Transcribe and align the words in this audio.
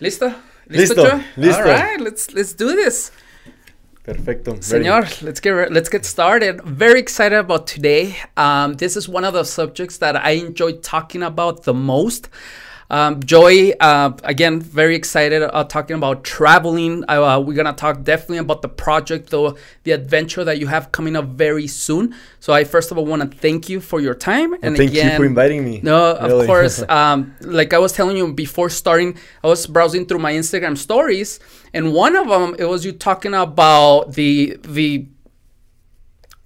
¿Listo? 0.00 0.34
Listo, 0.68 0.94
Joe? 0.94 1.22
listo. 1.36 1.58
All 1.58 1.64
right, 1.64 2.00
let's 2.00 2.32
let's 2.32 2.54
do 2.54 2.74
this. 2.74 3.12
Perfecto. 4.02 4.58
Senor, 4.60 5.06
let's 5.22 5.40
get 5.40 5.70
let's 5.70 5.90
get 5.90 6.06
started. 6.06 6.62
Very 6.62 7.00
excited 7.00 7.38
about 7.38 7.66
today. 7.66 8.16
Um, 8.36 8.74
this 8.74 8.96
is 8.96 9.08
one 9.08 9.24
of 9.24 9.34
the 9.34 9.44
subjects 9.44 9.98
that 9.98 10.16
I 10.16 10.32
enjoy 10.32 10.72
talking 10.78 11.22
about 11.22 11.64
the 11.64 11.74
most. 11.74 12.30
Um, 12.90 13.22
Joy, 13.22 13.70
uh, 13.80 14.12
again, 14.24 14.60
very 14.60 14.96
excited 14.96 15.42
uh, 15.42 15.64
talking 15.64 15.94
about 15.94 16.24
traveling. 16.24 17.04
Uh, 17.08 17.40
we're 17.40 17.54
gonna 17.54 17.72
talk 17.72 18.02
definitely 18.02 18.38
about 18.38 18.62
the 18.62 18.68
project, 18.68 19.30
the 19.30 19.56
the 19.84 19.92
adventure 19.92 20.42
that 20.42 20.58
you 20.58 20.66
have 20.66 20.90
coming 20.90 21.14
up 21.14 21.26
very 21.26 21.68
soon. 21.68 22.14
So 22.40 22.52
I 22.52 22.64
first 22.64 22.90
of 22.90 22.98
all 22.98 23.06
want 23.06 23.22
to 23.22 23.38
thank 23.38 23.68
you 23.68 23.80
for 23.80 24.00
your 24.00 24.14
time 24.14 24.54
And 24.62 24.76
thank 24.76 24.92
you 24.92 25.08
for 25.16 25.24
inviting 25.24 25.64
me. 25.64 25.80
no, 25.82 26.14
of 26.14 26.46
course. 26.46 26.82
Um, 26.90 27.36
like 27.40 27.72
I 27.72 27.78
was 27.78 27.92
telling 27.92 28.16
you 28.16 28.32
before 28.32 28.68
starting, 28.68 29.16
I 29.44 29.46
was 29.46 29.66
browsing 29.66 30.06
through 30.06 30.18
my 30.18 30.32
Instagram 30.32 30.76
stories, 30.76 31.38
and 31.72 31.94
one 31.94 32.16
of 32.16 32.28
them 32.28 32.56
it 32.58 32.64
was 32.64 32.84
you 32.84 32.92
talking 32.92 33.32
about 33.32 34.14
the 34.14 34.58
the 34.62 35.06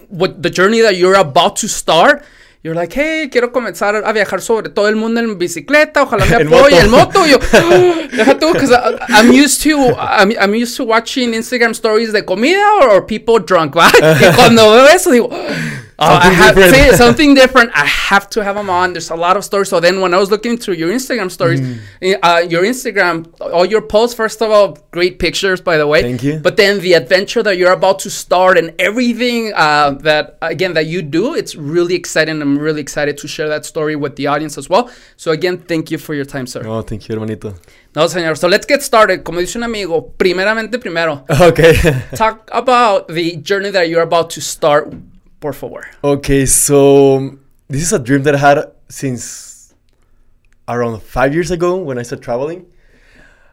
what 0.08 0.42
the 0.42 0.50
journey 0.50 0.80
that 0.80 0.96
you're 0.96 1.16
about 1.16 1.56
to 1.56 1.68
start. 1.68 2.24
You're 2.64 2.74
like, 2.74 2.94
hey, 2.94 3.28
quiero 3.30 3.52
comenzar 3.52 3.94
a 3.94 4.12
viajar 4.14 4.40
sobre 4.40 4.70
todo 4.70 4.88
el 4.88 4.96
mundo 4.96 5.20
en 5.20 5.36
bicicleta. 5.36 6.04
Ojalá 6.04 6.24
me 6.24 6.36
apoye 6.46 6.80
en 6.80 6.90
moto. 6.90 7.26
Y 7.26 7.32
yo, 7.32 7.38
deja 8.16 8.38
tú, 8.38 8.54
because 8.54 8.72
I'm 9.10 9.30
used 9.30 9.62
to 9.64 9.94
I'm, 10.00 10.32
I'm 10.40 10.54
used 10.54 10.74
to 10.78 10.84
watching 10.84 11.34
Instagram 11.34 11.74
stories 11.74 12.10
de 12.14 12.24
comida 12.24 12.64
or, 12.80 12.88
or 12.88 13.06
people 13.06 13.38
drunk, 13.38 13.76
¿va? 13.76 13.92
Y 14.00 14.34
cuando 14.34 14.72
veo 14.72 14.88
eso 14.88 15.10
digo, 15.10 15.28
oh, 16.10 16.18
I 16.20 16.30
have, 16.32 16.54
different. 16.54 16.92
sí, 16.92 16.96
something 16.96 17.34
different. 17.34 17.70
I 17.74 17.84
have 17.84 18.28
to 18.30 18.42
have 18.44 18.56
them 18.56 18.70
on. 18.70 18.92
There's 18.92 19.10
a 19.10 19.16
lot 19.16 19.36
of 19.36 19.44
stories. 19.44 19.68
So 19.68 19.80
then 19.80 20.00
when 20.00 20.12
I 20.14 20.18
was 20.18 20.30
looking 20.30 20.56
through 20.58 20.74
your 20.74 20.90
Instagram 20.92 21.30
stories, 21.30 21.60
Mm. 21.60 21.78
eh, 22.02 22.14
uh, 22.22 22.40
your 22.48 22.62
Instagram, 22.62 23.26
all 23.40 23.64
your 23.64 23.82
posts, 23.82 24.14
first 24.14 24.40
of 24.42 24.50
all, 24.50 24.78
great 24.92 25.18
pictures, 25.18 25.60
by 25.60 25.76
the 25.76 25.86
way. 25.86 26.02
Thank 26.02 26.22
you. 26.22 26.38
But 26.42 26.56
then 26.56 26.80
the 26.80 26.94
adventure 26.94 27.42
that 27.42 27.56
you're 27.58 27.72
about 27.72 27.98
to 28.00 28.10
start 28.10 28.58
and 28.58 28.72
everything 28.78 29.52
uh, 29.54 29.90
that, 30.02 30.38
again, 30.42 30.74
that 30.74 30.86
you 30.86 31.02
do, 31.02 31.34
it's 31.34 31.54
really 31.56 31.94
exciting. 31.94 32.40
I'm 32.42 32.58
really 32.58 32.80
excited 32.80 33.18
to 33.18 33.28
share 33.28 33.48
that 33.48 33.64
story 33.64 33.96
with 33.96 34.16
the 34.16 34.26
audience 34.26 34.58
as 34.58 34.68
well. 34.68 34.90
So 35.16 35.30
again, 35.32 35.58
thank 35.58 35.90
you 35.90 35.98
for 35.98 36.14
your 36.14 36.24
time, 36.24 36.46
sir. 36.46 36.62
No, 36.62 36.82
thank 36.82 37.08
you, 37.08 37.14
hermanito. 37.16 37.54
No, 37.96 38.06
señor. 38.06 38.36
So 38.36 38.48
let's 38.48 38.66
get 38.66 38.82
started. 38.82 39.22
Como 39.24 39.38
dice 39.40 39.54
un 39.56 39.62
amigo, 39.62 40.12
primeramente 40.18 40.78
primero, 40.80 41.24
Okay. 41.40 41.74
talk 42.16 42.48
about 42.52 43.06
the 43.08 43.36
journey 43.36 43.70
that 43.70 43.88
you're 43.88 44.02
about 44.02 44.30
to 44.30 44.40
start, 44.40 44.92
por 45.44 45.52
favor. 45.52 45.82
okay, 46.02 46.46
so 46.46 46.78
this 47.68 47.82
is 47.82 47.92
a 47.92 47.98
dream 47.98 48.22
that 48.22 48.34
I 48.34 48.38
had 48.38 48.58
since 48.88 49.74
around 50.66 51.02
five 51.02 51.34
years 51.34 51.50
ago 51.50 51.76
when 51.76 51.98
I 51.98 52.02
started 52.02 52.24
traveling. 52.24 52.60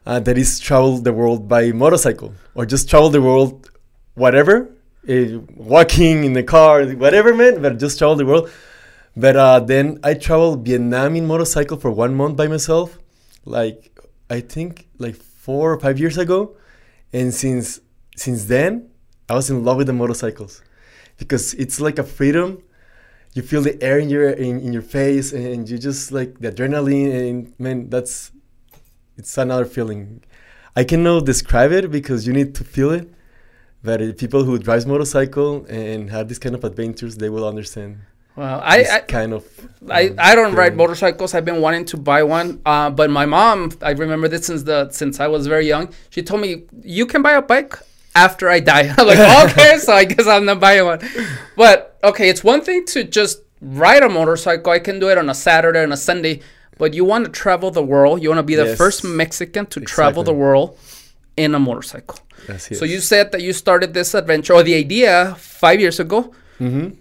Uh, 0.06 0.20
that 0.22 0.38
is 0.38 0.60
travel 0.68 1.00
the 1.00 1.12
world 1.12 1.50
by 1.50 1.64
motorcycle 1.74 2.34
or 2.56 2.66
just 2.66 2.90
travel 2.90 3.10
the 3.10 3.22
world, 3.22 3.70
whatever, 4.24 4.56
eh, 5.06 5.38
walking 5.74 6.24
in 6.24 6.32
the 6.32 6.44
car, 6.56 6.86
whatever, 7.04 7.36
man. 7.36 7.62
But 7.62 7.78
just 7.78 8.00
travel 8.00 8.16
the 8.16 8.26
world. 8.26 8.50
But 9.24 9.36
uh, 9.36 9.60
then 9.60 10.00
I 10.02 10.14
traveled 10.14 10.66
Vietnam 10.66 11.18
in 11.18 11.28
motorcycle 11.28 11.78
for 11.78 11.92
one 11.92 12.16
month 12.16 12.38
by 12.38 12.48
myself, 12.48 12.98
like 13.44 13.80
I 14.30 14.40
think 14.40 14.88
like 14.98 15.18
four 15.46 15.74
or 15.74 15.78
five 15.86 16.00
years 16.00 16.18
ago, 16.18 16.56
and 17.12 17.34
since 17.34 17.82
since 18.16 18.46
then 18.46 18.90
I 19.30 19.34
was 19.36 19.50
in 19.50 19.66
love 19.66 19.76
with 19.76 19.88
the 19.88 19.98
motorcycles 20.04 20.62
because 21.22 21.54
it's 21.64 21.80
like 21.80 22.00
a 22.00 22.04
freedom. 22.18 22.48
You 23.36 23.44
feel 23.44 23.62
the 23.62 23.76
air 23.82 23.98
in 24.04 24.10
your 24.10 24.28
in, 24.32 24.60
in 24.66 24.74
your 24.74 24.88
face, 24.98 25.28
and 25.32 25.70
you 25.70 25.78
just 25.78 26.12
like 26.12 26.32
the 26.44 26.52
adrenaline, 26.52 27.12
and 27.20 27.36
man, 27.66 27.78
that's 27.94 28.32
it's 29.20 29.38
another 29.38 29.68
feeling. 29.76 30.24
I 30.76 30.84
cannot 30.84 31.26
describe 31.34 31.72
it 31.80 31.92
because 31.98 32.26
you 32.26 32.34
need 32.34 32.56
to 32.56 32.64
feel 32.64 32.92
it. 33.00 33.08
But 33.84 34.00
people 34.18 34.44
who 34.48 34.58
drives 34.68 34.86
motorcycle 34.94 35.66
and 35.70 36.10
have 36.16 36.28
this 36.28 36.40
kind 36.44 36.56
of 36.56 36.64
adventures, 36.64 37.14
they 37.18 37.30
will 37.30 37.48
understand 37.54 37.92
Well, 38.36 38.60
I, 38.64 38.78
I 38.96 39.00
kind 39.00 39.32
of. 39.34 39.44
I, 39.90 40.08
um, 40.10 40.16
I 40.30 40.32
don't 40.38 40.56
ride 40.62 40.76
motorcycles. 40.84 41.34
I've 41.36 41.46
been 41.52 41.62
wanting 41.62 41.86
to 41.92 41.98
buy 41.98 42.22
one, 42.24 42.62
uh, 42.66 42.90
but 42.90 43.10
my 43.20 43.26
mom, 43.38 43.72
I 43.90 43.92
remember 43.92 44.28
this 44.34 44.44
since 44.48 44.64
the 44.64 44.80
since 44.90 45.20
I 45.20 45.28
was 45.36 45.44
very 45.54 45.68
young. 45.74 45.86
She 46.14 46.22
told 46.24 46.42
me 46.46 46.50
you 46.82 47.06
can 47.12 47.22
buy 47.28 47.34
a 47.34 47.44
bike 47.54 47.74
after 48.16 48.50
I 48.50 48.60
die. 48.60 48.94
I'm 48.98 49.08
like, 49.08 49.20
okay, 49.52 49.78
so 49.78 49.94
I 49.94 50.06
guess 50.06 50.28
I'm 50.28 50.46
not 50.46 50.60
buying 50.60 50.86
one. 50.86 51.00
But 51.56 51.98
okay, 52.04 52.30
it's 52.30 52.44
one 52.44 52.62
thing 52.62 52.86
to 52.88 53.04
just 53.04 53.42
ride 53.62 54.04
a 54.04 54.10
motorcycle. 54.10 54.72
I 54.72 54.80
can 54.80 55.00
do 55.00 55.10
it 55.10 55.18
on 55.18 55.30
a 55.30 55.36
Saturday 55.36 55.84
and 55.84 55.94
a 55.94 55.98
Sunday. 55.98 56.42
But 56.78 56.94
you 56.96 57.06
want 57.06 57.26
to 57.26 57.32
travel 57.32 57.70
the 57.72 57.84
world. 57.84 58.24
You 58.24 58.30
want 58.30 58.40
to 58.40 58.44
be 58.44 58.56
the 58.56 58.66
Yes. 58.66 58.78
first 58.78 59.04
Mexican 59.04 59.66
to 59.68 59.82
travel 59.82 60.24
the 60.24 60.34
world 60.34 60.78
in 61.38 61.54
a 61.54 61.60
motorcycle. 61.60 62.18
So 62.60 62.86
you 62.86 63.00
said 63.00 63.32
that 63.34 63.42
you 63.42 63.54
started 63.54 63.94
this 63.94 64.14
adventure 64.16 64.54
or 64.54 64.64
the 64.64 64.74
idea 64.76 65.36
five 65.38 65.80
years 65.80 66.00
ago 66.00 66.34
Mhm. 66.60 66.96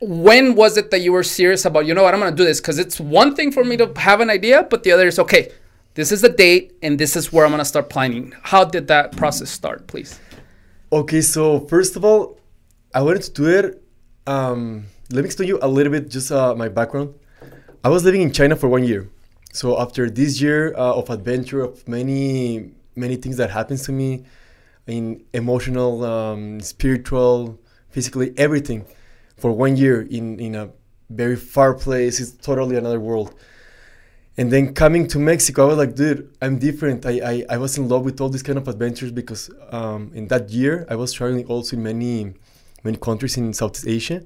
when 0.00 0.54
was 0.54 0.76
it 0.76 0.90
that 0.90 1.00
you 1.00 1.12
were 1.12 1.22
serious 1.22 1.64
about 1.64 1.86
you 1.86 1.94
know 1.94 2.02
what 2.02 2.12
i'm 2.14 2.20
going 2.20 2.30
to 2.30 2.36
do 2.36 2.44
this 2.44 2.60
because 2.60 2.78
it's 2.78 3.00
one 3.00 3.34
thing 3.34 3.50
for 3.50 3.64
me 3.64 3.76
to 3.78 3.90
have 3.96 4.20
an 4.20 4.28
idea 4.28 4.66
but 4.68 4.82
the 4.82 4.92
other 4.92 5.06
is 5.06 5.18
okay 5.18 5.50
this 5.94 6.12
is 6.12 6.20
the 6.20 6.28
date 6.28 6.72
and 6.82 6.98
this 6.98 7.16
is 7.16 7.32
where 7.32 7.44
i'm 7.46 7.50
going 7.50 7.58
to 7.58 7.64
start 7.64 7.88
planning 7.88 8.32
how 8.42 8.62
did 8.64 8.86
that 8.88 9.16
process 9.16 9.50
start 9.50 9.86
please 9.86 10.18
Okay, 10.92 11.20
so 11.20 11.58
first 11.66 11.96
of 11.96 12.04
all, 12.04 12.38
I 12.94 13.02
wanted 13.02 13.22
to 13.34 13.46
it. 13.46 13.82
Um, 14.24 14.86
let 15.10 15.22
me 15.22 15.26
explain 15.26 15.48
you 15.48 15.58
a 15.60 15.66
little 15.66 15.90
bit 15.90 16.08
just 16.08 16.30
uh, 16.30 16.54
my 16.54 16.68
background. 16.68 17.12
I 17.82 17.88
was 17.88 18.04
living 18.04 18.22
in 18.22 18.32
China 18.32 18.54
for 18.54 18.68
one 18.68 18.84
year. 18.84 19.08
So 19.52 19.80
after 19.80 20.08
this 20.08 20.40
year 20.40 20.74
uh, 20.76 20.94
of 20.94 21.10
adventure, 21.10 21.62
of 21.62 21.86
many 21.88 22.70
many 22.94 23.16
things 23.16 23.36
that 23.38 23.50
happens 23.50 23.84
to 23.86 23.92
me, 23.92 24.26
in 24.86 25.24
emotional, 25.32 26.04
um, 26.04 26.60
spiritual, 26.60 27.58
physically, 27.90 28.32
everything, 28.36 28.86
for 29.36 29.50
one 29.50 29.76
year 29.76 30.02
in 30.02 30.38
in 30.38 30.54
a 30.54 30.70
very 31.10 31.36
far 31.36 31.74
place, 31.74 32.20
it's 32.20 32.30
totally 32.30 32.76
another 32.76 33.00
world. 33.00 33.34
And 34.38 34.52
then 34.52 34.74
coming 34.74 35.08
to 35.08 35.18
Mexico, 35.18 35.64
I 35.64 35.66
was 35.68 35.78
like, 35.78 35.94
dude, 35.94 36.30
I'm 36.42 36.58
different. 36.58 37.06
I, 37.06 37.20
I, 37.32 37.44
I 37.54 37.56
was 37.56 37.78
in 37.78 37.88
love 37.88 38.04
with 38.04 38.20
all 38.20 38.28
these 38.28 38.42
kind 38.42 38.58
of 38.58 38.68
adventures 38.68 39.10
because 39.10 39.50
um, 39.70 40.10
in 40.14 40.28
that 40.28 40.50
year 40.50 40.86
I 40.90 40.96
was 40.96 41.12
traveling 41.12 41.46
also 41.46 41.76
in 41.76 41.82
many 41.82 42.34
many 42.86 42.96
countries 42.96 43.36
in 43.36 43.52
Southeast 43.52 43.86
Asia. 43.86 44.22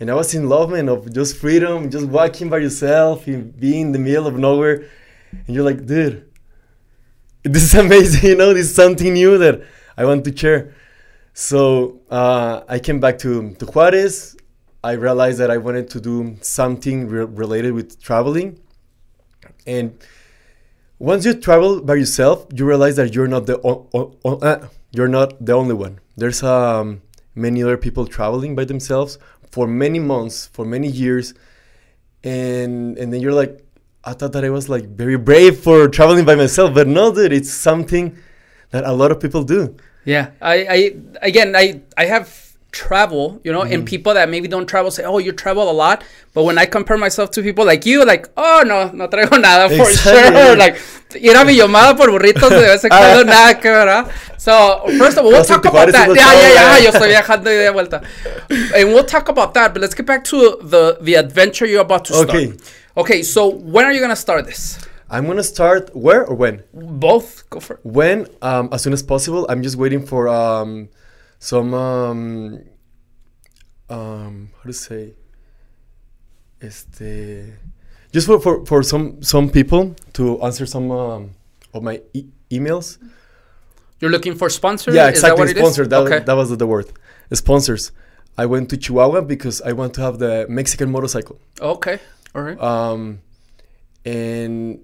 And 0.00 0.10
I 0.10 0.14
was 0.14 0.34
in 0.34 0.48
love, 0.48 0.70
man, 0.70 0.88
of 0.88 1.12
just 1.12 1.36
freedom, 1.36 1.90
just 1.90 2.06
walking 2.06 2.48
by 2.48 2.58
yourself, 2.58 3.26
being 3.26 3.80
in 3.88 3.92
the 3.92 3.98
middle 3.98 4.26
of 4.26 4.36
nowhere. 4.36 4.88
And 5.46 5.54
you're 5.54 5.64
like, 5.64 5.86
dude, 5.86 6.28
this 7.42 7.62
is 7.62 7.74
amazing, 7.86 8.30
you 8.30 8.36
know, 8.36 8.54
this 8.54 8.66
is 8.70 8.74
something 8.74 9.12
new 9.12 9.38
that 9.38 9.62
I 9.96 10.04
want 10.04 10.24
to 10.24 10.36
share. 10.36 10.74
So 11.34 12.00
uh, 12.10 12.62
I 12.68 12.78
came 12.78 13.00
back 13.00 13.18
to, 13.18 13.54
to 13.54 13.66
Juarez. 13.66 14.36
I 14.84 14.92
realized 14.92 15.38
that 15.38 15.50
I 15.50 15.58
wanted 15.58 15.88
to 15.90 16.00
do 16.00 16.36
something 16.40 17.08
re- 17.08 17.24
related 17.24 17.72
with 17.72 18.02
traveling. 18.02 18.58
And 19.66 19.98
once 20.98 21.24
you 21.24 21.34
travel 21.34 21.80
by 21.82 21.94
yourself, 21.94 22.46
you 22.54 22.64
realize 22.64 22.96
that 22.96 23.14
you're 23.14 23.28
not 23.28 23.46
the 23.46 23.58
o- 23.66 23.86
o- 23.94 24.38
uh, 24.38 24.68
you're 24.92 25.08
not 25.08 25.44
the 25.44 25.52
only 25.52 25.74
one. 25.74 25.98
There's 26.16 26.42
um, 26.42 27.02
many 27.34 27.62
other 27.62 27.76
people 27.76 28.06
traveling 28.06 28.54
by 28.54 28.64
themselves 28.64 29.18
for 29.50 29.66
many 29.66 29.98
months, 29.98 30.46
for 30.52 30.64
many 30.64 30.88
years, 30.88 31.34
and 32.24 32.96
and 32.98 33.12
then 33.12 33.20
you're 33.20 33.32
like, 33.34 33.64
I 34.04 34.12
thought 34.12 34.32
that 34.32 34.44
I 34.44 34.50
was 34.50 34.68
like 34.68 34.84
very 34.88 35.16
brave 35.16 35.58
for 35.58 35.88
traveling 35.88 36.24
by 36.24 36.34
myself, 36.34 36.74
but 36.74 36.86
no, 36.88 37.12
dude, 37.14 37.32
it's 37.32 37.50
something 37.52 38.16
that 38.70 38.84
a 38.84 38.92
lot 38.92 39.10
of 39.10 39.20
people 39.20 39.42
do. 39.44 39.76
yeah 40.04 40.30
i, 40.42 40.56
I 40.76 40.78
again 41.22 41.54
i 41.54 41.78
i 41.96 42.06
have 42.06 42.26
travel 42.72 43.38
you 43.44 43.52
know 43.52 43.60
and 43.62 43.84
people 43.86 44.14
that 44.14 44.28
maybe 44.30 44.48
don't 44.48 44.66
travel 44.66 44.90
say 44.90 45.04
oh 45.04 45.18
you 45.18 45.30
travel 45.30 45.70
a 45.70 45.72
lot. 45.72 46.02
But 46.34 46.44
when 46.44 46.56
i 46.56 46.64
compare 46.64 46.96
myself 46.96 47.30
to 47.32 47.42
people 47.42 47.64
like 47.66 47.84
you 47.84 48.04
like 48.04 48.28
oh 48.36 48.62
no 48.66 48.90
no 48.92 49.06
traigo 49.08 49.38
nada 49.46 49.68
for 49.76 49.88
Exactly. 49.90 50.40
sure. 50.40 50.56
Like 50.64 50.76
ir 51.14 51.36
a 51.36 51.44
Villomada 51.44 51.94
por 51.96 52.08
burritos 52.08 52.48
de 52.48 52.60
vez 52.60 52.82
en 52.84 52.88
cuando 52.90 53.24
nada 53.24 53.54
que 53.60 53.70
verdad 53.70 54.10
so 54.38 54.82
first 54.98 55.18
of 55.18 55.24
all 55.26 55.30
we'll 55.32 55.44
talk 55.44 55.64
about 55.66 55.92
that. 55.92 56.08
yeah 56.08 56.32
yeah 56.32 56.52
yeah. 56.54 56.78
yo 56.78 56.90
estoy 56.90 57.08
viajando 57.10 57.50
y 57.50 57.56
de 57.64 57.70
vuelta. 57.70 58.02
And 58.74 58.88
we'll 58.94 59.04
talk 59.04 59.28
about 59.28 59.52
that 59.54 59.74
but 59.74 59.82
let's 59.82 59.94
get 59.94 60.06
back 60.06 60.24
to 60.24 60.56
the 60.62 60.96
the 61.02 61.14
adventure 61.16 61.66
you're 61.66 61.82
about 61.82 62.06
to 62.06 62.14
Okay. 62.22 62.46
start 62.46 62.72
okay 62.96 63.22
so 63.22 63.48
when 63.48 63.84
are 63.84 63.92
you 63.92 64.00
gonna 64.00 64.16
start 64.16 64.46
this? 64.46 64.78
I'm 65.10 65.26
gonna 65.26 65.42
start 65.44 65.94
where 65.94 66.24
or 66.24 66.34
when? 66.34 66.62
both. 66.72 67.44
Go 67.50 67.60
for 67.60 67.74
it. 67.74 67.80
When? 67.84 68.26
Um, 68.40 68.70
as 68.72 68.80
soon 68.80 68.94
as 68.94 69.02
possible. 69.02 69.44
I'm 69.50 69.62
just 69.62 69.76
waiting 69.76 70.06
for 70.06 70.26
um, 70.26 70.88
some 71.42 71.74
um, 71.74 72.60
um, 73.90 74.50
how 74.58 74.62
to 74.62 74.72
say, 74.72 75.14
este, 76.60 77.58
just 78.12 78.28
for, 78.28 78.38
for, 78.38 78.64
for 78.64 78.82
some 78.84 79.20
some 79.24 79.50
people 79.50 79.96
to 80.12 80.40
answer 80.40 80.66
some 80.66 80.92
um, 80.92 81.30
of 81.74 81.82
my 81.82 82.00
e- 82.14 82.28
emails. 82.48 82.98
You're 83.98 84.12
looking 84.12 84.36
for 84.36 84.48
sponsors? 84.50 84.94
Yeah, 84.94 85.08
Is 85.10 85.20
that 85.22 85.32
exactly. 85.32 85.52
is? 85.52 85.58
Sponsor. 85.58 85.86
That, 85.86 86.00
okay. 86.02 86.20
that 86.20 86.32
was 86.32 86.56
the 86.56 86.66
word. 86.66 86.86
Sponsors. 87.32 87.90
I 88.38 88.46
went 88.46 88.70
to 88.70 88.76
Chihuahua 88.76 89.22
because 89.22 89.60
I 89.62 89.72
want 89.72 89.94
to 89.94 90.00
have 90.00 90.18
the 90.20 90.46
Mexican 90.48 90.92
motorcycle. 90.92 91.40
okay. 91.60 91.98
All 92.34 92.42
right. 92.42 92.58
Um, 92.60 93.20
and 94.04 94.80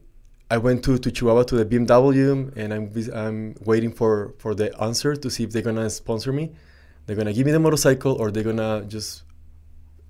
I 0.51 0.57
went 0.57 0.83
to, 0.85 0.97
to 0.99 1.11
Chihuahua 1.11 1.43
to 1.45 1.63
the 1.63 1.67
BMW, 1.67 2.57
and 2.57 2.73
I'm 2.73 2.91
I'm 3.15 3.55
waiting 3.65 3.93
for 3.93 4.35
for 4.39 4.55
the 4.55 4.75
answer 4.81 5.15
to 5.15 5.31
see 5.31 5.45
if 5.45 5.51
they're 5.51 5.63
gonna 5.63 5.91
sponsor 5.91 6.33
me. 6.33 6.53
They're 7.07 7.17
gonna 7.17 7.33
give 7.33 7.45
me 7.47 7.53
the 7.53 7.61
motorcycle, 7.61 8.13
or 8.13 8.31
they're 8.31 8.45
gonna 8.45 8.85
just 8.89 9.25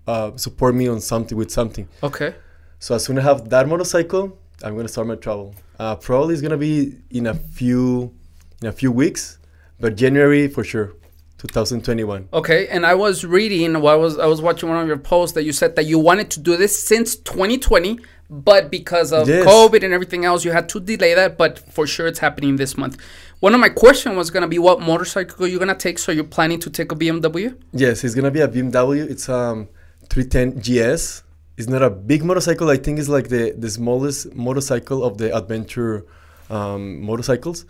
uh, 0.07 0.37
support 0.37 0.75
me 0.75 0.89
on 0.89 1.01
something 1.01 1.37
with 1.37 1.51
something. 1.51 1.89
Okay. 2.03 2.35
So 2.79 2.95
as 2.95 3.05
soon 3.05 3.19
as 3.19 3.25
I 3.25 3.29
have 3.29 3.49
that 3.51 3.69
motorcycle, 3.69 4.39
I'm 4.63 4.77
gonna 4.77 4.89
start 4.89 5.09
my 5.09 5.17
travel. 5.17 5.55
Uh, 5.79 5.97
probably 5.97 6.35
it's 6.35 6.43
gonna 6.43 6.57
be 6.57 6.97
in 7.11 7.27
a 7.27 7.35
few 7.35 8.15
in 8.63 8.69
a 8.69 8.73
few 8.73 8.93
weeks, 8.93 9.39
but 9.81 9.97
January 9.97 10.49
for 10.49 10.63
sure, 10.63 10.95
2021. 11.39 12.29
Okay, 12.33 12.69
and 12.69 12.87
I 12.87 12.95
was 12.95 13.25
reading 13.25 13.81
while 13.81 13.95
I 13.95 13.99
was 13.99 14.19
I 14.19 14.27
was 14.27 14.41
watching 14.41 14.69
one 14.69 14.79
of 14.79 14.87
your 14.87 14.99
posts 14.99 15.35
that 15.35 15.45
you 15.45 15.53
said 15.53 15.75
that 15.77 15.87
you 15.87 15.99
wanted 15.99 16.31
to 16.33 16.41
do 16.41 16.57
this 16.57 16.79
since 16.83 17.17
2020, 17.17 17.99
but 18.31 18.71
because 18.71 19.13
of 19.13 19.29
Yes. 19.29 19.47
COVID 19.47 19.83
and 19.83 19.93
everything 19.95 20.25
else, 20.25 20.45
you 20.45 20.53
had 20.53 20.69
to 20.71 20.81
delay 20.81 21.15
that. 21.15 21.39
But 21.39 21.59
for 21.59 21.87
sure, 21.87 22.07
it's 22.07 22.19
happening 22.19 22.57
this 22.57 22.77
month. 22.77 22.97
One 23.41 23.55
of 23.55 23.61
my 23.61 23.69
questions 23.69 24.17
was 24.17 24.31
gonna 24.31 24.49
be 24.49 24.59
what 24.59 24.81
motorcycle 24.81 25.47
you're 25.47 25.59
gonna 25.59 25.75
take. 25.75 25.99
So 25.99 26.13
you're 26.13 26.25
planning 26.25 26.59
to 26.61 26.71
take 26.71 26.93
a 26.93 26.97
BMW? 26.97 27.55
Yes, 27.73 28.05
it's 28.05 28.15
gonna 28.15 28.31
be 28.31 28.41
a 28.41 28.49
BMW. 28.49 29.09
It's 29.09 29.29
um 29.29 29.69
310 30.11 30.61
GS. 30.61 31.23
It's 31.57 31.69
not 31.69 31.83
a 31.83 31.91
big 31.91 32.25
motorcycle. 32.25 32.71
I 32.71 32.77
think 32.77 32.99
it's 32.99 33.09
like 33.09 33.29
the 33.29 33.55
the 33.57 33.71
smallest 33.71 34.35
motorcycle 34.35 35.05
of 35.05 35.19
the 35.19 35.35
adventure 35.37 36.05
um, 36.51 37.03
motorcycles, 37.03 37.67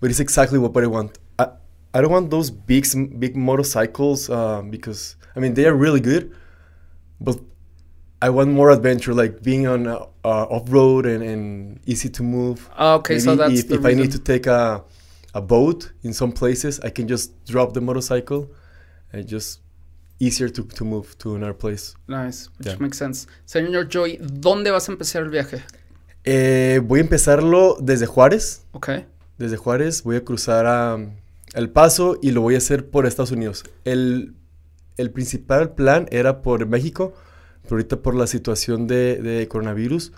but 0.00 0.10
it's 0.10 0.20
exactly 0.20 0.58
what, 0.58 0.76
I 0.76 0.86
want. 0.86 1.18
I 1.38 1.48
I 1.94 2.00
don't 2.00 2.10
want 2.10 2.30
those 2.30 2.50
big 2.50 2.86
big 3.18 3.36
motorcycles 3.36 4.28
um, 4.30 4.70
because 4.70 5.16
I 5.34 5.40
mean 5.40 5.54
they 5.54 5.66
are 5.66 5.74
really 5.74 6.00
good, 6.00 6.34
but 7.20 7.40
I 8.22 8.30
want 8.30 8.50
more 8.50 8.70
adventure, 8.70 9.12
like 9.14 9.42
being 9.42 9.66
on 9.66 9.86
uh, 9.86 9.98
uh, 10.24 10.46
off 10.54 10.70
road 10.72 11.04
and, 11.06 11.22
and 11.22 11.80
easy 11.86 12.08
to 12.10 12.22
move. 12.22 12.68
Ah, 12.76 12.94
Okay, 12.96 13.18
so 13.18 13.36
that's 13.36 13.52
if, 13.60 13.70
if 13.70 13.84
I 13.84 13.94
need 13.94 14.10
to 14.12 14.18
take 14.18 14.46
a 14.46 14.82
a 15.34 15.40
boat 15.42 15.92
in 16.02 16.14
some 16.14 16.32
places, 16.32 16.80
I 16.82 16.88
can 16.90 17.06
just 17.06 17.32
drop 17.44 17.74
the 17.74 17.80
motorcycle 17.80 18.48
and 19.12 19.26
just 19.28 19.60
easier 20.18 20.48
to, 20.48 20.62
to 20.64 20.82
move 20.84 21.14
to 21.18 21.34
another 21.34 21.52
place. 21.52 21.94
Nice, 22.08 22.48
which 22.58 22.68
Yeah. 22.68 22.78
makes 22.80 22.96
sense. 22.96 23.26
Señor 23.44 23.88
Joy, 23.90 24.18
¿dónde 24.18 24.70
vas 24.70 24.88
a 24.88 24.92
empezar 24.92 25.22
el 25.22 25.28
viaje? 25.28 25.62
Eh, 26.24 26.80
voy 26.82 27.00
a 27.00 27.02
empezarlo 27.02 27.76
desde 27.80 28.06
Juárez. 28.06 28.62
Okay. 28.72 29.04
Desde 29.36 29.58
Juárez 29.58 30.02
voy 30.04 30.16
a 30.16 30.24
cruzar 30.24 30.64
a 30.66 30.96
El 31.52 31.68
Paso 31.68 32.16
y 32.22 32.30
lo 32.30 32.40
voy 32.40 32.54
a 32.54 32.58
hacer 32.58 32.88
por 32.88 33.04
Estados 33.04 33.30
Unidos. 33.30 33.64
El, 33.84 34.34
el 34.96 35.10
principal 35.10 35.74
plan 35.74 36.06
era 36.10 36.40
por 36.40 36.64
México, 36.66 37.12
pero 37.66 37.76
ahorita 37.76 38.02
por 38.02 38.14
la 38.14 38.26
situación 38.26 38.86
de, 38.86 39.20
de 39.20 39.48
coronavirus, 39.48 40.12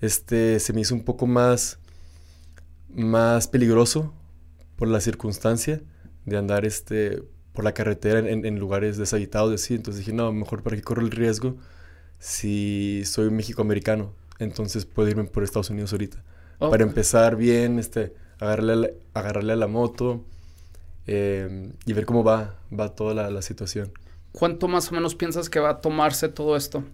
este, 0.00 0.60
se 0.60 0.72
me 0.72 0.80
hizo 0.80 0.94
un 0.94 1.04
poco 1.04 1.26
más, 1.26 1.78
más 2.88 3.48
peligroso 3.48 4.12
por 4.76 4.88
la 4.88 5.00
circunstancia 5.00 5.82
de 6.24 6.36
andar 6.36 6.64
este, 6.64 7.22
por 7.52 7.64
la 7.64 7.72
carretera 7.72 8.18
en, 8.18 8.44
en 8.44 8.58
lugares 8.58 8.96
deshabitados. 8.96 9.54
Así. 9.54 9.74
Entonces 9.74 10.00
dije, 10.04 10.12
no, 10.12 10.32
mejor 10.32 10.62
para 10.62 10.76
que 10.76 10.82
corro 10.82 11.02
el 11.02 11.10
riesgo 11.10 11.56
si 12.18 13.02
soy 13.04 13.30
mexicoamericano. 13.30 14.12
Entonces 14.38 14.84
puedo 14.84 15.08
irme 15.08 15.24
por 15.24 15.44
Estados 15.44 15.70
Unidos 15.70 15.92
ahorita 15.92 16.22
Oh, 16.58 16.70
para 16.70 16.84
empezar 16.84 17.36
bien, 17.36 17.78
este, 17.78 18.14
agarrarle 18.40 18.72
a 18.72 18.76
la, 18.76 18.90
agarrarle 19.12 19.52
a 19.52 19.56
la 19.56 19.66
moto 19.66 20.24
eh, 21.06 21.70
y 21.84 21.92
ver 21.92 22.06
cómo 22.06 22.24
va, 22.24 22.58
va 22.78 22.94
toda 22.94 23.14
la, 23.14 23.30
la 23.30 23.42
situación. 23.42 23.92
¿Cuánto 24.36 24.68
más 24.68 24.92
o 24.92 24.94
menos 24.94 25.14
piensas 25.14 25.48
que 25.48 25.60
va 25.60 25.70
a 25.70 25.80
tomarse 25.80 26.28
todo 26.28 26.58
esto? 26.58 26.84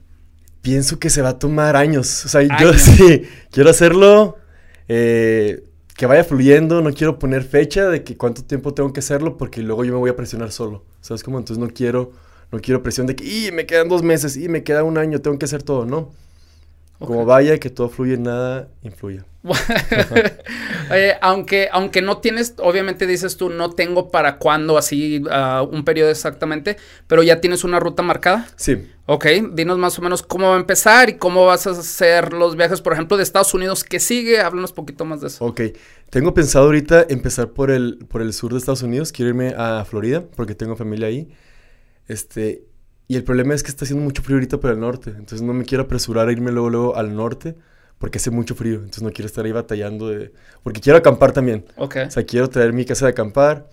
Pienso 0.60 1.00
que 1.00 1.10
se 1.10 1.22
va 1.22 1.30
a 1.30 1.38
tomar 1.40 1.74
años. 1.74 2.24
O 2.24 2.28
sea, 2.28 2.42
yo 2.42 2.72
sí 2.78 3.24
quiero 3.50 3.68
hacerlo, 3.68 4.38
eh, 4.86 5.64
que 5.96 6.06
vaya 6.06 6.22
fluyendo. 6.22 6.82
No 6.82 6.92
quiero 6.92 7.18
poner 7.18 7.42
fecha 7.42 7.88
de 7.88 8.04
que 8.04 8.16
cuánto 8.16 8.44
tiempo 8.44 8.74
tengo 8.74 8.92
que 8.92 9.00
hacerlo 9.00 9.38
porque 9.38 9.60
luego 9.60 9.82
yo 9.84 9.92
me 9.92 9.98
voy 9.98 10.10
a 10.10 10.14
presionar 10.14 10.52
solo. 10.52 10.84
¿Sabes 11.00 11.24
cómo? 11.24 11.36
Entonces 11.36 11.58
no 11.58 11.68
quiero, 11.74 12.12
no 12.52 12.60
quiero 12.60 12.80
presión 12.84 13.08
de 13.08 13.16
que, 13.16 13.24
y 13.24 13.50
me 13.50 13.66
quedan 13.66 13.88
dos 13.88 14.04
meses, 14.04 14.36
y 14.36 14.48
me 14.48 14.62
queda 14.62 14.84
un 14.84 14.96
año, 14.96 15.20
tengo 15.20 15.36
que 15.36 15.46
hacer 15.46 15.64
todo. 15.64 15.84
No. 15.84 16.12
Como 17.06 17.24
vaya, 17.24 17.58
que 17.58 17.70
todo 17.70 17.88
fluye, 17.88 18.16
nada 18.16 18.68
influya. 18.82 19.24
Oye, 20.90 21.16
aunque, 21.20 21.68
aunque 21.72 22.00
no 22.00 22.18
tienes, 22.18 22.54
obviamente 22.58 23.06
dices 23.06 23.36
tú, 23.36 23.50
no 23.50 23.70
tengo 23.70 24.10
para 24.10 24.38
cuándo, 24.38 24.78
así, 24.78 25.22
ah, 25.30 25.66
un 25.68 25.84
periodo 25.84 26.10
exactamente, 26.10 26.76
pero 27.08 27.22
ya 27.22 27.40
tienes 27.40 27.64
una 27.64 27.80
ruta 27.80 28.02
marcada. 28.02 28.46
Sí. 28.56 28.88
Ok, 29.06 29.26
dinos 29.52 29.78
más 29.78 29.98
o 29.98 30.02
menos 30.02 30.22
cómo 30.22 30.48
va 30.48 30.56
a 30.56 30.60
empezar 30.60 31.10
y 31.10 31.14
cómo 31.14 31.44
vas 31.44 31.66
a 31.66 31.70
hacer 31.70 32.32
los 32.32 32.56
viajes, 32.56 32.80
por 32.80 32.92
ejemplo, 32.92 33.16
de 33.16 33.24
Estados 33.24 33.52
Unidos. 33.52 33.82
¿Qué 33.82 33.98
sigue? 33.98 34.40
Háblanos 34.40 34.70
un 34.70 34.76
poquito 34.76 35.04
más 35.04 35.20
de 35.20 35.26
eso. 35.26 35.44
Ok, 35.44 35.60
tengo 36.10 36.34
pensado 36.34 36.66
ahorita 36.66 37.06
empezar 37.08 37.50
por 37.50 37.70
el, 37.70 37.98
por 38.08 38.22
el 38.22 38.32
sur 38.32 38.52
de 38.52 38.58
Estados 38.58 38.82
Unidos. 38.82 39.10
Quiero 39.10 39.30
irme 39.30 39.54
a 39.56 39.84
Florida 39.84 40.22
porque 40.36 40.54
tengo 40.54 40.76
familia 40.76 41.08
ahí. 41.08 41.28
Este, 42.06 42.64
y 43.08 43.16
el 43.16 43.24
problema 43.24 43.54
es 43.54 43.62
que 43.62 43.70
está 43.70 43.84
haciendo 43.84 44.04
mucho 44.04 44.22
frío 44.22 44.36
ahorita 44.36 44.58
por 44.58 44.70
el 44.70 44.80
norte. 44.80 45.10
Entonces 45.10 45.42
no 45.42 45.52
me 45.52 45.64
quiero 45.64 45.84
apresurar 45.84 46.28
a 46.28 46.32
irme 46.32 46.52
luego, 46.52 46.70
luego 46.70 46.96
al 46.96 47.14
norte 47.14 47.56
porque 48.02 48.18
hace 48.18 48.32
mucho 48.32 48.56
frío. 48.56 48.78
Entonces 48.78 49.04
no 49.04 49.12
quiero 49.12 49.26
estar 49.26 49.44
ahí 49.44 49.52
batallando 49.52 50.08
de... 50.08 50.32
Porque 50.64 50.80
quiero 50.80 50.98
acampar 50.98 51.30
también. 51.30 51.64
Ok. 51.76 51.98
O 52.08 52.10
sea, 52.10 52.24
quiero 52.24 52.50
traer 52.50 52.72
mi 52.72 52.84
casa 52.84 53.06
de 53.06 53.12
acampar, 53.12 53.68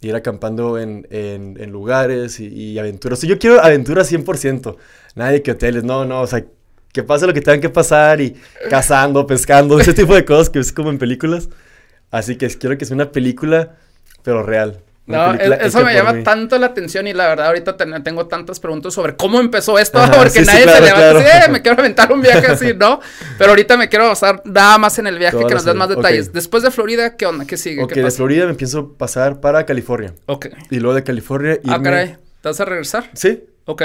ir 0.00 0.14
acampando 0.14 0.78
en, 0.78 1.06
en, 1.10 1.58
en 1.60 1.70
lugares 1.70 2.40
y, 2.40 2.46
y 2.46 2.78
aventuras. 2.78 3.18
O 3.18 3.20
sea, 3.20 3.28
yo 3.28 3.38
quiero 3.38 3.62
aventuras 3.62 4.10
100%. 4.10 4.76
Nada 5.16 5.32
de 5.32 5.42
que 5.42 5.50
hoteles, 5.50 5.84
no, 5.84 6.06
no, 6.06 6.22
o 6.22 6.26
sea, 6.26 6.46
que 6.94 7.02
pase 7.02 7.26
lo 7.26 7.34
que 7.34 7.42
tengan 7.42 7.60
que 7.60 7.68
pasar 7.68 8.22
y 8.22 8.34
cazando, 8.70 9.26
pescando, 9.26 9.78
ese 9.78 9.92
tipo 9.92 10.14
de 10.14 10.24
cosas 10.24 10.48
que 10.48 10.60
es 10.60 10.72
como 10.72 10.88
en 10.88 10.96
películas. 10.96 11.50
Así 12.10 12.36
que 12.36 12.48
quiero 12.48 12.78
que 12.78 12.86
sea 12.86 12.94
una 12.94 13.12
película, 13.12 13.76
pero 14.22 14.42
real. 14.42 14.80
No, 15.06 15.34
e- 15.34 15.58
eso 15.66 15.84
me 15.84 15.92
llama 15.92 16.14
mí. 16.14 16.22
tanto 16.22 16.56
la 16.58 16.66
atención 16.66 17.06
y 17.06 17.12
la 17.12 17.26
verdad 17.28 17.48
ahorita 17.48 17.76
ten- 17.76 18.02
tengo 18.02 18.26
tantas 18.26 18.58
preguntas 18.58 18.94
sobre 18.94 19.16
cómo 19.16 19.38
empezó 19.38 19.78
esto, 19.78 19.98
Ajá, 19.98 20.12
porque 20.16 20.30
sí, 20.30 20.38
sí, 20.40 20.46
nadie 20.46 20.62
claro, 20.62 20.78
se 20.78 20.82
levanta 20.84 21.10
claro. 21.10 21.18
así, 21.18 21.28
"Eh, 21.44 21.52
me 21.52 21.60
quiero 21.62 21.78
aventar 21.78 22.10
un 22.12 22.22
viaje 22.22 22.46
así, 22.46 22.72
¿no? 22.74 23.00
Pero 23.38 23.50
ahorita 23.50 23.76
me 23.76 23.90
quiero 23.90 24.08
basar 24.08 24.40
nada 24.46 24.78
más 24.78 24.98
en 24.98 25.06
el 25.06 25.18
viaje, 25.18 25.36
que 25.46 25.54
nos 25.54 25.64
des 25.66 25.74
más 25.74 25.90
detalles. 25.90 26.32
Después 26.32 26.62
de 26.62 26.70
Florida, 26.70 27.16
¿qué 27.16 27.26
onda? 27.26 27.44
¿Qué 27.44 27.58
sigue? 27.58 27.82
Ok, 27.82 27.92
¿Qué 27.92 28.02
de? 28.02 28.10
Florida 28.10 28.44
me 28.46 28.52
empiezo 28.52 28.78
a 28.94 28.98
pasar 28.98 29.40
para 29.40 29.66
California. 29.66 30.14
Ok. 30.26 30.46
Y 30.70 30.78
luego 30.80 30.94
de 30.94 31.02
California 31.04 31.58
Ah, 31.66 31.76
irme- 31.76 31.82
caray. 31.84 32.16
¿Te 32.40 32.48
vas 32.48 32.60
a 32.60 32.64
regresar? 32.64 33.10
Sí, 33.12 33.44
Ok. 33.66 33.82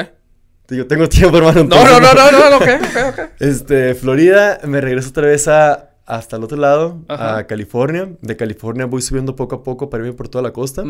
digo, 0.69 0.85
tengo 0.87 1.09
tiempo, 1.09 1.37
hermano. 1.37 1.63
No, 1.65 1.83
no, 1.83 1.99
no, 1.99 2.13
no, 2.13 2.49
no, 2.51 2.57
ok, 2.57 2.61
ok, 2.61 3.19
ok. 3.19 3.19
Este, 3.39 3.93
Florida, 3.95 4.59
me 4.63 4.79
regreso 4.79 5.09
otra 5.09 5.27
vez 5.27 5.47
a, 5.49 5.88
hasta 6.09 6.35
el 6.37 6.43
otro 6.43 6.57
lado, 6.57 6.99
Ajá. 7.07 7.37
a 7.37 7.47
California. 7.47 8.09
De 8.21 8.35
California 8.35 8.85
voy 8.85 9.01
subiendo 9.01 9.35
poco 9.35 9.55
a 9.55 9.63
poco 9.63 9.89
para 9.89 10.03
irme 10.03 10.15
por 10.15 10.27
toda 10.27 10.41
la 10.41 10.51
costa 10.51 10.83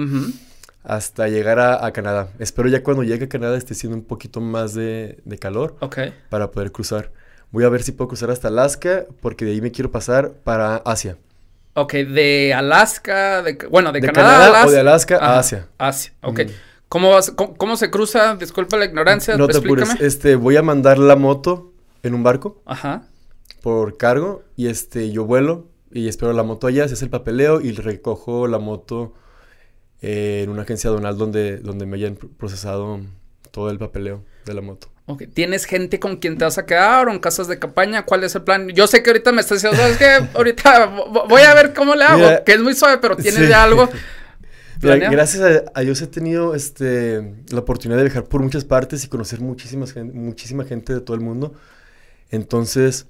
hasta 0.83 1.27
llegar 1.27 1.59
a, 1.59 1.85
a 1.85 1.91
Canadá. 1.91 2.29
Espero 2.39 2.69
ya 2.69 2.83
cuando 2.83 3.03
llegue 3.03 3.25
a 3.25 3.29
Canadá 3.29 3.57
esté 3.57 3.73
siendo 3.75 3.97
un 3.97 4.03
poquito 4.03 4.39
más 4.41 4.73
de, 4.73 5.19
de 5.25 5.38
calor 5.38 5.75
Ok. 5.81 5.97
para 6.29 6.51
poder 6.51 6.71
cruzar. 6.71 7.11
Voy 7.51 7.63
a 7.65 7.69
ver 7.69 7.83
si 7.83 7.91
puedo 7.91 8.07
cruzar 8.07 8.31
hasta 8.31 8.47
Alaska 8.47 9.05
porque 9.21 9.43
de 9.45 9.51
ahí 9.51 9.61
me 9.61 9.71
quiero 9.71 9.91
pasar 9.91 10.31
para 10.43 10.77
Asia. 10.77 11.17
Ok, 11.73 11.93
de 11.93 12.53
Alaska, 12.53 13.41
de, 13.43 13.57
bueno, 13.69 13.91
de, 13.91 14.01
De 14.01 14.07
Canadá, 14.07 14.29
Canadá 14.29 14.45
a 14.47 14.49
o 14.51 14.53
Alaska. 14.55 14.71
de 14.71 14.79
Alaska 14.79 15.17
a 15.17 15.39
Asia. 15.39 15.67
Asia, 15.77 16.13
ok. 16.21 16.39
Mm. 16.45 16.49
¿Cómo, 16.89 17.11
vas, 17.11 17.31
cómo, 17.31 17.55
cómo 17.55 17.77
se 17.77 17.91
cruza? 17.91 18.35
Disculpa 18.35 18.75
la 18.77 18.85
ignorancia, 18.85 19.38
No 19.38 19.47
te 19.47 19.53
explícame. 19.57 19.83
apures. 19.91 20.01
Este, 20.01 20.35
voy 20.35 20.57
a 20.57 20.61
mandar 20.63 20.97
la 20.97 21.15
moto 21.15 21.71
en 22.03 22.13
un 22.15 22.23
barco 22.23 22.61
Ajá. 22.65 23.03
Por 23.61 23.97
cargo 23.97 24.43
y 24.55 24.67
este, 24.67 25.11
yo 25.11 25.25
vuelo 25.25 25.67
y 25.91 26.07
espero 26.07 26.33
la 26.33 26.43
moto 26.43 26.67
allá, 26.67 26.87
se 26.87 26.93
hace 26.93 27.05
el 27.05 27.11
papeleo 27.11 27.61
y 27.61 27.71
recojo 27.71 28.47
la 28.47 28.59
moto 28.59 29.13
eh, 30.01 30.41
en 30.43 30.49
una 30.49 30.61
agencia 30.63 30.89
aduanal 30.89 31.17
donde, 31.17 31.57
donde 31.57 31.85
me 31.85 31.97
hayan 31.97 32.17
pr- 32.17 32.29
procesado 32.37 32.99
todo 33.51 33.69
el 33.71 33.79
papeleo 33.79 34.23
de 34.45 34.53
la 34.53 34.61
moto. 34.61 34.87
Ok, 35.07 35.23
¿tienes 35.33 35.65
gente 35.65 35.99
con 35.99 36.17
quien 36.17 36.37
te 36.37 36.45
vas 36.45 36.59
a 36.59 36.65
quedar 36.67 37.07
o 37.07 37.11
en 37.11 37.19
casas 37.19 37.47
de 37.47 37.57
campaña? 37.57 38.05
¿Cuál 38.05 38.23
es 38.23 38.35
el 38.35 38.43
plan? 38.43 38.69
Yo 38.69 38.85
sé 38.85 39.01
que 39.01 39.09
ahorita 39.09 39.31
me 39.31 39.41
estás 39.41 39.61
diciendo, 39.61 39.83
es 39.87 39.97
que 39.97 40.05
ahorita 40.35 40.95
vo- 40.95 41.27
voy 41.27 41.41
a 41.41 41.53
ver 41.55 41.73
cómo 41.73 41.95
le 41.95 42.03
hago, 42.03 42.17
Mira, 42.19 42.43
que 42.43 42.53
es 42.53 42.61
muy 42.61 42.75
suave, 42.75 42.99
pero 42.99 43.15
tienes 43.17 43.41
sí. 43.43 43.47
ya 43.49 43.63
algo. 43.63 43.89
Mira, 44.81 44.95
gracias 45.09 45.41
a, 45.43 45.79
a 45.79 45.81
Dios 45.81 46.01
he 46.01 46.07
tenido 46.07 46.55
este, 46.55 47.33
la 47.49 47.59
oportunidad 47.59 47.97
de 47.97 48.05
viajar 48.05 48.23
por 48.25 48.41
muchas 48.41 48.63
partes 48.63 49.03
y 49.03 49.09
conocer 49.09 49.41
muchísimas 49.41 49.93
muchísima 50.13 50.63
gente 50.63 50.93
de 50.93 51.01
todo 51.01 51.15
el 51.15 51.21
mundo. 51.21 51.53
Entonces, 52.31 53.07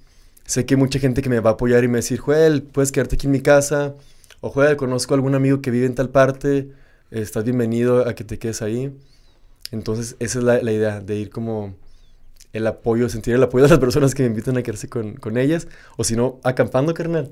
sé 0.49 0.65
que 0.65 0.73
hay 0.73 0.79
mucha 0.79 0.97
gente 0.97 1.21
que 1.21 1.29
me 1.29 1.39
va 1.39 1.51
a 1.51 1.53
apoyar 1.53 1.83
y 1.83 1.87
me 1.87 1.93
va 1.93 1.97
a 1.97 2.01
decir, 2.01 2.17
Joel, 2.19 2.63
puedes 2.63 2.91
quedarte 2.91 3.15
aquí 3.15 3.27
en 3.27 3.31
mi 3.31 3.41
casa. 3.41 3.93
O 4.41 4.49
Joel, 4.49 4.77
conozco 4.77 5.13
a 5.13 5.15
algún 5.15 5.35
amigo 5.35 5.61
que 5.61 5.69
vive 5.69 5.85
en 5.85 5.93
tal 5.93 6.09
parte. 6.09 6.71
Estás 7.11 7.43
bienvenido 7.43 8.07
a 8.07 8.15
que 8.15 8.23
te 8.23 8.39
quedes 8.39 8.63
ahí. 8.63 8.91
Entonces, 9.71 10.15
esa 10.17 10.39
es 10.39 10.43
la, 10.43 10.59
la 10.63 10.71
idea, 10.71 11.01
de 11.01 11.17
ir 11.17 11.29
como 11.29 11.75
el 12.51 12.65
apoyo, 12.65 13.09
sentir 13.09 13.35
el 13.35 13.43
apoyo 13.43 13.65
de 13.65 13.69
las 13.69 13.79
personas 13.79 14.15
que 14.15 14.23
me 14.23 14.29
invitan 14.29 14.57
a 14.57 14.63
quedarse 14.63 14.89
con, 14.89 15.13
con 15.17 15.37
ellas. 15.37 15.67
O 15.97 16.03
si 16.03 16.15
no, 16.15 16.39
acampando, 16.43 16.95
carnal. 16.95 17.29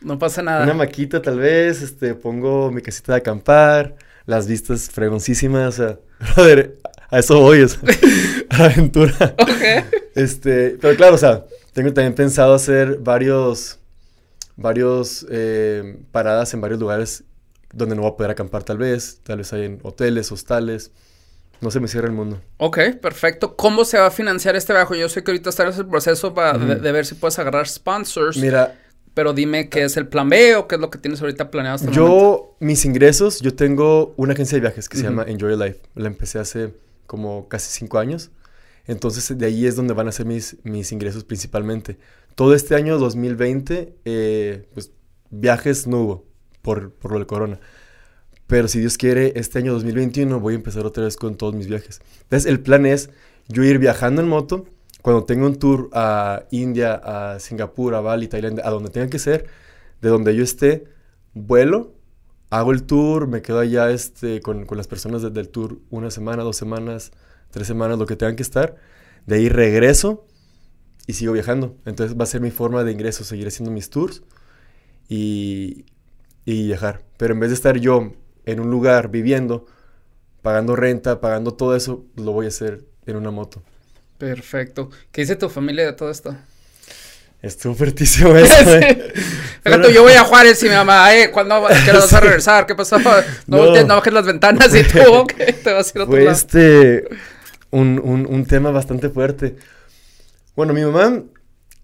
No 0.00 0.20
pasa 0.20 0.40
nada. 0.40 0.62
Una 0.62 0.74
maquita 0.74 1.20
tal 1.20 1.40
vez, 1.40 1.82
este, 1.82 2.14
pongo 2.14 2.70
mi 2.70 2.80
casita 2.80 3.14
de 3.14 3.18
acampar, 3.18 3.96
las 4.24 4.46
vistas 4.46 4.88
fregoncísimas, 4.88 5.80
o 5.80 5.82
sea, 5.82 5.98
brother, 6.36 6.78
a 7.10 7.18
eso 7.18 7.40
voy, 7.40 7.62
o 7.62 7.68
sea, 7.68 7.80
a 8.50 8.58
la 8.58 8.64
aventura. 8.66 9.34
Ok. 9.36 9.84
Este, 10.14 10.76
pero 10.80 10.96
claro, 10.96 11.16
o 11.16 11.18
sea, 11.18 11.44
tengo 11.72 11.92
también 11.92 12.14
pensado 12.14 12.54
hacer 12.54 12.98
varios, 12.98 13.78
varios 14.56 15.26
eh, 15.30 15.98
paradas 16.10 16.52
en 16.54 16.60
varios 16.60 16.80
lugares 16.80 17.24
donde 17.72 17.94
no 17.94 18.02
voy 18.02 18.10
a 18.10 18.16
poder 18.16 18.30
acampar 18.30 18.62
tal 18.62 18.78
vez, 18.78 19.20
tal 19.22 19.38
vez 19.38 19.52
hay 19.52 19.64
en 19.64 19.80
hoteles, 19.82 20.30
hostales. 20.30 20.90
No 21.60 21.70
se 21.70 21.78
me 21.78 21.86
cierra 21.86 22.08
el 22.08 22.12
mundo. 22.12 22.40
Ok, 22.56 22.78
perfecto. 23.00 23.54
¿Cómo 23.54 23.84
se 23.84 23.96
va 23.96 24.06
a 24.06 24.10
financiar 24.10 24.56
este 24.56 24.72
viaje? 24.72 24.98
Yo 24.98 25.08
sé 25.08 25.22
que 25.22 25.30
ahorita 25.30 25.50
estás 25.50 25.76
en 25.76 25.82
el 25.82 25.88
proceso 25.88 26.34
para 26.34 26.58
de, 26.58 26.74
de, 26.74 26.92
ver 26.92 27.06
si 27.06 27.14
puedes 27.14 27.38
agarrar 27.38 27.68
sponsors. 27.68 28.36
Mira. 28.36 28.76
Pero 29.14 29.32
dime 29.32 29.68
qué 29.68 29.84
es 29.84 29.96
el 29.96 30.08
plan 30.08 30.28
B 30.28 30.56
o 30.56 30.66
qué 30.66 30.74
es 30.74 30.80
lo 30.80 30.90
que 30.90 30.98
tienes 30.98 31.20
ahorita 31.20 31.50
planeado 31.50 31.76
hasta 31.76 31.90
Yo, 31.90 32.08
momento? 32.08 32.56
mis 32.60 32.84
ingresos, 32.84 33.40
yo 33.40 33.54
tengo 33.54 34.12
una 34.16 34.32
agencia 34.32 34.56
de 34.56 34.60
viajes 34.62 34.88
que 34.88 34.96
se 34.96 35.04
llama 35.04 35.24
Enjoy 35.28 35.56
Life. 35.56 35.80
La 35.94 36.08
empecé 36.08 36.40
hace 36.40 36.74
como 37.06 37.46
casi 37.48 37.70
cinco 37.70 37.98
años. 37.98 38.30
Entonces, 38.86 39.36
de 39.38 39.46
ahí 39.46 39.66
es 39.66 39.76
donde 39.76 39.94
van 39.94 40.08
a 40.08 40.12
ser 40.12 40.26
mis, 40.26 40.56
mis 40.64 40.92
ingresos 40.92 41.24
principalmente. 41.24 41.98
Todo 42.34 42.54
este 42.54 42.74
año 42.74 42.98
2020, 42.98 43.94
eh, 44.04 44.68
pues 44.74 44.92
viajes 45.30 45.86
no 45.86 46.00
hubo 46.00 46.24
por, 46.62 46.92
por 46.92 47.12
lo 47.12 47.18
del 47.18 47.26
corona. 47.26 47.60
Pero 48.46 48.68
si 48.68 48.80
Dios 48.80 48.98
quiere, 48.98 49.32
este 49.36 49.58
año 49.58 49.72
2021 49.72 50.40
voy 50.40 50.54
a 50.54 50.56
empezar 50.56 50.84
otra 50.84 51.04
vez 51.04 51.16
con 51.16 51.36
todos 51.36 51.54
mis 51.54 51.68
viajes. 51.68 52.00
Entonces, 52.22 52.50
el 52.50 52.60
plan 52.60 52.86
es 52.86 53.10
yo 53.48 53.62
ir 53.62 53.78
viajando 53.78 54.20
en 54.22 54.28
moto. 54.28 54.66
Cuando 55.00 55.24
tenga 55.24 55.46
un 55.46 55.56
tour 55.56 55.88
a 55.92 56.44
India, 56.50 56.94
a 56.94 57.40
Singapur, 57.40 57.94
a 57.94 58.00
Bali, 58.00 58.28
Tailandia, 58.28 58.66
a 58.66 58.70
donde 58.70 58.90
tenga 58.90 59.08
que 59.08 59.18
ser, 59.18 59.46
de 60.00 60.08
donde 60.08 60.36
yo 60.36 60.44
esté, 60.44 60.84
vuelo, 61.34 61.92
hago 62.50 62.72
el 62.72 62.84
tour, 62.84 63.26
me 63.26 63.42
quedo 63.42 63.58
allá 63.58 63.90
este, 63.90 64.40
con, 64.40 64.66
con 64.66 64.76
las 64.76 64.86
personas 64.86 65.22
del 65.22 65.48
tour 65.48 65.78
una 65.90 66.10
semana, 66.10 66.42
dos 66.42 66.56
semanas, 66.56 67.10
tres 67.52 67.68
semanas, 67.68 67.98
lo 67.98 68.06
que 68.06 68.16
tengan 68.16 68.34
que 68.34 68.42
estar. 68.42 68.74
De 69.26 69.36
ahí 69.36 69.48
regreso 69.48 70.26
y 71.06 71.12
sigo 71.12 71.32
viajando. 71.32 71.76
Entonces 71.86 72.18
va 72.18 72.24
a 72.24 72.26
ser 72.26 72.40
mi 72.40 72.50
forma 72.50 72.82
de 72.82 72.90
ingreso, 72.92 73.22
seguir 73.22 73.46
haciendo 73.46 73.70
mis 73.70 73.88
tours 73.90 74.22
y, 75.08 75.84
y 76.44 76.66
viajar. 76.66 77.02
Pero 77.16 77.34
en 77.34 77.40
vez 77.40 77.50
de 77.50 77.54
estar 77.54 77.76
yo 77.78 78.12
en 78.46 78.60
un 78.60 78.70
lugar 78.70 79.08
viviendo, 79.10 79.66
pagando 80.42 80.74
renta, 80.74 81.20
pagando 81.20 81.54
todo 81.54 81.76
eso, 81.76 82.04
lo 82.16 82.32
voy 82.32 82.46
a 82.46 82.48
hacer 82.48 82.84
en 83.06 83.16
una 83.16 83.30
moto. 83.30 83.62
Perfecto. 84.18 84.90
¿Qué 85.10 85.22
dice 85.22 85.36
tu 85.36 85.48
familia 85.48 85.86
de 85.86 85.92
todo 85.92 86.10
esto? 86.10 86.36
Estuvo 87.40 87.74
fuertísimo 87.74 88.36
eso. 88.36 88.76
eh. 88.76 89.12
Pero... 89.64 89.90
yo 89.90 90.02
voy 90.02 90.12
a 90.12 90.22
Juárez 90.24 90.62
y 90.62 90.68
mi 90.68 90.74
mamá, 90.74 91.14
eh, 91.16 91.30
¿cuándo 91.32 91.66
¿qué 91.84 91.92
vas 91.92 92.12
a 92.12 92.20
regresar? 92.20 92.66
¿Qué 92.66 92.74
pasó? 92.74 92.98
No, 92.98 93.74
no. 93.74 93.84
no 93.84 93.96
bajes 93.96 94.12
las 94.12 94.26
ventanas 94.26 94.72
y 94.74 94.84
tú, 94.84 95.00
ok, 95.12 95.32
te 95.62 95.72
vas 95.72 95.88
a 95.88 95.98
ir 95.98 96.00
a 96.00 96.04
otro 96.04 96.06
Fue 96.06 96.20
lado. 96.24 96.30
este, 96.36 97.04
un, 97.72 98.00
un, 98.02 98.26
un 98.26 98.44
tema 98.46 98.70
bastante 98.70 99.08
fuerte. 99.08 99.56
Bueno, 100.54 100.72
mi 100.72 100.82
mamá 100.82 101.24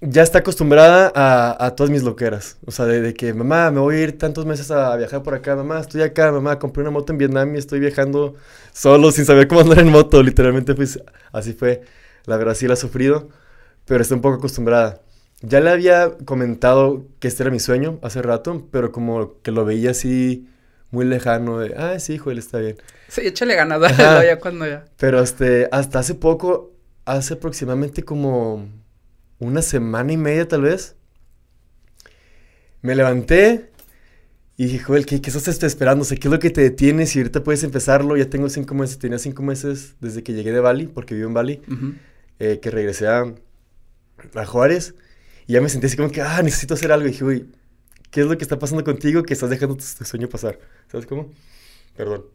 ya 0.01 0.23
está 0.23 0.39
acostumbrada 0.39 1.11
a, 1.15 1.67
a 1.67 1.75
todas 1.75 1.91
mis 1.91 2.05
loqueras. 2.05 2.59
O 2.67 2.71
sea, 2.71 2.85
de, 2.85 3.01
de, 3.01 3.15
que, 3.15 3.35
mamá, 3.35 3.71
me 3.73 3.81
voy 3.81 3.97
a 3.97 4.03
ir 4.03 4.19
tantos 4.19 4.47
meses 4.47 4.71
a 4.71 4.95
viajar 4.97 5.23
por 5.25 5.35
acá. 5.35 5.57
Mamá, 5.57 5.81
estoy 5.81 6.03
acá. 6.03 6.31
Mamá, 6.31 6.59
compré 6.59 6.83
una 6.83 6.91
moto 6.93 7.13
en 7.13 7.19
Vietnam 7.19 7.55
y 7.57 7.59
estoy 7.59 7.81
viajando 7.81 8.37
solo 8.73 9.11
sin 9.11 9.25
saber 9.25 9.49
cómo 9.49 9.63
andar 9.63 9.81
en 9.81 9.91
moto. 9.91 10.23
Literalmente, 10.23 10.75
pues, 10.75 11.01
así 11.33 11.53
fue. 11.53 11.83
La 12.27 12.37
verdad, 12.37 12.55
sí 12.55 12.69
la 12.69 12.75
ha 12.75 12.77
sufrido, 12.77 13.29
pero 13.87 14.03
está 14.03 14.15
un 14.15 14.21
poco 14.21 14.37
acostumbrada. 14.37 15.01
Ya 15.41 15.61
le 15.61 15.71
había 15.71 16.17
comentado 16.25 17.07
que 17.21 17.29
este 17.29 17.43
era 17.45 17.51
mi 17.51 17.61
sueño 17.61 17.99
hace 18.03 18.23
rato, 18.23 18.67
pero 18.71 18.93
como 18.93 19.41
que 19.43 19.51
lo 19.53 19.65
veía 19.65 19.93
así 19.93 20.49
muy 20.91 21.05
lejano 21.05 21.59
de, 21.59 21.75
ah, 21.77 21.99
sí, 21.99 22.15
hijo, 22.15 22.31
él 22.31 22.39
está 22.39 22.59
bien. 22.59 22.77
Sí, 23.09 23.23
échale 23.25 23.55
ganas, 23.55 23.81
dale, 23.81 24.27
ya 24.27 24.39
cuando 24.39 24.67
ya. 24.67 24.85
Pero 24.97 25.23
este, 25.23 25.69
hasta 25.71 25.99
hace 25.99 26.15
poco, 26.15 26.73
hace 27.05 27.35
aproximadamente 27.35 28.03
como 28.03 28.69
una 29.39 29.63
semana 29.63 30.13
y 30.13 30.17
media 30.17 30.49
tal 30.49 30.63
vez, 30.63 30.97
me 32.83 32.95
levanté 32.95 33.71
y 34.57 34.65
dije, 34.65 34.81
Joel, 34.81 35.07
¿qué, 35.07 35.21
¿qué, 35.21 35.31
estás 35.31 35.63
esperando? 35.63 36.03
O 36.03 36.05
sea, 36.05 36.19
¿qué 36.19 36.27
es 36.27 36.33
lo 36.33 36.41
que 36.41 36.51
te 36.51 36.61
detiene? 36.63 37.07
Si 37.07 37.21
ahorita 37.21 37.45
puedes 37.45 37.63
empezarlo, 37.63 38.17
ya 38.17 38.29
tengo 38.29 38.49
cinco 38.49 38.75
meses, 38.75 38.99
tenía 38.99 39.19
cinco 39.19 39.43
meses 39.43 39.95
desde 40.01 40.25
que 40.25 40.33
llegué 40.33 40.51
de 40.51 40.59
Bali, 40.59 40.89
porque 40.89 41.15
vivo 41.15 41.29
en 41.29 41.35
Bali, 41.35 41.63
uh 41.69 41.73
-huh. 41.73 41.95
eh, 42.41 42.59
que 42.61 42.71
regresé 42.71 43.07
a, 43.07 43.33
a, 44.35 44.47
Juárez, 44.47 44.97
y 45.47 45.53
ya 45.53 45.61
me 45.61 45.69
sentí 45.69 45.87
así 45.87 45.97
como 45.97 46.11
que, 46.11 46.23
ah, 46.23 46.43
necesito 46.43 46.75
hacer 46.75 46.91
algo. 46.91 47.07
Y 47.07 47.13
dije, 47.13 47.25
uy, 47.25 47.49
¿qué 48.11 48.21
es 48.23 48.27
lo 48.27 48.37
que 48.37 48.45
está 48.45 48.59
pasando 48.59 48.85
contigo 48.85 49.23
que 49.23 49.35
estás 49.35 49.51
dejando 49.51 49.77
tu, 49.77 49.85
tu 49.99 50.05
sueño 50.05 50.29
pasar? 50.29 50.59
¿Sabes 50.91 51.07
cómo? 51.07 51.31
Perdón. 51.97 52.27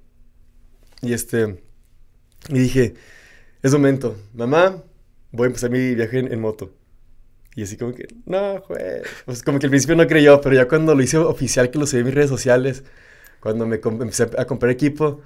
Y 1.01 1.13
este, 1.13 1.61
y 2.49 2.59
dije, 2.59 2.93
es 3.61 3.73
momento, 3.73 4.17
mamá, 4.33 4.83
voy 5.31 5.45
a 5.45 5.47
empezar 5.47 5.69
mi 5.69 5.95
viaje 5.95 6.19
en, 6.19 6.31
en 6.31 6.41
moto. 6.41 6.73
Y 7.55 7.63
así 7.63 7.77
como 7.77 7.93
que, 7.93 8.07
no, 8.25 8.61
güey. 8.61 9.01
Pues 9.25 9.43
como 9.43 9.59
que 9.59 9.67
al 9.67 9.69
principio 9.69 9.95
no 9.95 10.07
creyó, 10.07 10.41
pero 10.41 10.55
ya 10.55 10.67
cuando 10.67 10.95
lo 10.95 11.03
hice 11.03 11.17
oficial, 11.17 11.69
que 11.69 11.79
lo 11.79 11.85
subí 11.85 11.99
en 11.99 12.05
mis 12.07 12.15
redes 12.15 12.29
sociales, 12.29 12.83
cuando 13.39 13.65
me 13.67 13.75
empecé 13.75 14.29
a 14.37 14.45
comprar 14.45 14.71
equipo, 14.71 15.21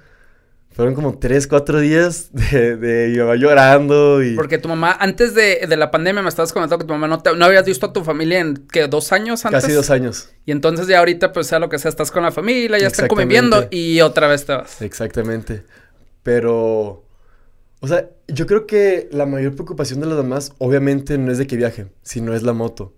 fueron 0.78 0.94
como 0.94 1.18
tres, 1.18 1.48
cuatro 1.48 1.80
días 1.80 2.30
de, 2.30 2.76
de 2.76 3.12
llorando 3.12 4.22
y... 4.22 4.36
Porque 4.36 4.58
tu 4.58 4.68
mamá, 4.68 4.96
antes 5.00 5.34
de, 5.34 5.66
de, 5.68 5.76
la 5.76 5.90
pandemia 5.90 6.22
me 6.22 6.28
estabas 6.28 6.52
comentando 6.52 6.78
que 6.78 6.86
tu 6.86 6.92
mamá 6.92 7.08
no, 7.08 7.20
te, 7.20 7.34
no 7.34 7.46
habías 7.46 7.66
visto 7.66 7.86
a 7.86 7.92
tu 7.92 8.04
familia 8.04 8.38
en, 8.38 8.54
¿qué, 8.70 8.86
dos 8.86 9.10
años 9.10 9.44
antes? 9.44 9.62
Casi 9.62 9.74
dos 9.74 9.90
años. 9.90 10.30
Y 10.46 10.52
entonces 10.52 10.86
ya 10.86 11.00
ahorita, 11.00 11.32
pues 11.32 11.48
sea 11.48 11.58
lo 11.58 11.68
que 11.68 11.80
sea, 11.80 11.88
estás 11.88 12.12
con 12.12 12.22
la 12.22 12.30
familia, 12.30 12.78
ya 12.78 12.86
están 12.86 13.08
conviviendo 13.08 13.66
y 13.72 14.00
otra 14.02 14.28
vez 14.28 14.46
te 14.46 14.52
vas. 14.52 14.80
Exactamente. 14.80 15.64
Pero... 16.22 17.04
O 17.80 17.88
sea, 17.88 18.10
yo 18.28 18.46
creo 18.46 18.68
que 18.68 19.08
la 19.10 19.26
mayor 19.26 19.56
preocupación 19.56 19.98
de 19.98 20.06
los 20.06 20.16
demás, 20.16 20.52
obviamente, 20.58 21.18
no 21.18 21.32
es 21.32 21.38
de 21.38 21.48
que 21.48 21.56
viaje, 21.56 21.88
sino 22.04 22.34
es 22.34 22.44
la 22.44 22.52
moto. 22.52 22.94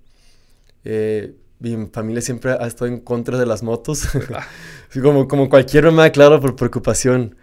Eh, 0.85 1.35
mi 1.61 1.87
familia 1.91 2.21
siempre 2.21 2.53
ha 2.53 2.67
estado 2.67 2.91
en 2.91 3.01
contra 3.01 3.39
de 3.39 3.47
las 3.47 3.63
motos. 3.63 4.07
como, 5.03 5.29
como 5.29 5.49
cualquier 5.49 5.85
mamá, 5.85 6.11
claro, 6.11 6.43
por 6.43 6.57
preocupación. 6.57 7.37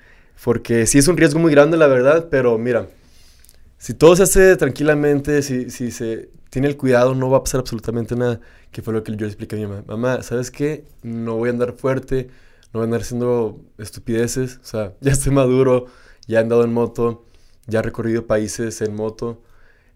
Porque 0.44 0.86
sí 0.86 0.98
es 0.98 1.08
un 1.08 1.18
riesgo 1.18 1.40
muy 1.40 1.52
grande, 1.52 1.78
la 1.78 1.88
verdad, 1.88 2.28
pero 2.32 2.58
mira, 2.58 2.88
si 3.78 3.94
todo 3.94 4.16
se 4.16 4.24
hace 4.24 4.56
tranquilamente, 4.56 5.42
si, 5.42 5.70
si 5.70 5.92
se 5.92 6.30
tiene 6.50 6.68
el 6.68 6.78
cuidado, 6.78 7.16
no 7.16 7.30
va 7.30 7.40
a 7.40 7.44
pasar 7.44 7.60
absolutamente 7.60 8.16
nada. 8.16 8.40
Que 8.72 8.82
fue 8.82 8.94
lo 8.94 9.04
que 9.04 9.16
yo 9.16 9.26
expliqué 9.26 9.56
a 9.56 9.60
mi 9.60 9.68
mamá. 9.68 9.84
Mamá, 9.88 10.24
¿sabes 10.24 10.52
qué? 10.52 10.86
No 11.04 11.36
voy 11.36 11.50
a 11.50 11.52
andar 11.52 11.74
fuerte, 11.74 12.30
no 12.74 12.80
voy 12.80 12.82
a 12.82 12.84
andar 12.86 13.02
haciendo 13.02 13.62
estupideces. 13.78 14.60
O 14.64 14.66
sea, 14.66 14.94
ya 15.02 15.12
estoy 15.12 15.34
maduro, 15.34 15.88
ya 16.28 16.40
he 16.40 16.42
andado 16.42 16.64
en 16.64 16.74
moto 16.74 17.26
ya 17.68 17.80
he 17.80 17.84
recorrido 17.84 18.26
países 18.26 18.82
en 18.82 18.96
moto, 18.96 19.44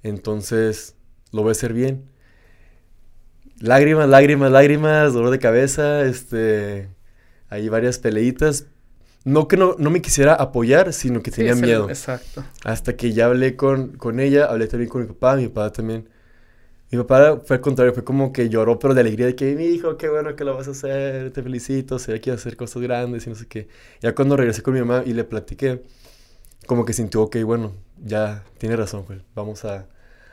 entonces 0.04 0.96
lo 1.32 1.42
voy 1.42 1.50
a 1.50 1.52
hacer 1.54 1.74
bien. 1.74 2.04
Lágrimas, 3.60 4.10
lágrimas, 4.10 4.52
lágrimas, 4.52 5.14
dolor 5.14 5.30
de 5.32 5.40
cabeza, 5.40 6.04
este, 6.04 6.90
hay 7.50 7.70
varias 7.70 8.00
peleitas. 8.00 8.66
No 9.24 9.48
que 9.48 9.58
no, 9.58 9.76
no 9.78 9.92
me 9.92 10.02
quisiera 10.02 10.34
apoyar, 10.34 10.94
sino 10.94 11.22
que 11.22 11.32
tenía 11.32 11.56
miedo. 11.56 11.90
exacto. 11.90 12.44
Hasta 12.64 12.96
que 12.96 13.14
ya 13.14 13.28
hablé 13.28 13.56
con, 13.56 13.98
con 13.98 14.20
ella, 14.20 14.46
hablé 14.46 14.68
también 14.68 14.90
con 14.90 15.02
mi 15.02 15.08
papá, 15.08 15.36
mi 15.36 15.48
papá 15.48 15.72
también. 15.72 16.10
Mi 16.92 16.98
papá 17.00 17.42
fue 17.46 17.58
al 17.58 17.62
contrario, 17.62 17.94
fue 17.94 18.04
como 18.04 18.34
que 18.34 18.50
lloró, 18.50 18.78
pero 18.80 18.94
de 18.94 19.02
alegría 19.02 19.28
de 19.28 19.36
que, 19.36 19.56
mi 19.56 19.66
hijo, 19.66 19.98
qué 19.98 20.10
bueno 20.10 20.36
que 20.36 20.44
lo 20.44 20.56
vas 20.56 20.68
a 20.68 20.72
hacer, 20.72 21.32
te 21.32 21.42
felicito, 21.44 22.00
sé 22.00 22.20
que 22.22 22.32
vas 22.32 22.40
a 22.40 22.44
hacer 22.44 22.58
cosas 22.58 22.82
grandes 22.82 23.28
y 23.28 23.30
no 23.30 23.36
sé 23.36 23.48
qué. 23.48 23.70
Ya 24.02 24.14
cuando 24.16 24.38
regresé 24.38 24.62
con 24.62 24.74
mi 24.74 24.82
mamá 24.82 25.04
y 25.06 25.14
le 25.14 25.24
platiqué, 25.24 25.84
como 26.68 26.86
que 26.86 26.94
sintió, 26.94 27.24
ok, 27.24 27.38
bueno, 27.46 27.74
ya 28.04 28.44
tiene 28.58 28.76
razón, 28.76 29.04
Joel, 29.06 29.24
vamos 29.36 29.66
a, 29.66 29.88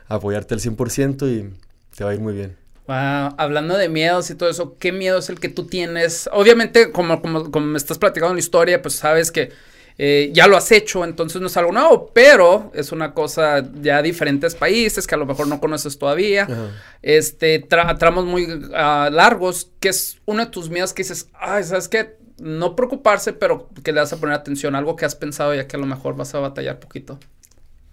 a 0.07 0.15
apoyarte 0.15 0.53
al 0.55 0.59
100% 0.61 1.27
y 1.27 1.53
te 1.95 2.03
va 2.03 2.11
a 2.11 2.13
ir 2.15 2.21
muy 2.21 2.33
bien. 2.33 2.57
Wow, 2.89 3.35
hablando 3.37 3.77
de 3.77 3.87
miedos 3.87 4.31
y 4.31 4.35
todo 4.35 4.49
eso, 4.49 4.75
¿qué 4.79 4.91
miedo 4.91 5.19
es 5.19 5.29
el 5.29 5.39
que 5.39 5.47
tú 5.47 5.67
tienes? 5.67 6.27
Obviamente, 6.33 6.91
como, 6.91 7.21
como, 7.21 7.51
como 7.51 7.67
me 7.67 7.77
estás 7.77 7.99
platicando 7.99 8.33
la 8.33 8.39
historia, 8.39 8.81
pues 8.81 8.95
sabes 8.95 9.31
que 9.31 9.51
eh, 9.99 10.31
ya 10.33 10.47
lo 10.47 10.57
has 10.57 10.71
hecho, 10.71 11.05
entonces 11.05 11.39
no 11.39 11.45
es 11.45 11.57
algo 11.57 11.71
nuevo, 11.71 12.09
pero 12.15 12.71
es 12.73 12.91
una 12.91 13.13
cosa 13.13 13.63
ya 13.79 14.01
diferentes 14.01 14.55
países 14.55 15.05
que 15.05 15.13
a 15.13 15.19
lo 15.19 15.27
mejor 15.27 15.45
no 15.45 15.59
conoces 15.59 15.99
todavía. 15.99 16.45
Ajá. 16.45 16.71
Este, 17.03 17.59
tra 17.59 17.95
tramos 17.99 18.25
muy 18.25 18.45
uh, 18.45 19.11
largos, 19.11 19.69
que 19.79 19.89
es 19.89 20.17
uno 20.25 20.45
de 20.45 20.49
tus 20.49 20.71
miedos 20.71 20.91
que 20.91 21.03
dices, 21.03 21.27
ay, 21.35 21.65
¿sabes 21.65 21.89
qué? 21.89 22.17
No 22.39 22.75
preocuparse, 22.75 23.33
pero 23.33 23.69
que 23.83 23.91
le 23.91 23.99
vas 23.99 24.13
a 24.13 24.17
poner 24.17 24.33
atención, 24.33 24.73
algo 24.73 24.95
que 24.95 25.05
has 25.05 25.13
pensado 25.13 25.53
ya 25.53 25.67
que 25.67 25.75
a 25.75 25.79
lo 25.79 25.85
mejor 25.85 26.15
vas 26.15 26.33
a 26.33 26.39
batallar 26.39 26.79
poquito. 26.79 27.19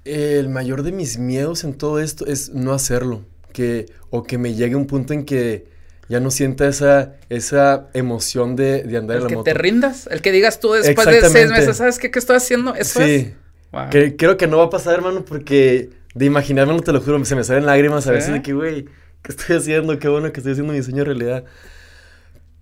El 0.06 0.48
mayor 0.48 0.84
de 0.84 0.92
mis 0.92 1.18
miedos 1.18 1.64
en 1.64 1.74
todo 1.74 2.00
esto 2.00 2.24
es 2.24 2.48
no 2.48 2.72
hacerlo. 2.72 3.26
Que, 3.56 3.86
o 4.10 4.22
que 4.22 4.36
me 4.36 4.52
llegue 4.52 4.76
un 4.76 4.86
punto 4.86 5.14
en 5.14 5.25
que 5.25 5.64
ya 6.10 6.20
no 6.20 6.30
sienta 6.30 6.68
esa, 6.68 7.14
esa 7.30 7.88
emoción 7.94 8.54
de, 8.54 8.82
de 8.82 8.96
andar 8.98 9.16
el 9.16 9.22
en 9.22 9.25
la 9.25 9.28
que 9.30 9.34
moto. 9.36 9.44
te 9.44 9.54
rindas, 9.54 10.06
el 10.10 10.20
que 10.20 10.30
digas 10.30 10.60
tú 10.60 10.72
después 10.72 11.06
de 11.06 11.22
seis 11.22 11.50
meses, 11.50 11.78
¿sabes 11.78 11.98
qué, 11.98 12.10
qué 12.10 12.18
estoy 12.18 12.36
haciendo? 12.36 12.75
Eso 12.75 13.00
sí. 13.00 13.14
es. 13.14 13.32
Wow. 13.72 13.88
Que- 13.90 14.14
creo 14.16 14.36
que 14.36 14.46
no 14.46 14.58
va 14.58 14.64
a 14.64 14.70
pasar, 14.70 14.92
hermano, 14.94 15.25
porque 15.25 15.88
de 16.14 16.25
imaginármelo, 16.26 16.80
te 16.80 16.92
lo 16.92 17.00
juro, 17.00 17.25
se 17.25 17.34
me 17.34 17.44
salen 17.44 17.64
lágrimas 17.64 18.06
a 18.06 18.10
¿Sí? 18.10 18.14
veces 18.16 18.32
de 18.34 18.42
que, 18.42 18.52
güey, 18.52 18.84
¿qué 19.22 19.32
estoy 19.32 19.56
haciendo? 19.56 19.98
Qué 19.98 20.08
bueno 20.08 20.30
que 20.32 20.40
estoy 20.40 20.52
haciendo 20.52 20.75
mi 20.75 20.82
sueño 20.82 21.02
realidad. 21.02 21.44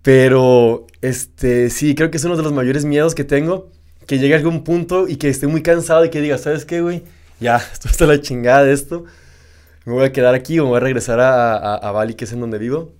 Pero, 0.01 0.85
este, 1.01 1.69
sí, 1.69 1.95
creo 1.95 2.11
que 2.11 2.17
es 2.17 2.23
uno 2.23 2.37
de 2.37 2.43
los 2.43 2.53
mayores 2.53 2.85
miedos 2.85 3.15
que 3.15 3.23
tengo, 3.23 3.69
que 4.07 4.19
llegue 4.19 4.35
a 4.35 4.37
algún 4.37 4.63
punto 4.63 5.07
y 5.07 5.17
que 5.17 5.29
esté 5.29 5.47
muy 5.47 5.61
cansado 5.63 6.05
y 6.05 6.09
que 6.09 6.21
diga, 6.21 6.37
¿sabes 6.37 6.63
qué, 6.65 6.81
güey? 6.81 7.03
Ya, 7.39 7.57
esto 7.73 7.89
está 7.89 8.05
la 8.05 8.21
chingada 8.21 8.63
de 8.63 8.73
esto. 8.73 9.05
Me 9.85 9.93
voy 9.93 10.05
a 10.05 10.11
quedar 10.11 10.33
aquí 10.35 10.59
o 10.59 10.63
me 10.63 10.69
voy 10.69 10.77
a 10.77 10.81
regresar 10.81 11.19
a, 11.19 11.55
a, 11.55 11.75
a 11.75 11.91
Bali, 11.91 12.15
que 12.15 12.25
es 12.25 12.33
en 12.33 12.39
donde 12.41 12.57
vivo. 12.57 12.93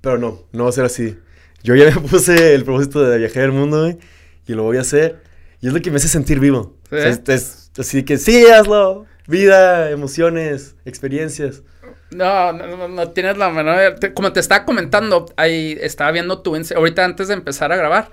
Pero 0.00 0.18
no, 0.18 0.40
no 0.52 0.64
va 0.64 0.70
a 0.70 0.72
ser 0.72 0.84
así. 0.84 1.18
Yo 1.62 1.74
ya 1.74 1.86
me 1.86 2.00
puse 2.08 2.54
el 2.54 2.64
propósito 2.64 3.02
de 3.02 3.18
viajar 3.18 3.42
el 3.44 3.52
mundo, 3.52 3.82
güey, 3.82 3.98
y 4.46 4.54
lo 4.54 4.62
voy 4.62 4.76
a 4.78 4.82
hacer. 4.82 5.22
Y 5.60 5.66
es 5.68 5.72
lo 5.74 5.80
que 5.80 5.90
me 5.90 5.96
hace 5.96 6.08
sentir 6.08 6.40
vivo. 6.40 6.76
¿Sí? 6.88 6.96
O 6.96 6.98
sea, 6.98 7.08
es- 7.08 7.28
es 7.28 7.70
así 7.78 8.02
que 8.04 8.18
sí, 8.18 8.46
hazlo. 8.46 9.06
Vida, 9.26 9.90
emociones, 9.90 10.74
experiencias. 10.84 11.62
No, 12.10 12.52
no, 12.52 12.66
no, 12.76 12.88
no 12.88 13.10
tienes 13.10 13.36
la 13.36 13.50
menor. 13.50 13.94
te- 14.00 14.12
como 14.14 14.32
te 14.32 14.40
estaba 14.40 14.64
comentando, 14.64 15.26
ahí 15.36 15.76
estaba 15.80 16.10
viendo 16.10 16.40
tu. 16.42 16.56
Ahorita 16.74 17.04
antes 17.04 17.28
de 17.28 17.34
empezar 17.34 17.70
a 17.72 17.76
grabar. 17.76 18.10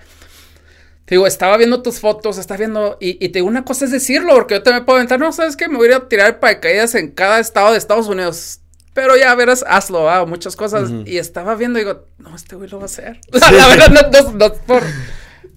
Te 1.07 1.15
digo, 1.15 1.25
estaba 1.25 1.55
viendo 1.55 1.81
tus 1.81 1.99
fotos, 2.01 2.37
estaba 2.37 2.57
viendo. 2.57 2.97
Y, 2.99 3.11
y 3.25 3.29
te 3.29 3.39
digo, 3.39 3.47
una 3.47 3.63
cosa 3.63 3.85
es 3.85 3.91
decirlo, 3.91 4.33
porque 4.35 4.55
yo 4.55 4.61
te 4.63 4.73
me 4.73 4.81
puedo 4.81 4.97
aventar. 4.97 5.17
No, 5.19 5.31
sabes 5.31 5.55
que 5.55 5.67
me 5.69 5.77
voy 5.77 5.87
a 5.87 5.91
ir 5.91 5.95
a 5.95 6.07
tirar 6.09 6.39
paracaídas 6.39 6.95
en 6.95 7.11
cada 7.11 7.39
estado 7.39 7.71
de 7.71 7.77
Estados 7.77 8.07
Unidos. 8.07 8.59
Pero 8.93 9.15
ya 9.15 9.33
verás, 9.35 9.63
hazlo, 9.67 10.09
ah, 10.09 10.25
muchas 10.25 10.55
cosas. 10.55 10.89
Y 11.05 11.17
estaba 11.17 11.55
viendo 11.55 11.79
y 11.79 11.83
digo, 11.85 12.05
no, 12.17 12.35
este 12.35 12.55
güey 12.57 12.69
lo 12.69 12.77
va 12.77 12.83
a 12.83 12.85
hacer. 12.87 13.19
la 13.31 13.67
verdad, 13.67 14.11
no, 14.11 14.31
no, 14.33 14.53
por. 14.53 14.83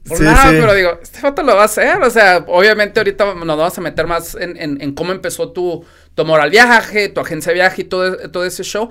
por 0.07 0.17
Sí, 0.19 0.23
nada, 0.23 0.51
sí. 0.51 0.57
pero 0.61 0.75
digo, 0.75 0.99
este 1.03 1.21
vato 1.21 1.43
lo 1.43 1.57
va 1.57 1.63
a 1.63 1.65
hacer. 1.67 2.01
O 2.03 2.11
sea, 2.11 2.45
obviamente 2.47 3.01
ahorita 3.01 3.35
nos 3.35 3.47
vamos 3.59 3.77
a 3.77 3.81
meter 3.81 4.07
más 4.07 4.35
en, 4.37 4.57
en- 4.57 4.81
en 4.81 4.95
cómo 4.95 5.11
empezó 5.13 5.53
tu, 5.53 5.85
tu 6.15 6.23
amor 6.23 6.41
al 6.41 6.51
viaje, 6.51 7.09
tu 7.09 7.21
agencia 7.21 7.51
de 7.51 7.55
viaje 7.55 7.83
y 7.83 7.85
todo, 7.87 8.31
todo 8.31 8.45
ese 8.45 8.63
show. 8.63 8.89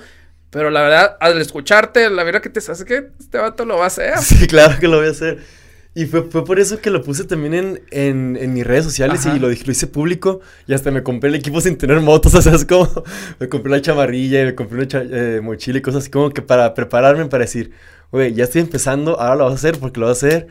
Pero 0.50 0.72
la 0.72 0.82
verdad, 0.82 1.18
al 1.20 1.40
escucharte, 1.40 2.10
la 2.10 2.24
verdad 2.24 2.42
que 2.42 2.50
te 2.50 2.60
hace 2.60 2.84
que 2.86 3.12
este 3.20 3.38
vato 3.38 3.66
lo 3.66 3.78
va 3.78 3.86
a 3.86 3.88
hacer. 3.88 4.18
Sí, 4.22 4.48
claro 4.48 4.80
que 4.80 4.88
lo 4.88 4.98
voy 4.98 5.08
a 5.08 5.12
hacer. 5.12 5.38
Y 6.02 6.06
fue, 6.06 6.24
fue 6.24 6.46
por 6.46 6.60
eso 6.60 6.80
que 6.80 6.90
lo 6.92 7.02
puse 7.04 7.26
también 7.26 7.54
en, 7.54 7.82
en, 7.92 8.38
en 8.40 8.54
mis 8.54 8.66
redes 8.66 8.86
sociales 8.86 9.26
Ajá. 9.26 9.36
y 9.36 9.40
lo, 9.40 9.48
lo 9.50 9.54
hice 9.54 9.88
público. 9.88 10.40
Y 10.68 10.74
hasta 10.74 10.92
me 10.92 11.04
compré 11.04 11.30
el 11.30 11.36
equipo 11.36 11.60
sin 11.60 11.78
tener 11.78 12.00
motos. 12.00 12.34
O 12.40 12.42
sea, 12.42 12.54
es 12.56 12.64
como. 12.66 12.88
Me 13.40 13.50
compré 13.50 13.72
la 13.72 13.82
chamarrilla 13.82 14.42
y 14.42 14.46
me 14.46 14.56
compré 14.56 14.78
una 14.78 14.88
cha- 14.88 15.04
eh, 15.04 15.42
mochila 15.44 15.80
y 15.80 15.82
cosas 15.82 16.04
así 16.04 16.10
como 16.12 16.30
que 16.30 16.42
para 16.42 16.74
prepararme 16.74 17.26
para 17.26 17.44
decir, 17.44 17.72
oye, 18.12 18.34
ya 18.34 18.46
estoy 18.46 18.62
empezando, 18.62 19.20
ahora 19.20 19.36
lo 19.36 19.44
vas 19.46 19.54
a 19.54 19.56
hacer 19.56 19.78
porque 19.78 20.00
lo 20.00 20.06
vas 20.08 20.24
a 20.24 20.28
hacer. 20.28 20.48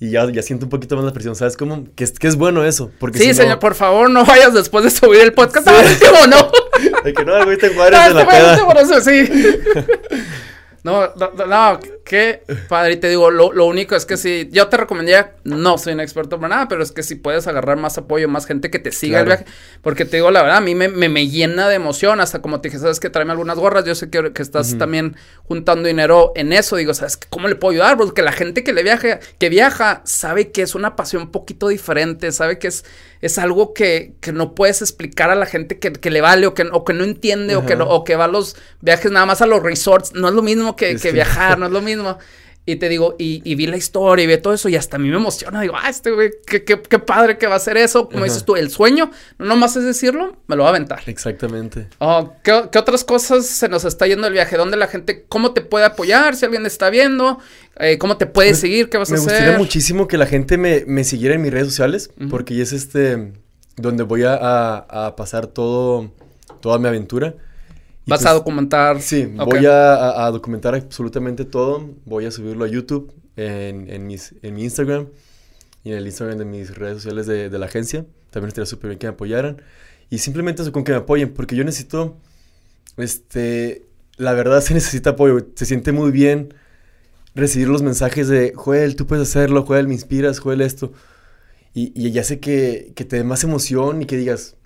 Y 0.00 0.10
ya, 0.10 0.30
ya 0.30 0.42
siento 0.42 0.66
un 0.66 0.70
poquito 0.70 0.94
más 0.94 1.04
la 1.04 1.12
presión, 1.12 1.34
¿sabes 1.34 1.56
cómo? 1.56 1.84
Que 1.96 2.04
es, 2.04 2.12
que 2.12 2.28
es 2.28 2.36
bueno 2.36 2.62
eso. 2.64 2.92
Porque 3.00 3.18
Sí, 3.18 3.24
si 3.24 3.30
no- 3.30 3.34
señor, 3.34 3.58
por 3.58 3.74
favor, 3.74 4.08
no 4.08 4.24
vayas 4.24 4.54
después 4.54 4.84
de 4.84 4.90
subir 4.90 5.20
el 5.22 5.32
podcast. 5.32 5.66
Sí. 5.66 5.74
¡Ah, 5.76 5.82
último, 5.90 6.26
no! 6.36 7.02
De 7.02 7.12
que 7.12 7.24
no, 7.24 7.44
güey, 7.44 7.58
te 7.58 7.66
encuadres 7.66 7.98
No, 7.98 8.08
de 8.10 8.14
la 8.14 8.24
güey, 8.24 8.36
peda. 8.36 8.64
por 8.64 8.76
eso, 8.78 9.00
sí. 9.00 9.28
No, 10.84 11.12
no, 11.14 11.46
no, 11.46 11.80
qué 12.04 12.42
padre. 12.68 12.94
Y 12.94 12.96
te 12.96 13.08
digo, 13.08 13.30
lo, 13.30 13.52
lo 13.52 13.66
único 13.66 13.96
es 13.96 14.06
que 14.06 14.16
si 14.16 14.48
yo 14.52 14.68
te 14.68 14.76
recomendaría, 14.76 15.34
no 15.44 15.78
soy 15.78 15.94
un 15.94 16.00
experto 16.00 16.38
para 16.38 16.54
nada, 16.54 16.68
pero 16.68 16.82
es 16.82 16.92
que 16.92 17.02
si 17.02 17.16
puedes 17.16 17.46
agarrar 17.46 17.76
más 17.76 17.98
apoyo, 17.98 18.28
más 18.28 18.46
gente 18.46 18.70
que 18.70 18.78
te 18.78 18.92
siga 18.92 19.20
el 19.20 19.26
viaje. 19.26 19.44
Porque 19.82 20.04
te 20.04 20.18
digo, 20.18 20.30
la 20.30 20.42
verdad, 20.42 20.58
a 20.58 20.60
mí 20.60 20.74
me, 20.74 20.88
me, 20.88 21.08
me 21.08 21.28
llena 21.28 21.68
de 21.68 21.74
emoción. 21.74 22.20
Hasta 22.20 22.40
como 22.40 22.60
te 22.60 22.68
dije, 22.68 22.78
sabes 22.78 23.00
que 23.00 23.10
tráeme 23.10 23.32
algunas 23.32 23.58
gorras. 23.58 23.84
Yo 23.84 23.94
sé 23.94 24.10
que, 24.10 24.32
que 24.32 24.42
estás 24.42 24.78
también 24.78 25.16
juntando 25.44 25.88
dinero 25.88 26.32
en 26.36 26.52
eso. 26.52 26.76
Digo, 26.76 26.94
¿sabes 26.94 27.16
cómo 27.16 27.48
le 27.48 27.56
puedo 27.56 27.72
ayudar? 27.72 27.96
Porque 27.96 28.22
la 28.22 28.32
gente 28.32 28.64
que 28.64 28.72
le 28.72 28.82
viaja, 28.82 29.20
que 29.38 29.48
viaja, 29.48 30.02
sabe 30.04 30.50
que 30.50 30.62
es 30.62 30.74
una 30.74 30.96
pasión 30.96 31.22
un 31.22 31.30
poquito 31.30 31.68
diferente, 31.68 32.32
sabe 32.32 32.58
que 32.58 32.68
es, 32.68 32.84
es 33.20 33.38
algo 33.38 33.74
que, 33.74 34.14
que 34.20 34.32
no 34.32 34.54
puedes 34.54 34.82
explicar 34.82 35.30
a 35.30 35.34
la 35.34 35.46
gente 35.46 35.78
que, 35.78 35.92
que 35.92 36.10
le 36.10 36.20
vale 36.20 36.46
o 36.46 36.54
que, 36.54 36.68
o 36.70 36.84
que 36.84 36.94
no 36.94 37.04
entiende 37.04 37.56
o 37.56 37.66
que, 37.66 37.74
o 37.74 38.04
que 38.04 38.16
va 38.16 38.24
a 38.24 38.28
los 38.28 38.56
viajes 38.80 39.10
nada 39.10 39.26
más 39.26 39.42
a 39.42 39.46
los 39.46 39.62
resorts. 39.62 40.12
No 40.14 40.28
es 40.28 40.34
lo 40.34 40.42
mismo 40.42 40.67
que, 40.76 40.90
Es 40.92 41.02
que 41.02 41.08
que- 41.08 41.14
viajar, 41.14 41.58
no 41.58 41.66
es 41.66 41.72
lo 41.72 41.80
mismo. 41.82 42.18
Y 42.66 42.76
te 42.76 42.90
digo, 42.90 43.16
y, 43.18 43.40
y 43.50 43.54
vi 43.54 43.66
la 43.66 43.78
historia 43.78 44.24
y 44.24 44.26
vi 44.26 44.36
todo 44.36 44.52
eso 44.52 44.68
y 44.68 44.76
hasta 44.76 44.96
a 44.96 44.98
mí 44.98 45.08
me 45.08 45.16
emociona. 45.16 45.62
Digo, 45.62 45.72
ah, 45.74 45.88
este 45.88 46.10
güey, 46.10 46.30
qué, 46.46 46.64
qué, 46.64 46.82
qué 46.82 46.98
padre 46.98 47.38
que 47.38 47.46
va 47.46 47.54
a 47.54 47.56
hacer 47.56 47.78
eso. 47.78 48.04
Como 48.08 48.18
Ajá. 48.18 48.24
dices 48.26 48.44
tú, 48.44 48.56
el 48.56 48.68
sueño, 48.70 49.10
no 49.38 49.46
nomás 49.46 49.74
es 49.76 49.84
decirlo, 49.84 50.36
me 50.48 50.54
lo 50.54 50.64
va 50.64 50.68
a 50.68 50.72
aventar. 50.72 51.00
Exactamente. 51.06 51.88
Oh, 51.98 52.34
¿qué, 52.44 52.64
qué 52.70 52.78
otras 52.78 53.04
cosas 53.04 53.46
se 53.46 53.70
nos 53.70 53.86
está 53.86 54.06
yendo 54.06 54.26
el 54.26 54.34
viaje? 54.34 54.58
¿Dónde 54.58 54.76
la 54.76 54.86
gente, 54.86 55.24
cómo 55.30 55.52
te 55.54 55.62
puede 55.62 55.86
apoyar? 55.86 56.36
Si 56.36 56.44
alguien 56.44 56.66
está 56.66 56.90
viendo, 56.90 57.38
eh, 57.78 57.96
¿cómo 57.96 58.18
te 58.18 58.26
puede 58.26 58.50
Me- 58.50 58.56
seguir? 58.56 58.90
¿Qué 58.90 58.98
vas 58.98 59.08
a 59.08 59.12
Me 59.14 59.18
hacer? 59.20 59.32
gustaría 59.32 59.58
muchísimo 59.58 60.06
que 60.06 60.18
la 60.18 60.26
gente 60.26 60.58
me, 60.58 60.84
me 60.86 61.04
siguiera 61.04 61.36
en 61.36 61.40
mis 61.40 61.50
redes 61.52 61.68
sociales, 61.68 62.10
Ujú. 62.20 62.28
porque 62.28 62.52
ahí 62.52 62.60
es 62.60 62.74
este 62.74 63.32
donde 63.76 64.02
voy 64.02 64.24
a, 64.24 64.34
a- 64.34 65.06
a 65.06 65.16
pasar 65.16 65.46
todo, 65.46 66.12
toda 66.60 66.78
mi 66.78 66.86
aventura. 66.88 67.34
¿Vas 68.08 68.20
pues, 68.20 68.26
a 68.26 68.32
documentar? 68.32 69.00
Sí, 69.02 69.28
Ok. 69.38 69.50
voy 69.50 69.66
a, 69.66 69.94
a- 69.94 70.26
a 70.26 70.30
documentar 70.30 70.74
absolutamente 70.74 71.44
todo. 71.44 71.90
Voy 72.06 72.24
a 72.26 72.30
subirlo 72.30 72.64
a 72.64 72.68
YouTube, 72.68 73.12
en, 73.36 73.88
en 73.90 74.06
mis, 74.06 74.34
en 74.42 74.54
mi 74.54 74.64
Instagram 74.64 75.08
y 75.84 75.90
en 75.92 75.98
el 75.98 76.06
Instagram 76.06 76.38
de 76.38 76.44
mis 76.44 76.74
redes 76.74 76.96
sociales 76.98 77.26
de, 77.26 77.50
de 77.50 77.58
la 77.58 77.66
agencia. 77.66 78.06
También 78.30 78.48
estaría 78.48 78.66
súper 78.66 78.88
bien 78.90 78.98
que 78.98 79.06
me 79.06 79.12
apoyaran. 79.12 79.62
Y 80.10 80.18
simplemente 80.18 80.62
eso 80.62 80.72
con 80.72 80.84
que 80.84 80.92
me 80.92 80.98
apoyen, 80.98 81.32
porque 81.34 81.54
yo 81.54 81.64
necesito, 81.64 82.16
este, 82.96 83.84
la 84.16 84.32
verdad 84.32 84.60
se 84.60 84.74
necesita 84.74 85.10
apoyo. 85.10 85.38
Se 85.54 85.66
siente 85.66 85.92
muy 85.92 86.10
bien 86.10 86.54
recibir 87.34 87.68
los 87.68 87.82
mensajes 87.82 88.28
de, 88.28 88.52
Joel, 88.54 88.96
tú 88.96 89.06
puedes 89.06 89.28
hacerlo, 89.28 89.64
Joel, 89.64 89.86
me 89.86 89.94
inspiras, 89.94 90.40
Joel, 90.40 90.60
esto. 90.60 90.92
Y, 91.74 91.92
y 91.94 92.10
ya 92.10 92.24
sé 92.24 92.40
que, 92.40 92.92
que 92.96 93.04
te 93.04 93.16
dé 93.16 93.24
más 93.24 93.44
emoción 93.44 94.02
y 94.02 94.06
que 94.06 94.16
digas, 94.16 94.56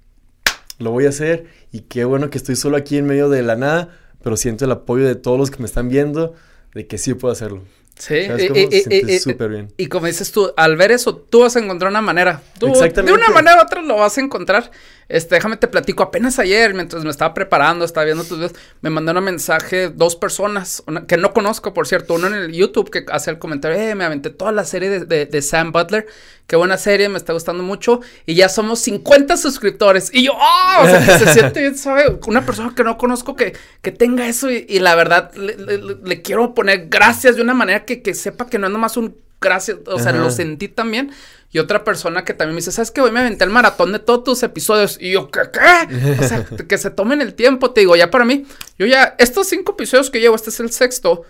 lo 0.79 0.91
voy 0.91 1.07
a 1.07 1.11
hacer 1.11 1.47
y 1.73 1.81
qué 1.83 2.05
bueno 2.05 2.31
que 2.31 2.39
estoy 2.39 2.57
solo 2.57 2.77
aquí 2.77 2.97
en 2.99 3.07
medio 3.07 3.29
de 3.29 3.43
la 3.43 3.57
nada, 3.57 3.89
pero 4.23 4.37
siento 4.37 4.65
el 4.65 4.73
apoyo 4.73 5.07
de 5.07 5.15
todos 5.15 5.39
los 5.39 5.51
que 5.51 5.59
me 5.59 5.67
están 5.67 5.89
viendo 5.89 6.35
de 6.75 6.87
que 6.87 6.99
sí 6.99 7.15
puedo 7.15 7.33
hacerlo. 7.33 7.63
Sí, 7.99 8.25
Se 8.25 8.51
y- 8.57 8.83
siente 8.83 9.13
y- 9.13 9.19
súper 9.19 9.51
bien. 9.51 9.73
Y 9.77 9.87
como 9.87 10.07
dices 10.07 10.33
tú, 10.33 10.51
al 10.57 10.77
ver 10.77 10.91
eso, 10.93 11.15
tú 11.15 11.41
vas 11.41 11.55
a 11.57 11.61
encontrar 11.61 11.91
una 11.91 12.01
manera. 12.01 12.43
Tú, 12.59 12.69
Exactamente. 12.69 13.13
De 13.13 13.25
una 13.25 13.29
manera 13.35 13.59
u 13.59 13.63
otra 13.65 13.83
lo 13.83 13.97
vas 13.97 14.17
a 14.17 14.21
encontrar. 14.23 14.71
Este, 15.13 15.35
déjame 15.35 15.57
te 15.59 15.69
platico. 15.69 16.03
Apenas 16.03 16.39
ayer, 16.39 16.73
mientras 16.75 17.05
me 17.05 17.11
estaba 17.11 17.35
preparando, 17.35 17.85
estaba 17.85 18.05
viendo 18.07 18.25
tus 18.25 18.39
videos, 18.39 18.53
me 18.81 18.91
mandaron 18.91 19.23
un 19.23 19.27
mensaje 19.27 19.91
dos 19.91 20.17
personas 20.17 20.83
una- 20.87 21.07
que 21.07 21.17
no 21.17 21.33
conozco, 21.33 21.75
por 21.75 21.87
cierto. 21.87 22.15
Uno 22.15 22.29
en 22.29 22.35
el 22.35 22.53
YouTube 22.53 22.91
que 22.91 23.05
hace 23.13 23.31
el 23.31 23.39
comentario, 23.39 23.79
eh, 23.79 23.95
me 23.95 24.05
aventé 24.05 24.31
toda 24.31 24.53
la 24.53 24.65
serie 24.65 24.89
de, 24.91 25.01
de- 25.05 25.27
de 25.27 25.43
Sam 25.43 25.71
Butler. 25.73 26.07
Qué 26.47 26.57
buena 26.57 26.77
serie, 26.77 27.09
me 27.09 27.19
está 27.19 27.33
gustando 27.33 27.63
mucho. 27.63 28.01
Y 28.27 28.35
ya 28.35 28.49
somos 28.49 28.81
50 28.81 29.37
suscriptores. 29.37 30.11
Y 30.13 30.25
yo, 30.25 30.33
¡oh! 30.35 30.83
O 30.83 30.87
sea, 30.87 30.99
que 31.05 31.25
se 31.25 31.33
siente 31.33 31.61
bien, 31.61 31.77
¿sabe? 31.77 32.19
Una 32.27 32.45
persona 32.45 32.73
que 32.75 32.83
no 32.85 32.97
conozco 32.99 33.37
que, 33.37 33.55
que 33.81 33.93
tenga 33.93 34.27
eso. 34.27 34.51
Y, 34.51 34.67
y 34.69 34.81
la 34.81 34.95
verdad, 34.95 35.33
le, 35.35 35.57
le- 35.57 35.79
le- 35.79 35.97
le 36.03 36.23
quiero 36.23 36.55
poner 36.55 36.89
gracias 36.89 37.37
de 37.37 37.43
una 37.43 37.55
manera 37.55 37.85
que, 37.85 38.03
que 38.03 38.15
sepa 38.15 38.47
que 38.47 38.59
no 38.59 38.67
es 38.67 38.73
nomás 38.73 38.97
un 38.97 39.17
gracias. 39.41 39.79
O 39.87 39.99
sea, 39.99 40.11
Ajá. 40.13 40.21
lo 40.21 40.31
sentí 40.31 40.69
también. 40.69 41.11
Y 41.53 41.59
otra 41.59 41.85
persona 41.85 42.25
que 42.25 42.33
también 42.33 42.55
me 42.55 42.61
dice, 42.61 42.73
¿sabes 42.73 42.91
qué? 42.91 43.03
Hoy 43.03 43.13
me 43.13 43.21
aventé 43.21 43.45
el 43.45 43.51
maratón 43.51 43.93
de 43.93 43.99
todos 43.99 44.25
tus 44.25 44.43
episodios. 44.43 44.97
Y 44.99 45.13
yo, 45.13 45.31
¿qué? 45.31 45.41
qué? 45.53 46.17
O 46.19 46.27
sea, 46.27 46.45
que 46.69 46.79
se 46.79 46.91
tomen 46.91 47.21
el 47.21 47.35
tiempo, 47.35 47.73
te 47.73 47.81
digo, 47.81 47.95
ya 47.95 48.11
para 48.11 48.25
mí. 48.25 48.47
Yo 48.79 48.87
ya, 48.87 49.15
estos 49.19 49.49
cinco 49.49 49.73
episodios 49.73 50.09
que 50.11 50.19
llevo, 50.21 50.35
este 50.35 50.49
es 50.51 50.61
el 50.61 50.71
sexto, 50.73 51.23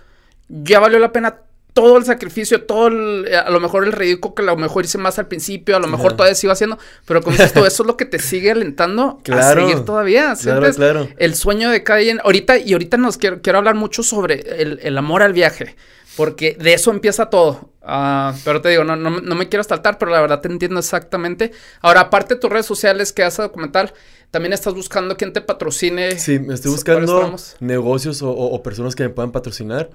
ya 0.49 0.79
valió 0.79 0.99
la 1.01 1.11
pena 1.13 1.39
todo 1.75 1.97
el 1.97 2.05
sacrificio, 2.05 2.65
todo 2.65 2.89
el, 2.89 3.27
eh, 3.29 3.37
a 3.37 3.49
lo 3.51 3.59
mejor 3.59 3.85
el 3.85 3.93
ridículo 3.93 4.35
que 4.35 4.43
a 4.43 4.45
lo 4.45 4.57
mejor 4.57 4.85
hice 4.85 4.99
más 4.99 5.19
al 5.19 5.27
principio, 5.27 5.75
a 5.75 5.81
lo 5.81 5.87
mejor 5.89 6.09
Ajá. 6.09 6.17
todavía 6.19 6.35
sigo 6.35 6.53
haciendo, 6.53 6.79
pero 7.07 7.23
como 7.23 7.35
dices 7.35 7.55
tú, 7.55 7.61
eso 7.67 7.83
es 7.83 7.87
lo 7.87 7.97
que 7.97 8.05
te 8.05 8.19
sigue 8.19 8.51
alentando 8.51 9.19
a 9.21 9.23
Claro. 9.23 9.63
seguir 9.67 9.85
todavía. 9.85 10.35
Claro, 10.39 10.61
¿sientes? 10.61 10.77
claro. 10.77 11.09
El 11.17 11.35
sueño 11.35 11.71
de 11.71 11.83
cada 11.83 12.01
quien. 12.01 12.21
Ahorita, 12.23 12.59
y 12.59 12.75
ahorita 12.75 12.99
nos 12.99 13.17
quiero, 13.17 13.41
quiero 13.41 13.59
hablar 13.59 13.75
mucho 13.75 14.03
sobre 14.03 14.63
el, 14.63 14.81
el 14.83 14.99
amor 14.99 15.23
al 15.23 15.33
viaje, 15.33 15.75
porque 16.17 16.57
de 16.59 16.75
eso 16.75 16.91
empieza 16.91 17.31
todo. 17.31 17.71
Ah, 17.83 18.35
pero 18.45 18.61
te 18.61 18.69
digo, 18.69 18.85
no, 18.85 18.97
no, 18.97 19.21
no 19.21 19.35
me 19.35 19.49
quiero 19.49 19.65
saltar, 19.65 19.99
pero 19.99 20.11
la 20.11 20.21
verdad 20.21 20.41
te 20.41 20.49
entiendo 20.49 20.79
exactamente. 20.79 21.53
Ahora, 21.81 22.03
aparte 22.03 22.35
de 22.35 22.41
tus 22.41 22.51
redes 22.51 22.67
sociales 22.67 23.13
que 23.13 23.23
haces 23.25 23.39
documental, 23.39 23.93
también 24.31 24.53
estás 24.53 24.75
buscando 24.75 25.17
quien 25.17 25.33
te 25.33 25.41
patrocine. 25.41 26.19
Sí, 26.19 26.39
me 26.39 26.55
estoy 26.55 26.71
¿Cuáles 26.85 27.11
buscando 27.11 27.37
negocios 27.61 28.23
o, 28.23 28.31
o- 28.31 28.55
o 28.55 28.63
personas 28.63 28.95
que 28.95 29.03
me 29.03 29.11
puedan 29.11 29.33
patrocinar. 29.33 29.91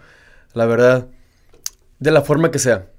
La 0.54 0.66
verdad, 0.66 1.08
de 2.00 2.12
la 2.12 2.22
forma 2.22 2.52
que 2.52 2.60
sea. 2.60 2.90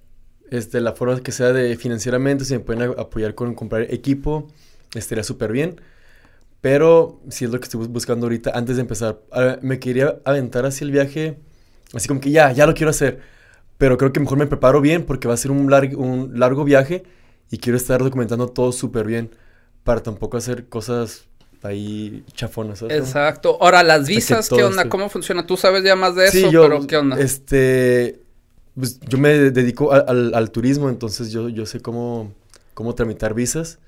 Este, 0.50 0.81
la 0.81 0.94
forma 0.94 1.20
que 1.20 1.33
sea 1.33 1.52
de 1.52 1.76
financieramente, 1.76 2.44
si 2.44 2.54
me 2.54 2.61
pueden 2.61 2.83
apoyar 2.98 3.35
con 3.35 3.54
comprar 3.54 3.83
equipo, 3.92 4.48
estaría 4.94 5.24
súper 5.24 5.52
bien. 5.52 5.81
Pero 6.61 7.20
si 7.31 7.44
es 7.44 7.50
lo 7.50 7.61
que 7.61 7.64
estoy 7.64 7.78
bus- 7.78 7.88
buscando 7.88 8.26
ahorita, 8.26 8.52
antes 8.54 8.76
de 8.76 8.83
empezar, 8.83 9.20
a- 9.33 9.59
me 9.62 9.78
quería 9.78 10.18
aventar 10.24 10.66
hacia 10.66 10.85
el 10.85 10.90
viaje, 10.90 11.38
así 11.94 12.09
como 12.09 12.20
que 12.20 12.31
ya, 12.31 12.53
ya 12.53 12.66
lo 12.66 12.74
quiero 12.74 12.90
hacer. 12.90 13.20
Pero 13.79 13.96
creo 13.98 14.12
que 14.12 14.20
mejor 14.20 14.38
me 14.38 14.46
preparo 14.46 14.81
bien 14.81 15.05
porque 15.07 15.29
va 15.29 15.35
a 15.35 15.37
ser 15.37 15.51
un, 15.51 15.68
lar- 15.70 15.94
un 15.96 16.38
largo 16.38 16.64
viaje 16.64 17.05
y 17.51 17.59
quiero 17.59 17.77
estar 17.77 18.03
documentando 18.03 18.48
todo 18.48 18.72
súper 18.72 19.07
bien 19.07 19.31
para 19.85 20.03
tampoco 20.03 20.37
hacer 20.37 20.68
cosas 20.68 21.27
ahí 21.62 22.24
chafonas. 22.33 22.81
¿sabes? 22.81 22.98
Exacto. 22.98 23.59
Ahora, 23.61 23.83
las 23.83 24.07
visas, 24.07 24.48
¿qué 24.48 24.62
onda? 24.62 24.83
esté- 24.83 24.88
¿Cómo 24.88 25.09
funciona? 25.09 25.46
Tú 25.46 25.57
sabes 25.57 25.85
ya 25.85 25.96
más 25.96 26.14
de 26.16 26.27
eso, 26.27 26.33
Sí, 26.33 26.51
yo, 26.51 26.62
pero 26.62 26.87
¿qué 26.87 26.96
onda? 26.96 27.18
Este, 27.20 28.20
pues, 28.74 29.01
yo 29.01 29.18
me 29.18 29.31
dedico 29.51 29.92
a- 29.92 29.98
al, 29.98 30.35
al 30.35 30.51
turismo, 30.51 30.88
entonces 30.88 31.31
yo, 31.33 31.48
yo 31.48 31.66
sé 31.66 31.81
cómo, 31.81 32.33
cómo 32.74 32.94
tramitar 32.94 33.35
visas 33.35 33.79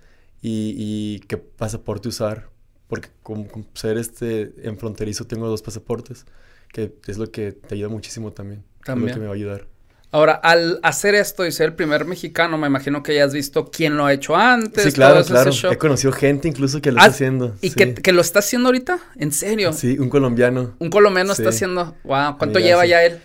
y, 0.43 0.75
y 0.77 1.21
qué 1.27 1.37
pasaporte 1.37 2.09
usar, 2.09 2.49
porque 2.89 3.09
como, 3.23 3.47
como 3.49 3.65
ser 3.75 3.99
este 3.99 4.53
en 4.67 4.79
fronterizo 4.79 5.25
tengo 5.27 5.49
dos 5.49 5.63
pasaportes, 5.63 6.27
que 6.73 6.93
es 7.07 7.19
lo 7.19 7.31
que 7.31 7.53
te 7.53 7.75
ayuda 7.75 7.89
muchísimo 7.89 8.33
también. 8.33 8.63
Es 8.81 8.87
También. 8.87 9.09
lo 9.09 9.15
que 9.15 9.21
me 9.21 9.27
va 9.27 9.33
a 9.33 9.37
ayudar. 9.37 9.67
Ahora, 10.13 10.33
al 10.33 10.81
hacer 10.83 11.15
esto 11.15 11.47
y 11.47 11.53
ser 11.53 11.67
el 11.67 11.75
primer 11.75 12.05
mexicano, 12.05 12.59
me 12.59 12.67
imagino 12.67 13.01
que 13.03 13.15
ya 13.15 13.25
has 13.25 13.33
visto 13.33 13.71
quién 13.71 13.97
lo 13.97 14.07
ha 14.07 14.13
hecho 14.13 14.35
antes. 14.35 14.83
Sí, 14.83 14.91
claro, 14.93 15.23
claro. 15.25 15.53
He 15.71 15.79
conocido 15.79 16.13
gente 16.13 16.49
incluso 16.49 16.83
que 16.83 16.91
lo 16.91 16.99
Ah, 16.99 17.03
está 17.03 17.11
haciendo. 17.15 17.55
¿Y 17.61 17.69
sí. 17.71 17.77
que, 17.77 17.95
que 17.95 18.13
lo 18.13 18.21
está 18.21 18.41
haciendo 18.41 18.69
ahorita? 18.71 18.99
¿En 19.17 19.31
serio? 19.31 19.73
Sí, 19.73 19.99
un 20.01 20.09
colombiano. 20.09 20.75
Un 20.81 20.91
colombiano 20.91 21.31
está 21.33 21.51
haciendo. 21.51 21.95
Wow, 22.03 22.39
¿cuánto 22.39 22.59
Amigazo. 22.59 22.61
lleva 22.61 22.87
ya 22.87 23.05
él? 23.05 23.21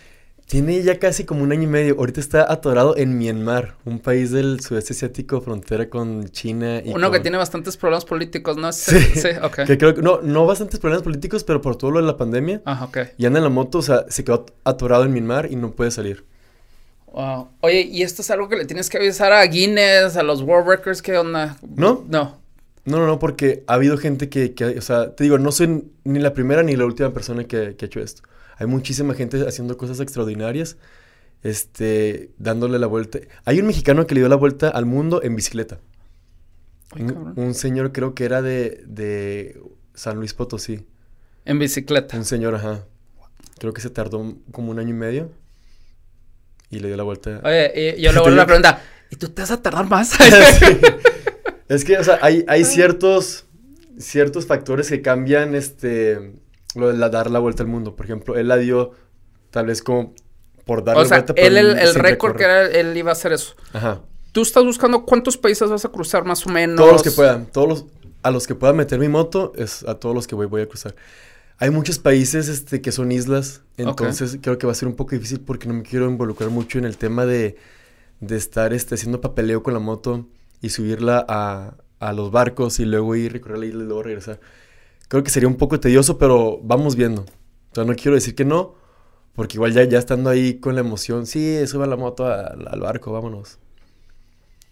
Tiene 0.47 0.83
ya 0.83 0.99
casi 0.99 1.25
como 1.25 1.41
un 1.41 1.51
año 1.51 1.63
y 1.63 1.67
medio. 1.67 1.95
Ahorita 1.97 2.19
está 2.19 2.51
atorado 2.51 2.95
en 2.97 3.17
Myanmar, 3.17 3.75
un 3.83 3.97
país 3.97 4.29
del 4.29 4.59
sudeste 4.59 4.93
asiático, 4.93 5.41
frontera 5.41 5.89
con 5.89 6.29
China 6.29 6.83
y 6.85 6.91
Uno 6.91 7.09
que 7.09 7.19
tiene 7.19 7.37
bastantes 7.37 7.77
problemas 7.77 8.05
políticos, 8.05 8.55
¿no? 8.55 8.71
Sí. 8.71 8.99
sí, 9.15 9.29
ok. 9.41 9.63
Que 9.65 9.77
creo 9.79 9.95
que, 9.95 10.03
no, 10.03 10.21
no 10.21 10.45
bastantes 10.45 10.79
problemas 10.79 11.03
políticos, 11.03 11.43
pero 11.43 11.61
por 11.61 11.77
todo 11.77 11.91
lo 11.91 11.99
de 11.99 12.05
la 12.05 12.15
pandemia. 12.15 12.61
Ah, 12.65 12.83
ok. 12.83 12.97
Y 13.17 13.25
anda 13.25 13.39
en 13.39 13.43
la 13.43 13.49
moto, 13.49 13.79
o 13.79 13.81
sea, 13.81 14.05
se 14.09 14.23
quedó 14.23 14.45
atorado 14.63 15.03
en 15.05 15.13
Myanmar 15.13 15.51
y 15.51 15.55
no 15.55 15.71
puede 15.71 15.89
salir. 15.89 16.25
Wow. 17.07 17.49
Oye, 17.61 17.81
¿y 17.81 18.03
esto 18.03 18.21
es 18.21 18.29
algo 18.29 18.47
que 18.47 18.55
le 18.55 18.65
tienes 18.65 18.89
que 18.89 18.97
avisar 18.97 19.33
a 19.33 19.43
Guinness, 19.47 20.15
a 20.15 20.21
los 20.21 20.43
World 20.43 20.67
Records? 20.67 21.01
¿Qué 21.01 21.17
onda? 21.17 21.57
¿No? 21.75 22.05
No. 22.07 22.37
No, 22.85 22.99
no, 22.99 23.07
no, 23.07 23.17
porque 23.17 23.63
ha 23.65 23.73
habido 23.73 23.97
gente 23.97 24.29
que, 24.29 24.53
que, 24.53 24.65
o 24.65 24.81
sea, 24.81 25.15
te 25.15 25.23
digo, 25.23 25.39
no 25.39 25.51
soy 25.51 25.91
ni 26.03 26.19
la 26.19 26.35
primera 26.35 26.61
ni 26.61 26.75
la 26.75 26.85
última 26.85 27.11
persona 27.13 27.45
que, 27.45 27.75
que 27.75 27.85
ha 27.85 27.87
hecho 27.87 27.99
esto. 27.99 28.21
Hay 28.57 28.67
muchísima 28.67 29.13
gente 29.13 29.45
haciendo 29.47 29.77
cosas 29.77 29.99
extraordinarias, 29.99 30.77
este, 31.43 32.31
dándole 32.37 32.79
la 32.79 32.87
vuelta. 32.87 33.19
Hay 33.45 33.59
un 33.59 33.67
mexicano 33.67 34.07
que 34.07 34.15
le 34.15 34.21
dio 34.21 34.29
la 34.29 34.35
vuelta 34.35 34.69
al 34.69 34.85
mundo 34.85 35.21
en 35.23 35.35
bicicleta. 35.35 35.79
Ay, 36.91 37.03
Un, 37.35 37.53
señor 37.53 37.91
creo 37.91 38.15
que 38.15 38.25
era 38.25 38.41
de, 38.41 38.83
de 38.87 39.61
San 39.93 40.17
Luis 40.17 40.33
Potosí. 40.33 40.85
En 41.43 41.59
bicicleta. 41.59 42.17
Un 42.17 42.25
señor, 42.25 42.55
ajá. 42.55 42.85
Creo 43.59 43.73
que 43.73 43.81
se 43.81 43.89
tardó 43.89 44.35
como 44.51 44.71
un 44.71 44.79
año 44.79 44.89
y 44.89 44.93
medio 44.93 45.31
y 46.69 46.79
le 46.79 46.87
dio 46.87 46.97
la 46.97 47.03
vuelta. 47.03 47.41
Oye, 47.43 47.95
y 47.97 48.01
yo 48.01 48.11
le 48.13 48.19
vuelvo 48.19 48.31
digo 48.31 48.41
a 48.41 48.45
preguntar, 48.45 48.81
¿y 49.09 49.15
tú 49.15 49.29
te 49.29 49.41
vas 49.41 49.51
a 49.51 49.61
tardar 49.61 49.87
más? 49.87 50.09
Sí. 50.59 50.65
Es 51.67 51.83
que, 51.83 51.97
o 51.97 52.03
sea, 52.03 52.19
hay, 52.21 52.45
hay 52.47 52.63
ciertos, 52.63 53.45
ciertos 53.97 54.45
factores 54.45 54.87
que 54.87 55.01
cambian 55.01 55.55
este, 55.55 56.33
lo 56.75 56.87
de 56.91 56.97
la- 56.97 57.09
dar 57.09 57.31
la 57.31 57.39
vuelta 57.39 57.63
al 57.63 57.69
mundo. 57.69 57.95
Por 57.95 58.05
ejemplo, 58.05 58.35
él 58.35 58.47
la 58.47 58.57
dio 58.57 58.91
tal 59.51 59.67
vez 59.67 59.81
como 59.81 60.13
por 60.65 60.83
darle 60.83 61.03
o 61.03 61.05
sea, 61.05 61.21
vuelta. 61.21 61.33
él, 61.37 61.57
el, 61.57 61.77
el 61.77 61.95
récord 61.95 62.35
que 62.35 62.43
era, 62.43 62.65
él 62.65 62.95
iba 62.97 63.11
a 63.11 63.13
hacer 63.13 63.31
eso. 63.33 63.55
Ajá. 63.73 64.01
¿Tú 64.31 64.41
estás 64.41 64.63
buscando 64.63 65.05
cuántos 65.05 65.37
países 65.37 65.69
vas 65.69 65.85
a 65.85 65.89
cruzar 65.89 66.25
más 66.25 66.45
o 66.45 66.49
menos? 66.49 66.75
Todos 66.77 66.91
los 66.91 67.03
que 67.03 67.11
puedan, 67.11 67.45
todos 67.45 67.67
los, 67.69 67.85
a 68.21 68.31
los 68.31 68.47
que 68.47 68.55
pueda 68.55 68.73
meter 68.73 68.99
mi 68.99 69.07
moto, 69.07 69.53
es 69.55 69.83
a 69.83 69.95
todos 69.95 70.13
los 70.13 70.27
que 70.27 70.35
voy, 70.35 70.47
voy 70.47 70.61
a 70.61 70.67
cruzar. 70.67 70.95
Hay 71.57 71.69
muchos 71.69 71.99
países 71.99 72.49
este, 72.49 72.81
que 72.81 72.91
son 72.91 73.13
islas, 73.13 73.61
entonces 73.77 74.37
creo 74.41 74.57
que 74.57 74.65
va 74.65 74.73
a 74.73 74.75
ser 74.75 74.89
un 74.89 74.95
poco 74.95 75.11
difícil 75.15 75.39
porque 75.39 75.69
no 75.69 75.73
me 75.75 75.83
quiero 75.83 76.09
involucrar 76.09 76.49
mucho 76.49 76.79
en 76.79 76.83
el 76.83 76.97
tema 76.97 77.25
de, 77.25 77.55
de 78.19 78.35
estar 78.35 78.73
este, 78.73 78.95
haciendo 78.95 79.21
papeleo 79.21 79.63
con 79.63 79.73
la 79.73 79.79
moto 79.79 80.25
y 80.61 80.69
subirla 80.69 81.25
a, 81.29 81.75
a 81.99 82.11
los 82.11 82.29
barcos 82.31 82.81
y 82.81 82.85
luego 82.85 83.15
ir, 83.15 83.31
recorrer 83.31 83.59
la 83.59 83.65
isla 83.67 83.83
y 83.83 83.87
luego 83.87 84.03
regresar. 84.03 84.41
Creo 85.07 85.23
que 85.23 85.29
sería 85.29 85.47
un 85.49 85.57
poco 85.57 85.79
tedioso, 85.79 86.17
pero 86.17 86.59
vamos 86.63 86.95
viendo. 86.95 87.23
O 87.23 87.75
sea, 87.75 87.83
no 87.85 87.95
quiero 87.95 88.15
decir 88.15 88.35
que 88.35 88.45
no, 88.45 88.75
porque 89.35 89.57
igual 89.57 89.73
ya, 89.73 89.83
ya 89.85 89.99
estando 89.99 90.29
ahí 90.29 90.59
con 90.59 90.75
la 90.75 90.81
emoción, 90.81 91.27
sí, 91.27 91.65
suba 91.67 91.87
la 91.87 91.97
moto 91.97 92.25
al, 92.27 92.67
al 92.69 92.81
barco, 92.81 93.11
vámonos. 93.13 93.59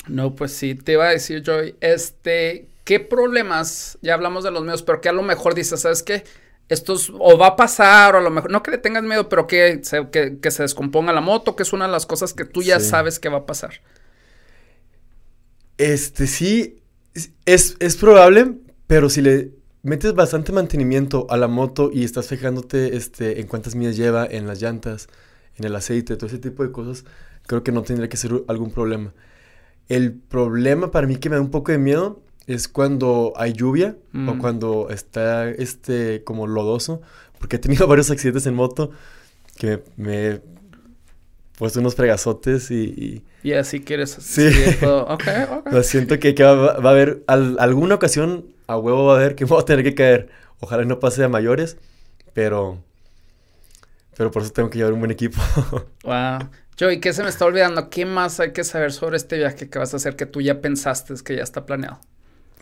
No, 0.07 0.35
pues 0.35 0.51
sí, 0.53 0.75
te 0.75 0.93
iba 0.93 1.05
a 1.07 1.11
decir, 1.11 1.43
Joy, 1.43 1.77
este, 1.79 2.67
¿qué 2.83 2.99
problemas? 2.99 3.97
Ya 4.01 4.13
hablamos 4.15 4.43
de 4.43 4.51
los 4.51 4.63
medios, 4.63 4.83
pero 4.83 4.99
que 4.99 5.07
a 5.09 5.13
lo 5.13 5.23
mejor 5.23 5.55
dices, 5.55 5.79
¿sabes 5.81 6.03
qué? 6.03 6.25
Esto 6.69 6.93
es- 6.95 7.09
o 7.17 7.37
va 7.37 7.47
a 7.47 7.55
pasar, 7.55 8.15
o 8.15 8.17
a 8.17 8.21
lo 8.21 8.29
mejor, 8.29 8.51
no 8.51 8.63
que 8.63 8.71
le 8.71 8.77
tengas 8.79 9.03
miedo, 9.03 9.29
pero 9.29 9.47
que 9.47 9.79
se, 9.83 10.09
que, 10.09 10.39
que 10.41 10.51
se 10.51 10.63
descomponga 10.63 11.13
la 11.13 11.21
moto, 11.21 11.55
que 11.55 11.63
es 11.63 11.71
una 11.73 11.85
de 11.85 11.91
las 11.93 12.05
cosas 12.05 12.33
que 12.33 12.43
tú 12.45 12.61
ya 12.63 12.79
Sí. 12.79 12.81
sabes 12.81 13.19
que 13.19 13.29
va 13.29 13.39
a 13.39 13.45
pasar. 13.45 13.81
Este 15.77 16.27
sí, 16.27 16.83
es, 17.45 17.75
es 17.79 17.95
probable, 17.97 18.55
pero 18.87 19.09
si 19.09 19.21
le 19.21 19.51
metes 19.83 20.13
bastante 20.15 20.51
mantenimiento 20.51 21.27
a 21.29 21.37
la 21.37 21.47
moto 21.47 21.91
y 21.93 22.03
estás 22.03 22.27
fijándote 22.27 22.95
este, 22.95 23.39
en 23.41 23.47
cuántas 23.47 23.75
millas 23.75 23.95
lleva, 23.97 24.25
en 24.25 24.47
las 24.47 24.61
llantas, 24.61 25.07
en 25.57 25.65
el 25.65 25.75
aceite, 25.75 26.15
todo 26.15 26.27
ese 26.27 26.39
tipo 26.39 26.63
de 26.63 26.71
cosas, 26.71 27.05
creo 27.45 27.63
que 27.63 27.71
no 27.71 27.83
tendría 27.83 28.09
que 28.09 28.17
ser 28.17 28.31
algún 28.47 28.71
problema. 28.71 29.13
El 29.89 30.13
problema 30.13 30.91
para 30.91 31.05
mí 31.07 31.17
que 31.17 31.29
me 31.29 31.35
da 31.35 31.41
un 31.41 31.51
poco 31.51 31.71
de 31.71 31.77
miedo 31.77 32.21
es 32.47 32.67
cuando 32.67 33.33
hay 33.35 33.53
lluvia 33.53 33.95
Mm. 34.13 34.29
o 34.29 34.37
cuando 34.39 34.89
está 34.89 35.49
este 35.49 36.23
como 36.23 36.47
lodoso, 36.47 37.01
porque 37.39 37.57
he 37.57 37.59
tenido 37.59 37.85
varios 37.87 38.09
accidentes 38.09 38.45
en 38.47 38.53
moto 38.55 38.91
que 39.57 39.83
me, 39.97 40.27
he 40.29 40.41
puesto 41.57 41.79
unos 41.79 41.95
fregazotes 41.95 42.71
y- 42.71 43.23
y 43.43 43.49
Y 43.49 43.53
así 43.53 43.81
quieres. 43.81 44.11
Sí. 44.11 44.49
todo. 44.79 45.05
Ok, 45.09 45.23
ok. 45.51 45.71
lo 45.73 45.83
siento 45.83 46.17
que, 46.19 46.33
que 46.33 46.43
va, 46.43 46.79
va 46.79 46.89
a 46.89 46.93
haber 46.93 47.23
al- 47.27 47.57
alguna 47.59 47.95
ocasión 47.95 48.45
a 48.67 48.77
huevo 48.77 49.05
va 49.05 49.13
a 49.13 49.17
haber 49.17 49.35
que 49.35 49.45
voy 49.45 49.59
a 49.61 49.65
tener 49.65 49.83
que 49.83 49.95
caer. 49.95 50.29
Ojalá 50.59 50.85
no 50.85 50.99
pase 50.99 51.23
a 51.23 51.29
mayores, 51.29 51.77
pero 52.33 52.83
pero 54.15 54.31
por 54.31 54.43
eso 54.43 54.51
tengo 54.51 54.69
que 54.69 54.77
llevar 54.77 54.93
un 54.93 54.99
buen 54.99 55.11
equipo. 55.11 55.41
Wow. 56.03 56.49
Joey, 56.79 56.99
¿qué 56.99 57.13
se 57.13 57.23
me 57.23 57.29
está 57.29 57.45
olvidando? 57.45 57.89
¿Qué 57.89 58.05
más 58.05 58.39
hay 58.39 58.51
que 58.51 58.63
saber 58.63 58.91
sobre 58.91 59.17
este 59.17 59.37
viaje 59.37 59.69
que 59.69 59.77
vas 59.79 59.93
a 59.93 59.97
hacer 59.97 60.15
que 60.15 60.25
tú 60.25 60.41
ya 60.41 60.59
pensaste 60.59 61.13
que 61.23 61.35
ya 61.35 61.43
está 61.43 61.65
planeado? 61.65 61.99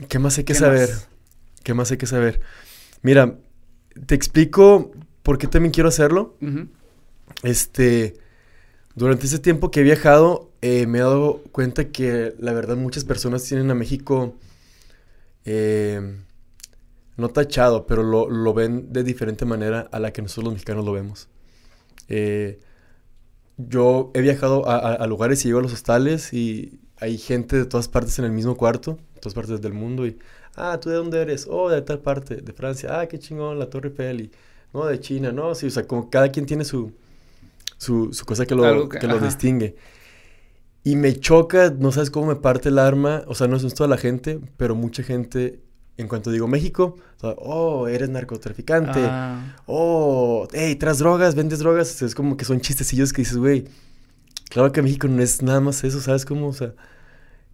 ¿Qué 0.09 0.19
más 0.19 0.37
hay 0.37 0.43
que 0.43 0.53
¿Qué 0.53 0.59
saber? 0.59 0.89
más? 0.89 1.07
¿Qué 1.63 1.73
más 1.73 1.91
hay 1.91 1.97
que 1.97 2.07
saber? 2.07 2.41
Mira, 3.01 3.35
te 4.05 4.15
explico 4.15 4.91
por 5.23 5.37
qué 5.37 5.47
también 5.47 5.71
quiero 5.71 5.89
hacerlo. 5.89 6.35
Este, 7.43 8.17
durante 8.95 9.27
ese 9.27 9.39
tiempo 9.39 9.71
que 9.71 9.79
he 9.79 9.83
viajado, 9.83 10.51
eh, 10.61 10.87
me 10.87 10.97
he 10.99 11.01
dado 11.01 11.41
cuenta 11.51 11.85
que 11.85 12.35
la 12.39 12.53
verdad 12.53 12.75
muchas 12.75 13.05
personas 13.05 13.43
tienen 13.43 13.71
a 13.71 13.75
México 13.75 14.35
eh, 15.45 16.17
no 17.17 17.29
tachado, 17.29 17.85
pero 17.87 18.03
lo, 18.03 18.29
lo 18.29 18.53
ven 18.53 18.91
de 18.93 19.03
diferente 19.03 19.45
manera 19.45 19.87
a 19.91 19.99
la 19.99 20.11
que 20.13 20.21
nosotros 20.21 20.45
los 20.45 20.53
mexicanos 20.53 20.85
lo 20.85 20.93
vemos. 20.93 21.27
Eh, 22.09 22.59
yo 23.57 24.11
he 24.13 24.21
viajado 24.21 24.67
a, 24.67 24.75
a- 24.77 24.93
a 24.95 25.07
lugares 25.07 25.43
y 25.45 25.49
llego 25.49 25.59
a 25.59 25.61
los 25.61 25.73
hostales 25.73 26.33
y 26.33 26.79
hay 26.99 27.17
gente 27.17 27.57
de 27.57 27.65
todas 27.65 27.87
partes 27.87 28.17
en 28.19 28.25
el 28.25 28.31
mismo 28.31 28.55
cuarto, 28.57 28.97
de 29.15 29.19
todas 29.21 29.33
partes 29.35 29.61
del 29.61 29.73
mundo 29.73 30.05
y, 30.07 30.17
ah, 30.55 30.79
¿tú 30.81 30.89
de 30.89 30.95
dónde 30.95 31.21
eres? 31.21 31.47
Oh, 31.49 31.69
de 31.69 31.81
tal 31.81 31.99
parte, 31.99 32.37
de 32.37 32.53
Francia, 32.53 32.99
ah, 32.99 33.07
qué 33.07 33.19
chingón, 33.19 33.59
la 33.59 33.69
Torre 33.69 33.89
Eiffel 33.89 34.21
y, 34.21 34.31
no, 34.73 34.85
de 34.85 34.99
China, 34.99 35.31
no, 35.31 35.53
sí, 35.55 35.67
o 35.67 35.69
sea, 35.69 35.85
como 35.87 36.09
cada 36.09 36.29
quien 36.31 36.45
tiene 36.45 36.63
su, 36.65 36.91
su, 37.77 38.13
su 38.13 38.25
cosa 38.25 38.45
que 38.45 38.55
lo, 38.55 38.65
Algo 38.65 38.89
que- 38.89 38.99
que 38.99 39.07
lo 39.07 39.19
distingue. 39.19 39.75
Y 40.83 40.95
me 40.95 41.15
choca, 41.15 41.69
no 41.77 41.91
sabes 41.91 42.09
cómo 42.09 42.27
me 42.27 42.35
parte 42.35 42.69
el 42.69 42.79
arma, 42.79 43.23
o 43.27 43.35
sea, 43.35 43.47
no 43.47 43.55
es 43.55 43.73
toda 43.73 43.87
la 43.87 43.97
gente, 43.97 44.39
pero 44.57 44.75
mucha 44.75 45.03
gente, 45.03 45.59
en 45.97 46.07
cuanto 46.07 46.31
digo 46.31 46.47
México, 46.47 46.95
o 47.17 47.19
sea, 47.19 47.35
oh, 47.37 47.87
eres 47.87 48.09
narcotraficante, 48.09 48.99
Ah, 49.03 49.57
oh, 49.67 50.47
hey, 50.53 50.75
tras 50.75 50.97
drogas, 50.97 51.35
vendes 51.35 51.59
drogas, 51.59 51.91
o 51.91 51.97
sea, 51.97 52.07
es 52.07 52.15
como 52.15 52.35
que 52.35 52.45
son 52.45 52.61
chistecillos 52.61 53.13
que 53.13 53.21
dices, 53.21 53.37
güey, 53.37 53.65
claro 54.49 54.71
que 54.71 54.81
México 54.81 55.07
no 55.07 55.21
es 55.21 55.43
nada 55.43 55.59
más 55.61 55.83
eso, 55.83 56.01
¿sabes 56.01 56.25
cómo? 56.25 56.47
O 56.47 56.53
sea, 56.53 56.73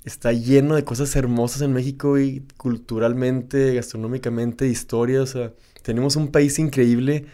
está 0.06 0.32
lleno 0.32 0.76
de 0.76 0.86
cosas 0.86 1.16
hermosas 1.16 1.62
en 1.62 1.74
México 1.74 2.18
y 2.20 2.44
culturalmente, 2.58 3.74
gastronómicamente, 3.76 4.68
historia, 4.68 5.22
o 5.22 5.26
sea, 5.26 5.54
tenemos 5.84 6.16
un 6.16 6.30
país 6.32 6.60
increíble 6.60 7.26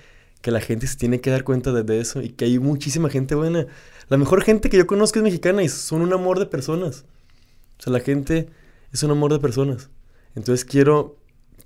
que 0.42 0.52
la 0.52 0.60
gente 0.60 0.88
se 0.88 0.98
tiene 0.98 1.22
que 1.22 1.30
dar 1.30 1.44
cuenta 1.44 1.72
de, 1.72 1.84
de 1.84 2.00
eso 2.02 2.22
y 2.22 2.30
que 2.30 2.46
hay 2.46 2.60
muchísima 2.60 3.10
gente 3.10 3.36
buena. 3.36 3.68
La 4.14 4.20
mejor 4.20 4.44
gente 4.44 4.70
que 4.70 4.78
yo 4.78 4.86
conozco 4.86 5.18
es 5.18 5.24
mexicana 5.24 5.64
y 5.64 5.70
son 5.70 6.04
un 6.04 6.14
amor 6.14 6.38
de 6.38 6.46
personas. 6.46 7.04
O 7.80 7.82
sea, 7.82 7.92
la 7.92 8.00
gente 8.00 8.48
es 8.92 9.02
un 9.02 9.10
amor 9.10 9.34
de 9.34 9.40
personas. 9.40 9.90
Entonces 10.36 10.66
quiero, 10.66 11.18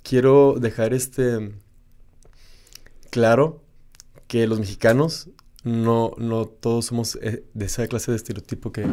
quiero 0.02 0.56
dejar 0.58 0.94
este 0.94 1.52
claro 3.10 3.62
que 4.28 4.46
los 4.46 4.60
mexicanos 4.60 5.28
no, 5.64 6.12
no 6.18 6.46
todos 6.46 6.86
somos 6.86 7.18
eh, 7.20 7.42
de 7.52 7.66
esa 7.66 7.86
clase 7.88 8.12
de 8.12 8.16
estereotipo 8.16 8.72
que... 8.72 8.86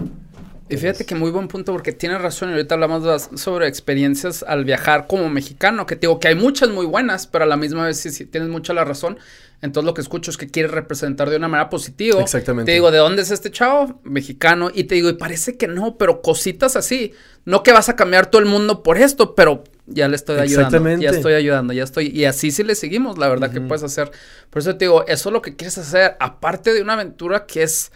Y 0.67 0.77
fíjate 0.77 1.05
que 1.05 1.13
muy 1.13 1.29
buen 1.29 1.47
punto 1.47 1.71
porque 1.71 1.91
tienes 1.91 2.19
razón 2.19 2.49
y 2.49 2.53
ahorita 2.53 2.73
hablamos 2.73 3.29
sobre 3.35 3.67
experiencias 3.67 4.41
al 4.41 4.65
viajar 4.65 5.05
como 5.05 5.29
mexicano, 5.29 5.85
que 5.85 5.95
te 5.95 6.07
digo 6.07 6.19
que 6.19 6.29
hay 6.29 6.35
muchas 6.35 6.69
muy 6.69 6.87
buenas, 6.87 7.27
pero 7.27 7.43
a 7.43 7.47
la 7.47 7.55
misma 7.55 7.85
vez 7.85 7.99
sí, 7.99 8.09
sí, 8.09 8.25
tienes 8.25 8.49
mucha 8.49 8.73
la 8.73 8.83
razón. 8.83 9.19
Entonces 9.61 9.85
lo 9.85 9.93
que 9.93 10.01
escucho 10.01 10.31
es 10.31 10.37
que 10.37 10.47
quieres 10.47 10.71
representar 10.71 11.29
de 11.29 11.37
una 11.37 11.47
manera 11.47 11.69
positiva. 11.69 12.19
Exactamente. 12.19 12.71
Te 12.71 12.73
digo, 12.73 12.89
¿de 12.89 12.97
dónde 12.97 13.21
es 13.21 13.29
este 13.29 13.51
chavo? 13.51 13.99
Mexicano. 14.03 14.71
Y 14.73 14.85
te 14.85 14.95
digo, 14.95 15.09
y 15.09 15.13
parece 15.13 15.55
que 15.55 15.67
no, 15.67 15.97
pero 15.97 16.21
cositas 16.21 16.75
así. 16.75 17.13
No 17.45 17.61
que 17.61 17.71
vas 17.71 17.89
a 17.89 17.95
cambiar 17.95 18.25
todo 18.25 18.41
el 18.41 18.47
mundo 18.47 18.83
por 18.83 18.97
esto, 18.97 19.35
pero 19.35 19.63
ya 19.87 20.07
le 20.07 20.15
estoy 20.15 20.39
ayudando. 20.39 20.67
Exactamente. 20.67 21.05
Ya 21.05 21.11
estoy 21.11 21.33
ayudando, 21.33 21.73
ya 21.73 21.83
estoy. 21.83 22.07
Y 22.07 22.25
así 22.25 22.51
sí 22.51 22.63
le 22.63 22.75
seguimos, 22.75 23.17
la 23.17 23.29
verdad 23.29 23.51
que 23.51 23.61
puedes 23.61 23.83
hacer. 23.83 24.11
Por 24.49 24.61
eso 24.61 24.75
te 24.75 24.85
digo, 24.85 25.05
eso 25.07 25.29
es 25.29 25.33
lo 25.33 25.41
que 25.41 25.55
quieres 25.55 25.77
hacer, 25.77 26.15
aparte 26.19 26.73
de 26.73 26.81
una 26.81 26.93
aventura 26.93 27.45
que 27.45 27.63
es 27.63 27.91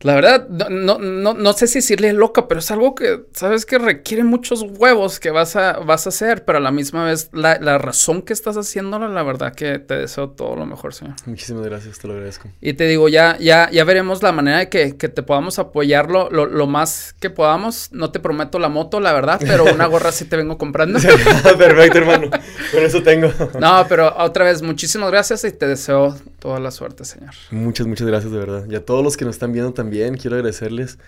La 0.00 0.14
verdad, 0.14 0.48
no, 0.48 0.98
no, 0.98 1.34
no, 1.34 1.52
sé 1.54 1.66
si 1.66 1.80
decirle 1.80 2.12
loca, 2.12 2.46
pero 2.46 2.60
es 2.60 2.70
algo 2.70 2.94
que, 2.94 3.24
sabes 3.32 3.66
que 3.66 3.78
requiere 3.78 4.22
muchos 4.22 4.62
huevos 4.62 5.18
que 5.18 5.30
vas 5.30 5.56
a, 5.56 5.80
vas 5.80 6.06
a 6.06 6.10
hacer, 6.10 6.44
pero 6.44 6.58
a 6.58 6.60
la 6.60 6.70
misma 6.70 7.04
vez 7.04 7.30
la, 7.32 7.58
la 7.58 7.78
razón 7.78 8.22
que 8.22 8.32
estás 8.32 8.56
haciéndolo, 8.56 9.08
la 9.08 9.24
verdad 9.24 9.54
que 9.54 9.80
te 9.80 9.96
deseo 9.96 10.30
todo 10.30 10.54
lo 10.54 10.66
mejor, 10.66 10.94
señor. 10.94 11.16
Muchísimas 11.26 11.64
gracias, 11.64 11.98
te 11.98 12.06
lo 12.06 12.14
agradezco. 12.14 12.48
Y 12.60 12.74
te 12.74 12.86
digo, 12.86 13.08
ya, 13.08 13.36
ya, 13.38 13.68
ya 13.72 13.82
veremos 13.82 14.22
la 14.22 14.30
manera 14.30 14.58
de 14.58 14.68
que, 14.68 14.96
que 14.96 15.08
te 15.08 15.24
podamos 15.24 15.58
apoyar 15.58 16.10
lo, 16.10 16.30
lo, 16.30 16.66
más 16.68 17.16
que 17.18 17.28
podamos. 17.30 17.88
No 17.90 18.12
te 18.12 18.20
prometo 18.20 18.60
la 18.60 18.68
moto, 18.68 19.00
la 19.00 19.12
verdad, 19.12 19.40
pero 19.40 19.64
una 19.64 19.86
gorra 19.88 20.12
sí 20.12 20.26
te 20.26 20.36
vengo 20.36 20.58
comprando. 20.58 21.00
Perfecto, 21.58 21.98
hermano. 21.98 22.30
Con 22.30 22.84
eso 22.84 23.02
tengo. 23.02 23.32
no, 23.60 23.84
pero 23.88 24.14
otra 24.16 24.44
vez, 24.44 24.62
muchísimas 24.62 25.10
gracias 25.10 25.42
y 25.42 25.50
te 25.50 25.66
deseo 25.66 26.16
toda 26.38 26.60
la 26.60 26.70
suerte, 26.70 27.04
señor. 27.04 27.34
Muchas, 27.50 27.88
muchas 27.88 28.06
gracias, 28.06 28.30
de 28.30 28.38
verdad. 28.38 28.64
Y 28.68 28.76
a 28.76 28.84
todos 28.84 29.02
los 29.02 29.16
que 29.16 29.24
nos 29.24 29.34
están 29.34 29.52
viendo 29.52 29.72
también 29.72 29.87
también 29.88 30.18
quiero 30.18 30.36
agradecerles 30.36 30.98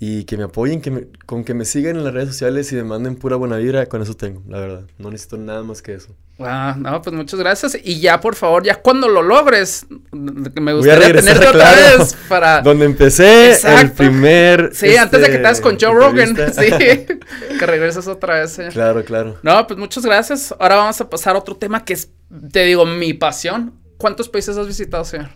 y 0.00 0.24
que 0.24 0.36
me 0.36 0.42
apoyen, 0.42 0.80
que 0.80 1.08
con 1.24 1.44
que 1.44 1.54
me 1.54 1.64
sigan 1.64 1.96
en 1.96 2.04
las 2.04 2.12
redes 2.12 2.30
sociales 2.30 2.70
y 2.72 2.74
me 2.74 2.82
manden 2.82 3.14
pura 3.14 3.36
buena 3.36 3.56
vibra, 3.56 3.86
con 3.86 4.02
eso 4.02 4.14
tengo, 4.14 4.42
la 4.48 4.58
verdad. 4.58 4.84
No 4.98 5.10
necesito 5.10 5.36
nada 5.38 5.62
más 5.62 5.80
que 5.80 5.94
eso. 5.94 6.08
Ah, 6.40 6.74
no, 6.76 7.00
pues 7.00 7.14
muchas 7.14 7.38
gracias. 7.38 7.78
Y 7.82 8.00
ya, 8.00 8.20
por 8.20 8.34
favor, 8.34 8.64
ya 8.64 8.74
cuando 8.74 9.08
lo 9.08 9.22
logres, 9.22 9.86
me 10.10 10.74
gustaría 10.74 11.14
tenerte 11.14 11.46
otra 11.46 11.72
vez 11.72 12.16
para... 12.28 12.60
Donde 12.62 12.84
empecé, 12.84 13.58
el 13.80 13.92
primer... 13.92 14.70
Sí, 14.74 14.96
antes 14.96 15.20
de 15.20 15.30
que 15.30 15.38
te 15.38 15.60
con 15.62 15.78
Joe 15.80 15.94
Rogan, 15.94 16.36
sí, 16.52 16.70
que 17.58 17.66
regreses 17.66 18.08
otra 18.08 18.40
vez. 18.40 18.58
Claro, 18.72 19.04
claro. 19.04 19.38
No, 19.42 19.66
pues 19.68 19.78
muchas 19.78 20.04
gracias. 20.04 20.52
Ahora 20.58 20.76
vamos 20.76 21.00
a 21.00 21.08
pasar 21.08 21.36
a 21.36 21.38
otro 21.38 21.54
tema 21.56 21.84
que 21.84 21.92
es, 21.94 22.10
te 22.50 22.64
digo, 22.64 22.84
mi 22.84 23.14
pasión. 23.14 23.72
¿Cuántos 23.96 24.28
países 24.28 24.58
has 24.58 24.66
visitado, 24.66 25.06
señor? 25.06 25.30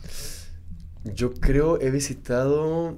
Yo 1.05 1.33
creo 1.33 1.81
he 1.81 1.91
visitado 1.91 2.97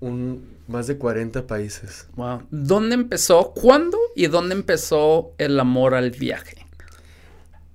un, 0.00 0.56
más 0.66 0.86
de 0.86 0.96
40 0.96 1.46
países. 1.46 2.06
Wow. 2.16 2.42
¿Dónde 2.50 2.94
empezó? 2.94 3.52
¿Cuándo 3.52 3.98
y 4.16 4.26
dónde 4.26 4.54
empezó 4.54 5.32
el 5.38 5.58
amor 5.60 5.94
al 5.94 6.10
viaje? 6.10 6.66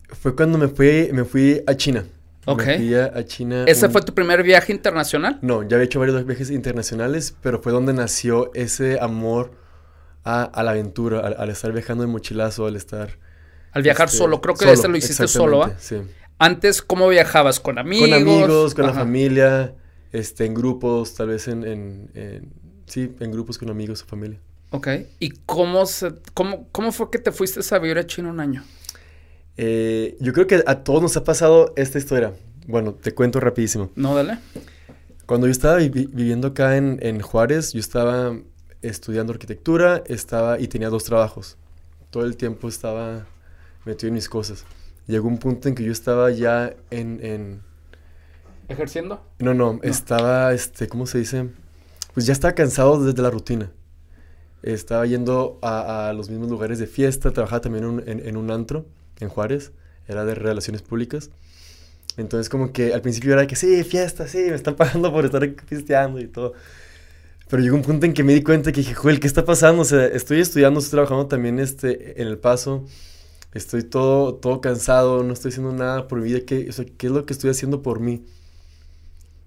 Fue 0.10 0.36
cuando 0.36 0.58
me 0.58 0.68
fui, 0.68 1.10
me 1.13 1.24
fui 1.24 1.62
a 1.65 1.76
China. 1.76 2.06
Ok. 2.46 2.65
Me 2.65 2.78
fui 2.78 2.96
a, 2.96 3.26
China. 3.26 3.65
¿Ese 3.68 3.89
fue 3.89 4.02
tu 4.02 4.13
primer 4.13 4.44
viaje 4.44 4.72
internacional? 4.72 5.39
No, 5.41 5.63
ya 5.63 5.76
había 5.78 5.86
hecho 5.86 6.00
varios 6.00 6.26
viajes 6.26 6.52
internacionales, 6.52 7.36
pero 7.41 7.62
fue 7.62 7.72
donde 7.72 7.94
nació 7.94 8.52
ese 8.54 9.00
amor 9.00 9.52
a, 10.24 10.63
la 10.63 10.72
aventura, 10.72 11.20
al, 11.20 11.50
estar 11.50 11.72
viajando 11.72 12.04
de 12.04 12.08
mochilazo, 12.08 12.65
al 12.65 12.76
estar... 12.76 13.20
Al 13.72 13.84
viajar 13.84 14.08
este, 14.08 14.18
solo, 14.18 14.41
creo 14.41 14.56
que 14.56 14.72
ese 14.72 14.88
lo 14.88 14.98
hiciste 14.98 15.28
solo, 15.28 15.63
¿ah? 15.63 15.74
Sí. 15.78 15.98
Antes, 16.38 16.82
¿cómo 16.82 17.08
viajabas? 17.08 17.60
¿Con 17.60 17.78
amigos? 17.78 18.10
Con 18.10 18.13
amigos, 18.13 18.76
con 18.76 18.86
la 18.86 18.93
familia, 18.93 19.74
este, 20.12 20.45
en 20.45 20.54
grupos, 20.54 21.13
tal 21.15 21.28
vez 21.30 21.48
en, 21.48 21.63
en, 21.63 22.52
sí, 22.88 23.15
en 23.19 23.32
grupos 23.32 23.58
con 23.58 23.69
amigos 23.69 24.04
o 24.04 24.06
familia. 24.06 24.39
Ok. 24.71 24.88
¿Y 25.19 25.30
cómo, 25.45 25.86
se, 25.86 26.12
cómo, 26.34 26.67
cómo 26.74 26.91
fue 26.91 27.10
que 27.10 27.19
te 27.19 27.32
fuiste 27.32 27.62
a 27.74 27.80
vivir 27.80 27.98
a 27.98 28.06
China 28.06 28.30
un 28.30 28.41
año? 28.41 28.65
Eh, 29.56 30.17
yo 30.19 30.34
creo 30.34 30.45
que 30.45 30.62
a 30.67 30.84
todos 30.84 31.02
nos 31.02 31.15
ha 31.15 31.24
pasado 31.24 31.74
esta 31.78 31.98
historia. 31.98 32.34
Bueno, 32.67 32.93
te 32.93 33.13
cuento 33.13 33.39
rapidísimo. 33.39 33.91
No, 33.95 34.13
dale. 34.13 34.39
Cuando 35.26 35.48
yo 35.48 35.52
estaba 35.52 35.78
viviendo 35.78 36.50
acá 36.50 36.76
en, 36.76 37.00
en, 37.02 37.21
Juárez, 37.21 37.71
yo 37.71 37.80
estaba 37.80 38.38
estudiando 38.82 39.32
arquitectura, 39.32 40.04
estaba 40.08 40.60
y 40.60 40.67
tenía 40.67 40.89
dos 40.89 41.06
trabajos. 41.06 41.58
Todo 42.10 42.26
el 42.26 42.36
tiempo 42.36 42.67
estaba 42.67 43.26
metido 43.86 44.10
en 44.10 44.15
mis 44.15 44.28
cosas 44.28 44.65
llegó 45.08 45.28
un 45.28 45.38
punto 45.38 45.68
en 45.68 45.76
que 45.76 45.84
yo 45.84 45.91
estaba 45.91 46.32
ya 46.32 46.74
en... 46.91 47.62
¿Ejerciendo? 48.68 49.24
No, 49.39 49.54
no, 49.54 49.80
estaba, 49.84 50.54
este, 50.54 50.88
¿cómo 50.88 51.06
se 51.06 51.20
dice? 51.20 51.50
Pues 52.13 52.26
ya 52.26 52.34
estaba 52.34 52.54
cansado 52.54 53.04
desde 53.04 53.22
la 53.22 53.30
rutina. 53.30 53.72
Estaba 54.63 55.06
yendo 55.06 55.60
a, 55.62 56.12
los 56.15 56.30
mismos 56.30 56.50
lugares 56.50 56.80
de 56.80 56.88
fiesta, 56.88 57.32
trabajaba 57.32 57.62
también 57.62 58.04
en, 58.08 58.38
un 58.38 58.50
antro 58.50 58.88
en 59.20 59.30
Juárez, 59.30 59.72
era 60.08 60.26
de 60.26 60.34
relaciones 60.34 60.82
públicas. 60.82 61.30
Entonces 62.18 62.50
como 62.50 62.72
que 62.72 62.94
al 62.94 63.02
principio 63.02 63.34
era 63.34 63.46
que 63.46 63.56
sí, 63.56 63.84
fiesta, 63.84 64.28
sí, 64.28 64.39
me 64.39 64.56
están 64.56 64.76
pagando 64.76 65.12
por 65.12 65.26
estar 65.26 65.48
fiesteando 65.68 66.20
y 66.20 66.28
todo. 66.28 66.54
Pero 67.48 67.62
llegó 67.62 67.76
un 67.76 67.84
punto 67.84 68.08
en 68.08 68.13
que 68.13 68.24
me 68.24 68.34
di 68.34 68.41
cuenta 68.41 68.72
que 68.72 68.82
dije, 68.82 68.96
Joel, 68.96 69.20
¿qué 69.20 69.28
está 69.28 69.46
pasando? 69.46 69.84
O 69.84 69.86
sea, 69.86 70.08
estoy 70.08 70.39
estudiando, 70.39 70.80
estoy 70.80 70.91
trabajando 70.98 71.28
también 71.28 71.60
este, 71.60 72.20
en 72.20 72.28
El 72.28 72.39
Paso 72.39 72.86
estoy 73.56 73.84
todo, 73.84 74.36
todo 74.36 74.62
cansado, 74.62 75.24
no 75.24 75.34
estoy 75.34 75.50
haciendo 75.50 75.72
nada 75.72 76.08
por 76.08 76.20
mi 76.20 76.26
vida, 76.26 76.41
¿qué, 76.46 76.70
¿qué 76.98 77.08
es 77.08 77.12
lo 77.12 77.26
que 77.26 77.34
estoy 77.34 77.50
haciendo 77.50 77.82
por 77.82 78.00
mí? 78.00 78.26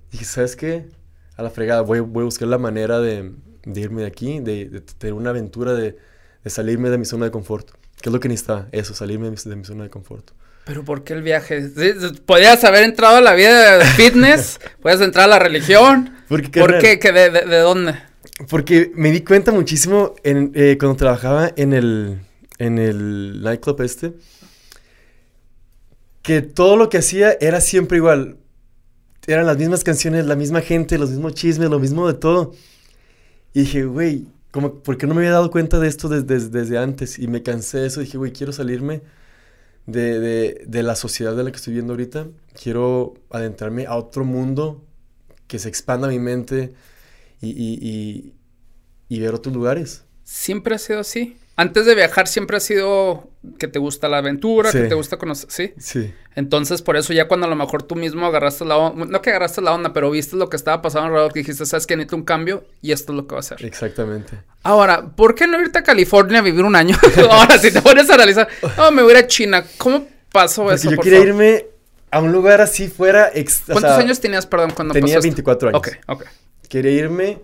Y 0.09 0.13
dije, 0.13 0.25
¿sabes 0.25 0.57
qué? 0.57 0.87
A 1.37 1.43
la 1.43 1.51
fregada, 1.51 1.83
voy, 1.83 2.01
voy 2.01 2.23
a 2.23 2.25
buscar 2.25 2.49
la 2.49 2.59
manera 2.59 3.01
de, 3.01 3.33
irme 3.75 4.03
de 4.03 4.09
aquí, 4.09 4.41
de, 4.41 4.83
tener 4.99 5.13
una 5.13 5.31
aventura, 5.31 5.75
de, 5.75 5.97
salirme 6.47 6.89
de 6.89 6.97
mi 6.97 7.05
zona 7.05 7.27
de 7.27 7.31
confort. 7.31 7.71
¿Qué 8.01 8.09
es 8.09 8.13
lo 8.13 8.19
que 8.19 8.29
necesitaba? 8.29 8.69
Eso, 8.73 8.95
salirme 8.95 9.31
de 9.31 9.57
mi, 9.57 9.65
zona 9.65 9.85
de 9.85 9.91
confort. 9.91 10.31
Pero 10.65 10.85
¿por 10.85 11.05
qué 11.05 11.13
el 11.13 11.23
viaje? 11.23 11.71
Podías 12.25 12.65
haber 12.65 12.85
entrado 12.85 13.17
a 13.17 13.21
la 13.21 13.35
vida 13.35 13.77
de 13.77 13.85
fitness, 13.85 14.59
podías 14.83 15.03
entrar 15.03 15.27
a 15.27 15.29
la 15.29 15.39
religión. 15.39 16.15
¿Por 16.29 16.51
qué? 16.51 16.97
¿De, 16.97 17.31
de, 17.31 17.59
dónde? 17.59 17.95
Porque 18.49 18.91
me 18.95 19.11
di 19.11 19.23
cuenta 19.23 19.53
muchísimo 19.53 20.15
en, 20.25 20.53
eh, 20.55 20.77
cuando 20.79 20.97
trabajaba 20.97 21.53
en 21.57 21.73
el, 21.75 22.21
en 22.59 22.79
el 22.79 23.43
nightclub 23.43 23.81
este, 23.83 24.15
que 26.23 26.43
todo 26.43 26.77
lo 26.77 26.89
que 26.89 26.99
hacía 26.99 27.37
era 27.41 27.61
siempre 27.61 27.99
igual. 27.99 28.37
Eran 29.27 29.47
las 29.47 29.59
mismas 29.59 29.85
canciones, 29.85 30.27
la 30.27 30.37
misma 30.37 30.61
gente, 30.61 30.99
los 30.99 31.11
mismos 31.11 31.35
chismes, 31.35 31.71
lo 31.71 31.79
mismo 31.79 32.07
de 32.07 32.15
todo. 32.15 32.53
Y 33.55 33.61
dije, 33.61 33.85
güey, 33.85 34.27
¿por 34.51 34.97
qué 34.97 35.07
no 35.07 35.15
me 35.15 35.21
había 35.21 35.33
dado 35.33 35.51
cuenta 35.51 35.79
de 35.79 35.89
esto 35.89 36.09
desde, 36.09 36.49
desde 36.49 36.79
antes? 36.79 37.19
Y 37.19 37.29
me 37.29 37.43
cansé 37.43 37.79
de 37.79 37.87
eso. 37.87 38.01
Dije, 38.01 38.19
güey, 38.19 38.33
quiero 38.33 38.53
salirme 38.53 39.03
de, 39.87 40.21
de, 40.21 40.65
de, 40.67 40.83
la 40.83 40.97
sociedad 40.97 41.37
de 41.37 41.45
la 41.45 41.51
que 41.51 41.57
estoy 41.57 41.75
viendo 41.75 41.93
ahorita. 41.93 42.27
Quiero 42.61 43.15
adentrarme 43.31 43.87
a 43.87 43.97
otro 43.97 44.25
mundo 44.25 44.85
que 45.47 45.59
se 45.59 45.69
expanda 45.69 46.09
mi 46.09 46.19
mente 46.19 46.75
y, 47.41 47.51
y, 47.51 47.79
y, 47.81 48.35
y 49.09 49.21
ver 49.21 49.35
otros 49.35 49.55
lugares. 49.55 50.05
¿Siempre 50.25 50.75
ha 50.75 50.79
sido 50.79 51.01
así? 51.01 51.37
Antes 51.59 51.87
de 51.87 51.97
viajar 51.97 52.29
siempre 52.29 52.57
ha 52.57 52.61
sido 52.61 53.31
que 53.59 53.67
te 53.67 53.81
gusta 53.81 54.09
la 54.09 54.19
aventura, 54.19 54.71
que 54.71 54.83
te 54.83 54.95
gusta 54.95 55.17
conocer, 55.17 55.51
¿sí? 55.51 55.75
Sí. 55.77 56.15
Entonces, 56.37 56.83
por 56.83 56.97
eso 56.97 57.13
ya 57.13 57.27
cuando 57.27 57.49
a 57.49 57.51
lo 57.51 57.57
mejor 57.57 57.83
tú 57.83 57.97
mismo 57.97 58.27
agarraste 58.27 58.65
la 58.65 58.77
onda, 58.77 59.07
no 59.07 59.21
que 59.21 59.31
agarraste 59.31 59.61
la 59.61 59.75
onda, 59.75 59.93
pero 59.93 60.09
viste 60.09 60.37
lo 60.37 60.49
que 60.49 60.57
estaba 60.57 60.81
pasando 60.81 61.09
alrededor, 61.09 61.33
que 61.33 61.41
dijiste, 61.41 61.67
sabes 61.67 61.85
que 61.89 61.97
necesito 61.97 62.15
un 62.15 62.23
cambio 62.23 62.65
y 62.81 62.93
esto 62.93 63.13
es 63.13 63.17
lo 63.17 63.27
que 63.27 63.35
va 63.35 63.39
a 63.39 63.41
hacer. 63.41 63.65
Exactamente. 63.65 64.39
Ahora, 64.63 65.05
¿por 65.05 65.35
qué 65.35 65.49
no 65.49 65.61
irte 65.61 65.81
a 65.81 65.83
California 65.83 66.39
a 66.39 66.43
vivir 66.43 66.65
un 66.65 66.77
año? 66.77 66.97
Ahora, 67.29 67.59
si 67.59 67.73
te 67.73 67.83
pones 67.83 68.09
a 68.09 68.15
analizar, 68.15 68.47
oh, 68.77 68.93
me 68.93 69.03
voy 69.03 69.15
a 69.15 69.19
ir 69.19 69.25
a 69.25 69.27
China, 69.27 69.65
¿cómo 69.79 70.07
pasó 70.31 70.71
eso? 70.71 70.89
Yo 70.93 70.97
quería 70.99 71.19
irme 71.19 71.67
a 72.13 72.21
un 72.21 72.31
lugar 72.31 72.61
así 72.61 72.87
fuera. 72.87 73.33
¿Cuántos 73.67 73.99
años 73.99 74.21
tenías, 74.21 74.47
perdón, 74.47 74.71
cuando 74.77 74.95
Tenía 74.95 75.19
24 75.19 75.71
años. 75.71 75.79
Ok, 75.81 75.89
ok. 76.07 76.25
Quería 76.69 76.93
irme 76.93 77.41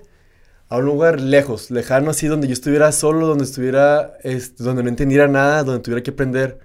a 0.69 0.79
un 0.79 0.85
lugar 0.87 1.21
lejos, 1.21 1.71
lejano 1.71 2.11
así, 2.11 2.27
donde 2.27 2.47
yo 2.47 2.53
estuviera 2.53 2.91
solo, 2.93 3.27
donde 3.27 3.45
estuviera, 3.45 4.15
donde 4.59 4.83
no 4.83 4.89
entendiera 4.89 5.29
nada, 5.29 5.63
donde 5.63 5.83
tuviera 5.83 6.03
que 6.03 6.11
aprender 6.11 6.59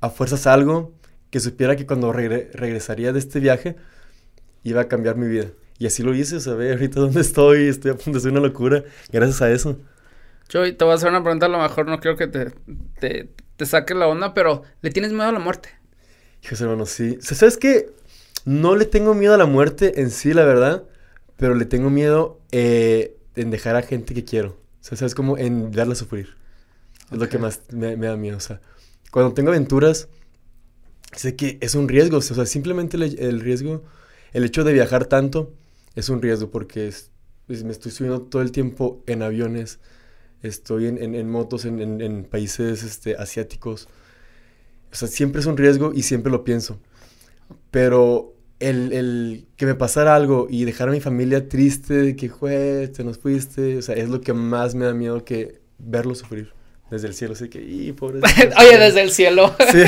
a 0.00 0.10
fuerzas 0.10 0.46
algo, 0.46 0.92
que 1.30 1.40
supiera 1.40 1.76
que 1.76 1.86
cuando 1.86 2.12
regresaría 2.12 3.12
de 3.12 3.18
este 3.18 3.40
viaje 3.40 3.76
iba 4.62 4.82
a 4.82 4.88
cambiar 4.88 5.16
mi 5.16 5.28
vida. 5.28 5.46
Y 5.78 5.86
así 5.86 6.02
lo 6.02 6.14
hice, 6.14 6.36
o 6.36 6.40
sea, 6.40 6.54
ve 6.54 6.72
ahorita 6.72 7.00
dónde 7.00 7.20
estoy, 7.20 7.68
estoy 7.68 7.90
a 7.90 7.94
punto 7.94 8.12
de 8.12 8.18
hacer 8.18 8.30
una 8.32 8.40
locura, 8.40 8.84
gracias 9.10 9.42
a 9.42 9.50
eso. 9.50 9.78
Yo 10.48 10.62
te 10.76 10.84
voy 10.84 10.92
a 10.92 10.96
hacer 10.96 11.08
una 11.08 11.22
pregunta, 11.22 11.46
a 11.46 11.48
lo 11.48 11.58
mejor 11.58 11.86
no 11.86 12.00
quiero 12.00 12.16
que 12.16 12.26
te, 12.26 12.52
te, 13.00 13.30
te 13.56 13.66
saque 13.66 13.94
la 13.94 14.06
onda, 14.06 14.34
pero 14.34 14.62
¿le 14.82 14.90
tienes 14.90 15.12
miedo 15.12 15.24
a 15.24 15.32
la 15.32 15.38
muerte? 15.38 15.70
Hijos 16.42 16.60
hermano, 16.60 16.86
sí. 16.86 17.18
O 17.18 17.22
sea, 17.22 17.36
¿sabes 17.36 17.56
qué? 17.56 17.90
No 18.44 18.76
le 18.76 18.84
tengo 18.84 19.14
miedo 19.14 19.34
a 19.34 19.38
la 19.38 19.46
muerte 19.46 20.00
en 20.00 20.10
sí, 20.10 20.34
la 20.34 20.44
verdad, 20.44 20.84
pero 21.36 21.54
le 21.54 21.64
tengo 21.64 21.90
miedo 21.90 22.40
eh, 22.52 23.16
en 23.36 23.50
dejar 23.50 23.76
a 23.76 23.82
gente 23.82 24.14
que 24.14 24.24
quiero. 24.24 24.50
O 24.80 24.84
sea, 24.84 24.98
¿sabes? 24.98 25.14
Como 25.14 25.38
en 25.38 25.72
darle 25.72 25.92
a 25.92 25.96
sufrir. 25.96 26.36
Es 27.10 27.18
lo 27.18 27.28
que 27.28 27.38
más 27.38 27.62
me, 27.70 27.96
da 27.96 28.16
miedo. 28.16 28.36
O 28.36 28.40
sea, 28.40 28.60
cuando 29.10 29.34
tengo 29.34 29.50
aventuras, 29.50 30.08
sé 31.12 31.36
que 31.36 31.58
es 31.60 31.74
un 31.74 31.88
riesgo. 31.88 32.18
O 32.18 32.20
sea, 32.20 32.46
simplemente 32.46 32.96
el, 32.96 33.40
riesgo, 33.40 33.82
el 34.32 34.44
hecho 34.44 34.64
de 34.64 34.72
viajar 34.72 35.06
tanto, 35.06 35.52
es 35.94 36.08
un 36.08 36.22
riesgo 36.22 36.50
porque 36.50 36.92
me 37.46 37.70
estoy 37.72 37.92
subiendo 37.92 38.22
todo 38.22 38.42
el 38.42 38.52
tiempo 38.52 39.02
en 39.06 39.22
aviones, 39.22 39.78
estoy 40.42 40.86
en, 40.86 40.98
en, 41.14 41.30
motos 41.30 41.64
en, 41.64 42.00
en, 42.00 42.24
países 42.24 42.82
este, 42.82 43.16
asiáticos. 43.16 43.88
O 44.92 44.96
sea, 44.96 45.08
siempre 45.08 45.40
es 45.40 45.46
un 45.46 45.56
riesgo 45.56 45.92
y 45.94 46.02
siempre 46.02 46.30
lo 46.30 46.44
pienso. 46.44 46.78
Pero 47.70 48.34
el, 48.64 48.92
el, 48.92 49.46
que 49.56 49.66
me 49.66 49.74
pasara 49.74 50.14
algo 50.14 50.46
y 50.50 50.64
dejar 50.64 50.88
a 50.88 50.92
mi 50.92 51.00
familia 51.00 51.48
triste 51.48 51.94
de 51.94 52.16
que, 52.16 52.28
juez, 52.28 52.92
te 52.92 53.04
nos 53.04 53.18
fuiste, 53.18 53.78
o 53.78 53.82
sea, 53.82 53.94
es 53.94 54.08
lo 54.08 54.20
que 54.20 54.32
más 54.32 54.74
me 54.74 54.84
da 54.84 54.94
miedo 54.94 55.24
que 55.24 55.60
verlo 55.78 56.14
sufrir 56.14 56.52
desde 56.90 57.08
el 57.08 57.14
cielo. 57.14 57.34
Así 57.34 57.48
que, 57.48 57.60
y 57.60 57.92
pobre. 57.92 58.20
Oye, 58.58 58.78
desde 58.78 59.02
el 59.02 59.10
cielo. 59.10 59.54
Sí. 59.70 59.82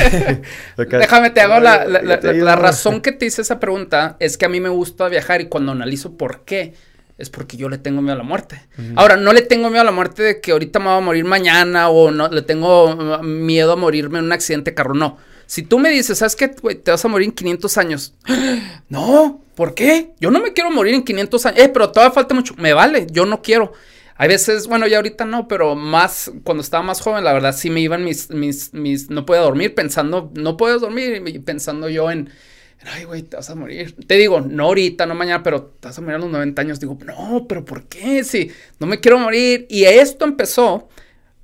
Déjame, 0.77 1.29
te 1.31 1.41
hago 1.41 1.59
la, 1.59 1.85
la, 1.85 2.01
la, 2.01 2.55
razón 2.55 3.01
que 3.01 3.11
te 3.11 3.25
hice 3.25 3.41
esa 3.41 3.59
pregunta 3.59 4.17
es 4.19 4.37
que 4.37 4.45
a 4.45 4.49
mí 4.49 4.59
me 4.59 4.69
gusta 4.69 5.07
viajar 5.09 5.41
y 5.41 5.47
cuando 5.47 5.71
analizo 5.71 6.17
por 6.17 6.43
qué, 6.43 6.73
es 7.17 7.29
porque 7.29 7.57
yo 7.57 7.67
le 7.69 7.79
tengo 7.79 8.01
miedo 8.01 8.13
a 8.13 8.17
la 8.17 8.23
muerte. 8.23 8.61
Ahora, 8.95 9.15
no 9.15 9.33
le 9.33 9.41
tengo 9.41 9.69
miedo 9.69 9.81
a 9.81 9.85
la 9.85 9.91
muerte 9.91 10.21
de 10.21 10.41
que 10.41 10.51
ahorita 10.51 10.79
me 10.79 10.85
voy 10.85 10.97
a 10.97 11.01
morir 11.01 11.25
mañana 11.25 11.89
o 11.89 12.11
no 12.11 12.27
le 12.29 12.43
tengo 12.43 13.23
miedo 13.23 13.73
a 13.73 13.75
morirme 13.75 14.19
en 14.19 14.25
un 14.25 14.31
accidente 14.33 14.71
de 14.71 14.75
carro, 14.75 14.93
no. 14.93 15.17
Si 15.47 15.63
tú 15.63 15.79
me 15.79 15.89
dices, 15.89 16.19
¿sabes 16.19 16.35
qué? 16.35 16.49
te 16.49 16.91
vas 16.91 17.03
a 17.03 17.07
morir 17.07 17.29
en 17.29 17.33
500 17.33 17.77
años. 17.77 18.13
No, 18.89 19.41
¿por 19.55 19.73
qué? 19.73 20.11
Yo 20.21 20.31
no 20.31 20.39
me 20.39 20.53
quiero 20.53 20.71
morir 20.71 20.93
en 20.93 21.03
500 21.03 21.45
años. 21.47 21.59
Eh, 21.59 21.69
pero 21.69 21.91
todavía 21.91 22.13
falta 22.13 22.33
mucho. 22.33 22.53
Me 22.57 22.73
vale, 22.73 23.07
yo 23.11 23.25
no 23.25 23.41
quiero. 23.41 23.73
Hay 24.15 24.29
veces, 24.29 24.67
bueno, 24.67 24.87
ya 24.87 24.97
ahorita 24.97 25.25
no, 25.25 25.47
pero 25.47 25.75
más, 25.75 26.31
cuando 26.43 26.61
estaba 26.61 26.83
más 26.83 27.01
joven, 27.01 27.23
la 27.23 27.33
verdad 27.33 27.53
sí 27.53 27.69
me 27.69 27.81
iban 27.81 28.03
mis, 28.03 28.29
mis, 28.29 28.73
mis, 28.73 29.09
no 29.09 29.25
podía 29.25 29.41
dormir 29.41 29.75
pensando, 29.75 30.31
no 30.33 30.57
puedes 30.57 30.81
dormir, 30.81 31.43
pensando 31.43 31.87
yo 31.89 32.09
en, 32.09 32.29
ay, 32.93 33.03
güey, 33.03 33.23
te 33.23 33.35
vas 33.35 33.49
a 33.49 33.55
morir. 33.55 33.95
Te 34.07 34.15
digo, 34.15 34.41
no 34.41 34.65
ahorita, 34.65 35.05
no 35.05 35.15
mañana, 35.15 35.43
pero 35.43 35.63
te 35.79 35.89
vas 35.89 35.97
a 35.97 36.01
morir 36.01 36.15
a 36.15 36.19
los 36.19 36.29
90 36.29 36.61
años. 36.61 36.79
Digo, 36.79 36.97
no, 37.05 37.45
pero 37.47 37.65
¿por 37.65 37.83
qué? 37.87 38.23
Si 38.23 38.51
no 38.79 38.87
me 38.87 38.99
quiero 38.99 39.19
morir. 39.19 39.67
Y 39.69 39.83
esto 39.83 40.25
empezó 40.25 40.87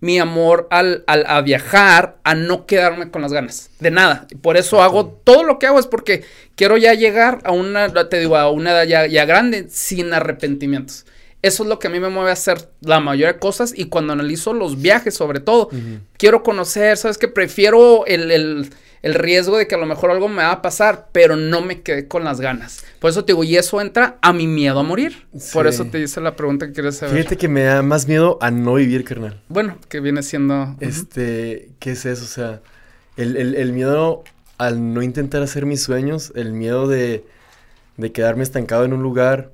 mi 0.03 0.19
amor 0.19 0.67
al, 0.69 1.05
al, 1.07 1.23
a 1.29 1.39
viajar, 1.39 2.17
a 2.25 2.35
no 2.35 2.65
quedarme 2.65 3.09
con 3.09 3.21
las 3.21 3.31
ganas 3.31 3.69
de 3.79 3.89
nada. 3.89 4.27
Por 4.41 4.57
eso 4.57 4.83
hago 4.83 5.05
todo 5.23 5.45
lo 5.45 5.59
que 5.59 5.65
hago, 5.65 5.79
es 5.79 5.87
porque 5.87 6.25
quiero 6.57 6.75
ya 6.75 6.93
llegar 6.93 7.39
a 7.45 7.53
una, 7.53 7.87
te 8.09 8.19
digo, 8.19 8.35
a 8.35 8.51
una 8.51 8.71
edad 8.71 8.83
ya, 8.83 9.07
ya 9.07 9.23
grande 9.23 9.67
sin 9.69 10.11
arrepentimientos. 10.11 11.05
Eso 11.41 11.63
es 11.63 11.69
lo 11.69 11.79
que 11.79 11.87
a 11.87 11.89
mí 11.89 12.01
me 12.01 12.09
mueve 12.09 12.31
a 12.31 12.33
hacer 12.33 12.67
la 12.81 12.99
mayoría 12.99 13.31
de 13.31 13.39
cosas 13.39 13.73
y 13.73 13.85
cuando 13.85 14.11
analizo 14.11 14.53
los 14.53 14.81
viajes 14.81 15.15
sobre 15.15 15.39
todo, 15.39 15.69
quiero 16.17 16.43
conocer, 16.43 16.97
sabes 16.97 17.17
que 17.17 17.29
prefiero 17.29 18.05
el, 18.05 18.71
riesgo 19.03 19.57
de 19.57 19.67
que 19.67 19.75
a 19.75 19.77
lo 19.77 19.85
mejor 19.85 20.11
algo 20.11 20.29
me 20.29 20.43
va 20.43 20.51
a 20.51 20.61
pasar, 20.61 21.09
pero 21.11 21.35
no 21.35 21.61
me 21.61 21.81
quedé 21.81 22.07
con 22.07 22.23
las 22.23 22.39
ganas. 22.39 22.85
Por 22.99 23.09
eso 23.09 23.25
te 23.25 23.33
digo, 23.33 23.43
y 23.43 23.57
eso 23.57 23.81
entra 23.81 24.17
a 24.21 24.31
mi 24.31 24.47
miedo 24.47 24.79
a 24.79 24.83
morir. 24.83 25.27
Por 25.51 25.67
eso 25.67 25.85
te 25.85 25.99
hice 25.99 26.21
la 26.21 26.37
pregunta 26.37 26.67
que 26.67 26.73
quieres 26.73 26.97
saber. 26.97 27.17
Fíjate 27.17 27.37
que 27.37 27.49
me 27.49 27.63
da 27.63 27.81
más 27.81 28.07
miedo 28.07 28.37
a 28.41 28.49
no 28.49 28.75
vivir, 28.75 29.03
carnal. 29.03 29.41
Bueno, 29.49 29.77
que 29.89 29.99
viene 29.99 30.23
siendo... 30.23 30.77
Este, 30.79 31.71
¿qué 31.79 31.91
es 31.91 32.05
eso? 32.05 32.23
O 32.23 32.27
sea, 32.27 32.61
el, 33.17 33.35
el, 33.35 33.73
miedo 33.73 34.23
al 34.57 34.93
no 34.93 35.01
intentar 35.01 35.43
hacer 35.43 35.65
mis 35.65 35.83
sueños, 35.83 36.31
el 36.35 36.53
miedo 36.53 36.87
de, 36.87 37.25
de 37.97 38.11
quedarme 38.13 38.43
estancado 38.43 38.85
en 38.85 38.93
un 38.93 39.03
lugar 39.03 39.51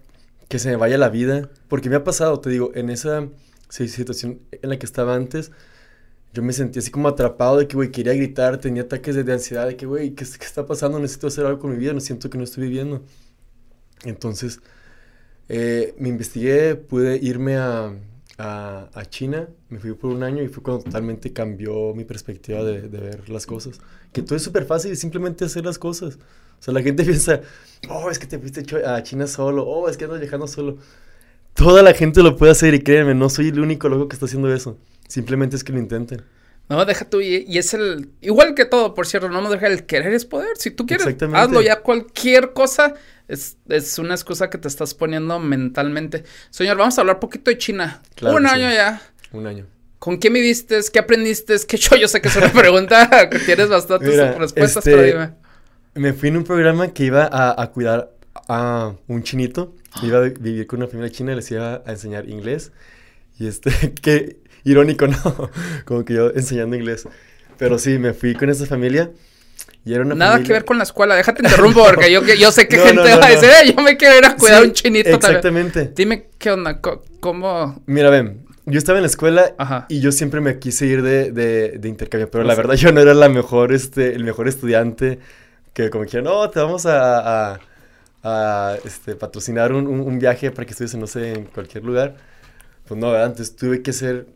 que 0.48 0.60
se 0.60 0.70
me 0.70 0.76
vaya 0.76 1.00
la 1.00 1.10
vida. 1.10 1.50
Porque 1.68 1.90
me 1.90 1.96
ha 1.96 2.04
pasado, 2.04 2.40
te 2.40 2.52
digo, 2.52 2.72
en 2.76 2.92
esa 2.92 3.28
situación 3.70 4.42
en 4.52 4.70
la 4.70 4.78
que 4.78 4.86
estaba 4.86 5.16
antes, 5.16 5.52
yo 6.34 6.44
me 6.44 6.54
sentí 6.54 6.80
así 6.80 6.92
como 6.92 7.08
atrapado 7.08 7.58
de 7.58 7.68
que, 7.68 7.76
güey, 7.76 7.92
quería 7.92 8.14
gritar, 8.14 8.60
tenía 8.60 8.84
ataques 8.84 9.16
de, 9.16 9.34
ansiedad, 9.34 9.68
de 9.68 9.76
que, 9.76 9.86
güey, 9.86 10.12
¿qué, 10.12 10.26
¿qué, 10.26 10.46
está 10.46 10.66
pasando? 10.66 11.00
Necesito 11.00 11.28
hacer 11.28 11.46
algo 11.46 11.60
con 11.60 11.72
mi 11.72 11.78
vida, 11.78 11.94
no 11.94 12.00
siento 12.00 12.30
que 12.30 12.38
no 12.38 12.44
estoy 12.44 12.66
viviendo. 12.66 13.04
Entonces, 14.06 14.62
eh, 15.50 15.96
me 15.98 16.10
investigué, 16.10 16.76
pude 16.76 17.18
irme 17.18 17.58
a, 17.58 17.94
a, 18.38 18.90
a, 18.94 19.06
China, 19.06 19.50
me 19.70 19.80
fui 19.80 19.94
por 19.94 20.12
un 20.12 20.24
año 20.24 20.44
y 20.44 20.48
fue 20.48 20.64
cuando 20.64 20.84
totalmente 20.84 21.34
cambió 21.34 21.94
mi 21.96 22.06
perspectiva 22.06 22.64
de, 22.64 22.84
de 22.84 23.00
ver 23.00 23.30
las 23.30 23.46
cosas. 23.46 23.80
Que 24.14 24.22
todo 24.22 24.36
es 24.36 24.44
súper 24.44 24.66
fácil, 24.66 24.96
simplemente 24.96 25.46
hacer 25.46 25.66
las 25.66 25.80
cosas. 25.80 26.20
O 26.60 26.64
sea, 26.64 26.74
la 26.74 26.82
gente 26.84 27.04
piensa, 27.06 27.42
oh, 27.90 28.10
es 28.12 28.20
que 28.20 28.28
te 28.28 28.38
fuiste 28.38 28.64
a 28.86 29.02
China 29.04 29.28
solo, 29.28 29.64
oh, 29.66 29.90
es 29.90 29.98
que 29.98 30.06
andas 30.06 30.20
viajando 30.20 30.48
solo. 30.48 30.78
Toda 31.56 31.82
la 31.82 31.94
gente 31.94 32.22
lo 32.22 32.38
puede 32.38 32.52
hacer 32.52 32.74
y 32.76 32.82
créeme, 32.82 33.16
no 33.16 33.30
soy 33.30 33.50
el 33.50 33.60
único 33.60 33.90
loco 33.90 34.08
que 34.08 34.16
está 34.16 34.28
haciendo 34.28 34.54
eso. 34.54 34.78
Simplemente 35.10 35.58
es 35.58 35.66
que 35.66 35.74
lo 35.74 35.80
intenten. 35.80 36.22
No, 36.70 36.86
deja 36.86 37.04
tú, 37.04 37.20
y, 37.20 37.58
es 37.58 37.74
el, 37.74 38.12
igual 38.22 38.56
que 38.56 38.64
todo, 38.64 38.94
por 38.94 39.06
cierto, 39.06 39.28
no 39.28 39.42
me 39.42 39.50
deja 39.50 39.68
el 39.68 39.86
querer 39.86 40.14
es 40.14 40.24
poder. 40.24 40.56
Si 40.56 40.72
tú 40.72 40.86
quieres, 40.86 41.08
hazlo 41.34 41.62
ya 41.62 41.82
cualquier 41.82 42.54
cosa, 42.54 42.94
es, 43.28 43.58
es, 43.68 44.00
una 44.00 44.14
excusa 44.14 44.50
que 44.50 44.58
te 44.58 44.70
estás 44.70 44.94
poniendo 44.94 45.40
mentalmente. 45.40 46.24
Señor, 46.52 46.78
vamos 46.78 46.98
a 46.98 47.02
hablar 47.02 47.18
un 47.18 47.22
poquito 47.22 47.52
de 47.52 47.58
China. 47.58 48.02
un 48.22 48.46
año 48.46 48.72
ya. 48.72 49.02
Un 49.34 49.48
año. 49.48 49.66
¿Con 49.98 50.18
qué 50.18 50.30
me 50.30 50.40
viste? 50.40 50.80
¿Qué 50.94 51.00
aprendiste? 51.00 51.58
¿Qué 51.68 51.76
yo? 51.76 51.98
Yo 51.98 52.08
sé 52.08 52.22
que 52.22 52.30
es 52.30 52.36
una 52.38 52.52
pregunta 52.54 53.30
que 53.30 53.40
tienes 53.40 53.68
bastantes 53.68 54.16
respuestas, 54.38 54.84
pero 54.86 55.02
este, 55.02 55.12
dime 55.12 55.50
me 56.00 56.14
fui 56.14 56.30
en 56.30 56.38
un 56.38 56.44
programa 56.44 56.94
que 56.94 57.06
iba 57.06 57.30
a, 57.32 57.72
cuidar 57.72 58.12
a 58.48 58.94
un 59.08 59.24
chinito. 59.24 59.76
Iba 60.02 60.20
a 60.20 60.22
vivir 60.22 60.68
con 60.68 60.80
una 60.80 60.88
familia 60.88 61.12
china 61.12 61.34
y 61.34 61.36
les 61.36 61.52
iba 61.52 61.84
a 61.86 61.92
enseñar 61.92 62.30
inglés. 62.30 62.72
Y 63.38 63.48
este, 63.48 63.72
qué 64.02 64.39
irónico, 64.64 65.08
¿no? 65.08 65.52
Como 65.86 66.06
que 66.06 66.14
yo 66.14 66.30
enseñando 66.32 66.76
inglés. 66.76 67.08
Pero 67.58 67.78
sí, 67.78 67.98
me 67.98 68.14
fui 68.14 68.36
con 68.36 68.50
esa 68.50 68.66
familia. 68.66 69.12
Y 69.86 69.94
era 69.94 70.04
una 70.04 70.16
Nada 70.16 70.44
que 70.44 70.52
ver 70.52 70.66
con 70.66 70.78
la 70.78 70.84
escuela, 70.84 71.16
déjate 71.18 71.42
interrumpo 71.44 71.84
porque 71.84 72.12
yo, 72.12 72.22
yo 72.24 72.52
sé 72.52 72.68
que 72.68 72.78
gente 72.78 73.16
va 73.16 73.26
a 73.26 73.30
decir, 73.30 73.50
eh, 73.50 73.74
yo 73.76 73.82
me 73.82 73.98
quiero 73.98 74.18
ir 74.18 74.26
a 74.26 74.36
cuidar 74.36 74.64
un 74.64 74.74
chinito. 74.74 75.10
Exactamente. 75.10 75.92
Dime 75.96 76.28
qué 76.38 76.52
onda, 76.52 76.80
cómo... 77.20 77.82
Mira, 77.86 78.10
ven, 78.10 78.46
yo 78.66 78.78
estaba 78.78 78.98
en 78.98 79.04
la 79.04 79.10
escuela 79.10 79.56
y 79.88 80.00
yo 80.00 80.12
siempre 80.12 80.42
me 80.42 80.60
quise 80.60 80.86
ir 80.86 81.02
de, 81.02 81.32
de, 81.32 81.78
de 81.80 81.90
intercambio, 81.90 82.30
pero 82.30 82.44
la 82.44 82.56
verdad 82.56 82.76
yo 82.76 82.92
no 82.92 83.02
era 83.02 83.14
la 83.14 83.30
mejor, 83.30 83.74
este, 83.74 84.14
el 84.14 84.24
mejor 84.24 84.48
estudiante 84.48 85.20
que 85.74 85.90
como 85.90 86.06
que, 86.06 86.22
no, 86.22 86.50
te 86.50 86.60
vamos 86.60 86.86
a, 86.86 87.60
a, 88.24 88.78
este, 88.84 89.16
patrocinar 89.16 89.72
un, 89.72 89.88
un, 89.88 90.20
viaje 90.20 90.52
para 90.52 90.66
que 90.66 90.72
estudies, 90.72 90.96
no 90.96 91.08
sé, 91.08 91.34
en 91.34 91.46
cualquier 91.46 91.84
lugar. 91.84 92.16
Pues 92.88 93.00
no, 93.00 93.12
¿verdad? 93.12 93.28
Entonces 93.28 93.56
tuve 93.56 93.82
que 93.82 93.92
hacer 93.92 94.28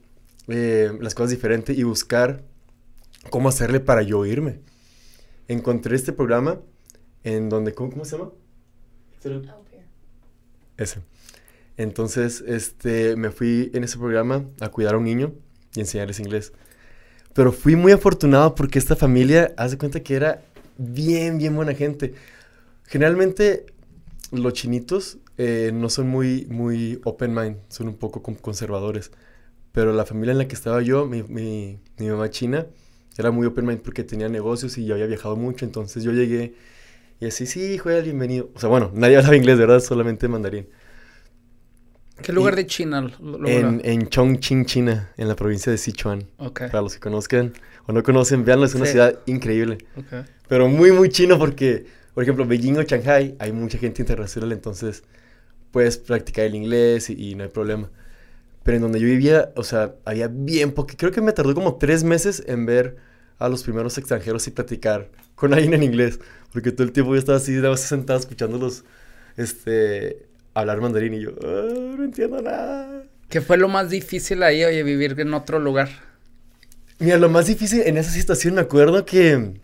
eh, 0.47 0.91
las 0.99 1.15
cosas 1.15 1.31
diferentes 1.31 1.77
y 1.77 1.83
buscar 1.83 2.43
cómo 3.29 3.49
hacerle 3.49 3.79
para 3.79 4.01
yo 4.01 4.25
irme. 4.25 4.59
Encontré 5.47 5.95
este 5.95 6.13
programa 6.13 6.59
en 7.23 7.49
donde, 7.49 7.73
¿cómo, 7.73 7.91
cómo 7.91 8.05
se 8.05 8.17
llama? 8.17 8.31
Ese. 10.77 10.99
Entonces, 11.77 12.43
este, 12.45 13.15
me 13.15 13.31
fui 13.31 13.71
en 13.73 13.83
ese 13.83 13.97
programa 13.97 14.45
a 14.59 14.69
cuidar 14.69 14.95
a 14.95 14.97
un 14.97 15.05
niño 15.05 15.33
y 15.75 15.79
enseñarles 15.79 16.19
inglés. 16.19 16.53
Pero 17.33 17.51
fui 17.51 17.75
muy 17.75 17.91
afortunado 17.91 18.53
porque 18.53 18.77
esta 18.77 18.95
familia, 18.95 19.53
haz 19.57 19.71
de 19.71 19.77
cuenta 19.77 20.01
que 20.01 20.15
era 20.15 20.43
bien, 20.77 21.37
bien 21.37 21.55
buena 21.55 21.73
gente. 21.73 22.13
Generalmente 22.85 23.65
los 24.31 24.53
chinitos 24.53 25.17
eh, 25.37 25.71
no 25.73 25.89
son 25.89 26.09
muy, 26.09 26.45
muy 26.47 26.99
open 27.05 27.33
mind, 27.33 27.57
son 27.69 27.87
un 27.87 27.95
poco 27.95 28.21
conservadores. 28.21 29.11
Pero 29.73 29.91
la 29.91 30.05
familia 30.05 30.31
en 30.31 30.37
la 30.37 30.47
que 30.47 30.55
estaba 30.55 30.81
yo, 30.81 31.05
mi, 31.05 31.23
mi, 31.23 31.79
mi 31.97 32.07
mamá 32.07 32.29
china, 32.29 32.67
era 33.17 33.31
muy 33.31 33.45
open 33.45 33.65
mind 33.65 33.81
porque 33.81 34.03
tenía 34.03 34.29
negocios 34.29 34.77
y 34.77 34.85
yo 34.85 34.93
había 34.93 35.07
viajado 35.07 35.35
mucho. 35.35 35.65
Entonces 35.65 36.03
yo 36.03 36.13
llegué 36.13 36.53
y 37.19 37.25
así, 37.25 37.45
sí, 37.45 37.77
juega 37.77 38.01
bienvenido. 38.01 38.49
O 38.53 38.59
sea, 38.59 38.69
bueno, 38.69 38.91
nadie 38.95 39.17
hablaba 39.17 39.35
inglés, 39.35 39.57
¿verdad? 39.57 39.79
Solamente 39.79 40.27
mandarín. 40.27 40.67
¿Qué 42.21 42.31
lugar 42.31 42.55
de 42.55 42.67
China? 42.67 43.11
en, 43.45 43.81
en 43.83 44.07
Chongqing, 44.07 44.65
China, 44.65 45.11
en 45.17 45.27
la 45.27 45.35
provincia 45.35 45.71
de 45.71 45.77
Sichuan. 45.77 46.25
Para 46.53 46.81
los 46.81 46.93
que 46.93 46.99
conozcan 46.99 47.53
o 47.87 47.91
no 47.91 48.03
conocen, 48.03 48.45
veanlo, 48.45 48.65
es 48.65 48.75
una 48.75 48.85
ciudad 48.85 49.19
increíble. 49.25 49.79
Pero 50.47 50.67
muy, 50.67 50.91
muy 50.91 51.09
chino 51.09 51.39
porque, 51.39 51.85
por 52.13 52.23
ejemplo, 52.23 52.45
Beijing 52.45 52.77
o 52.77 52.83
Shanghai, 52.83 53.35
hay 53.39 53.51
mucha 53.51 53.77
gente 53.77 54.01
internacional, 54.01 54.51
entonces 54.51 55.03
puedes 55.71 55.97
practicar 55.97 56.45
el 56.45 56.55
inglés 56.55 57.09
y, 57.09 57.35
no 57.35 57.43
hay 57.43 57.49
problema. 57.49 57.89
Pero 58.63 58.77
en 58.77 58.83
donde 58.83 58.99
yo 58.99 59.05
vivía, 59.07 59.51
o 59.55 59.63
sea, 59.63 59.95
había 60.05 60.27
bien 60.27 60.71
poco. 60.71 60.93
Creo 60.97 61.11
que 61.11 61.21
me 61.21 61.33
tardó 61.33 61.53
como 61.53 61.75
tres 61.77 62.03
meses 62.03 62.43
en 62.47 62.65
ver 62.65 62.97
a 63.37 63.49
los 63.49 63.63
primeros 63.63 63.97
extranjeros 63.97 64.47
y 64.47 64.51
platicar 64.51 65.09
con 65.35 65.53
alguien 65.53 65.73
en 65.73 65.83
inglés. 65.83 66.19
Porque 66.51 66.71
todo 66.71 66.85
el 66.85 66.93
tiempo 66.93 67.13
yo 67.13 67.19
estaba 67.19 67.37
así, 67.37 67.59
sentado 67.77 68.19
escuchándolos 68.19 68.85
este, 69.37 70.25
hablar 70.53 70.81
mandarín 70.81 71.15
y 71.15 71.21
yo, 71.21 71.31
ah, 71.43 71.95
no 71.97 72.03
entiendo 72.03 72.41
nada. 72.41 73.03
¿Qué 73.29 73.41
fue 73.41 73.57
lo 73.57 73.67
más 73.67 73.89
difícil 73.89 74.43
ahí, 74.43 74.63
oye, 74.63 74.83
vivir 74.83 75.19
en 75.19 75.33
otro 75.33 75.59
lugar? 75.59 75.89
Mira, 76.99 77.17
lo 77.17 77.29
más 77.29 77.47
difícil 77.47 77.81
en 77.81 77.97
esa 77.97 78.11
situación, 78.11 78.53
me 78.55 78.61
acuerdo 78.61 79.05
que, 79.05 79.59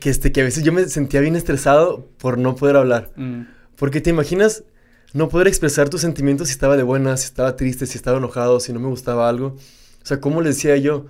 que, 0.00 0.10
este, 0.10 0.30
que 0.30 0.42
a 0.42 0.44
veces 0.44 0.62
yo 0.62 0.72
me 0.72 0.84
sentía 0.84 1.20
bien 1.20 1.36
estresado 1.36 2.08
por 2.18 2.36
no 2.38 2.54
poder 2.54 2.76
hablar. 2.76 3.10
Mm. 3.16 3.42
Porque 3.76 4.00
te 4.00 4.10
imaginas 4.10 4.64
no 5.12 5.28
poder 5.28 5.48
expresar 5.48 5.88
tus 5.88 6.00
sentimientos 6.00 6.48
si 6.48 6.52
estaba 6.52 6.76
de 6.76 6.82
buena, 6.82 7.16
si 7.16 7.26
estaba 7.26 7.56
triste, 7.56 7.86
si 7.86 7.96
estaba 7.96 8.18
enojado, 8.18 8.60
si 8.60 8.72
no 8.72 8.80
me 8.80 8.88
gustaba 8.88 9.28
algo. 9.28 9.56
O 10.02 10.06
sea, 10.06 10.20
¿cómo 10.20 10.40
le 10.40 10.50
decía 10.50 10.76
yo? 10.76 11.06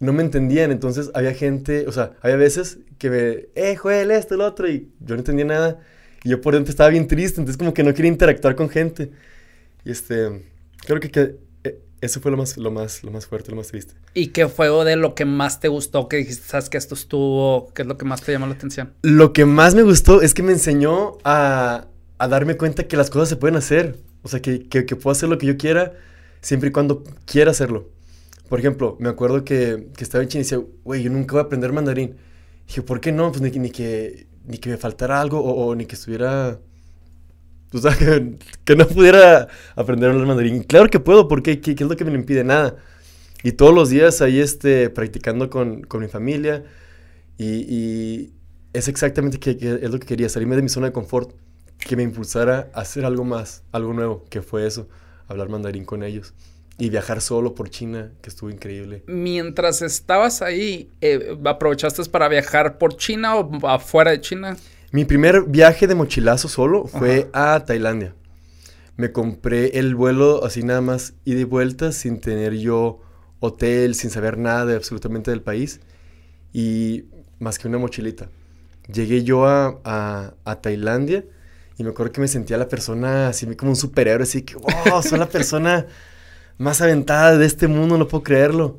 No 0.00 0.12
me 0.12 0.22
entendían, 0.22 0.70
entonces 0.70 1.10
había 1.14 1.32
gente, 1.32 1.86
o 1.88 1.92
sea, 1.92 2.12
había 2.20 2.36
veces 2.36 2.78
que 2.98 3.10
me, 3.10 3.46
eh, 3.54 3.76
Joel, 3.76 4.10
esto, 4.10 4.36
lo 4.36 4.44
otro, 4.44 4.68
y 4.68 4.90
yo 5.00 5.14
no 5.14 5.20
entendía 5.20 5.46
nada. 5.46 5.80
Y 6.22 6.30
yo 6.30 6.40
por 6.40 6.54
dentro 6.54 6.70
estaba 6.70 6.90
bien 6.90 7.08
triste, 7.08 7.40
entonces 7.40 7.56
como 7.56 7.72
que 7.72 7.82
no 7.82 7.94
quería 7.94 8.10
interactuar 8.10 8.54
con 8.54 8.68
gente. 8.68 9.10
Y 9.84 9.90
este, 9.90 10.44
creo 10.84 11.00
que, 11.00 11.10
que 11.10 11.36
eh, 11.64 11.80
eso 12.00 12.20
fue 12.20 12.30
lo 12.30 12.36
más, 12.36 12.58
lo, 12.58 12.70
más, 12.70 13.02
lo 13.02 13.10
más 13.10 13.26
fuerte, 13.26 13.50
lo 13.50 13.56
más 13.56 13.68
triste. 13.68 13.94
¿Y 14.12 14.28
qué 14.28 14.48
fue 14.48 14.68
de 14.84 14.96
lo 14.96 15.14
que 15.14 15.24
más 15.24 15.60
te 15.60 15.68
gustó? 15.68 16.08
Que 16.08 16.18
dijiste, 16.18 16.46
sabes 16.46 16.68
que 16.68 16.76
esto 16.76 16.94
estuvo, 16.94 17.72
¿qué 17.74 17.82
es 17.82 17.88
lo 17.88 17.96
que 17.96 18.04
más 18.04 18.20
te 18.20 18.32
llamó 18.32 18.46
la 18.46 18.54
atención? 18.54 18.92
Lo 19.02 19.32
que 19.32 19.46
más 19.46 19.74
me 19.74 19.82
gustó 19.82 20.20
es 20.20 20.34
que 20.34 20.42
me 20.42 20.52
enseñó 20.52 21.16
a, 21.24 21.86
a 22.18 22.28
darme 22.28 22.56
cuenta 22.56 22.88
que 22.88 22.96
las 22.96 23.10
cosas 23.10 23.28
se 23.28 23.36
pueden 23.36 23.56
hacer. 23.56 23.96
O 24.22 24.28
sea, 24.28 24.40
que, 24.40 24.68
que, 24.68 24.86
que, 24.86 24.96
puedo 24.96 25.12
hacer 25.12 25.28
lo 25.28 25.38
que 25.38 25.46
yo 25.46 25.56
quiera 25.56 25.92
siempre 26.40 26.70
y 26.70 26.72
cuando 26.72 27.04
quiera 27.24 27.50
hacerlo. 27.50 27.90
Por 28.48 28.58
ejemplo, 28.58 28.96
me 29.00 29.08
acuerdo 29.08 29.44
que, 29.44 29.88
que 29.96 30.04
estaba 30.04 30.22
en 30.22 30.28
China 30.28 30.40
y 30.40 30.44
decía, 30.44 30.60
güey, 30.84 31.02
yo 31.02 31.10
nunca 31.10 31.32
voy 31.32 31.40
a 31.40 31.44
aprender 31.44 31.72
mandarín. 31.72 32.16
dije, 32.66 32.82
¿por 32.82 33.00
qué 33.00 33.12
no? 33.12 33.30
Pues 33.32 33.42
ni, 33.42 33.50
ni 33.50 33.70
que 33.70 34.26
ni 34.46 34.58
que 34.58 34.70
me 34.70 34.76
faltara 34.76 35.20
algo 35.20 35.40
o, 35.40 35.74
ni 35.74 35.86
que 35.86 35.96
estuviera 35.96 36.60
o 37.72 37.78
sea, 37.78 37.96
que, 38.64 38.76
no 38.76 38.86
pudiera 38.86 39.48
aprender 39.74 40.08
a 40.08 40.12
hablar 40.12 40.26
mandarín. 40.26 40.62
Claro 40.62 40.88
que 40.88 41.00
puedo, 41.00 41.28
porque 41.28 41.60
¿qué, 41.60 41.74
¿qué, 41.74 41.84
es 41.84 41.90
lo 41.90 41.96
que 41.96 42.04
me 42.04 42.12
impide? 42.14 42.44
Nada. 42.44 42.76
Y 43.42 43.52
todos 43.52 43.74
los 43.74 43.90
días 43.90 44.22
ahí 44.22 44.40
este, 44.40 44.88
practicando 44.88 45.50
con, 45.50 45.82
con 45.82 46.00
mi 46.00 46.08
familia 46.08 46.64
y, 47.36 47.66
y 47.68 48.32
es 48.72 48.88
exactamente 48.88 49.38
que, 49.38 49.50
es 49.50 49.90
lo 49.90 49.98
que 49.98 50.06
quería, 50.06 50.28
salirme 50.28 50.56
de 50.56 50.62
mi 50.62 50.68
zona 50.68 50.86
de 50.86 50.92
confort, 50.92 51.34
que 51.78 51.96
me 51.96 52.02
impulsara 52.02 52.70
a 52.74 52.80
hacer 52.80 53.04
algo 53.04 53.24
más, 53.24 53.62
algo 53.72 53.92
nuevo, 53.92 54.24
que 54.30 54.42
fue 54.42 54.66
eso, 54.66 54.88
hablar 55.28 55.48
mandarín 55.48 55.84
con 55.84 56.02
ellos. 56.02 56.34
Y 56.78 56.90
viajar 56.90 57.22
solo 57.22 57.54
por 57.54 57.70
China, 57.70 58.12
que 58.20 58.28
estuvo 58.28 58.50
increíble. 58.50 59.02
Mientras 59.06 59.80
estabas 59.80 60.42
ahí, 60.42 60.90
eh, 61.00 61.34
¿aprovechaste 61.44 62.04
para 62.04 62.28
viajar 62.28 62.76
por 62.76 62.96
China 62.96 63.36
o 63.36 63.66
afuera 63.66 64.10
de 64.10 64.20
China? 64.20 64.56
Mi 64.92 65.06
primer 65.06 65.44
viaje 65.44 65.86
de 65.86 65.94
mochilazo 65.94 66.48
solo 66.48 66.86
fue 66.86 67.30
a 67.32 67.64
Tailandia. 67.64 68.14
Me 68.96 69.10
compré 69.12 69.78
el 69.78 69.94
vuelo 69.94 70.44
así 70.44 70.62
nada 70.62 70.80
más 70.80 71.14
y 71.24 71.34
de 71.34 71.44
vuelta 71.44 71.92
sin 71.92 72.20
tener 72.20 72.54
yo 72.54 73.00
hotel, 73.40 73.94
sin 73.94 74.10
saber 74.10 74.38
nada 74.38 74.66
de 74.66 74.76
absolutamente 74.76 75.30
del 75.30 75.42
país 75.42 75.80
y 76.52 77.04
más 77.38 77.58
que 77.58 77.68
una 77.68 77.78
mochilita. 77.78 78.30
Llegué 78.92 79.24
yo 79.24 79.46
a, 79.46 80.34
a, 80.44 80.60
Tailandia 80.62 81.24
y 81.78 81.84
me 81.84 81.90
acuerdo 81.90 82.12
que 82.12 82.20
me 82.20 82.28
sentía 82.28 82.56
la 82.56 82.68
persona 82.68 83.28
así 83.28 83.46
como 83.54 83.72
un 83.72 83.76
superhéroe, 83.76 84.22
así 84.22 84.42
que, 84.42 84.54
wow, 84.54 85.02
soy 85.02 85.18
la 85.18 85.28
persona 85.28 85.86
más 86.58 86.80
aventada 86.80 87.36
de 87.36 87.46
este 87.46 87.68
mundo, 87.68 87.98
no 87.98 88.08
puedo 88.08 88.22
creerlo. 88.22 88.78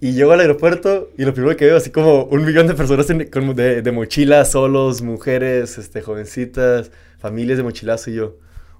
Y 0.00 0.12
llego 0.12 0.32
al 0.32 0.40
aeropuerto 0.40 1.10
y 1.16 1.24
lo 1.24 1.32
primero 1.32 1.56
que 1.56 1.66
veo, 1.66 1.76
así 1.76 1.90
como 1.90 2.24
un 2.24 2.44
millón 2.44 2.66
de 2.66 2.74
personas 2.74 3.06
de, 3.06 3.82
de, 3.82 3.92
mochilas, 3.92 4.50
solos, 4.50 5.00
mujeres, 5.00 5.78
este, 5.78 6.02
jovencitas, 6.02 6.90
familias 7.18 7.58
de 7.58 7.64
mochilazo. 7.64 8.10
Y 8.10 8.14
yo, 8.14 8.36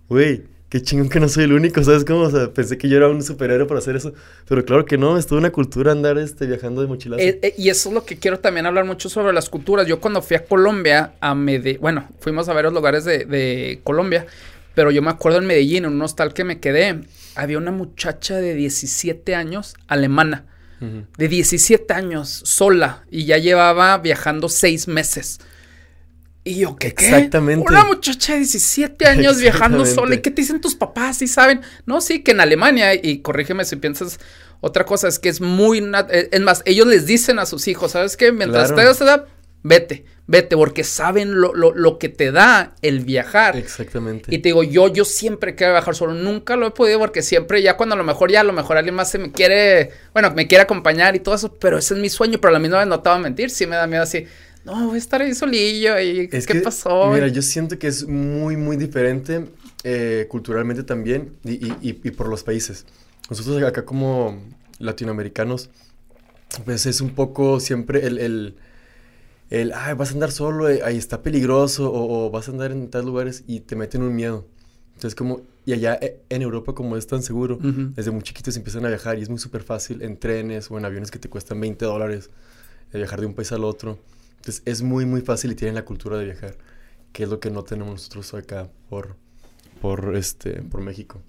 güey, 0.08 0.44
qué 0.72 0.80
chingón 0.80 1.10
que 1.10 1.20
no 1.20 1.28
soy 1.28 1.44
el 1.44 1.52
único, 1.52 1.84
¿sabes 1.84 2.02
cómo? 2.02 2.20
O 2.20 2.30
sea, 2.30 2.48
pensé 2.48 2.78
que 2.78 2.88
yo 2.88 2.96
era 2.96 3.06
un 3.06 3.22
superhéroe 3.22 3.66
para 3.66 3.80
hacer 3.80 3.94
eso. 3.94 4.14
Pero 4.48 4.64
claro 4.64 4.86
que 4.86 4.96
no, 4.96 5.18
es 5.18 5.26
toda 5.26 5.38
una 5.38 5.50
cultura 5.50 5.92
andar 5.92 6.16
este, 6.16 6.46
viajando 6.46 6.80
de 6.80 6.86
mochilazo. 6.86 7.22
Eh, 7.22 7.38
eh, 7.42 7.54
y 7.58 7.68
eso 7.68 7.90
es 7.90 7.94
lo 7.94 8.06
que 8.06 8.16
quiero 8.16 8.40
también 8.40 8.64
hablar 8.64 8.86
mucho 8.86 9.10
sobre 9.10 9.34
las 9.34 9.50
culturas. 9.50 9.86
Yo 9.86 10.00
cuando 10.00 10.22
fui 10.22 10.34
a 10.34 10.46
Colombia, 10.46 11.12
a 11.20 11.34
Medellín, 11.34 11.78
bueno, 11.82 12.08
fuimos 12.20 12.48
a 12.48 12.54
varios 12.54 12.72
lugares 12.72 13.04
de, 13.04 13.26
de 13.26 13.80
Colombia, 13.84 14.24
pero 14.74 14.90
yo 14.90 15.02
me 15.02 15.10
acuerdo 15.10 15.40
en 15.40 15.46
Medellín, 15.46 15.84
en 15.84 15.92
un 15.92 16.00
hostal 16.00 16.32
que 16.32 16.42
me 16.42 16.58
quedé, 16.58 17.02
había 17.34 17.58
una 17.58 17.70
muchacha 17.70 18.38
de 18.38 18.54
17 18.54 19.34
años, 19.34 19.74
alemana 19.88 20.46
de 21.16 21.28
17 21.28 21.94
años, 21.94 22.42
sola, 22.44 23.04
y 23.08 23.24
ya 23.24 23.38
llevaba 23.38 23.96
viajando 23.98 24.48
seis 24.48 24.88
meses. 24.88 25.38
Y 26.44 26.56
yo, 26.56 26.76
¿qué? 26.76 26.88
Exactamente. 26.88 27.64
Una 27.68 27.84
muchacha 27.84 28.32
de 28.32 28.40
17 28.40 29.06
años 29.06 29.38
viajando 29.40 29.86
sola. 29.86 30.16
¿Y 30.16 30.18
qué 30.18 30.30
te 30.30 30.42
dicen 30.42 30.60
tus 30.60 30.74
papás? 30.74 31.18
¿Sí 31.18 31.28
saben? 31.28 31.60
No, 31.86 32.00
sí, 32.00 32.22
que 32.22 32.32
en 32.32 32.40
Alemania, 32.40 32.94
y 32.94 33.18
corrígeme 33.18 33.64
si 33.64 33.76
piensas 33.76 34.18
otra 34.60 34.84
cosa, 34.84 35.08
es 35.08 35.18
que 35.18 35.28
es 35.28 35.40
muy... 35.40 35.78
Eh, 36.10 36.28
es 36.32 36.40
más, 36.40 36.62
ellos 36.64 36.86
les 36.86 37.06
dicen 37.06 37.38
a 37.38 37.46
sus 37.46 37.68
hijos, 37.68 37.92
¿sabes 37.92 38.16
qué? 38.16 38.32
Mientras 38.32 38.72
claro. 38.72 38.94
te 38.94 39.04
edad, 39.04 39.26
vete, 39.62 40.04
vete, 40.26 40.56
porque 40.56 40.82
saben 40.82 41.40
lo, 41.40 41.54
lo, 41.54 41.72
lo, 41.74 41.98
que 41.98 42.08
te 42.08 42.32
da 42.32 42.74
el 42.82 43.00
viajar. 43.00 43.56
Exactamente. 43.56 44.34
Y 44.34 44.38
te 44.38 44.48
digo, 44.48 44.64
yo, 44.64 44.88
yo 44.88 45.04
siempre 45.04 45.54
quiero 45.54 45.74
viajar 45.74 45.94
solo, 45.94 46.14
nunca 46.14 46.56
lo 46.56 46.66
he 46.66 46.70
podido 46.72 46.98
porque 46.98 47.22
siempre 47.22 47.62
ya 47.62 47.76
cuando 47.76 47.94
a 47.94 47.98
lo 47.98 48.04
mejor 48.04 48.32
ya 48.32 48.40
a 48.40 48.44
lo 48.44 48.52
mejor 48.52 48.76
alguien 48.76 48.96
más 48.96 49.10
se 49.10 49.18
me 49.18 49.30
quiere, 49.30 49.90
bueno, 50.12 50.32
me 50.34 50.48
quiere 50.48 50.62
acompañar 50.62 51.14
y 51.14 51.20
todo 51.20 51.36
eso, 51.36 51.54
pero 51.54 51.78
ese 51.78 51.94
es 51.94 52.00
mi 52.00 52.08
sueño, 52.08 52.40
pero 52.40 52.50
a 52.50 52.52
la 52.52 52.58
misma 52.58 52.78
vez 52.78 52.88
no 52.88 53.00
te 53.00 53.08
voy 53.08 53.18
a 53.18 53.22
mentir, 53.22 53.50
sí 53.50 53.66
me 53.66 53.76
da 53.76 53.86
miedo 53.86 54.02
así. 54.02 54.26
No, 54.64 54.86
voy 54.86 54.96
a 54.96 54.98
estar 54.98 55.20
ahí 55.20 55.34
solillo 55.34 55.98
y 55.98 56.28
¿qué 56.28 56.60
pasó? 56.62 57.10
Mira, 57.12 57.28
yo 57.28 57.42
siento 57.42 57.78
que 57.78 57.88
es 57.88 58.06
muy, 58.06 58.56
muy 58.56 58.76
diferente 58.76 59.46
eh, 59.84 60.26
culturalmente 60.28 60.82
también 60.82 61.36
y, 61.44 61.66
y, 61.66 61.76
y 61.80 62.10
por 62.12 62.28
los 62.28 62.42
países. 62.42 62.86
Nosotros 63.28 63.62
acá 63.62 63.84
como 63.84 64.40
latinoamericanos, 64.78 65.70
pues 66.64 66.86
es 66.86 67.00
un 67.00 67.10
poco 67.10 67.60
siempre 67.60 68.06
el, 68.06 68.18
el 68.18 68.56
el, 69.52 69.72
ay, 69.74 69.92
vas 69.92 70.10
a 70.10 70.12
andar 70.14 70.32
solo, 70.32 70.70
eh, 70.70 70.80
ahí 70.82 70.96
está 70.96 71.20
peligroso, 71.20 71.92
o, 71.92 72.30
vas 72.30 72.48
a 72.48 72.52
andar 72.52 72.72
en 72.72 72.88
tales 72.88 73.04
lugares 73.04 73.44
y 73.46 73.60
te 73.60 73.76
meten 73.76 74.02
un 74.02 74.14
miedo. 74.14 74.46
Entonces, 74.94 75.14
como, 75.14 75.42
y 75.66 75.74
allá 75.74 75.98
eh, 76.00 76.22
en 76.30 76.40
Europa, 76.40 76.74
como 76.74 76.96
es 76.96 77.06
tan 77.06 77.22
seguro, 77.22 77.58
desde 77.60 78.10
muy 78.10 78.22
chiquitos 78.22 78.56
empiezan 78.56 78.86
a 78.86 78.88
viajar 78.88 79.18
y 79.18 79.22
es 79.22 79.28
muy 79.28 79.38
súper 79.38 79.62
fácil 79.62 80.00
en 80.00 80.16
trenes 80.16 80.70
o 80.70 80.78
en 80.78 80.86
aviones 80.86 81.10
que 81.10 81.18
te 81.18 81.28
cuestan 81.28 81.60
20 81.60 81.84
dólares 81.84 82.30
de 82.92 82.98
viajar 82.98 83.20
de 83.20 83.26
un 83.26 83.34
país 83.34 83.52
al 83.52 83.64
otro. 83.64 83.98
Entonces, 84.42 84.62
es 84.64 84.82
muy, 84.82 85.06
muy 85.06 85.20
fácil 85.20 85.52
y 85.52 85.54
tienen 85.54 85.76
la 85.76 85.84
cultura 85.84 86.18
de 86.18 86.24
viajar, 86.24 86.56
que 87.12 87.22
es 87.22 87.28
lo 87.28 87.38
que 87.38 87.48
no 87.48 87.62
tenemos 87.62 87.92
nosotros 87.92 88.34
acá 88.34 88.68
por, 88.90 89.14
por, 89.80 90.16
este, 90.16 90.62
por 90.62 90.80
México. 90.80 91.22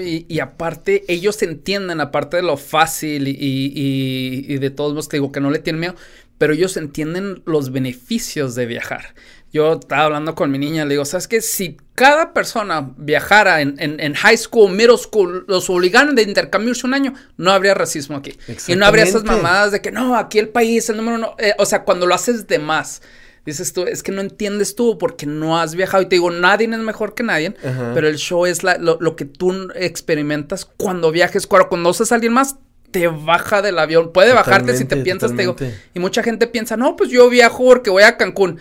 Y, 0.00 0.26
y, 0.28 0.40
aparte, 0.40 1.04
ellos 1.06 1.40
entienden, 1.42 2.00
aparte 2.00 2.38
de 2.38 2.42
lo 2.42 2.56
fácil 2.56 3.28
y, 3.28 3.30
y, 3.30 4.46
y, 4.48 4.58
de 4.58 4.70
todos 4.70 4.94
modos, 4.94 5.08
te 5.08 5.18
digo 5.18 5.30
que 5.30 5.38
no 5.38 5.52
le 5.52 5.60
tienen 5.60 5.78
miedo, 5.78 5.94
pero 6.38 6.54
ellos 6.54 6.76
entienden 6.76 7.40
los 7.46 7.70
beneficios 7.70 8.56
de 8.56 8.66
viajar. 8.66 9.14
Yo 9.52 9.72
estaba 9.72 10.04
hablando 10.04 10.34
con 10.34 10.50
mi 10.50 10.58
niña, 10.58 10.84
le 10.84 10.94
digo, 10.94 11.04
¿sabes 11.04 11.26
qué? 11.26 11.40
Si 11.40 11.76
cada 11.96 12.32
persona 12.32 12.92
viajara 12.96 13.60
en, 13.60 13.74
en, 13.78 14.14
high 14.14 14.36
school, 14.36 14.70
middle 14.72 14.96
school, 14.96 15.44
los 15.48 15.68
obligaran 15.68 16.14
de 16.14 16.22
intercambiarse 16.22 16.86
un 16.86 16.94
año, 16.94 17.14
no 17.36 17.50
habría 17.50 17.74
racismo 17.74 18.16
aquí. 18.16 18.38
Y 18.68 18.76
no 18.76 18.86
habría 18.86 19.04
esas 19.04 19.24
mamadas 19.24 19.72
de 19.72 19.80
que 19.80 19.90
no, 19.90 20.16
aquí 20.16 20.38
el 20.38 20.48
país, 20.48 20.88
el 20.88 20.98
número 20.98 21.16
uno. 21.16 21.34
Eh, 21.38 21.54
o 21.58 21.66
sea, 21.66 21.82
cuando 21.82 22.06
lo 22.06 22.14
haces 22.14 22.46
de 22.46 22.60
más, 22.60 23.02
dices 23.44 23.72
tú, 23.72 23.82
es 23.82 24.02
que 24.02 24.12
no 24.12 24.20
entiendes 24.20 24.76
tú 24.76 24.98
porque 24.98 25.26
no 25.26 25.58
has 25.58 25.74
viajado. 25.74 26.02
Y 26.04 26.06
te 26.06 26.14
digo, 26.16 26.30
nadie 26.30 26.68
es 26.70 26.78
mejor 26.78 27.14
que 27.14 27.24
nadie, 27.24 27.54
pero 27.94 28.06
el 28.06 28.16
show 28.16 28.46
es 28.46 28.62
la, 28.62 28.78
lo, 28.78 28.98
lo, 29.00 29.16
que 29.16 29.24
tú 29.24 29.68
experimentas 29.74 30.64
cuando 30.64 31.10
viajes. 31.10 31.48
Cuando 31.48 31.68
conoces 31.68 32.12
a 32.12 32.14
alguien 32.14 32.32
más, 32.32 32.56
te 32.90 33.08
baja 33.08 33.62
del 33.62 33.78
avión. 33.78 34.12
Puede 34.12 34.32
bajarte 34.32 34.76
si 34.76 34.84
te 34.84 34.96
piensas, 34.96 35.32
te 35.32 35.42
digo. 35.42 35.56
Y 35.94 36.00
mucha 36.00 36.22
gente 36.22 36.46
piensa, 36.46 36.76
no, 36.76 36.96
pues 36.96 37.10
yo 37.10 37.28
viajo 37.28 37.64
porque 37.64 37.90
voy 37.90 38.02
a 38.02 38.16
Cancún. 38.16 38.58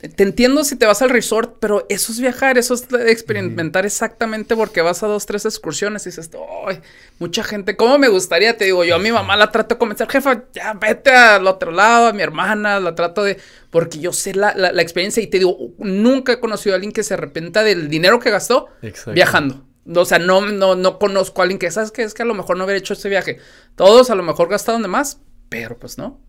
Te 0.00 0.22
entiendo 0.22 0.64
si 0.64 0.76
te 0.76 0.86
vas 0.86 1.02
al 1.02 1.10
resort, 1.10 1.56
pero 1.60 1.84
eso 1.90 2.10
es 2.10 2.20
viajar, 2.20 2.56
eso 2.56 2.72
es 2.72 2.86
experimentar 3.06 3.84
exactamente 3.84 4.56
porque 4.56 4.80
vas 4.80 5.02
a 5.02 5.06
dos, 5.06 5.26
tres 5.26 5.44
excursiones 5.44 6.06
y 6.06 6.08
dices, 6.08 6.30
ay, 6.66 6.80
mucha 7.18 7.44
gente, 7.44 7.76
¿cómo 7.76 7.98
me 7.98 8.08
gustaría? 8.08 8.56
Te 8.56 8.64
digo, 8.64 8.82
yo 8.84 8.96
a 8.96 8.98
mi 8.98 9.12
mamá 9.12 9.36
la 9.36 9.52
trato 9.52 9.74
de 9.74 9.78
convencer, 9.78 10.08
jefa, 10.08 10.44
ya 10.54 10.72
vete 10.72 11.10
al 11.10 11.46
otro 11.46 11.70
lado, 11.70 12.06
a 12.06 12.12
mi 12.14 12.22
hermana, 12.22 12.80
la 12.80 12.94
trato 12.94 13.22
de, 13.22 13.38
porque 13.68 13.98
yo 13.98 14.14
sé 14.14 14.34
la, 14.34 14.54
la, 14.54 14.80
experiencia 14.80 15.22
y 15.22 15.26
te 15.26 15.38
digo, 15.38 15.58
nunca 15.76 16.32
he 16.32 16.40
conocido 16.40 16.74
a 16.74 16.76
alguien 16.76 16.92
que 16.92 17.02
se 17.02 17.12
arrepienta 17.12 17.62
del 17.62 17.90
dinero 17.90 18.20
que 18.20 18.30
gastó 18.30 18.68
viajando. 19.12 19.66
O 19.94 20.04
sea, 20.06 20.18
no, 20.18 20.40
no, 20.40 20.76
no 20.76 20.98
conozco 20.98 21.42
a 21.42 21.44
alguien 21.44 21.58
que, 21.58 21.70
¿sabes 21.70 21.90
qué? 21.90 22.04
Es 22.04 22.14
que 22.14 22.22
a 22.22 22.26
lo 22.26 22.34
mejor 22.34 22.56
no 22.56 22.64
hubiera 22.64 22.78
hecho 22.78 22.94
este 22.94 23.08
viaje. 23.08 23.38
Todos 23.76 24.08
a 24.08 24.14
lo 24.14 24.22
mejor 24.22 24.48
gastaron 24.48 24.82
de 24.82 24.88
más, 24.88 25.20
pero 25.50 25.78
pues 25.78 25.98
no. 25.98 26.20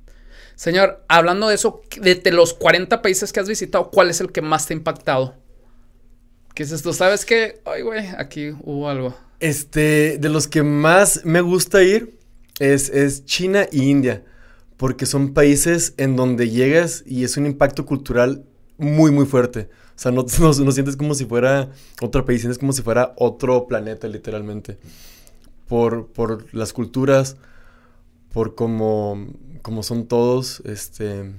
Señor, 0.61 1.03
hablando 1.07 1.47
de 1.47 1.55
eso, 1.55 1.81
de, 1.99 2.21
los 2.31 2.53
40 2.53 3.01
países 3.01 3.33
que 3.33 3.39
has 3.39 3.47
visitado, 3.47 3.89
¿cuál 3.89 4.11
es 4.11 4.21
el 4.21 4.31
que 4.31 4.43
más 4.43 4.67
te 4.67 4.75
ha 4.75 4.77
impactado? 4.77 5.33
¿Qué 6.53 6.61
es 6.61 6.71
esto? 6.71 6.93
¿Sabes 6.93 7.25
qué? 7.25 7.63
Ay, 7.65 7.81
güey, 7.81 8.05
aquí 8.15 8.51
hubo 8.61 8.87
algo. 8.87 9.17
Este, 9.39 10.19
de 10.19 10.29
los 10.29 10.47
que 10.47 10.61
más 10.61 11.25
me 11.25 11.41
gusta 11.41 11.81
ir 11.81 12.15
es, 12.59 12.89
es 12.89 13.25
China 13.25 13.65
y 13.71 13.89
India, 13.89 14.23
porque 14.77 15.07
son 15.07 15.33
países 15.33 15.95
en 15.97 16.15
donde 16.15 16.51
llegas 16.51 17.03
y 17.07 17.23
es 17.23 17.37
un 17.37 17.47
impacto 17.47 17.87
cultural 17.87 18.45
muy, 18.77 19.09
muy 19.09 19.25
fuerte. 19.25 19.67
O 19.95 19.99
sea, 19.99 20.11
no, 20.11 20.27
no, 20.39 20.71
sientes 20.71 20.95
como 20.95 21.15
si 21.15 21.25
fuera 21.25 21.71
otro 22.03 22.23
país, 22.23 22.41
sientes 22.41 22.59
como 22.59 22.71
si 22.71 22.83
fuera 22.83 23.15
otro 23.17 23.65
planeta, 23.65 24.07
literalmente. 24.07 24.77
Por, 25.67 26.11
por 26.11 26.53
las 26.53 26.71
culturas, 26.71 27.35
por 28.31 28.53
cómo, 28.53 29.25
como 29.61 29.83
son 29.83 30.07
todos, 30.07 30.61
este, 30.65 31.31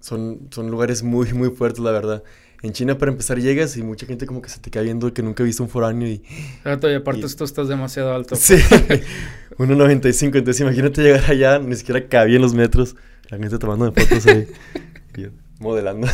son, 0.00 0.48
son 0.50 0.70
lugares 0.70 1.02
muy, 1.02 1.32
muy 1.32 1.50
fuertes, 1.50 1.82
la 1.82 1.90
verdad. 1.90 2.22
En 2.62 2.72
China, 2.72 2.96
para 2.96 3.10
empezar, 3.10 3.40
llegas 3.40 3.76
y 3.76 3.82
mucha 3.82 4.06
gente 4.06 4.24
como 4.24 4.40
que 4.40 4.48
se 4.48 4.60
te 4.60 4.70
queda 4.70 4.84
viendo 4.84 5.12
que 5.12 5.22
nunca 5.22 5.42
viste 5.42 5.62
un 5.62 5.68
foráneo 5.68 6.08
y... 6.08 6.22
y 6.64 6.94
aparte 6.94 7.26
tú 7.36 7.44
estás 7.44 7.66
demasiado 7.66 8.14
alto. 8.14 8.36
Sí, 8.36 8.54
1.95, 9.58 10.36
entonces 10.36 10.60
imagínate 10.60 11.02
llegar 11.02 11.28
allá, 11.28 11.58
ni 11.58 11.74
siquiera 11.74 12.06
cabía 12.06 12.36
en 12.36 12.42
los 12.42 12.54
metros, 12.54 12.94
la 13.30 13.38
gente 13.38 13.58
tomando 13.58 13.92
fotos 13.92 14.26
ahí. 14.26 14.46
modelando. 15.62 16.08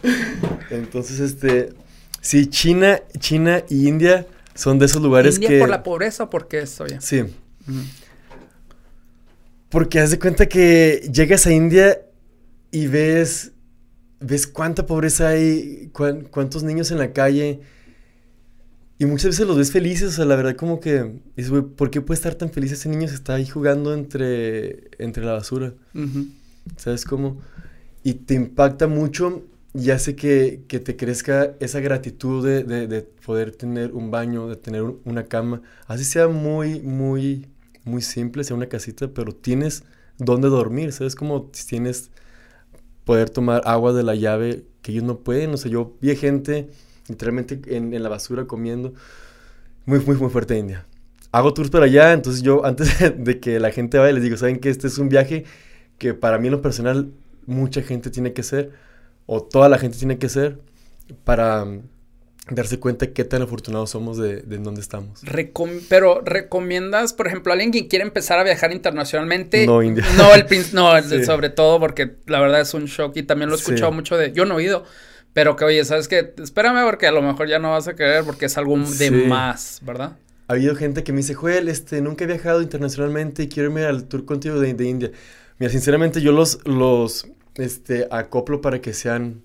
Entonces, 0.70 1.20
este, 1.20 1.72
sí, 2.20 2.46
China, 2.48 3.00
China 3.18 3.62
y 3.68 3.88
India 3.88 4.26
son 4.54 4.78
de 4.78 4.86
esos 4.86 5.00
lugares 5.00 5.36
¿India 5.36 5.48
que... 5.48 5.58
por 5.60 5.70
la 5.70 5.82
pobreza 5.82 6.24
o 6.24 6.30
porque 6.30 6.60
eso 6.60 6.86
ya? 6.86 7.00
Sí. 7.00 7.24
Porque 9.70 9.98
haz 9.98 10.10
de 10.10 10.18
cuenta 10.18 10.46
que 10.46 11.08
llegas 11.12 11.46
a 11.46 11.52
India 11.52 11.98
y 12.70 12.86
ves, 12.88 13.52
ves 14.20 14.46
cuánta 14.46 14.84
pobreza 14.84 15.28
hay, 15.28 15.90
cuántos 16.30 16.62
niños 16.62 16.90
en 16.90 16.98
la 16.98 17.12
calle. 17.12 17.60
Y 18.98 19.06
muchas 19.06 19.30
veces 19.30 19.46
los 19.46 19.56
ves 19.56 19.72
felices, 19.72 20.08
o 20.08 20.12
sea, 20.12 20.26
la 20.26 20.36
verdad 20.36 20.56
como 20.56 20.78
que 20.78 21.20
dices, 21.34 21.50
güey, 21.50 21.62
¿por 21.62 21.90
qué 21.90 22.02
puede 22.02 22.16
estar 22.16 22.34
tan 22.34 22.50
feliz 22.50 22.72
ese 22.72 22.90
niño 22.90 23.08
si 23.08 23.14
está 23.14 23.34
ahí 23.34 23.46
jugando 23.46 23.94
entre, 23.94 24.90
entre 24.98 25.24
la 25.24 25.32
basura? 25.32 25.72
¿Sabes 26.76 27.06
cómo? 27.06 27.40
y 28.02 28.14
te 28.14 28.34
impacta 28.34 28.86
mucho 28.86 29.44
y 29.74 29.90
hace 29.90 30.16
que, 30.16 30.64
que 30.66 30.80
te 30.80 30.96
crezca 30.96 31.54
esa 31.60 31.80
gratitud 31.80 32.44
de, 32.44 32.64
de, 32.64 32.86
de, 32.86 33.02
poder 33.02 33.52
tener 33.52 33.92
un 33.92 34.10
baño, 34.10 34.48
de 34.48 34.56
tener 34.56 34.82
una 35.04 35.24
cama. 35.24 35.62
Así 35.86 36.04
sea 36.04 36.26
muy, 36.28 36.80
muy, 36.80 37.46
muy 37.84 38.02
simple, 38.02 38.44
sea 38.44 38.56
una 38.56 38.68
casita, 38.68 39.08
pero 39.08 39.32
tienes 39.32 39.84
dónde 40.18 40.48
dormir, 40.48 40.92
¿sabes? 40.92 41.14
Como 41.14 41.50
tienes 41.68 42.10
poder 43.04 43.30
tomar 43.30 43.62
agua 43.64 43.92
de 43.92 44.02
la 44.02 44.14
llave 44.14 44.64
que 44.82 44.92
ellos 44.92 45.04
no 45.04 45.18
pueden. 45.18 45.52
O 45.54 45.56
sea, 45.56 45.70
yo 45.70 45.96
vi 46.00 46.14
gente 46.16 46.68
literalmente 47.08 47.60
en, 47.76 47.92
en 47.92 48.02
la 48.02 48.08
basura 48.08 48.46
comiendo. 48.46 48.94
Muy, 49.86 50.00
muy, 50.00 50.16
muy 50.16 50.30
fuerte 50.30 50.56
India. 50.58 50.86
Hago 51.32 51.54
tours 51.54 51.70
para 51.70 51.86
allá, 51.86 52.12
entonces 52.12 52.42
yo 52.42 52.64
antes 52.64 52.88
de 53.18 53.40
que 53.40 53.60
la 53.60 53.70
gente 53.70 53.98
vaya 53.98 54.12
les 54.12 54.22
digo, 54.22 54.36
¿saben 54.36 54.58
que 54.58 54.70
este 54.70 54.86
es 54.86 54.98
un 54.98 55.08
viaje 55.08 55.44
que 55.98 56.14
para 56.14 56.38
mí 56.38 56.48
en 56.48 56.52
lo 56.52 56.62
personal 56.62 57.12
mucha 57.46 57.82
gente 57.82 58.10
tiene 58.10 58.32
que 58.32 58.42
hacer? 58.42 58.72
o 59.32 59.40
toda 59.40 59.68
la 59.68 59.78
gente 59.78 59.96
tiene 59.96 60.18
que 60.18 60.28
ser 60.28 60.58
para 61.22 61.64
darse 62.48 62.80
cuenta 62.80 63.12
qué 63.12 63.24
tan 63.24 63.42
afortunados 63.42 63.90
somos 63.90 64.16
de, 64.16 64.42
de 64.42 64.58
dónde 64.58 64.80
estamos. 64.80 65.20
pero 65.88 66.20
recomiendas, 66.24 67.12
por 67.12 67.26
ejemplo, 67.26 67.52
a 67.52 67.54
alguien 67.54 67.70
que 67.70 67.86
quiere 67.88 68.04
empezar 68.04 68.38
a 68.38 68.44
viajar 68.44 68.72
internacionalmente. 68.72 69.66
No, 69.66 69.82
India. 69.82 70.04
No, 70.16 70.34
el 70.34 70.46
no, 70.72 70.90
sobre 71.24 71.50
todo 71.50 71.78
porque 71.78 72.16
la 72.26 72.40
verdad 72.40 72.60
es 72.60 72.74
un 72.74 72.86
shock 72.86 73.16
y 73.16 73.22
también 73.22 73.50
lo 73.50 73.56
he 73.56 73.58
escuchado 73.58 73.92
mucho 73.92 74.16
de, 74.16 74.32
yo 74.32 74.44
no 74.44 74.54
he 74.54 74.56
oído, 74.58 74.84
pero 75.32 75.56
que 75.56 75.64
oye, 75.64 75.84
¿sabes 75.84 76.08
qué? 76.08 76.34
Espérame 76.42 76.84
porque 76.84 77.06
a 77.06 77.12
lo 77.12 77.22
mejor 77.22 77.48
ya 77.48 77.58
no 77.58 77.70
vas 77.70 77.88
a 77.88 77.94
querer 77.94 78.24
porque 78.24 78.46
es 78.46 78.56
algo 78.56 78.76
de 78.78 79.10
más, 79.10 79.80
¿verdad? 79.82 80.16
Ha 80.48 80.54
habido 80.54 80.74
gente 80.74 81.04
que 81.04 81.12
me 81.12 81.18
dice, 81.18 81.34
Joel, 81.34 81.68
este, 81.68 82.00
nunca 82.00 82.24
he 82.24 82.26
viajado 82.26 82.60
internacionalmente 82.60 83.44
y 83.44 83.48
quiero 83.48 83.68
irme 83.68 83.84
al 83.84 84.08
tour 84.08 84.24
contigo 84.24 84.58
de, 84.58 84.74
de 84.74 84.84
India. 84.84 85.12
Mira, 85.60 85.70
sinceramente 85.70 86.20
yo 86.20 86.32
los, 86.32 86.66
los, 86.66 87.28
este, 87.54 88.08
acoplo 88.10 88.60
para 88.60 88.80
que 88.80 88.92
sean 88.92 89.42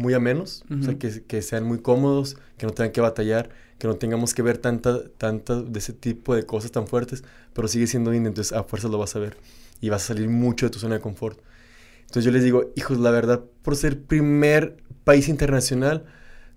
muy 0.00 0.14
amenos, 0.14 0.64
o 0.70 0.82
sea, 0.82 0.98
que, 0.98 1.22
que, 1.22 1.42
sean 1.42 1.64
muy 1.64 1.78
cómodos, 1.78 2.36
que 2.56 2.66
no 2.66 2.72
tengan 2.72 2.92
que 2.92 3.00
batallar, 3.00 3.50
que 3.78 3.86
no 3.86 3.96
tengamos 3.96 4.34
que 4.34 4.42
ver 4.42 4.58
tanta, 4.58 5.08
tanta 5.08 5.60
de 5.60 5.78
ese 5.78 5.92
tipo 5.92 6.34
de 6.34 6.44
cosas 6.44 6.72
tan 6.72 6.86
fuertes, 6.86 7.22
pero 7.52 7.68
sigue 7.68 7.86
siendo 7.86 8.12
indie, 8.12 8.28
entonces 8.28 8.52
a 8.52 8.64
fuerza 8.64 8.88
lo 8.88 8.98
vas 8.98 9.14
a 9.16 9.18
ver 9.18 9.36
y 9.80 9.88
vas 9.88 10.04
a 10.04 10.06
salir 10.08 10.28
mucho 10.28 10.66
de 10.66 10.70
tu 10.70 10.78
zona 10.78 10.96
de 10.96 11.00
confort. 11.00 11.38
Entonces 12.00 12.24
yo 12.24 12.30
les 12.30 12.42
digo, 12.42 12.72
hijos, 12.74 12.98
la 12.98 13.10
verdad, 13.10 13.42
por 13.62 13.76
ser 13.76 14.02
primer 14.02 14.76
país 15.04 15.28
internacional, 15.28 16.04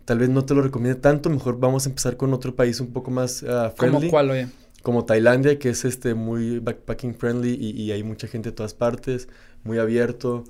tal 0.05 0.19
vez 0.19 0.29
no 0.29 0.45
te 0.45 0.53
lo 0.53 0.61
recomiendo 0.61 0.99
tanto, 0.99 1.29
mejor 1.29 1.59
vamos 1.59 1.85
a 1.85 1.89
empezar 1.89 2.17
con 2.17 2.33
otro 2.33 2.55
país 2.55 2.79
un 2.79 2.91
poco 2.91 3.11
más 3.11 3.43
uh, 3.43 3.71
friendly. 3.75 3.99
¿Como 3.99 4.09
cuál, 4.09 4.31
oye? 4.31 4.47
Como 4.81 5.05
Tailandia, 5.05 5.59
que 5.59 5.69
es 5.69 5.85
este 5.85 6.13
muy 6.13 6.59
backpacking 6.59 7.15
friendly 7.15 7.53
y, 7.53 7.69
y 7.81 7.91
hay 7.91 8.03
mucha 8.03 8.27
gente 8.27 8.49
de 8.49 8.55
todas 8.55 8.73
partes, 8.73 9.29
muy 9.63 9.77
abierto. 9.77 10.43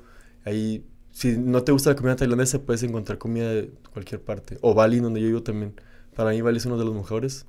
Ahí, 0.45 0.83
si 1.13 1.37
no 1.37 1.63
te 1.63 1.71
gusta 1.71 1.91
la 1.91 1.95
comida 1.95 2.15
tailandesa, 2.15 2.63
puedes 2.63 2.81
encontrar 2.81 3.19
comida 3.19 3.47
de 3.53 3.71
cualquier 3.91 4.19
parte. 4.19 4.57
O 4.61 4.73
Bali, 4.73 4.99
donde 4.99 5.21
yo 5.21 5.27
vivo 5.27 5.43
también. 5.43 5.79
Para 6.15 6.31
mí 6.31 6.41
Bali 6.41 6.57
es 6.57 6.65
uno 6.65 6.77
de 6.77 6.85
los 6.85 6.95
mejores. 6.95 7.45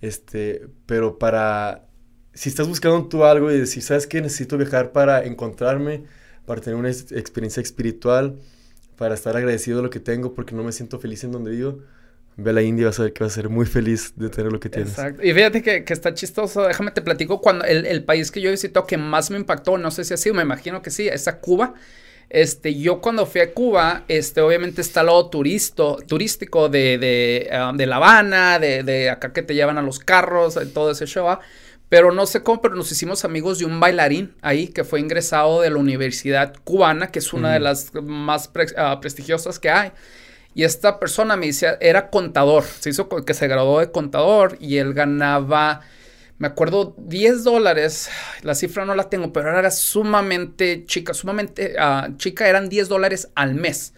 Este, 0.00 0.66
pero 0.84 1.18
para... 1.18 1.86
Si 2.34 2.48
estás 2.48 2.68
buscando 2.68 3.06
tú 3.06 3.24
algo 3.24 3.50
y 3.50 3.58
decir, 3.58 3.82
¿sabes 3.82 4.06
qué? 4.06 4.20
Necesito 4.20 4.58
viajar 4.58 4.92
para 4.92 5.24
encontrarme, 5.24 6.04
para 6.46 6.60
tener 6.60 6.78
una 6.78 6.90
experiencia 6.90 7.60
espiritual, 7.60 8.38
para 8.96 9.14
estar 9.14 9.36
agradecido 9.36 9.78
de 9.78 9.84
lo 9.84 9.90
que 9.90 10.00
tengo 10.00 10.34
porque 10.34 10.54
no 10.54 10.64
me 10.64 10.72
siento 10.72 10.98
feliz 10.98 11.22
en 11.22 11.32
donde 11.32 11.52
vivo. 11.52 11.78
Ve 12.36 12.50
a 12.50 12.52
la 12.52 12.62
India 12.62 12.82
y 12.82 12.84
vas 12.86 12.98
a 12.98 13.04
ver 13.04 13.12
que 13.12 13.24
vas 13.24 13.32
a 13.32 13.36
ser 13.36 13.48
muy 13.48 13.66
feliz 13.66 14.12
de 14.16 14.30
tener 14.30 14.52
lo 14.52 14.60
que 14.60 14.68
tienes. 14.68 14.90
Exacto. 14.90 15.24
Y 15.24 15.32
fíjate 15.32 15.62
que, 15.62 15.84
que 15.84 15.92
está 15.92 16.14
chistoso. 16.14 16.62
Déjame 16.62 16.90
te 16.90 17.02
platico 17.02 17.40
cuando 17.40 17.64
el, 17.64 17.86
el, 17.86 18.04
país 18.04 18.30
que 18.30 18.40
yo 18.40 18.50
visito 18.50 18.86
que 18.86 18.96
más 18.96 19.30
me 19.30 19.38
impactó, 19.38 19.78
no 19.78 19.90
sé 19.90 20.04
si 20.04 20.14
ha 20.14 20.16
sido, 20.16 20.36
me 20.36 20.42
imagino 20.42 20.82
que 20.82 20.90
sí, 20.90 21.08
es 21.08 21.26
a 21.26 21.40
Cuba. 21.40 21.74
Este, 22.30 22.74
yo 22.78 23.00
cuando 23.00 23.24
fui 23.24 23.40
a 23.40 23.54
Cuba, 23.54 24.04
este, 24.08 24.42
obviamente 24.42 24.82
está 24.82 25.00
el 25.00 25.06
lado 25.06 25.30
turisto, 25.30 25.96
turístico 26.06 26.68
de, 26.68 26.98
de, 26.98 27.50
um, 27.58 27.76
de 27.76 27.86
La 27.86 27.96
Habana, 27.96 28.58
de, 28.58 28.82
de, 28.82 29.08
acá 29.08 29.32
que 29.32 29.42
te 29.42 29.54
llevan 29.54 29.78
a 29.78 29.82
los 29.82 29.98
carros, 29.98 30.58
todo 30.74 30.90
ese 30.90 31.06
show. 31.06 31.28
¿ah? 31.28 31.40
Pero 31.88 32.12
no 32.12 32.26
sé 32.26 32.42
cómo, 32.42 32.60
pero 32.60 32.74
nos 32.74 32.92
hicimos 32.92 33.24
amigos 33.24 33.58
de 33.58 33.64
un 33.64 33.80
bailarín 33.80 34.34
ahí 34.42 34.68
que 34.68 34.84
fue 34.84 35.00
ingresado 35.00 35.62
de 35.62 35.70
la 35.70 35.78
Universidad 35.78 36.54
Cubana, 36.64 37.10
que 37.10 37.18
es 37.20 37.32
una 37.32 37.48
mm. 37.48 37.52
de 37.52 37.60
las 37.60 37.94
más 37.94 38.48
pre, 38.48 38.66
uh, 38.76 39.00
prestigiosas 39.00 39.58
que 39.58 39.70
hay. 39.70 39.92
Y 40.54 40.64
esta 40.64 40.98
persona 40.98 41.36
me 41.36 41.46
decía, 41.46 41.78
era 41.80 42.10
contador, 42.10 42.64
se 42.64 42.90
hizo 42.90 43.08
que 43.08 43.32
se 43.32 43.48
graduó 43.48 43.80
de 43.80 43.90
contador 43.90 44.56
y 44.60 44.78
él 44.78 44.92
ganaba, 44.92 45.80
me 46.38 46.46
acuerdo, 46.46 46.94
10 46.98 47.44
dólares, 47.44 48.08
la 48.42 48.54
cifra 48.54 48.84
no 48.84 48.94
la 48.94 49.10
tengo, 49.10 49.32
pero 49.32 49.56
era 49.56 49.70
sumamente 49.70 50.84
chica, 50.86 51.12
sumamente 51.14 51.74
uh, 51.78 52.16
chica, 52.16 52.48
eran 52.48 52.68
10 52.68 52.88
dólares 52.88 53.28
al 53.34 53.54
mes. 53.54 53.94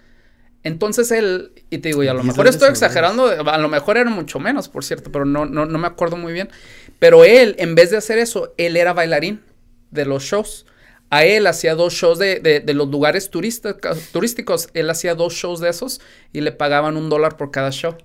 Entonces 0.62 1.10
él, 1.10 1.52
y 1.70 1.78
te 1.78 1.88
digo, 1.88 2.02
y 2.02 2.08
a 2.08 2.14
lo 2.14 2.22
mejor 2.22 2.46
estoy 2.46 2.68
exagerando, 2.68 3.26
a 3.26 3.58
lo 3.58 3.68
mejor 3.68 3.96
era 3.96 4.10
mucho 4.10 4.38
menos, 4.38 4.68
por 4.68 4.84
cierto, 4.84 5.10
pero 5.10 5.24
no, 5.24 5.46
no, 5.46 5.64
no 5.64 5.78
me 5.78 5.86
acuerdo 5.86 6.16
muy 6.16 6.32
bien. 6.32 6.50
Pero 6.98 7.24
él, 7.24 7.56
en 7.58 7.74
vez 7.74 7.90
de 7.90 7.96
hacer 7.96 8.18
eso, 8.18 8.52
él 8.58 8.76
era 8.76 8.92
bailarín 8.92 9.42
de 9.90 10.04
los 10.04 10.22
shows 10.22 10.66
a 11.10 11.24
él 11.24 11.48
hacía 11.48 11.74
dos 11.74 11.92
shows 11.92 12.18
de, 12.18 12.38
de, 12.38 12.60
de 12.60 12.74
los 12.74 12.88
lugares 12.88 13.30
turísticos. 13.30 14.68
Él 14.74 14.88
hacía 14.88 15.16
dos 15.16 15.34
shows 15.34 15.58
de 15.60 15.68
esos 15.68 16.00
y 16.32 16.40
le 16.40 16.52
pagaban 16.52 16.96
un 16.96 17.10
dólar 17.10 17.36
por 17.36 17.50
cada 17.50 17.70
show. 17.72 17.96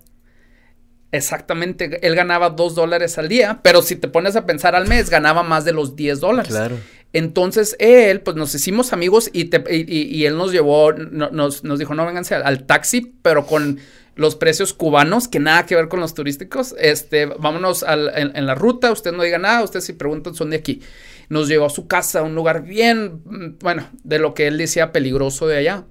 Exactamente, 1.16 1.99
él 2.05 2.16
ganaba 2.16 2.49
dos 2.49 2.76
dólares 2.76 3.18
al 3.18 3.30
día, 3.30 3.59
pero 3.63 3.82
si 3.82 3.95
te 3.95 4.07
pones 4.07 4.36
a 4.36 4.45
pensar 4.45 4.76
al 4.76 4.88
mes, 4.88 5.09
ganaba 5.09 5.43
más 5.43 5.66
de 5.66 5.74
los 5.74 5.95
10 5.95 6.20
dólares. 6.20 6.51
Claro. 6.51 6.78
Entonces 7.13 7.76
él, 7.80 8.22
pues 8.22 8.36
nos 8.36 8.53
hicimos 8.53 8.91
amigos 8.91 9.30
y, 9.32 9.45
te, 9.45 9.63
y, 9.74 9.84
y 9.91 10.26
él 10.26 10.38
nos 10.38 10.51
llevó, 10.51 10.91
no, 10.91 11.30
nos, 11.30 11.63
nos, 11.63 11.80
dijo, 11.80 11.95
no, 11.95 12.05
vénganse 12.05 12.36
al, 12.36 12.43
al, 12.43 12.66
taxi, 12.66 13.13
pero 13.22 13.45
con 13.45 13.80
los 14.16 14.36
precios 14.36 14.74
cubanos, 14.74 15.28
que 15.28 15.39
nada 15.39 15.66
que 15.66 15.76
ver 15.76 15.88
con 15.88 16.01
los 16.01 16.13
turísticos. 16.13 16.76
Este, 16.78 17.26
vámonos 17.26 17.84
al, 17.84 18.11
en, 18.16 18.36
en, 18.36 18.45
la 18.45 18.55
ruta, 18.55 18.91
usted 18.91 19.13
no 19.13 19.24
diga 19.24 19.38
nada, 19.38 19.63
ustedes 19.63 19.86
si 19.86 19.93
preguntan 19.93 20.36
son 20.36 20.49
de 20.49 20.57
aquí 20.57 20.82
nos 21.30 21.47
llevó 21.47 21.66
a 21.66 21.70
su 21.70 21.88
casa, 21.88 22.20
a 22.20 22.24
un 22.24 22.36
lugar 22.36 22.63
bien, 22.63 23.22
mm, 23.26 23.59
bueno, 23.59 23.89
de 24.03 24.20
lo 24.20 24.34
que 24.34 24.47
él 24.47 24.57
decía 24.57 24.91
peligroso 24.91 25.47
de 25.47 25.57
allá. 25.57 25.86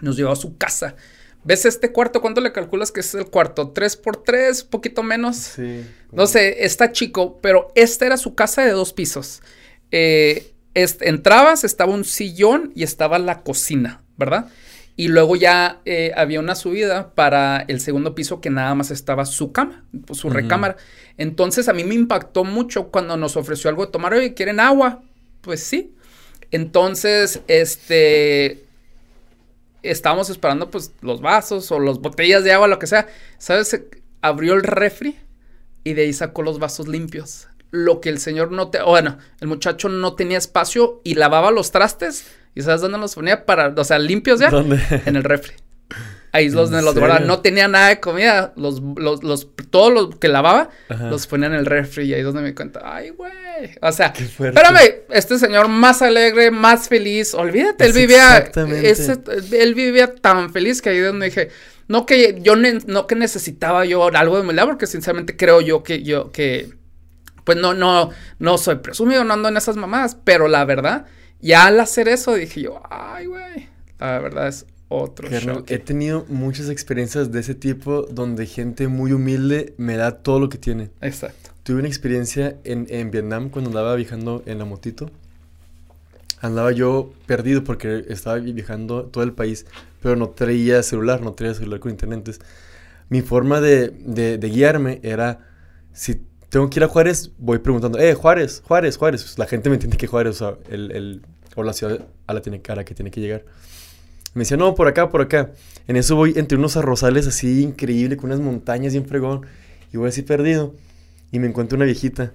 Nos 0.00 0.16
llevó 0.16 0.32
a 0.32 0.36
su 0.36 0.56
casa. 0.56 0.94
¿Ves 1.44 1.64
este 1.64 1.92
cuarto? 1.92 2.20
¿Cuánto 2.20 2.40
le 2.40 2.52
calculas 2.52 2.92
que 2.92 3.00
es 3.00 3.14
el 3.14 3.26
cuarto? 3.26 3.70
¿Tres 3.70 3.96
por 3.96 4.22
tres? 4.22 4.64
¿Poquito 4.64 5.02
menos? 5.02 5.36
Sí. 5.36 5.86
No 6.12 6.26
sé, 6.26 6.64
está 6.64 6.92
chico, 6.92 7.38
pero 7.40 7.72
esta 7.74 8.06
era 8.06 8.16
su 8.16 8.34
casa 8.34 8.62
de 8.62 8.72
dos 8.72 8.92
pisos. 8.92 9.42
Eh, 9.90 10.52
entrabas, 10.74 11.64
estaba 11.64 11.92
un 11.92 12.04
sillón 12.04 12.72
y 12.74 12.82
estaba 12.82 13.18
la 13.18 13.42
cocina, 13.42 14.02
¿verdad? 14.16 14.50
Y 14.96 15.08
luego 15.08 15.36
ya 15.36 15.80
eh, 15.84 16.12
había 16.16 16.40
una 16.40 16.56
subida 16.56 17.14
para 17.14 17.64
el 17.68 17.80
segundo 17.80 18.14
piso 18.14 18.40
que 18.40 18.50
nada 18.50 18.74
más 18.74 18.90
estaba 18.90 19.24
su 19.26 19.52
cama, 19.52 19.84
su 20.12 20.26
uh 20.26 20.30
-huh. 20.30 20.34
recámara. 20.34 20.76
Entonces 21.16 21.68
a 21.68 21.72
mí 21.72 21.84
me 21.84 21.94
impactó 21.94 22.42
mucho 22.44 22.88
cuando 22.88 23.16
nos 23.16 23.36
ofreció 23.36 23.70
algo 23.70 23.86
de 23.86 23.92
tomar. 23.92 24.12
Oye, 24.14 24.34
¿quieren 24.34 24.58
agua? 24.58 25.02
Pues 25.40 25.62
sí. 25.62 25.94
Entonces, 26.50 27.40
este, 27.46 28.64
estábamos 29.90 30.30
esperando 30.30 30.70
pues 30.70 30.92
los 31.00 31.20
vasos 31.20 31.70
o 31.72 31.80
las 31.80 31.98
botellas 31.98 32.44
de 32.44 32.52
agua, 32.52 32.68
lo 32.68 32.78
que 32.78 32.86
sea. 32.86 33.08
¿Sabes? 33.38 33.80
Abrió 34.20 34.54
el 34.54 34.62
refri 34.62 35.16
y 35.84 35.94
de 35.94 36.02
ahí 36.02 36.12
sacó 36.12 36.42
los 36.42 36.58
vasos 36.58 36.88
limpios. 36.88 37.48
Lo 37.70 38.00
que 38.00 38.08
el 38.08 38.18
señor 38.18 38.50
no 38.52 38.68
te... 38.68 38.82
Bueno, 38.82 39.18
el 39.40 39.48
muchacho 39.48 39.88
no 39.88 40.14
tenía 40.14 40.38
espacio 40.38 41.00
y 41.04 41.14
lavaba 41.14 41.50
los 41.50 41.70
trastes 41.70 42.26
¿Y 42.58 42.62
sabes 42.62 42.80
dónde 42.80 42.98
los 42.98 43.14
ponía 43.14 43.46
para, 43.46 43.68
o 43.68 43.84
sea, 43.84 44.00
limpios 44.00 44.40
ya? 44.40 44.50
¿Dónde? 44.50 44.80
En 45.06 45.14
el 45.14 45.22
refri. 45.22 45.54
Ahí 46.32 46.50
los, 46.50 46.70
los 46.70 46.94
guardaba. 46.94 47.20
No 47.20 47.40
tenía 47.40 47.68
nada 47.68 47.88
de 47.88 48.00
comida. 48.00 48.52
Los, 48.56 48.82
los, 48.96 49.22
los, 49.22 49.48
todo 49.70 49.90
lo 49.90 50.10
que 50.10 50.28
lavaba, 50.28 50.70
Ajá. 50.88 51.08
los 51.08 51.26
ponía 51.26 51.46
en 51.46 51.54
el 51.54 51.66
refri. 51.66 52.04
Y 52.04 52.14
ahí 52.14 52.20
es 52.20 52.26
donde 52.26 52.42
me 52.42 52.54
cuenta, 52.54 52.80
ay, 52.84 53.10
güey. 53.10 53.32
O 53.80 53.92
sea, 53.92 54.12
espérame, 54.16 55.02
este 55.10 55.38
señor 55.38 55.68
más 55.68 56.02
alegre, 56.02 56.50
más 56.50 56.88
feliz. 56.88 57.34
Olvídate, 57.34 57.84
es 57.84 57.90
él 57.90 58.02
vivía. 58.02 58.38
Ese, 58.38 59.18
él 59.52 59.74
vivía 59.74 60.14
tan 60.14 60.52
feliz 60.52 60.82
que 60.82 60.90
ahí 60.90 60.98
es 60.98 61.06
donde 61.06 61.26
dije, 61.26 61.48
no 61.88 62.06
que 62.06 62.38
yo 62.40 62.54
ne 62.54 62.78
no 62.86 63.06
que 63.06 63.14
necesitaba 63.14 63.84
yo 63.84 64.06
algo 64.14 64.36
de 64.36 64.42
humildad, 64.42 64.66
porque 64.66 64.86
sinceramente 64.86 65.36
creo 65.36 65.60
yo 65.60 65.82
que 65.82 66.02
yo 66.02 66.30
que 66.30 66.70
pues 67.44 67.56
no, 67.56 67.72
no, 67.72 68.10
no 68.38 68.58
soy 68.58 68.76
presumido, 68.76 69.24
no 69.24 69.32
ando 69.32 69.48
en 69.48 69.56
esas 69.56 69.76
mamadas, 69.76 70.16
pero 70.22 70.48
la 70.48 70.66
verdad 70.66 71.06
y 71.40 71.52
al 71.52 71.80
hacer 71.80 72.08
eso 72.08 72.34
dije 72.34 72.62
yo, 72.62 72.82
ay, 72.90 73.26
güey, 73.26 73.68
la 73.98 74.18
verdad 74.18 74.48
es 74.48 74.66
otro 74.88 75.28
show. 75.28 75.64
He 75.68 75.78
tenido 75.78 76.24
muchas 76.28 76.68
experiencias 76.68 77.30
de 77.30 77.40
ese 77.40 77.54
tipo 77.54 78.02
donde 78.02 78.46
gente 78.46 78.88
muy 78.88 79.12
humilde 79.12 79.74
me 79.76 79.96
da 79.96 80.22
todo 80.22 80.40
lo 80.40 80.48
que 80.48 80.58
tiene. 80.58 80.90
Exacto. 81.00 81.50
Tuve 81.62 81.78
una 81.78 81.88
experiencia 81.88 82.56
en, 82.64 82.86
en 82.88 83.10
Vietnam 83.10 83.50
cuando 83.50 83.70
andaba 83.70 83.94
viajando 83.94 84.42
en 84.46 84.58
la 84.58 84.64
motito. 84.64 85.10
Andaba 86.40 86.72
yo 86.72 87.12
perdido 87.26 87.64
porque 87.64 88.04
estaba 88.08 88.38
viajando 88.38 89.06
todo 89.06 89.24
el 89.24 89.32
país, 89.32 89.66
pero 90.00 90.16
no 90.16 90.30
traía 90.30 90.82
celular, 90.82 91.20
no 91.20 91.34
traía 91.34 91.54
celular 91.54 91.80
con 91.80 91.90
internet. 91.90 92.18
Entonces, 92.18 92.44
mi 93.08 93.22
forma 93.22 93.60
de, 93.60 93.90
de, 93.90 94.38
de 94.38 94.48
guiarme 94.48 95.00
era, 95.02 95.46
si 95.92 96.22
tengo 96.48 96.70
que 96.70 96.78
ir 96.78 96.84
a 96.84 96.88
Juárez, 96.88 97.32
voy 97.38 97.58
preguntando, 97.58 97.98
eh, 97.98 98.14
Juárez, 98.14 98.62
Juárez, 98.64 98.96
Juárez. 98.96 99.22
Pues 99.24 99.38
la 99.38 99.46
gente 99.46 99.68
me 99.68 99.74
entiende 99.74 99.96
que 99.96 100.06
Juárez, 100.06 100.40
o 100.40 100.52
sea, 100.52 100.58
el, 100.70 100.92
el, 100.92 101.22
o 101.56 101.62
la 101.62 101.72
ciudad 101.72 102.06
a 102.26 102.34
la, 102.34 102.40
tiene, 102.40 102.62
a 102.66 102.74
la 102.74 102.84
que 102.84 102.94
tiene 102.94 103.10
que 103.10 103.20
llegar. 103.20 103.44
Me 104.34 104.40
decía, 104.40 104.56
no, 104.56 104.74
por 104.74 104.88
acá, 104.88 105.08
por 105.08 105.22
acá. 105.22 105.52
En 105.86 105.96
eso 105.96 106.16
voy 106.16 106.34
entre 106.36 106.58
unos 106.58 106.76
arrozales 106.76 107.26
así 107.26 107.62
increíble, 107.62 108.16
con 108.16 108.26
unas 108.30 108.40
montañas 108.40 108.92
bien 108.92 109.06
fregón. 109.06 109.46
Y 109.92 109.96
voy 109.96 110.08
así 110.08 110.22
perdido. 110.22 110.74
Y 111.32 111.38
me 111.38 111.46
encuentro 111.46 111.76
una 111.76 111.84
viejita. 111.84 112.32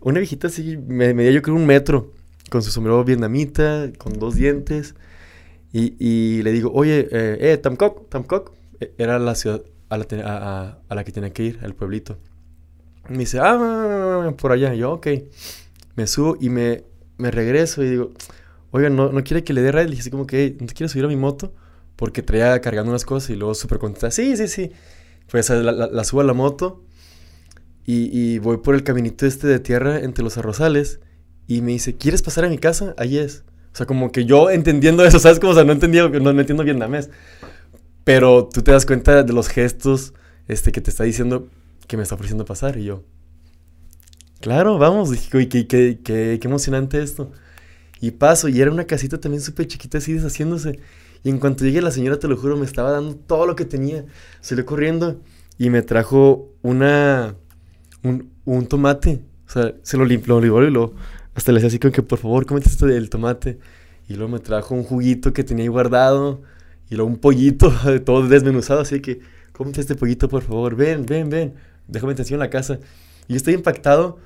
Una 0.00 0.18
viejita 0.20 0.48
así, 0.48 0.76
me 0.76 1.14
medía 1.14 1.32
yo 1.32 1.42
creo 1.42 1.56
un 1.56 1.66
metro. 1.66 2.12
Con 2.50 2.62
su 2.62 2.70
sombrero 2.70 3.02
vietnamita, 3.04 3.90
con 3.98 4.18
dos 4.18 4.36
dientes. 4.36 4.94
Y, 5.72 5.94
y 5.98 6.42
le 6.42 6.52
digo, 6.52 6.70
oye, 6.72 7.08
eh, 7.10 7.38
eh 7.40 7.56
Tamcoc, 7.58 8.08
Tamcoc. 8.08 8.52
E, 8.80 8.92
era 8.98 9.18
la 9.18 9.34
ciudad 9.34 9.62
a 9.88 9.98
la, 9.98 11.04
que 11.04 11.12
tenía 11.12 11.32
que 11.32 11.44
ir, 11.44 11.58
al 11.62 11.74
pueblito. 11.74 12.18
Me 13.08 13.18
dice, 13.18 13.38
ah, 13.40 14.32
por 14.38 14.52
allá. 14.52 14.74
yo, 14.74 14.92
ok. 14.92 15.08
Me 15.96 16.06
subo 16.06 16.36
y 16.40 16.48
me, 16.48 16.84
me 17.18 17.30
regreso 17.30 17.82
y 17.82 17.90
digo, 17.90 18.12
oiga, 18.74 18.90
¿no, 18.90 19.12
no 19.12 19.22
quiere 19.22 19.44
que 19.44 19.52
le 19.52 19.62
dé 19.62 19.70
ride? 19.70 19.84
Le 19.84 19.90
dije 19.90 20.00
así 20.00 20.10
como 20.10 20.26
que, 20.26 20.56
¿no 20.60 20.66
te 20.66 20.74
quieres 20.74 20.90
subir 20.90 21.04
a 21.04 21.08
mi 21.08 21.14
moto? 21.14 21.54
Porque 21.94 22.22
traía 22.22 22.60
cargando 22.60 22.90
unas 22.90 23.04
cosas 23.04 23.30
y 23.30 23.36
luego 23.36 23.54
súper 23.54 23.78
contenta, 23.78 24.10
sí, 24.10 24.36
sí, 24.36 24.48
sí. 24.48 24.72
Pues 25.30 25.48
la, 25.48 25.70
la, 25.70 26.04
subo 26.04 26.22
a 26.22 26.24
la 26.24 26.32
moto 26.32 26.82
y, 27.86 28.38
voy 28.40 28.56
por 28.56 28.74
el 28.74 28.82
caminito 28.82 29.26
este 29.26 29.46
de 29.46 29.60
tierra 29.60 30.00
entre 30.00 30.24
los 30.24 30.36
arrozales 30.38 30.98
y 31.46 31.62
me 31.62 31.70
dice, 31.70 31.96
¿quieres 31.96 32.20
pasar 32.22 32.46
a 32.46 32.48
mi 32.48 32.58
casa? 32.58 32.96
Ahí 32.98 33.16
es. 33.16 33.44
O 33.72 33.76
sea, 33.76 33.86
como 33.86 34.10
que 34.10 34.24
yo 34.24 34.50
entendiendo 34.50 35.04
eso, 35.04 35.20
¿sabes? 35.20 35.38
Como, 35.38 35.52
o 35.52 35.54
sea, 35.54 35.62
no, 35.62 35.72
entendía, 35.72 36.08
no, 36.08 36.32
no 36.32 36.40
entiendo 36.40 36.64
vietnamés. 36.64 37.10
Pero 38.02 38.48
tú 38.52 38.62
te 38.62 38.72
das 38.72 38.86
cuenta 38.86 39.22
de 39.22 39.32
los 39.32 39.46
gestos 39.46 40.14
este, 40.48 40.72
que 40.72 40.80
te 40.80 40.90
está 40.90 41.04
diciendo 41.04 41.46
que 41.86 41.96
me 41.96 42.02
está 42.02 42.16
ofreciendo 42.16 42.44
pasar. 42.44 42.76
Y 42.76 42.84
yo, 42.86 43.04
claro, 44.40 44.78
vamos. 44.78 45.10
Dije, 45.12 45.48
qué, 45.48 45.68
qué, 45.68 46.00
qué, 46.02 46.38
qué 46.40 46.48
emocionante 46.48 47.00
esto. 47.00 47.30
Y 48.04 48.10
paso, 48.10 48.50
y 48.50 48.60
era 48.60 48.70
una 48.70 48.84
casita 48.84 49.18
también 49.18 49.40
súper 49.40 49.66
chiquita 49.66 49.96
así 49.96 50.12
deshaciéndose. 50.12 50.78
Y 51.22 51.30
en 51.30 51.38
cuanto 51.38 51.64
llegué 51.64 51.80
la 51.80 51.90
señora, 51.90 52.18
te 52.18 52.28
lo 52.28 52.36
juro, 52.36 52.54
me 52.54 52.66
estaba 52.66 52.90
dando 52.90 53.14
todo 53.14 53.46
lo 53.46 53.56
que 53.56 53.64
tenía. 53.64 54.04
Salió 54.42 54.66
corriendo 54.66 55.22
y 55.56 55.70
me 55.70 55.80
trajo 55.80 56.50
una... 56.60 57.34
Un, 58.02 58.66
tomate. 58.66 59.22
O 59.48 59.50
sea, 59.50 59.72
se 59.82 59.96
lo 59.96 60.04
limpió, 60.04 60.38
lo 60.38 60.66
y 60.66 60.70
luego 60.70 60.92
hasta 61.34 61.50
le 61.50 61.56
decía 61.56 61.68
así 61.68 61.78
como 61.78 61.92
que 61.92 62.02
por 62.02 62.18
favor, 62.18 62.44
cómete 62.44 62.68
esto 62.68 62.84
del 62.84 63.08
tomate. 63.08 63.58
Y 64.06 64.16
luego 64.16 64.32
me 64.32 64.38
trajo 64.38 64.74
un 64.74 64.84
juguito 64.84 65.32
que 65.32 65.42
tenía 65.42 65.62
ahí 65.62 65.68
guardado. 65.68 66.42
Y 66.90 66.96
luego 66.96 67.10
un 67.10 67.16
pollito 67.16 67.72
todo 68.04 68.28
desmenuzado. 68.28 68.82
Así 68.82 69.00
que, 69.00 69.20
cómete 69.52 69.80
este 69.80 69.94
pollito, 69.94 70.28
por 70.28 70.42
favor. 70.42 70.76
Ven, 70.76 71.06
ven, 71.06 71.30
ven. 71.30 71.54
Déjame 71.88 72.14
te 72.14 72.20
enseño 72.20 72.38
la 72.38 72.50
casa. 72.50 72.80
Y 73.28 73.36
estoy 73.36 73.54
impactado 73.54 74.18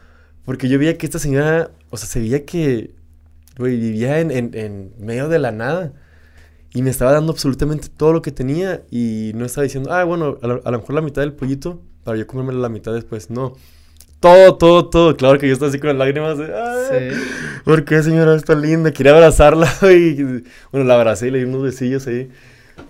porque 0.44 0.68
yo 0.68 0.80
veía 0.80 0.98
que 0.98 1.06
esta 1.06 1.20
señora, 1.20 1.70
o 1.90 1.96
sea, 1.96 2.08
se 2.08 2.18
veía 2.18 2.44
que 2.44 2.97
vivía 3.58 4.20
en, 4.20 4.30
en, 4.30 4.50
en, 4.54 4.92
medio 4.98 5.28
de 5.28 5.38
la 5.38 5.52
nada. 5.52 5.92
Y 6.72 6.82
me 6.82 6.90
estaba 6.90 7.12
dando 7.12 7.32
absolutamente 7.32 7.88
todo 7.88 8.12
lo 8.12 8.22
que 8.22 8.32
tenía. 8.32 8.82
Y 8.90 9.32
no 9.34 9.44
estaba 9.44 9.64
diciendo, 9.64 9.92
ah, 9.92 10.04
bueno, 10.04 10.38
a 10.42 10.46
lo, 10.46 10.62
a 10.64 10.70
lo 10.70 10.78
mejor 10.78 10.94
la 10.94 11.00
mitad 11.00 11.22
del 11.22 11.32
pollito 11.32 11.80
para 12.04 12.16
yo 12.16 12.26
comerme 12.26 12.52
la 12.54 12.68
mitad 12.68 12.92
después. 12.92 13.30
No. 13.30 13.54
Todo, 14.20 14.56
todo, 14.56 14.88
todo. 14.88 15.16
Claro 15.16 15.38
que 15.38 15.46
yo 15.46 15.52
estaba 15.52 15.68
así 15.68 15.78
con 15.78 15.88
las 15.88 15.96
lágrimas. 15.96 16.38
De, 16.38 16.46
sí. 16.46 17.20
¿Por 17.64 17.84
qué, 17.84 18.02
señora? 18.02 18.34
Está 18.34 18.54
linda. 18.54 18.92
Quería 18.92 19.12
abrazarla. 19.12 19.72
Y 19.82 20.22
bueno, 20.72 20.86
la 20.86 20.94
abracé 20.94 21.28
y 21.28 21.30
le 21.30 21.38
di 21.38 21.44
unos 21.44 21.62
besillos 21.62 22.06
ahí. 22.06 22.30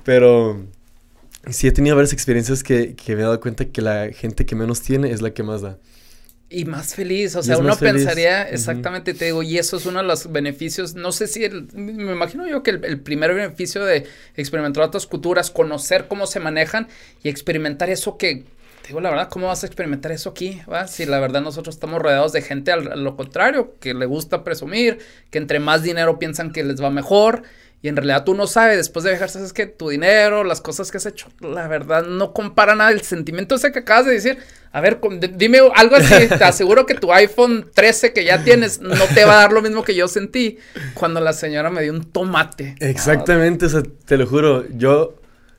Pero 0.05 0.63
sí 1.51 1.67
he 1.67 1.73
tenido 1.73 1.97
varias 1.97 2.13
experiencias 2.13 2.63
que, 2.63 2.95
que 2.95 3.15
me 3.15 3.23
he 3.23 3.25
dado 3.25 3.41
cuenta 3.41 3.67
que 3.67 3.83
la 3.83 4.11
gente 4.13 4.47
que 4.47 4.55
menos 4.55 4.81
tiene 4.81 5.11
es 5.11 5.21
la 5.21 5.33
que 5.33 5.43
más 5.43 5.63
da. 5.63 5.79
Y 6.51 6.65
más 6.65 6.95
feliz, 6.95 7.37
o 7.37 7.43
sea, 7.43 7.59
uno 7.59 7.77
pensaría 7.77 8.49
exactamente, 8.49 9.13
te 9.13 9.27
digo, 9.27 9.43
y 9.43 9.59
eso 9.59 9.77
es 9.77 9.85
uno 9.85 9.99
de 9.99 10.07
los 10.07 10.33
beneficios, 10.33 10.95
no 10.95 11.13
sé 11.13 11.27
si, 11.27 11.45
el, 11.45 11.67
me 11.75 12.13
imagino 12.13 12.47
yo 12.47 12.63
que 12.63 12.71
el, 12.71 13.01
primer 13.01 13.35
beneficio 13.35 13.85
de 13.85 14.07
experimentar 14.35 14.83
otras 14.83 15.07
culturas, 15.07 15.51
conocer 15.51 16.07
cómo 16.09 16.27
se 16.27 16.41
manejan 16.41 16.89
y 17.23 17.29
experimentar 17.29 17.91
eso 17.91 18.17
que, 18.17 18.45
te 18.81 18.89
digo 18.89 19.01
la 19.03 19.11
verdad, 19.11 19.29
¿cómo 19.29 19.49
vas 19.49 19.63
a 19.63 19.67
experimentar 19.67 20.11
eso 20.11 20.31
aquí? 20.31 20.63
¿va? 20.73 20.87
Si 20.87 21.05
la 21.05 21.21
verdad 21.21 21.43
nosotros 21.43 21.75
estamos 21.75 22.01
rodeados 22.01 22.33
de 22.33 22.41
gente 22.41 22.73
a 22.73 22.77
lo 22.77 23.15
contrario, 23.15 23.75
que 23.79 23.93
le 23.93 24.07
gusta 24.07 24.43
presumir, 24.43 25.01
que 25.31 25.37
entre 25.37 25.61
más 25.61 25.83
dinero 25.83 26.19
piensan 26.19 26.51
que 26.53 26.65
les 26.65 26.83
va 26.83 26.89
mejor 26.89 27.43
y 27.81 27.89
en 27.89 27.95
realidad 27.95 28.25
tú 28.25 28.35
no 28.35 28.49
sabes, 28.49 28.77
después 28.77 29.05
de 29.05 29.11
viajar, 29.11 29.29
sabes 29.29 29.53
que 29.53 29.67
tu 29.67 29.91
dinero, 29.91 30.43
las 30.43 30.61
cosas 30.61 30.91
que 30.91 30.97
has 30.97 31.07
hecho, 31.07 31.29
la 31.41 31.69
verdad 31.69 32.05
no 32.05 32.33
compara 32.33 32.75
nada. 32.75 32.91
El 32.91 33.03
sentimiento 33.03 33.55
ese 33.55 33.71
que 33.71 33.79
acabas 33.79 34.07
de 34.07 34.13
decir, 34.13 34.39
a 34.73 34.81
ver, 34.81 34.99
dime 35.37 35.61
algo 35.77 35.95
así. 35.95 36.27
Te 36.29 36.43
aseguro 36.43 36.87
que 36.87 36.95
tu 36.95 37.13
iPhone 37.13 37.71
13 37.73 38.13
que 38.13 38.25
ya 38.25 38.43
tienes 38.43 38.81
no 38.81 39.05
te 39.15 39.25
va 39.25 39.35
a 39.35 39.43
dar 39.43 39.53
lo 39.53 39.63
mismo 39.63 39.85
que 39.85 39.95
yo 39.95 40.09
sentí 40.09 40.59
cuando 40.95 41.21
la 41.21 41.33
señora 41.33 41.71
me 41.71 41.83
dio 41.83 41.93
un 41.93 42.03
tomate. 42.03 42.75
Exactamente, 42.81 43.67
o 43.67 43.69
sea, 43.69 43.83
te 44.05 44.17
lo 44.17 44.27
juro. 44.27 44.67
Yo, 44.71 45.15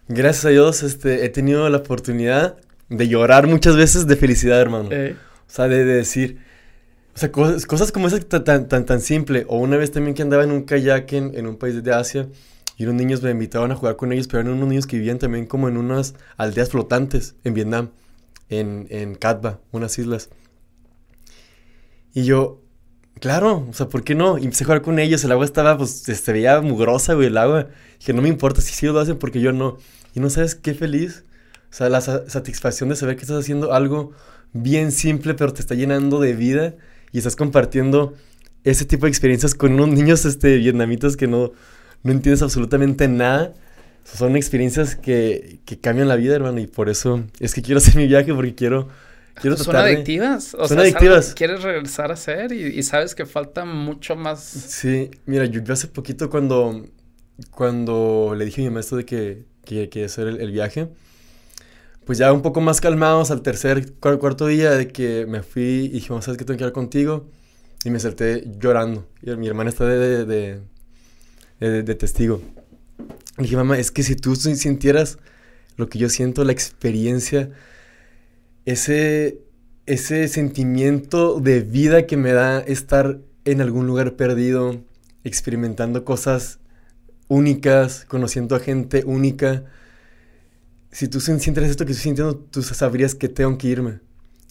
gracias 0.09 0.45
a 0.45 0.49
Dios, 0.49 0.83
este, 0.83 1.23
he 1.23 1.29
tenido 1.29 1.69
la 1.69 1.77
oportunidad 1.77 2.57
de 2.89 3.07
llorar 3.07 3.47
muchas 3.47 3.77
veces 3.77 4.07
de 4.07 4.17
felicidad, 4.17 4.59
hermano. 4.59 4.89
O 4.89 5.51
sea, 5.51 5.69
de 5.69 5.85
decir 5.85 6.48
o 7.15 7.19
sea, 7.19 7.31
cosas, 7.31 7.91
como 7.91 8.07
esa 8.07 8.19
tan, 8.19 8.67
tan, 8.67 8.85
tan 8.85 9.01
simple. 9.01 9.45
O 9.49 9.57
una 9.57 9.77
vez 9.77 9.91
también 9.91 10.15
que 10.15 10.21
andaba 10.21 10.43
en 10.43 10.51
un 10.51 10.63
kayak 10.63 11.11
en, 11.13 11.37
en 11.37 11.47
un 11.47 11.57
país 11.57 11.83
de 11.83 11.93
Asia 11.93 12.27
y 12.79 12.85
unos 12.85 12.95
niños 12.95 13.21
me 13.21 13.31
invitaban 13.31 13.71
a 13.73 13.75
jugar 13.75 13.97
con 13.97 14.13
ellos, 14.13 14.27
pero 14.27 14.39
eran 14.39 14.53
unos 14.53 14.69
niños 14.69 14.87
que 14.87 14.95
vivían 14.95 15.19
también 15.19 15.45
como 15.45 15.67
en 15.67 15.75
unas 15.75 16.15
aldeas 16.37 16.69
flotantes 16.69 17.35
en 17.43 17.53
Vietnam, 17.53 17.89
en, 18.47 18.87
en 18.89 19.15
Katba, 19.15 19.59
unas 19.73 19.99
islas. 19.99 20.29
Y 22.13 22.23
yo, 22.23 22.61
claro, 23.19 23.67
o 23.69 23.73
sea, 23.73 23.89
¿por 23.89 24.05
qué 24.05 24.15
no? 24.15 24.37
Y 24.37 24.45
empecé 24.45 24.63
a 24.63 24.67
jugar 24.67 24.81
con 24.81 24.97
ellos, 24.97 25.21
el 25.25 25.33
agua 25.33 25.43
estaba, 25.43 25.77
pues, 25.77 25.91
se 25.91 26.31
veía 26.31 26.61
mugrosa, 26.61 27.15
güey, 27.15 27.27
el 27.27 27.37
agua. 27.37 27.67
dije, 27.99 28.13
no 28.13 28.21
me 28.21 28.29
importa 28.29 28.61
si 28.61 28.73
sí 28.73 28.85
lo 28.85 28.97
hacen 28.97 29.17
porque 29.17 29.41
yo 29.41 29.51
no. 29.51 29.77
Y 30.15 30.21
no 30.21 30.29
sabes 30.29 30.55
qué 30.55 30.73
feliz. 30.73 31.25
O 31.69 31.73
sea, 31.73 31.89
la 31.89 31.99
satisfacción 31.99 32.87
de 32.87 32.95
saber 32.95 33.17
que 33.17 33.23
estás 33.23 33.39
haciendo 33.39 33.73
algo 33.73 34.13
bien 34.53 34.93
simple, 34.93 35.33
pero 35.33 35.51
te 35.51 35.59
está 35.59 35.75
llenando 35.75 36.21
de 36.21 36.33
vida 36.33 36.75
y 37.11 37.17
estás 37.17 37.35
compartiendo 37.35 38.13
ese 38.63 38.85
tipo 38.85 39.05
de 39.05 39.09
experiencias 39.09 39.55
con 39.55 39.73
unos 39.73 39.89
niños 39.89 40.25
este, 40.25 40.57
vietnamitas 40.57 41.15
que 41.15 41.27
no, 41.27 41.51
no 42.03 42.11
entiendes 42.11 42.41
absolutamente 42.41 43.07
nada. 43.07 43.53
Son 44.03 44.35
experiencias 44.35 44.95
que, 44.95 45.59
que 45.65 45.79
cambian 45.79 46.07
la 46.07 46.15
vida, 46.15 46.35
hermano, 46.35 46.59
y 46.59 46.67
por 46.67 46.89
eso 46.89 47.23
es 47.39 47.53
que 47.53 47.61
quiero 47.61 47.77
hacer 47.77 47.95
mi 47.95 48.07
viaje 48.07 48.33
porque 48.33 48.55
quiero... 48.55 48.87
quiero 49.35 49.55
son 49.57 49.75
adictivas. 49.75 50.55
O 50.55 50.67
son 50.67 50.79
adictivas. 50.79 51.33
quieres 51.35 51.61
regresar 51.61 52.11
a 52.11 52.15
hacer 52.15 52.51
y, 52.51 52.81
sabes 52.83 53.13
que 53.15 53.25
falta 53.25 53.65
mucho 53.65 54.15
más. 54.15 54.41
Sí, 54.41 55.11
mira, 55.25 55.45
yo, 55.45 55.61
hace 55.71 55.87
poquito 55.87 56.29
cuando, 56.29 56.87
cuando 57.51 58.33
le 58.35 58.45
dije 58.45 58.61
a 58.61 58.65
mi 58.65 58.71
maestro 58.71 58.97
de 58.97 59.05
que, 59.05 59.45
quería 59.63 60.05
hacer 60.07 60.27
el 60.27 60.51
viaje, 60.51 60.89
pues 62.09 62.17
ya 62.17 62.33
un 62.33 62.41
poco 62.41 62.59
más 62.59 62.81
calmados 62.81 63.29
al 63.29 63.43
tercer, 63.43 63.93
cuarto 63.99 64.47
día 64.47 64.71
de 64.71 64.87
que 64.87 65.27
me 65.27 65.43
fui 65.43 65.61
y 65.61 65.89
dije, 65.89 66.07
¿sabes 66.07 66.39
qué 66.39 66.43
tengo 66.43 66.57
que 66.57 66.63
hablar 66.63 66.73
contigo? 66.73 67.29
Y 67.85 67.91
me 67.91 67.99
salté 67.99 68.45
llorando. 68.59 69.07
Y 69.21 69.29
mi 69.35 69.47
hermana 69.47 69.69
está 69.69 69.85
de, 69.85 70.25
de, 70.25 70.59
de, 71.59 71.83
de 71.83 71.93
testigo. 71.93 72.41
Y 73.37 73.43
dije, 73.43 73.55
mamá, 73.57 73.77
es 73.77 73.91
que 73.91 74.01
si 74.01 74.15
tú 74.15 74.35
sintieras 74.35 75.19
lo 75.77 75.87
que 75.87 75.99
yo 75.99 76.09
siento, 76.09 76.43
la 76.43 76.51
experiencia, 76.51 77.51
ese, 78.65 79.41
ese 79.85 80.27
sentimiento 80.29 81.39
de 81.39 81.59
vida 81.61 82.07
que 82.07 82.17
me 82.17 82.33
da 82.33 82.59
estar 82.59 83.19
en 83.45 83.61
algún 83.61 83.85
lugar 83.85 84.15
perdido, 84.15 84.81
experimentando 85.23 86.05
cosas 86.05 86.57
únicas, 87.27 88.05
conociendo 88.05 88.55
a 88.55 88.59
gente 88.59 89.03
única, 89.05 89.65
si 90.91 91.07
tú 91.07 91.19
sientes 91.19 91.63
esto 91.69 91.85
que 91.85 91.91
estoy 91.91 92.03
sintiendo, 92.03 92.35
tú 92.37 92.63
sabrías 92.63 93.15
que 93.15 93.29
tengo 93.29 93.57
que 93.57 93.67
irme. 93.67 93.99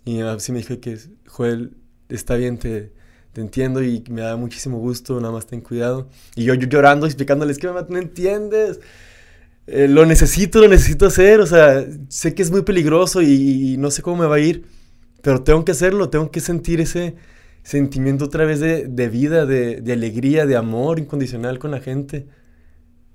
Y 0.04 0.20
así 0.20 0.52
me 0.52 0.58
dijo 0.58 0.80
que, 0.80 0.98
Joel, 1.26 1.76
está 2.08 2.36
bien, 2.36 2.58
te, 2.58 2.92
entiendo 3.34 3.82
y 3.84 4.02
me 4.10 4.22
da 4.22 4.36
muchísimo 4.36 4.78
gusto, 4.78 5.20
nada 5.20 5.32
más 5.32 5.46
ten 5.46 5.60
cuidado. 5.60 6.08
Y 6.34 6.44
yo, 6.44 6.54
llorando, 6.54 7.06
explicándoles 7.06 7.58
que 7.58 7.68
no 7.68 7.98
entiendes. 7.98 8.80
Eh, 9.66 9.86
lo 9.86 10.06
necesito, 10.06 10.60
lo 10.60 10.68
necesito 10.68 11.06
hacer. 11.06 11.40
O 11.40 11.46
sea, 11.46 11.86
sé 12.08 12.34
que 12.34 12.42
es 12.42 12.50
muy 12.50 12.62
peligroso 12.62 13.22
y, 13.22 13.76
no 13.78 13.90
sé 13.90 14.02
cómo 14.02 14.22
me 14.22 14.26
va 14.26 14.36
a 14.36 14.40
ir, 14.40 14.64
pero 15.22 15.42
tengo 15.42 15.64
que 15.64 15.72
hacerlo, 15.72 16.10
tengo 16.10 16.30
que 16.30 16.40
sentir 16.40 16.80
ese 16.80 17.16
sentimiento 17.62 18.24
otra 18.24 18.44
vez 18.44 18.60
de, 18.60 19.08
vida, 19.08 19.46
de, 19.46 19.92
alegría, 19.92 20.46
de 20.46 20.56
amor 20.56 20.98
incondicional 20.98 21.58
con 21.58 21.70
la 21.70 21.80
gente. 21.80 22.26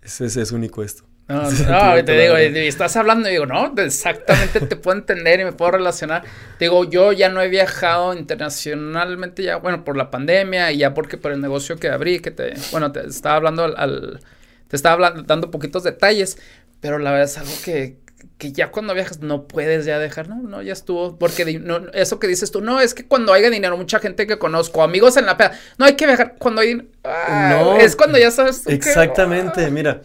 Ese 0.01 0.25
es 0.25 0.51
único 0.51 0.83
esto. 0.83 1.05
No, 1.27 1.41
no, 1.51 2.03
te 2.03 2.19
digo, 2.19 2.37
y 2.37 2.67
estás 2.67 2.95
hablando, 2.97 3.29
y 3.29 3.33
digo, 3.33 3.45
no, 3.45 3.73
exactamente 3.77 4.59
te 4.59 4.75
puedo 4.75 4.97
entender 4.97 5.39
y 5.39 5.45
me 5.45 5.53
puedo 5.53 5.71
relacionar. 5.71 6.23
digo, 6.59 6.83
yo 6.83 7.11
ya 7.11 7.29
no 7.29 7.41
he 7.41 7.47
viajado 7.47 8.13
internacionalmente 8.13 9.43
ya, 9.43 9.57
bueno, 9.57 9.85
por 9.85 9.95
la 9.95 10.11
pandemia 10.11 10.71
y 10.71 10.79
ya 10.79 10.93
porque 10.93 11.17
por 11.17 11.31
el 11.31 11.39
negocio 11.39 11.77
que 11.77 11.89
abrí, 11.89 12.19
que 12.19 12.31
te, 12.31 12.53
bueno, 12.71 12.91
te 12.91 13.07
estaba 13.07 13.35
hablando 13.35 13.63
al, 13.63 14.19
te 14.67 14.75
estaba 14.75 14.93
hablando, 14.93 15.23
dando 15.23 15.49
poquitos 15.49 15.83
detalles, 15.83 16.37
pero 16.81 16.99
la 16.99 17.11
verdad 17.11 17.25
es 17.25 17.37
algo 17.37 17.53
que, 17.63 17.97
que 18.37 18.51
ya 18.51 18.71
cuando 18.71 18.93
viajas 18.93 19.21
no 19.21 19.47
puedes 19.47 19.85
ya 19.85 19.99
dejar, 19.99 20.27
no, 20.27 20.41
no, 20.41 20.61
ya 20.61 20.73
estuvo, 20.73 21.17
porque 21.17 21.45
no, 21.57 21.89
eso 21.93 22.19
que 22.19 22.27
dices 22.27 22.51
tú, 22.51 22.59
no, 22.59 22.81
es 22.81 22.93
que 22.93 23.05
cuando 23.05 23.31
haya 23.31 23.49
dinero, 23.49 23.77
mucha 23.77 23.99
gente 23.99 24.27
que 24.27 24.37
conozco, 24.37 24.83
amigos 24.83 25.15
en 25.15 25.25
la 25.25 25.37
peda, 25.37 25.57
no 25.77 25.85
hay 25.85 25.95
que 25.95 26.05
viajar 26.05 26.35
cuando 26.37 26.59
hay, 26.59 26.89
ah, 27.05 27.55
no, 27.57 27.77
es 27.77 27.95
cuando 27.95 28.17
ya 28.17 28.29
sabes. 28.29 28.67
exactamente, 28.67 29.71
mira. 29.71 30.01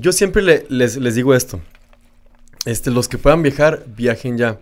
Yo 0.00 0.12
siempre 0.12 0.42
le- 0.42 0.66
les, 0.68 0.96
les 0.96 1.14
digo 1.14 1.34
esto. 1.34 1.60
Este, 2.64 2.90
los 2.90 3.08
que 3.08 3.18
puedan 3.18 3.42
viajar, 3.42 3.84
viajen 3.96 4.38
ya. 4.38 4.58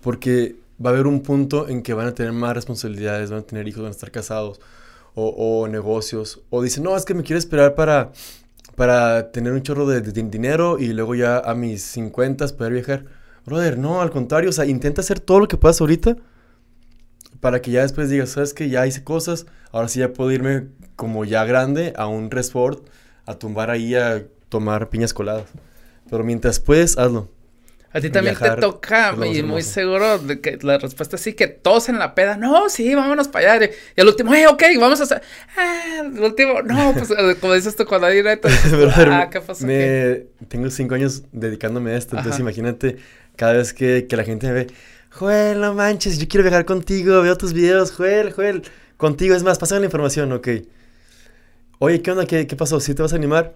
Porque 0.00 0.56
va 0.84 0.90
a 0.90 0.92
haber 0.92 1.06
un 1.06 1.22
punto 1.22 1.68
en 1.68 1.82
que 1.82 1.94
van 1.94 2.08
a 2.08 2.14
tener 2.14 2.32
más 2.32 2.54
responsabilidades, 2.54 3.30
van 3.30 3.40
a 3.40 3.42
tener 3.42 3.68
hijos, 3.68 3.82
van 3.82 3.88
a 3.88 3.94
estar 3.94 4.10
casados, 4.10 4.60
o, 5.14 5.68
negocios. 5.68 6.40
O 6.50 6.62
dicen, 6.62 6.82
no, 6.82 6.96
es 6.96 7.04
que 7.04 7.14
me 7.14 7.22
quiero 7.22 7.38
esperar 7.38 7.74
para, 7.74 8.10
para 8.76 9.30
tener 9.30 9.52
un 9.52 9.62
chorro 9.62 9.86
de, 9.86 10.00
de 10.00 10.12
din- 10.12 10.30
dinero 10.30 10.78
y 10.78 10.88
luego 10.92 11.14
ya 11.14 11.38
a 11.38 11.54
mis 11.54 11.82
50 11.82 12.46
poder 12.56 12.72
viajar. 12.72 13.04
Brother, 13.46 13.78
no, 13.78 14.00
al 14.00 14.10
contrario, 14.10 14.50
o 14.50 14.52
sea, 14.52 14.64
intenta 14.66 15.00
hacer 15.02 15.20
todo 15.20 15.40
lo 15.40 15.48
que 15.48 15.56
puedas 15.56 15.80
ahorita 15.80 16.16
para 17.40 17.60
que 17.60 17.70
ya 17.72 17.82
después 17.82 18.08
digas, 18.08 18.30
sabes 18.30 18.54
que 18.54 18.68
ya 18.68 18.86
hice 18.86 19.02
cosas, 19.02 19.46
ahora 19.72 19.88
sí 19.88 19.98
ya 20.00 20.12
puedo 20.12 20.30
irme 20.30 20.68
como 20.96 21.24
ya 21.24 21.44
grande 21.44 21.92
a 21.96 22.06
un 22.06 22.30
resort, 22.30 22.86
a 23.26 23.34
tumbar 23.34 23.70
ahí 23.70 23.94
a 23.96 24.24
tomar 24.52 24.90
piñas 24.90 25.14
coladas. 25.14 25.46
Pero 26.10 26.22
mientras 26.22 26.60
puedes, 26.60 26.98
hazlo. 26.98 27.30
A 27.94 28.00
ti 28.00 28.08
también 28.08 28.34
Viajar 28.34 28.56
te 28.56 28.60
toca, 28.62 29.14
y 29.26 29.42
muy 29.42 29.62
seguro 29.62 30.18
de 30.18 30.40
que 30.40 30.58
la 30.62 30.78
respuesta 30.78 31.16
es 31.16 31.22
sí, 31.22 31.34
que 31.34 31.46
todos 31.46 31.90
en 31.90 31.98
la 31.98 32.14
peda, 32.14 32.38
no, 32.38 32.70
sí, 32.70 32.94
vámonos 32.94 33.28
para 33.28 33.54
allá. 33.54 33.70
Y 33.96 34.00
al 34.00 34.08
último, 34.08 34.32
eh, 34.34 34.46
ok, 34.46 34.62
vamos 34.78 35.00
a 35.00 35.02
hacer. 35.02 35.22
Ah, 35.58 36.02
el 36.02 36.20
último, 36.20 36.62
no, 36.62 36.94
pues 36.94 37.10
eh, 37.18 37.36
como 37.38 37.52
dices 37.52 37.76
tú, 37.76 37.84
cuando 37.84 38.06
hay 38.06 38.22
Brother, 38.22 38.40
ah, 39.10 39.28
¿qué 39.30 39.40
pasó? 39.40 39.64
aquí?" 39.64 39.66
me, 39.66 40.26
tengo 40.48 40.70
cinco 40.70 40.94
años 40.94 41.22
dedicándome 41.32 41.92
a 41.92 41.96
esto, 41.96 42.16
entonces 42.16 42.40
imagínate 42.40 42.96
cada 43.36 43.54
vez 43.54 43.74
que, 43.74 44.06
que 44.06 44.16
la 44.16 44.24
gente 44.24 44.46
me 44.46 44.52
ve, 44.52 44.66
Joel, 45.10 45.60
no 45.60 45.74
manches, 45.74 46.18
yo 46.18 46.28
quiero 46.28 46.44
viajar 46.44 46.64
contigo, 46.64 47.20
veo 47.20 47.36
tus 47.36 47.52
videos, 47.52 47.92
Joel, 47.92 48.32
Joel, 48.32 48.62
contigo, 48.96 49.34
es 49.34 49.42
más, 49.42 49.58
pásame 49.58 49.80
la 49.80 49.86
información, 49.86 50.32
ok. 50.32 50.48
Oye, 51.78 52.00
¿qué 52.00 52.10
onda? 52.10 52.24
¿Qué, 52.24 52.46
qué 52.46 52.56
pasó? 52.56 52.80
¿Sí 52.80 52.94
te 52.94 53.02
vas 53.02 53.12
a 53.12 53.16
animar? 53.16 53.54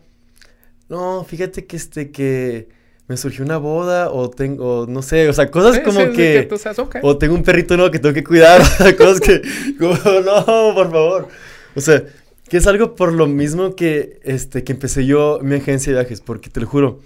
No, 0.88 1.24
fíjate 1.24 1.66
que 1.66 1.76
este, 1.76 2.10
que 2.10 2.68
me 3.08 3.16
surgió 3.16 3.44
una 3.44 3.56
boda 3.58 4.10
o 4.10 4.30
tengo, 4.30 4.86
no 4.88 5.02
sé, 5.02 5.28
o 5.28 5.32
sea, 5.32 5.50
cosas 5.50 5.76
Sí, 5.76 5.82
como 5.82 6.00
sí, 6.00 6.06
que... 6.12 6.46
tú. 6.48 6.56
O 7.02 7.18
tengo 7.18 7.34
un 7.34 7.42
perrito 7.42 7.76
nuevo 7.76 7.90
que 7.90 7.98
tengo 7.98 8.14
que 8.14 8.24
cuidar. 8.24 8.60
o 8.62 8.64
sea, 8.64 8.96
cosas 8.96 9.20
que. 9.20 9.42
Como, 9.78 9.94
no, 9.94 10.74
por 10.74 10.90
favor. 10.90 11.28
O 11.74 11.80
sea, 11.80 12.04
que 12.48 12.56
es 12.58 12.66
algo 12.66 12.94
por 12.94 13.12
lo 13.12 13.26
mismo 13.26 13.74
que, 13.74 14.20
este, 14.24 14.64
que 14.64 14.72
empecé 14.72 15.06
yo 15.06 15.38
mi 15.42 15.56
agencia 15.56 15.92
de 15.92 15.98
viajes. 16.00 16.20
Porque 16.20 16.50
te 16.50 16.60
lo 16.60 16.66
juro, 16.66 17.00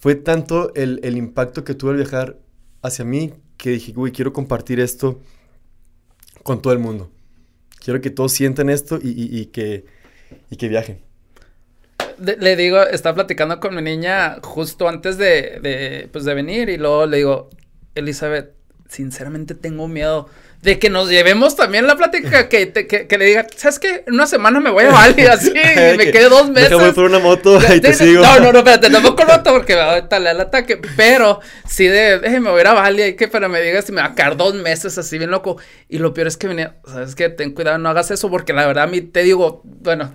fue 0.00 0.14
tanto 0.14 0.72
el, 0.74 1.00
el 1.02 1.16
impacto 1.16 1.64
que 1.64 1.74
tuvo 1.74 1.90
al 1.90 1.96
viajar 1.96 2.38
hacia 2.82 3.04
mí 3.04 3.34
que 3.58 3.70
dije, 3.70 3.92
güey, 3.92 4.12
quiero 4.12 4.32
compartir 4.32 4.80
esto 4.80 5.20
con 6.42 6.62
todo 6.62 6.72
el 6.72 6.78
mundo. 6.78 7.10
Quiero 7.82 8.00
que 8.00 8.10
todos 8.10 8.32
sientan 8.32 8.70
esto 8.70 8.98
y, 9.02 9.08
y- 9.10 9.40
y 9.40 9.46
que, 9.46 9.84
y 10.50 10.56
que 10.56 10.68
viajen. 10.68 11.00
Le 12.20 12.56
digo, 12.56 12.82
estaba 12.82 13.14
platicando 13.14 13.60
con 13.60 13.74
mi 13.74 13.82
niña 13.82 14.36
justo 14.42 14.88
antes 14.88 15.16
de, 15.18 15.58
de, 15.62 16.08
pues, 16.12 16.24
de 16.24 16.34
venir 16.34 16.68
y 16.68 16.76
luego 16.76 17.06
le 17.06 17.18
digo, 17.18 17.48
Elizabeth, 17.94 18.52
sinceramente 18.88 19.54
tengo 19.54 19.88
miedo 19.88 20.28
de 20.62 20.78
que 20.78 20.90
nos 20.90 21.08
llevemos 21.08 21.56
también 21.56 21.86
la 21.86 21.96
plática, 21.96 22.48
que, 22.50 22.66
te- 22.66 22.86
que, 22.86 23.06
que 23.06 23.16
le 23.16 23.24
diga, 23.24 23.46
¿sabes 23.56 23.78
qué? 23.78 24.04
En 24.06 24.12
una 24.14 24.26
semana 24.26 24.60
me 24.60 24.68
voy 24.70 24.84
a 24.84 24.90
Bali 24.90 25.22
así 25.26 25.48
y 25.50 25.96
me 25.96 26.04
Que, 26.04 26.10
quedé 26.12 26.28
dos 26.28 26.50
meses. 26.50 26.68
Déjame 26.70 26.92
por 26.92 27.04
una 27.04 27.18
moto 27.18 27.58
y 27.74 27.80
te 27.80 27.94
sigo. 27.94 28.22
No, 28.22 28.38
no, 28.40 28.52
no, 28.52 28.58
espérate, 28.58 28.90
tampoco 28.90 29.24
lo 29.24 29.36
noto 29.38 29.52
porque 29.54 29.72
ahorita 29.80 30.18
le 30.18 30.24
da 30.26 30.30
el 30.32 30.40
ataque, 30.42 30.78
pero 30.96 31.40
sí 31.66 31.86
de, 31.86 32.18
déjeme 32.18 32.50
voy 32.50 32.58
a 32.58 32.60
ir 32.62 32.66
a 32.66 32.74
Bali, 32.74 33.02
hay 33.02 33.14
que 33.16 33.28
para 33.28 33.48
me 33.48 33.62
digas 33.62 33.86
si 33.86 33.92
me 33.92 34.02
va 34.02 34.08
a 34.08 34.14
quedar 34.14 34.36
dos 34.36 34.54
meses 34.54 34.98
así 34.98 35.16
bien 35.16 35.30
loco. 35.30 35.56
Y 35.88 35.98
lo 35.98 36.12
peor 36.12 36.26
es 36.26 36.36
que 36.36 36.48
venía, 36.48 36.76
sabes 36.86 37.14
que 37.14 37.30
ten 37.30 37.52
cuidado, 37.52 37.78
no 37.78 37.88
hagas 37.88 38.10
eso 38.10 38.28
porque 38.30 38.52
la 38.52 38.66
verdad 38.66 38.84
a 38.84 38.88
mí 38.88 39.00
te 39.00 39.22
digo, 39.22 39.62
bueno, 39.64 40.14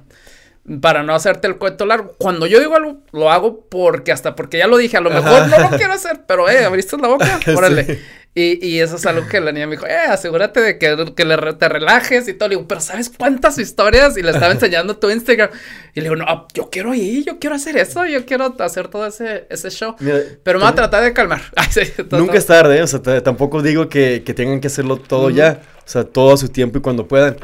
para 0.81 1.03
no 1.03 1.13
hacerte 1.13 1.47
el 1.47 1.57
cuento 1.57 1.85
largo, 1.85 2.15
cuando 2.17 2.47
yo 2.47 2.59
digo 2.59 2.75
algo, 2.75 2.97
lo 3.11 3.31
hago 3.31 3.65
porque 3.69 4.11
hasta 4.11 4.35
porque 4.35 4.57
ya 4.57 4.67
lo 4.67 4.77
dije, 4.77 4.97
a 4.97 5.01
lo 5.01 5.09
mejor 5.11 5.41
Ajá. 5.43 5.47
no 5.47 5.69
lo 5.71 5.77
quiero 5.77 5.93
hacer, 5.93 6.21
pero 6.27 6.49
eh, 6.49 6.65
abriste 6.65 6.97
la 6.97 7.07
boca, 7.07 7.39
órale. 7.55 7.85
Sí. 7.85 7.99
Y, 8.37 8.67
y 8.67 8.79
eso 8.81 8.97
es 8.97 9.05
algo 9.05 9.25
que 9.29 9.39
la 9.39 9.53
niña 9.53 9.65
me 9.65 9.77
dijo, 9.77 9.87
eh, 9.87 9.95
asegúrate 9.95 10.59
de 10.59 10.77
que, 10.77 11.13
que 11.15 11.23
le 11.23 11.37
te 11.53 11.69
relajes 11.69 12.27
y 12.27 12.33
todo. 12.33 12.49
Le 12.49 12.55
digo, 12.57 12.67
pero 12.67 12.81
¿sabes 12.81 13.09
cuántas 13.09 13.57
historias? 13.59 14.17
Y 14.17 14.23
le 14.23 14.31
estaba 14.31 14.51
enseñando 14.51 14.97
tu 14.97 15.09
Instagram. 15.09 15.51
Y 15.93 16.01
le 16.01 16.09
digo, 16.09 16.17
no, 16.17 16.45
yo 16.53 16.69
quiero 16.69 16.93
ir, 16.93 17.23
yo 17.23 17.39
quiero 17.39 17.55
hacer 17.55 17.77
eso, 17.77 18.05
yo 18.05 18.25
quiero 18.25 18.53
hacer 18.59 18.89
todo 18.89 19.05
ese, 19.05 19.45
ese 19.49 19.69
show. 19.69 19.95
Mira, 20.01 20.17
Pero 20.43 20.59
me 20.59 20.65
voy 20.65 20.71
a 20.73 20.75
tratar 20.75 21.03
de 21.05 21.13
calmar. 21.13 21.43
Ay, 21.55 21.67
sí, 21.71 22.03
todo- 22.09 22.19
Nunca 22.19 22.37
es 22.37 22.45
tarde, 22.45 22.77
¿eh? 22.79 22.81
o 22.83 22.87
sea, 22.87 23.01
tampoco 23.23 23.61
digo 23.61 23.87
que, 23.87 24.23
que 24.25 24.33
tengan 24.33 24.59
que 24.59 24.67
hacerlo 24.67 24.97
todo 24.97 25.29
ya, 25.29 25.61
o 25.85 25.87
sea, 25.89 26.03
todo 26.03 26.33
a 26.33 26.37
su 26.37 26.49
tiempo 26.49 26.79
y 26.79 26.81
cuando 26.81 27.07
puedan. 27.07 27.37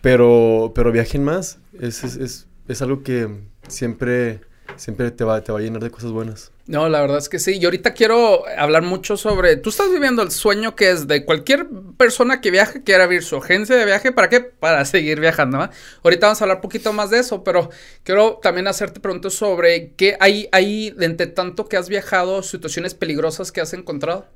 Pero, 0.00 0.72
pero 0.74 0.92
viajen 0.92 1.22
más, 1.24 1.58
es, 1.80 2.04
es, 2.04 2.16
es, 2.16 2.46
es 2.68 2.82
algo 2.82 3.02
que 3.02 3.28
siempre, 3.68 4.40
siempre 4.76 5.10
te 5.10 5.24
va, 5.24 5.42
te 5.42 5.52
va 5.52 5.58
a 5.58 5.62
llenar 5.62 5.82
de 5.82 5.90
cosas 5.90 6.12
buenas. 6.12 6.52
No, 6.68 6.86
la 6.90 7.00
verdad 7.00 7.16
es 7.16 7.30
que 7.30 7.38
sí. 7.38 7.56
Y 7.58 7.64
ahorita 7.64 7.94
quiero 7.94 8.44
hablar 8.58 8.82
mucho 8.82 9.16
sobre. 9.16 9.56
Tú 9.56 9.70
estás 9.70 9.90
viviendo 9.90 10.22
el 10.22 10.30
sueño 10.30 10.76
que 10.76 10.90
es 10.90 11.08
de 11.08 11.24
cualquier 11.24 11.66
persona 11.96 12.42
que 12.42 12.50
viaje, 12.50 12.82
quiera 12.82 13.04
abrir 13.04 13.22
su 13.22 13.36
agencia 13.36 13.74
de 13.74 13.86
viaje. 13.86 14.12
¿Para 14.12 14.28
qué? 14.28 14.40
Para 14.40 14.84
seguir 14.84 15.18
viajando. 15.18 15.70
Ahorita 16.04 16.26
vamos 16.26 16.42
a 16.42 16.44
hablar 16.44 16.58
un 16.58 16.62
poquito 16.62 16.92
más 16.92 17.08
de 17.08 17.20
eso, 17.20 17.42
pero 17.42 17.70
quiero 18.02 18.38
también 18.42 18.66
hacerte 18.68 19.00
preguntas 19.00 19.32
sobre 19.32 19.94
qué 19.94 20.18
hay, 20.20 20.50
hay 20.52 20.94
entre 21.00 21.28
tanto 21.28 21.68
que 21.70 21.78
has 21.78 21.88
viajado, 21.88 22.42
situaciones 22.42 22.92
peligrosas 22.92 23.50
que 23.50 23.62
has 23.62 23.72
encontrado. 23.72 24.26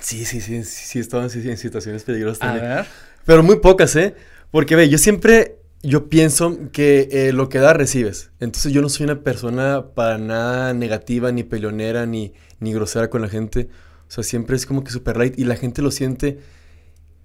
Sí, 0.00 0.24
sí, 0.24 0.40
sí, 0.40 0.64
sí, 0.64 0.64
sí, 0.64 0.98
he 0.98 1.02
estado 1.02 1.22
en, 1.22 1.56
situaciones 1.56 2.02
peligrosas 2.02 2.42
A 2.42 2.46
también. 2.46 2.68
ver. 2.68 2.86
Pero 3.26 3.44
muy 3.44 3.60
pocas, 3.60 3.94
¿eh? 3.94 4.16
Porque, 4.50 4.74
ve, 4.74 4.88
yo 4.88 4.98
siempre, 4.98 5.59
yo 5.82 6.08
pienso 6.08 6.70
que 6.72 7.08
eh, 7.10 7.32
lo 7.32 7.48
que 7.48 7.58
das, 7.58 7.76
recibes. 7.76 8.30
Entonces 8.40 8.72
yo 8.72 8.82
no 8.82 8.88
soy 8.88 9.04
una 9.04 9.22
persona 9.22 9.86
para 9.94 10.18
nada 10.18 10.74
negativa, 10.74 11.32
ni 11.32 11.42
peleonera, 11.42 12.06
ni, 12.06 12.34
ni 12.58 12.72
grosera 12.72 13.08
con 13.08 13.22
la 13.22 13.28
gente. 13.28 13.68
O 14.08 14.10
sea, 14.10 14.24
siempre 14.24 14.56
es 14.56 14.66
como 14.66 14.84
que 14.84 14.90
super 14.90 15.16
light 15.16 15.38
y 15.38 15.44
la 15.44 15.56
gente 15.56 15.82
lo 15.82 15.90
siente 15.90 16.40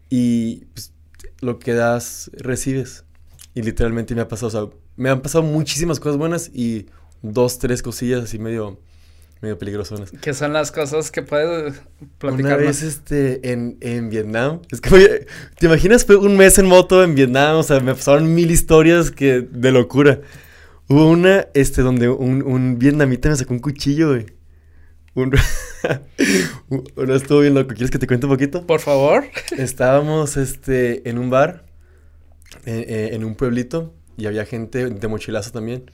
y 0.09 0.65
pues, 0.73 0.93
lo 1.41 1.59
que 1.59 1.73
das, 1.73 2.31
recibes. 2.33 3.05
Y 3.53 3.61
literalmente 3.61 4.15
me 4.15 4.21
ha 4.21 4.27
pasado, 4.27 4.47
o 4.47 4.51
sea, 4.69 4.77
me 4.95 5.09
han 5.09 5.21
pasado 5.21 5.43
muchísimas 5.43 5.99
cosas 5.99 6.17
buenas 6.17 6.51
y 6.53 6.87
dos, 7.21 7.59
tres 7.59 7.81
cosillas 7.81 8.23
así 8.23 8.39
medio, 8.39 8.79
medio 9.41 9.57
peligrosonas. 9.57 10.11
¿Qué 10.21 10.33
son 10.33 10.53
las 10.53 10.71
cosas 10.71 11.11
que 11.11 11.21
puedes 11.21 11.73
Una 12.01 12.09
platicar? 12.17 12.59
vez 12.59 12.81
este, 12.81 13.51
en, 13.51 13.77
en 13.81 14.09
Vietnam, 14.09 14.61
es 14.71 14.81
que, 14.81 14.93
oye, 14.93 15.27
¿te 15.59 15.65
imaginas? 15.67 16.05
Fue 16.05 16.15
un 16.15 16.37
mes 16.37 16.57
en 16.57 16.65
moto 16.65 17.03
en 17.03 17.15
Vietnam, 17.15 17.57
o 17.57 17.63
sea, 17.63 17.79
me 17.79 17.93
pasaron 17.93 18.33
mil 18.33 18.49
historias 18.51 19.11
que, 19.11 19.41
de 19.41 19.71
locura. 19.71 20.21
Hubo 20.87 21.09
una, 21.09 21.47
este, 21.53 21.81
donde 21.81 22.09
un, 22.09 22.43
un 22.43 22.77
vietnamita 22.79 23.29
me 23.29 23.35
sacó 23.35 23.53
un 23.53 23.59
cuchillo, 23.59 24.09
güey. 24.09 24.25
Un, 25.15 25.33
uno 26.95 27.13
estuvo 27.15 27.39
bien 27.39 27.53
loco, 27.53 27.69
¿quieres 27.69 27.89
que 27.89 27.97
te 27.99 28.05
cuente 28.07 28.25
un 28.25 28.33
poquito? 28.33 28.65
Por 28.67 28.81
favor. 28.81 29.23
Estábamos, 29.57 30.37
este, 30.37 31.07
en 31.09 31.17
un 31.17 31.29
bar, 31.29 31.65
eh, 32.65 32.85
eh, 32.87 33.09
en 33.13 33.23
un 33.23 33.35
pueblito, 33.35 33.93
y 34.17 34.25
había 34.25 34.45
gente 34.45 34.89
de 34.89 35.07
mochilazo 35.07 35.51
también. 35.51 35.89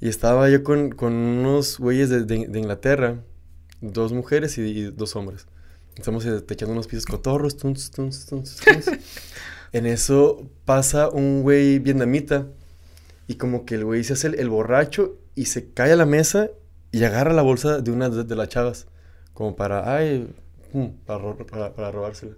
Y 0.00 0.08
estaba 0.08 0.48
yo 0.48 0.62
con, 0.62 0.90
con 0.90 1.12
unos 1.12 1.78
güeyes 1.78 2.08
de, 2.08 2.24
de- 2.24 2.46
de 2.46 2.58
Inglaterra, 2.58 3.22
dos 3.80 4.12
mujeres 4.12 4.56
y, 4.58 4.62
y 4.62 4.82
dos 4.90 5.16
hombres. 5.16 5.46
Estamos 5.96 6.24
eh, 6.26 6.42
echando 6.48 6.72
unos 6.72 6.86
pisos 6.86 7.06
cotorros, 7.06 7.56
tuns, 7.56 7.90
tuns, 7.90 8.26
tuns, 8.26 8.58
en 9.72 9.86
eso 9.86 10.48
pasa 10.64 11.08
un 11.08 11.42
güey 11.42 11.80
vietnamita 11.80 12.46
y 13.26 13.34
como 13.34 13.64
que 13.66 13.74
el 13.74 13.84
güey 13.84 14.04
se 14.04 14.12
hace 14.12 14.28
el, 14.28 14.34
el 14.38 14.48
borracho 14.48 15.18
y 15.34 15.46
se 15.46 15.72
cae 15.72 15.92
a 15.92 15.96
la 15.96 16.06
mesa 16.06 16.50
y 16.92 17.02
agarra 17.04 17.32
la 17.34 17.42
bolsa 17.42 17.80
de 17.80 17.90
una 17.90 18.08
de, 18.08 18.22
de 18.24 18.36
las 18.36 18.48
chavas, 18.48 18.86
como 19.34 19.56
para, 19.56 19.94
ay, 19.94 20.32
pum, 20.72 20.96
para, 21.04 21.18
ro- 21.18 21.46
para, 21.46 21.74
para 21.74 21.90
robársela. 21.90 22.34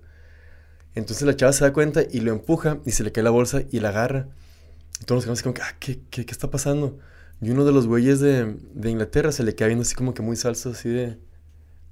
Entonces 0.94 1.24
la 1.26 1.36
chava 1.36 1.52
se 1.52 1.64
da 1.64 1.72
cuenta 1.72 2.02
y 2.10 2.20
lo 2.20 2.32
empuja 2.32 2.78
y 2.84 2.92
se 2.92 3.04
le 3.04 3.12
cae 3.12 3.22
la 3.22 3.30
bolsa 3.30 3.62
y 3.70 3.80
la 3.80 3.90
agarra. 3.90 4.28
Y 5.00 5.04
todos 5.04 5.18
nos 5.18 5.24
quedamos 5.24 5.38
así 5.38 5.42
como 5.44 5.54
que, 5.54 5.62
ah, 5.62 5.76
¿qué, 5.78 6.00
qué, 6.10 6.26
qué 6.26 6.32
está 6.32 6.50
pasando? 6.50 6.98
Y 7.42 7.50
uno 7.50 7.64
de 7.64 7.72
los 7.72 7.86
güeyes 7.86 8.20
de, 8.20 8.54
de 8.74 8.90
Inglaterra 8.90 9.32
se 9.32 9.42
le 9.44 9.54
queda 9.54 9.68
viendo 9.68 9.82
así 9.82 9.94
como 9.94 10.12
que 10.14 10.22
muy 10.22 10.36
salso, 10.36 10.70
así 10.70 10.88
de, 10.90 11.18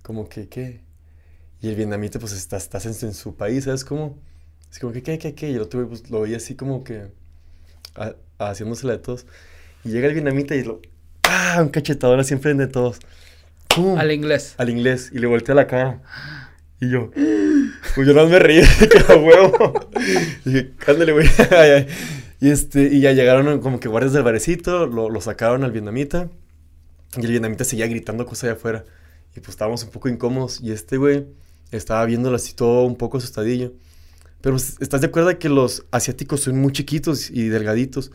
como 0.02 0.28
que, 0.28 0.48
¿qué? 0.48 0.80
Y 1.60 1.68
el 1.68 1.74
vietnamita 1.74 2.18
pues 2.18 2.32
está, 2.32 2.56
está 2.58 2.78
en, 2.82 2.94
en 3.02 3.14
su 3.14 3.34
país, 3.34 3.64
¿sabes 3.64 3.84
cómo? 3.84 4.18
Así 4.70 4.80
como 4.80 4.92
que, 4.92 5.02
¿qué, 5.02 5.18
qué, 5.18 5.34
qué? 5.34 5.50
Y 5.50 5.54
el 5.54 5.62
otro 5.62 5.80
güey 5.80 5.88
pues 5.88 6.10
lo 6.10 6.20
veía 6.20 6.36
así 6.36 6.54
como 6.54 6.84
que, 6.84 7.06
a- 7.96 8.14
haciéndosela 8.38 8.92
de 8.92 8.98
todos. 8.98 9.26
Y 9.84 9.88
llega 9.90 10.06
el 10.08 10.14
vietnamita 10.14 10.54
y 10.54 10.62
lo, 10.64 10.82
¡ah! 11.22 11.58
Un 11.62 11.70
cachetador 11.70 12.20
así 12.20 12.34
enfrente 12.34 12.66
de 12.66 12.72
todos. 12.72 12.98
¡Pum! 13.74 13.98
Al 13.98 14.12
inglés. 14.12 14.54
al 14.58 14.68
inglés 14.70 15.10
y 15.12 15.18
le 15.18 15.26
voltea 15.26 15.54
la 15.54 15.66
cara. 15.66 16.02
Y 16.80 16.90
yo, 16.90 17.10
pues 17.94 18.06
yo 18.06 18.12
no 18.12 18.26
me 18.28 18.38
reí, 18.38 18.60
que 18.90 19.12
a 19.12 19.16
huevo. 19.16 19.90
Y 20.44 20.50
dije, 20.50 20.72
ándale, 20.86 21.12
güey. 21.12 21.26
Y 22.40 22.50
este, 22.50 22.84
y 22.84 23.00
ya 23.00 23.12
llegaron 23.12 23.60
como 23.60 23.80
que 23.80 23.88
guardias 23.88 24.12
del 24.12 24.22
barecito, 24.22 24.86
lo, 24.86 25.10
lo 25.10 25.20
sacaron 25.20 25.64
al 25.64 25.72
vietnamita. 25.72 26.28
Y 27.16 27.20
el 27.20 27.30
vietnamita 27.30 27.64
seguía 27.64 27.86
gritando 27.86 28.26
cosas 28.26 28.44
allá 28.44 28.52
afuera. 28.52 28.84
Y 29.34 29.40
pues 29.40 29.50
estábamos 29.50 29.82
un 29.84 29.90
poco 29.90 30.08
incómodos. 30.08 30.60
Y 30.60 30.72
este 30.72 30.96
güey 30.96 31.26
estaba 31.70 32.04
viéndolo 32.04 32.36
así 32.36 32.54
todo 32.54 32.84
un 32.84 32.96
poco 32.96 33.18
asustadillo. 33.18 33.72
Pero 34.40 34.54
pues, 34.54 34.76
estás 34.80 35.00
de 35.00 35.08
acuerdo 35.08 35.36
que 35.38 35.48
los 35.48 35.84
asiáticos 35.90 36.42
son 36.42 36.58
muy 36.58 36.72
chiquitos 36.72 37.30
y 37.30 37.48
delgaditos. 37.48 38.12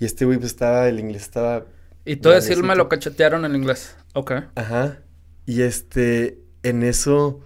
Y 0.00 0.04
este 0.04 0.24
güey, 0.24 0.38
pues 0.38 0.52
estaba, 0.52 0.88
el 0.88 0.98
inglés 0.98 1.22
estaba. 1.22 1.66
Y 2.04 2.16
todo 2.16 2.32
decir 2.32 2.62
me 2.62 2.74
lo 2.74 2.88
cachetearon 2.88 3.44
en 3.44 3.54
inglés. 3.54 3.96
Ok. 4.14 4.32
Ajá. 4.54 5.00
Y 5.44 5.62
este, 5.62 6.38
en 6.62 6.82
eso 6.82 7.40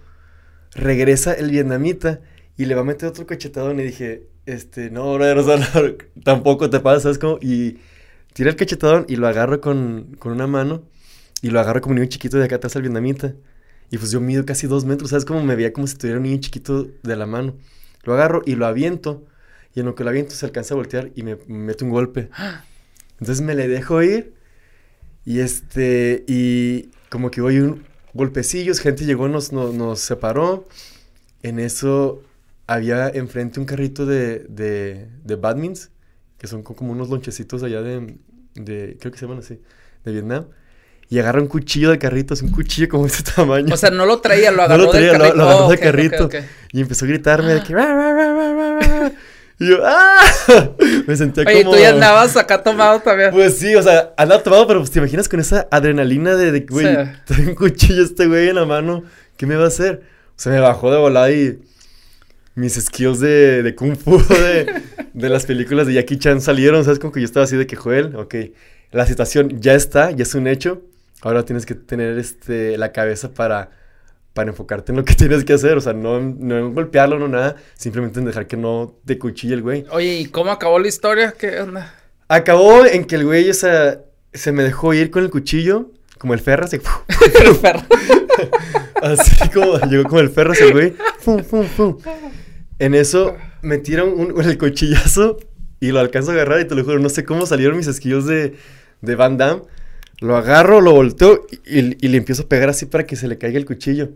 regresa 0.73 1.33
el 1.33 1.51
vietnamita 1.51 2.21
y 2.57 2.65
le 2.65 2.75
va 2.75 2.81
a 2.81 2.85
meter 2.85 3.09
otro 3.09 3.25
cachetadón. 3.25 3.79
Y 3.79 3.83
dije, 3.83 4.27
este, 4.45 4.89
no, 4.89 5.13
brother, 5.13 5.37
o 5.37 5.43
sea, 5.43 5.57
no, 5.81 5.95
tampoco 6.23 6.69
te 6.69 6.79
pasa, 6.79 7.01
¿sabes 7.01 7.17
cómo? 7.17 7.37
Y 7.41 7.77
tira 8.33 8.49
el 8.49 8.55
cachetadón 8.55 9.05
y 9.07 9.15
lo 9.15 9.27
agarro 9.27 9.61
con, 9.61 10.15
con 10.19 10.31
una 10.31 10.47
mano 10.47 10.83
y 11.41 11.49
lo 11.49 11.59
agarro 11.59 11.81
como 11.81 11.93
un 11.93 11.99
niño 11.99 12.09
chiquito 12.09 12.37
de 12.37 12.45
acá 12.45 12.55
atrás 12.55 12.75
al 12.75 12.81
vietnamita. 12.81 13.33
Y 13.91 13.97
pues 13.97 14.11
yo 14.11 14.19
mido 14.21 14.45
casi 14.45 14.65
dos 14.65 14.85
metros, 14.85 15.11
¿sabes? 15.11 15.25
Como 15.25 15.43
me 15.43 15.55
veía 15.55 15.71
como 15.71 15.85
si 15.87 15.95
tuviera 15.95 16.17
un 16.17 16.23
niño 16.23 16.39
chiquito 16.39 16.87
de 17.03 17.15
la 17.15 17.25
mano. 17.25 17.55
Lo 18.03 18.13
agarro 18.13 18.41
y 18.45 18.55
lo 18.55 18.65
aviento. 18.65 19.25
Y 19.75 19.81
en 19.81 19.85
lo 19.85 19.95
que 19.95 20.03
lo 20.03 20.09
aviento 20.09 20.33
se 20.33 20.45
alcanza 20.45 20.73
a 20.73 20.77
voltear 20.77 21.11
y 21.15 21.23
me, 21.23 21.35
me 21.47 21.59
mete 21.59 21.83
un 21.83 21.91
golpe. 21.91 22.29
Entonces 23.19 23.41
me 23.41 23.55
le 23.55 23.67
dejo 23.67 24.01
ir. 24.01 24.33
Y 25.25 25.39
este, 25.39 26.23
y 26.27 26.89
como 27.09 27.29
que 27.29 27.41
voy 27.41 27.59
un 27.59 27.85
golpecillos, 28.13 28.79
gente 28.79 29.05
llegó, 29.05 29.27
nos, 29.27 29.51
nos, 29.51 29.73
nos 29.73 29.99
separó. 29.99 30.67
En 31.43 31.59
eso 31.59 32.23
había 32.67 33.09
enfrente 33.09 33.59
un 33.59 33.65
carrito 33.65 34.05
de, 34.05 34.39
de, 34.49 35.07
de 35.23 35.35
badmins, 35.35 35.91
que 36.37 36.47
son 36.47 36.63
como 36.63 36.91
unos 36.91 37.09
lonchecitos 37.09 37.63
allá 37.63 37.81
de, 37.81 38.17
de, 38.55 38.97
creo 38.99 39.11
que 39.11 39.17
se 39.17 39.25
llaman 39.25 39.39
así, 39.39 39.59
de 40.03 40.11
Vietnam. 40.11 40.45
Y 41.09 41.19
agarra 41.19 41.41
un 41.41 41.47
cuchillo 41.47 41.91
de 41.91 41.99
carrito, 41.99 42.33
es 42.33 42.41
un 42.41 42.49
cuchillo 42.49 42.87
como 42.89 43.03
de 43.03 43.09
este 43.11 43.31
tamaño. 43.35 43.73
O 43.73 43.77
sea, 43.77 43.91
no 43.91 44.05
lo 44.05 44.19
traía, 44.19 44.51
lo 44.51 44.63
agarró 44.63 44.79
no 44.79 44.85
lo 44.85 44.91
traía, 44.91 45.11
del 45.11 45.17
carrito. 45.19 45.35
Lo, 45.37 45.43
lo 45.43 45.49
agarró 45.49 45.65
Oh, 45.65 45.69
del 45.69 45.79
carrito. 45.79 46.25
ok, 46.25 46.35
ok. 46.35 46.43
Y 46.71 46.81
empezó 46.81 47.05
a 47.05 47.07
gritarme 47.09 47.53
de 47.53 47.63
que... 47.63 47.73
"Ra, 47.73 47.85
ra, 47.85 48.13
ra, 48.13 48.33
ra, 48.33 48.53
ra, 48.53 48.79
ra". 48.79 49.11
Y 49.59 49.67
yo, 49.69 49.77
¡ah! 49.85 50.21
Me 51.07 51.15
sentía 51.15 51.43
Oye, 51.45 51.63
como... 51.63 51.75
tú 51.75 51.81
ya 51.81 51.89
andabas 51.89 52.35
acá 52.37 52.63
tomado 52.63 52.99
también. 53.01 53.29
Pues 53.31 53.57
sí, 53.59 53.75
o 53.75 53.83
sea, 53.83 54.13
andaba 54.17 54.41
tomado, 54.41 54.65
pero 54.65 54.79
pues 54.79 54.89
te 54.89 54.97
imaginas 54.99 55.29
con 55.29 55.39
esa 55.39 55.67
adrenalina 55.69 56.35
de, 56.35 56.51
de 56.51 56.61
güey, 56.61 56.87
Sí. 56.87 57.11
trae 57.25 57.47
un 57.47 57.55
cuchillo 57.55 58.03
este 58.03 58.25
güey 58.25 58.49
en 58.49 58.55
la 58.55 58.65
mano, 58.65 59.03
¿qué 59.37 59.45
me 59.45 59.55
va 59.55 59.65
a 59.65 59.67
hacer? 59.67 60.01
O 60.29 60.39
sea, 60.39 60.51
me 60.51 60.59
bajó 60.59 60.91
de 60.91 60.97
volada 60.97 61.29
y 61.29 61.59
mis 62.55 62.75
skills 62.75 63.19
de, 63.19 63.63
de 63.63 63.75
kung 63.75 63.95
fu 63.95 64.17
de, 64.29 64.81
de 65.13 65.29
las 65.29 65.45
películas 65.45 65.87
de 65.87 65.93
Jackie 65.93 66.17
Chan 66.17 66.41
salieron, 66.41 66.83
¿sabes? 66.83 66.99
Como 66.99 67.11
que 67.11 67.19
yo 67.19 67.25
estaba 67.25 67.45
así 67.45 67.55
de 67.55 67.67
que, 67.67 67.75
Joel, 67.75 68.15
ok, 68.15 68.35
la 68.91 69.05
situación 69.05 69.59
ya 69.59 69.73
está, 69.73 70.11
ya 70.11 70.23
es 70.23 70.35
un 70.35 70.47
hecho, 70.47 70.81
ahora 71.21 71.43
tienes 71.43 71.65
que 71.65 71.75
tener 71.75 72.17
este, 72.17 72.77
la 72.77 72.91
cabeza 72.91 73.33
para, 73.33 73.71
para 74.33 74.51
enfocarte 74.51 74.91
en 74.91 74.97
lo 74.97 75.05
que 75.05 75.15
tienes 75.15 75.43
que 75.43 75.53
hacer, 75.53 75.77
o 75.77 75.81
sea, 75.81 75.93
no, 75.93 76.19
no 76.19 76.57
en 76.57 76.73
golpearlo, 76.73 77.19
no 77.19 77.27
nada, 77.27 77.55
simplemente 77.75 78.19
en 78.19 78.25
dejar 78.25 78.47
que 78.47 78.57
no 78.57 78.95
te 79.05 79.17
cuchille 79.17 79.55
el 79.55 79.61
güey. 79.61 79.85
Oye, 79.91 80.19
¿y 80.19 80.25
cómo 80.27 80.51
acabó 80.51 80.79
la 80.79 80.87
historia? 80.87 81.33
¿Qué 81.37 81.59
onda? 81.59 81.95
Acabó 82.27 82.85
en 82.85 83.05
que 83.05 83.15
el 83.15 83.25
güey, 83.25 83.49
o 83.49 83.53
sea, 83.53 84.01
se 84.33 84.51
me 84.51 84.63
dejó 84.63 84.93
ir 84.93 85.11
con 85.11 85.23
el 85.23 85.29
cuchillo, 85.29 85.91
como 86.17 86.33
el 86.33 86.39
ferro, 86.39 86.65
así, 86.65 86.77
así 89.01 89.49
como, 89.49 89.77
llegó 89.79 90.03
como 90.03 90.21
el 90.21 90.29
ferro 90.29 90.53
ese 90.53 90.71
güey, 90.71 90.95
fum, 91.19 91.43
fum, 91.43 91.65
fum. 91.65 91.97
En 92.83 92.93
eso 92.95 93.35
me 93.61 93.77
tiran 93.77 94.07
un, 94.09 94.41
el 94.41 94.57
cuchillazo 94.57 95.37
y 95.79 95.91
lo 95.91 95.99
alcanzo 95.99 96.31
a 96.31 96.33
agarrar 96.33 96.59
y 96.61 96.65
te 96.67 96.75
lo 96.75 96.83
juro, 96.83 96.99
no 96.99 97.09
sé 97.09 97.23
cómo 97.23 97.45
salieron 97.45 97.77
mis 97.77 97.87
skills 97.87 98.25
de, 98.25 98.55
de 99.01 99.15
Van 99.15 99.37
Damme. 99.37 99.61
Lo 100.19 100.35
agarro, 100.37 100.81
lo 100.81 100.91
volteo 100.93 101.45
y, 101.65 102.05
y 102.05 102.09
le 102.09 102.17
empiezo 102.17 102.43
a 102.43 102.47
pegar 102.47 102.69
así 102.69 102.85
para 102.85 103.05
que 103.05 103.15
se 103.15 103.27
le 103.27 103.37
caiga 103.37 103.57
el 103.57 103.65
cuchillo. 103.65 104.09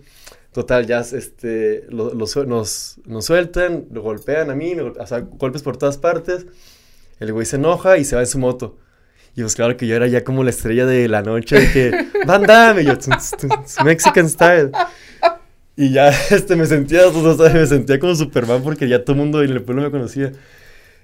Total, 0.53 0.86
ya 0.88 0.99
este, 1.01 1.86
lo, 1.89 2.13
lo 2.13 2.26
nos, 2.45 2.99
nos 3.05 3.26
sueltan, 3.26 3.86
lo 3.91 4.01
golpean 4.01 4.49
a 4.49 4.55
mí, 4.55 4.74
gol- 4.76 4.95
o 4.99 5.07
sea, 5.07 5.20
golpes 5.20 5.61
por 5.61 5.78
todas 5.78 5.97
partes. 5.97 6.45
El 7.20 7.32
güey 7.34 7.45
se 7.45 7.55
enoja 7.57 7.97
y 7.97 8.05
se 8.05 8.15
va 8.15 8.22
en 8.22 8.28
su 8.28 8.39
moto. 8.39 8.78
Y 9.36 9.41
pues 9.41 9.55
claro 9.55 9.78
que 9.78 9.86
yo 9.88 9.95
era 9.95 10.07
ya 10.07 10.24
como 10.24 10.43
la 10.43 10.49
estrella 10.49 10.86
de 10.86 11.07
la 11.07 11.22
noche, 11.22 11.59
de 11.59 11.72
que, 11.72 12.05
Van 12.26 12.43
Damme, 12.43 12.82
y 12.82 12.86
yo, 12.86 12.97
"Tuns, 12.97 13.32
tuns, 13.39 13.76
Mexican 13.84 14.28
style. 14.30 14.72
Y 15.78 15.91
ya, 15.91 16.09
este, 16.32 16.55
me 16.55 16.65
sentía, 16.65 17.07
o 17.07 17.38
sea, 17.38 17.53
me 17.53 17.65
sentía 17.65 17.99
como 17.99 18.15
Superman 18.15 18.63
porque 18.63 18.89
ya 18.89 19.05
todo 19.05 19.13
el 19.13 19.19
mundo 19.19 19.41
en 19.43 19.51
el 19.51 19.61
pueblo 19.61 19.84
me 19.84 19.91
conocía. 19.91 20.34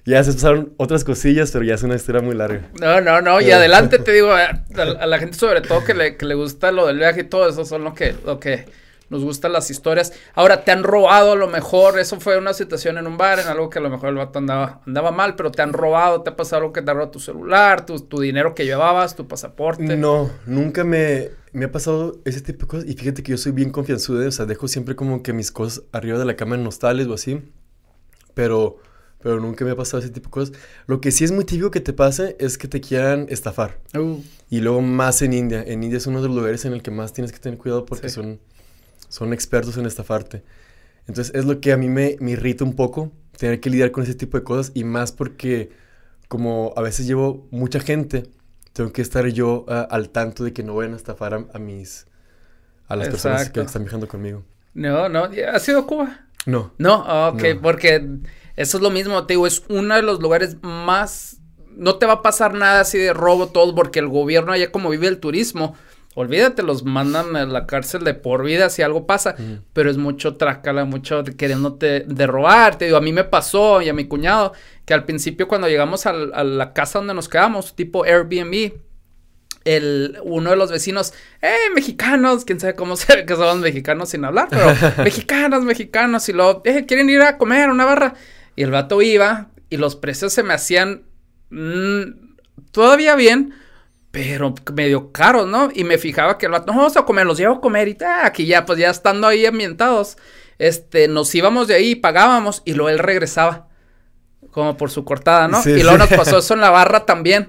Ya 0.06 0.22
se 0.22 0.34
pasaron 0.34 0.74
otras 0.76 1.06
cosillas, 1.06 1.52
pero 1.52 1.64
ya 1.64 1.76
es 1.76 1.84
una 1.84 1.96
historia 1.96 2.22
muy 2.22 2.36
larga. 2.36 2.64
No, 2.82 3.00
no, 3.00 3.22
no. 3.22 3.40
Y 3.40 3.52
adelante 3.52 4.00
te 4.04 4.12
digo, 4.12 4.34
a, 4.34 4.64
a 4.76 5.06
la 5.06 5.20
gente 5.20 5.38
sobre 5.38 5.62
todo 5.62 5.86
que 5.86 5.94
le, 5.94 6.18
que 6.18 6.26
le 6.26 6.34
gusta 6.34 6.74
lo 6.74 6.88
del 6.88 6.98
viaje 6.98 7.22
y 7.22 7.24
todo 7.24 7.48
eso 7.48 7.64
son 7.64 7.86
lo 7.86 7.94
que, 7.94 8.14
lo 8.26 8.40
que 8.40 8.66
nos 9.14 9.24
gustan 9.24 9.54
las 9.54 9.70
historias. 9.72 10.12
Ahora, 10.34 10.66
te 10.66 10.72
han 10.72 10.84
robado 10.84 11.32
a 11.32 11.36
lo 11.36 11.48
mejor, 11.48 11.98
eso 12.00 12.20
fue 12.20 12.38
una 12.38 12.54
situación 12.54 12.98
en 12.98 13.08
un 13.08 13.18
bar, 13.18 13.40
en 13.40 13.48
algo 13.48 13.70
que 13.70 13.80
a 13.80 13.82
lo 13.82 13.90
mejor 13.90 14.10
el 14.10 14.16
vato 14.16 14.40
andaba, 14.40 14.82
andaba 14.86 15.12
mal, 15.12 15.36
pero 15.36 15.52
te 15.52 15.62
han 15.62 15.72
robado, 15.72 16.22
te 16.22 16.32
ha 16.32 16.36
pasado 16.36 16.64
algo 16.64 16.74
que 16.74 16.82
te 16.82 16.92
ha 16.92 16.94
robado 16.94 17.12
tu 17.12 17.20
celular, 17.20 17.86
tu, 17.86 17.98
tu 18.02 18.20
dinero 18.20 18.54
que 18.56 18.66
llevabas, 18.66 19.16
tu 19.16 19.28
pasaporte. 19.28 19.96
No, 19.96 20.30
nunca 20.46 20.84
me, 20.84 21.30
me 21.54 21.66
ha 21.66 21.72
pasado 21.72 22.20
ese 22.26 22.42
tipo 22.42 22.62
de 22.62 22.68
cosas. 22.68 22.86
Y 22.90 22.94
fíjate 22.96 23.24
que 23.24 23.32
yo 23.32 23.38
soy 23.38 23.54
bien 23.54 23.70
confianzudo, 23.70 24.28
o 24.28 24.32
sea, 24.32 24.46
dejo 24.46 24.68
siempre 24.68 24.96
como 24.98 25.24
que 25.24 25.32
mis 25.32 25.52
cosas 25.52 25.84
arriba 25.94 26.20
de 26.20 26.26
la 26.26 26.36
cama 26.36 26.56
en 26.56 26.68
hostales 26.68 27.08
o 27.08 27.14
así. 27.14 27.42
Pero, 28.34 28.78
pero 29.22 29.40
nunca 29.40 29.64
me 29.64 29.72
ha 29.72 29.76
pasado 29.76 30.00
ese 30.02 30.10
tipo 30.12 30.28
de 30.28 30.32
cosas. 30.32 30.56
Lo 30.88 31.00
que 31.02 31.12
sí 31.12 31.24
es 31.24 31.32
muy 31.32 31.46
típico 31.46 31.72
que 31.72 31.80
te 31.82 31.94
pase 31.94 32.36
es 32.40 32.58
que 32.58 32.68
te 32.68 32.82
quieran 32.82 33.28
estafar. 33.30 33.80
Uh, 33.98 34.18
Y 34.50 34.60
luego 34.62 34.82
más 34.82 35.22
en 35.22 35.34
India. 35.34 35.64
En 35.66 35.84
India 35.84 35.98
es 35.98 36.08
uno 36.08 36.22
de 36.22 36.28
los 36.28 36.36
lugares 36.38 36.66
en 36.66 36.74
el 36.74 36.82
que 36.82 36.92
más 36.92 37.14
tienes 37.14 37.32
que 37.32 37.40
tener 37.40 37.58
cuidado 37.60 37.86
porque 37.86 38.10
Sí. 38.10 38.16
son, 38.16 38.40
son 39.14 39.34
expertos 39.34 39.78
en 39.78 39.86
estafarte. 39.86 40.44
Entonces 41.08 41.34
es 41.36 41.46
lo 41.46 41.60
que 41.62 41.74
a 41.74 41.78
mí 41.78 41.90
me, 41.90 42.18
me 42.20 42.32
irrita 42.32 42.64
un 42.64 42.76
poco, 42.76 43.12
tener 43.38 43.60
que 43.60 43.70
lidiar 43.70 43.92
con 43.92 44.04
ese 44.04 44.16
tipo 44.16 44.38
de 44.38 44.44
cosas 44.44 44.72
y 44.74 44.84
más 44.84 45.12
porque 45.12 45.72
como 46.28 46.74
a 46.78 46.82
veces 46.82 47.08
llevo 47.08 47.48
mucha 47.52 47.80
gente, 47.80 48.24
tengo 48.74 48.92
que 48.94 49.02
estar 49.02 49.28
yo 49.28 49.66
al 49.68 50.10
tanto 50.10 50.44
de 50.44 50.54
que 50.54 50.64
no 50.64 50.76
vayan 50.76 50.94
a 50.94 50.98
estafar 50.98 51.34
a, 51.36 51.46
a 51.54 51.60
mis... 51.60 52.08
a 52.88 52.96
las 52.96 53.10
personas 53.10 53.50
que 53.50 53.62
están 53.62 53.84
viajando 53.84 54.08
conmigo. 54.08 54.44
no, 54.74 55.10
no, 55.10 55.30
¿has 55.54 55.68
ido 55.68 55.80
a 55.80 55.88
Cuba? 55.88 56.28
No. 56.46 56.74
No, 56.78 57.04
Ah, 57.08 57.30
ok, 57.34 57.44
No. 57.44 57.62
porque 57.62 58.08
eso 58.56 58.78
es 58.78 58.84
lo 58.84 58.90
mismo, 58.92 59.26
te 59.26 59.34
digo, 59.34 59.48
es 59.48 59.64
uno 59.70 59.96
de 59.96 60.02
los 60.02 60.20
lugares 60.22 60.58
más... 60.62 61.38
No 61.76 61.98
te 61.98 62.06
va 62.06 62.14
a 62.14 62.22
pasar 62.22 62.54
nada 62.54 62.82
así 62.82 63.00
de 63.00 63.14
robo 63.14 63.48
todo, 63.48 63.74
porque 63.74 64.00
el 64.00 64.08
gobierno 64.08 64.52
allá 64.52 64.72
como 64.72 64.90
vive 64.92 65.08
el 65.08 65.20
turismo, 65.20 65.76
olvídate, 66.16 66.62
los 66.64 66.84
mandan 66.84 67.36
a 67.36 67.46
la 67.46 67.66
cárcel 67.66 68.04
de 68.04 68.14
por 68.14 68.44
vida 68.44 68.70
si 68.70 68.82
algo 68.82 69.06
pasa, 69.08 69.36
pero 69.74 69.90
es 69.90 69.98
mucho 69.98 70.36
trácala, 70.38 70.86
mucho 70.86 71.24
de- 71.24 71.36
queriéndote 71.36 72.02
de 72.02 72.28
robar, 72.28 72.78
te 72.78 72.86
digo, 72.86 72.98
a 72.98 73.02
mí 73.02 73.12
me 73.14 73.24
pasó 73.24 73.82
y 73.82 73.90
a 73.90 73.94
mi 73.94 74.06
cuñado, 74.06 74.54
que 74.86 74.94
al 74.94 75.06
principio 75.06 75.48
cuando 75.48 75.68
llegamos 75.68 76.06
al- 76.06 76.32
a 76.36 76.44
la 76.44 76.74
casa 76.74 77.00
donde 77.00 77.14
nos 77.14 77.30
quedamos, 77.30 77.76
tipo 77.76 78.04
Airbnb, 78.04 78.74
el, 79.66 80.18
uno 80.24 80.50
de 80.50 80.56
los 80.58 80.72
vecinos, 80.72 81.14
¡eh, 81.42 81.56
mexicanos! 81.74 82.44
Quién 82.44 82.60
sabe 82.60 82.76
cómo 82.76 82.96
se 82.98 83.26
que 83.26 83.36
somos 83.36 83.58
mexicanos 83.60 84.10
sin 84.10 84.26
hablar, 84.26 84.48
pero 84.50 84.66
mexicanos, 85.04 85.64
mexicanos, 85.64 86.28
y 86.30 86.34
luego, 86.34 86.62
¡eh, 86.66 86.86
quieren 86.86 87.10
ir 87.10 87.22
a 87.22 87.38
comer 87.38 87.70
una 87.70 87.86
barra! 87.86 88.14
Y 88.56 88.64
el 88.64 88.72
vato 88.72 89.02
iba, 89.02 89.50
y 89.70 89.78
los 89.78 89.96
precios 89.96 90.34
se 90.34 90.44
me 90.44 90.54
hacían 90.54 91.04
mm, 91.50 92.04
todavía 92.72 93.16
bien, 93.16 93.54
pero 94.14 94.54
medio 94.76 95.12
caros, 95.12 95.48
¿no? 95.48 95.72
Y 95.74 95.84
me 95.84 95.98
fijaba 95.98 96.38
que 96.38 96.46
el 96.46 96.52
vato, 96.52 96.72
no, 96.72 96.78
vamos 96.78 96.96
a 96.96 97.04
comer, 97.04 97.26
los 97.26 97.36
llevo 97.36 97.56
a 97.56 97.60
comer 97.60 97.88
y 97.88 97.96
ta, 97.96 98.28
aquí 98.28 98.46
ya, 98.46 98.64
pues 98.64 98.78
ya 98.78 98.92
estando 98.92 99.26
ahí 99.26 99.44
ambientados, 99.44 100.18
este, 100.60 101.08
nos 101.08 101.34
íbamos 101.34 101.68
de 101.68 101.74
ahí, 101.74 101.96
pagábamos, 101.96 102.62
y 102.64 102.76
luego 102.76 102.90
él 102.90 103.00
regresaba, 103.00 103.70
como 104.52 104.78
por 104.78 104.92
su 104.92 105.04
cortada, 105.04 105.48
¿no? 105.48 105.64
Sí, 105.64 105.72
y 105.72 105.82
luego 105.82 105.94
sí. 105.94 105.98
nos 105.98 106.10
pasó 106.10 106.38
eso 106.38 106.54
en 106.54 106.62
la 106.62 106.70
barra 106.70 107.06
también. 107.08 107.48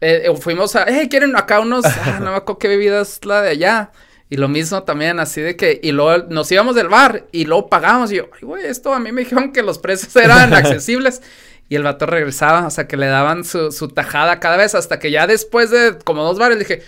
Eh, 0.00 0.22
eh, 0.24 0.36
fuimos 0.40 0.74
a, 0.74 0.84
eh, 0.84 1.06
quieren 1.10 1.36
acá 1.36 1.60
unos, 1.60 1.84
ah, 1.84 2.18
no 2.18 2.30
me 2.30 2.36
acuerdo 2.38 2.60
qué 2.60 2.68
bebida 2.68 3.02
es 3.02 3.22
la 3.26 3.42
de 3.42 3.50
allá. 3.50 3.92
Y 4.30 4.38
lo 4.38 4.48
mismo 4.48 4.84
también, 4.84 5.20
así 5.20 5.42
de 5.42 5.54
que, 5.54 5.80
y 5.82 5.92
luego 5.92 6.24
nos 6.30 6.50
íbamos 6.50 6.74
del 6.74 6.88
bar 6.88 7.26
y 7.30 7.44
luego 7.44 7.68
pagamos. 7.68 8.10
Y 8.10 8.16
yo, 8.16 8.30
ay, 8.32 8.40
güey, 8.40 8.64
esto 8.64 8.94
a 8.94 8.98
mí 8.98 9.12
me 9.12 9.20
dijeron 9.20 9.52
que 9.52 9.62
los 9.62 9.78
precios 9.78 10.16
eran 10.16 10.54
accesibles. 10.54 11.20
Y 11.68 11.76
el 11.76 11.82
vato 11.82 12.06
regresaba, 12.06 12.66
o 12.66 12.70
sea, 12.70 12.86
que 12.86 12.96
le 12.96 13.06
daban 13.06 13.44
su, 13.44 13.72
su 13.72 13.88
tajada 13.88 14.38
cada 14.40 14.56
vez, 14.56 14.74
hasta 14.74 14.98
que 14.98 15.10
ya 15.10 15.26
después 15.26 15.70
de 15.70 15.96
como 16.04 16.22
dos 16.22 16.38
bares 16.38 16.58
dije, 16.58 16.82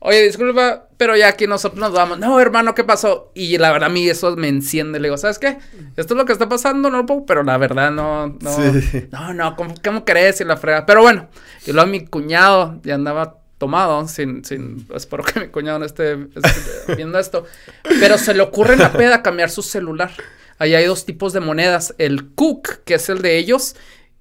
oye, 0.00 0.22
disculpa, 0.24 0.88
pero 0.96 1.16
ya 1.16 1.28
aquí 1.28 1.46
nosotros 1.46 1.78
nos 1.80 1.92
vamos. 1.92 2.18
No, 2.18 2.38
hermano, 2.40 2.74
¿qué 2.74 2.82
pasó? 2.84 3.30
Y 3.34 3.56
la 3.58 3.70
verdad 3.72 3.88
a 3.90 3.92
mí 3.92 4.08
eso 4.08 4.34
me 4.36 4.48
enciende. 4.48 4.98
Le 4.98 5.08
digo, 5.08 5.16
¿sabes 5.16 5.38
qué? 5.38 5.58
Esto 5.96 6.14
es 6.14 6.18
lo 6.18 6.24
que 6.24 6.32
está 6.32 6.48
pasando, 6.48 6.90
no 6.90 6.98
lo 6.98 7.06
puedo, 7.06 7.24
pero 7.24 7.42
la 7.44 7.56
verdad 7.56 7.90
no, 7.92 8.28
no, 8.40 8.50
Sí. 8.52 9.08
no, 9.12 9.32
no, 9.32 9.56
¿cómo, 9.56 9.74
cómo 9.82 10.04
crees? 10.04 10.40
Y 10.40 10.44
la 10.44 10.56
frega. 10.56 10.86
Pero 10.86 11.02
bueno, 11.02 11.28
y 11.66 11.72
luego 11.72 11.88
mi 11.88 12.04
cuñado 12.06 12.80
ya 12.82 12.94
andaba 12.96 13.38
tomado, 13.58 14.06
sin, 14.08 14.44
sin, 14.44 14.86
espero 14.94 15.22
que 15.24 15.40
mi 15.40 15.46
cuñado 15.48 15.78
no 15.78 15.86
esté, 15.86 16.12
esté 16.34 16.94
viendo 16.96 17.18
esto, 17.18 17.46
pero 18.00 18.18
se 18.18 18.34
le 18.34 18.42
ocurre 18.42 18.74
en 18.74 18.80
la 18.80 18.92
peda 18.92 19.22
cambiar 19.22 19.50
su 19.50 19.62
celular. 19.62 20.10
Ahí 20.58 20.74
hay 20.74 20.84
dos 20.86 21.04
tipos 21.06 21.32
de 21.32 21.40
monedas, 21.40 21.94
el 21.98 22.32
Cook, 22.34 22.82
que 22.84 22.94
es 22.94 23.08
el 23.08 23.22
de 23.22 23.36
ellos, 23.38 23.76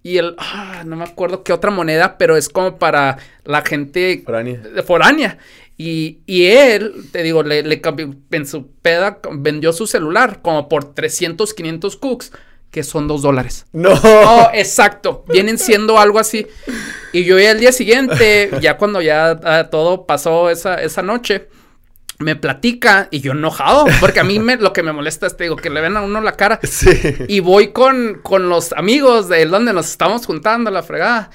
y 0.05 0.19
el, 0.19 0.35
ah, 0.37 0.83
no 0.85 0.97
me 0.97 1.03
acuerdo 1.03 1.41
qué 1.41 1.51
otra 1.51 1.71
moneda, 1.71 2.19
pero 2.19 2.37
es 2.37 2.47
como 2.47 2.77
para 2.77 3.17
la 3.43 3.63
gente 3.63 4.21
Foránea. 4.23 4.61
foránea. 4.85 5.37
Y, 5.79 6.19
y 6.27 6.45
él, 6.45 6.93
te 7.11 7.23
digo, 7.23 7.41
le, 7.41 7.63
le 7.63 7.81
cambió, 7.81 8.13
en 8.29 8.45
su 8.45 8.67
peda 8.83 9.17
vendió 9.31 9.73
su 9.73 9.87
celular 9.87 10.43
como 10.43 10.69
por 10.69 10.93
300, 10.93 11.55
500 11.55 11.97
cooks, 11.97 12.31
que 12.69 12.83
son 12.83 13.07
dos 13.07 13.23
dólares. 13.23 13.65
No. 13.73 13.95
No, 13.95 14.49
exacto. 14.53 15.25
Vienen 15.27 15.57
siendo 15.57 15.97
algo 15.97 16.19
así. 16.19 16.45
Y 17.11 17.23
yo 17.23 17.39
ya 17.39 17.49
el 17.49 17.59
día 17.59 17.71
siguiente, 17.71 18.51
ya 18.61 18.77
cuando 18.77 19.01
ya 19.01 19.39
ah, 19.43 19.69
todo 19.71 20.05
pasó 20.05 20.51
esa, 20.51 20.83
esa 20.83 21.01
noche, 21.01 21.47
me 22.19 22.35
platica 22.35 23.07
y 23.11 23.19
yo 23.19 23.33
enojado, 23.33 23.85
porque 23.99 24.19
a 24.21 24.23
mí 24.23 24.39
me, 24.39 24.55
lo 24.55 24.71
que 24.73 24.83
me 24.83 24.93
molesta 24.93 25.27
es, 25.27 25.35
te 25.35 25.43
digo, 25.45 25.55
que 25.57 25.69
le 25.69 25.81
ven 25.81 25.97
a 25.97 26.01
uno 26.01 26.21
la 26.21 26.33
cara. 26.37 26.59
Sí. 26.63 26.89
Y 27.27 27.41
voy 27.41 27.69
con, 27.73 28.19
con 28.23 28.47
los 28.49 28.71
amigos 28.73 29.27
de 29.29 29.45
donde 29.45 29.73
nos 29.73 29.89
estamos 29.91 30.25
juntando, 30.25 30.71
la 30.71 30.81
fregada. 30.83 31.29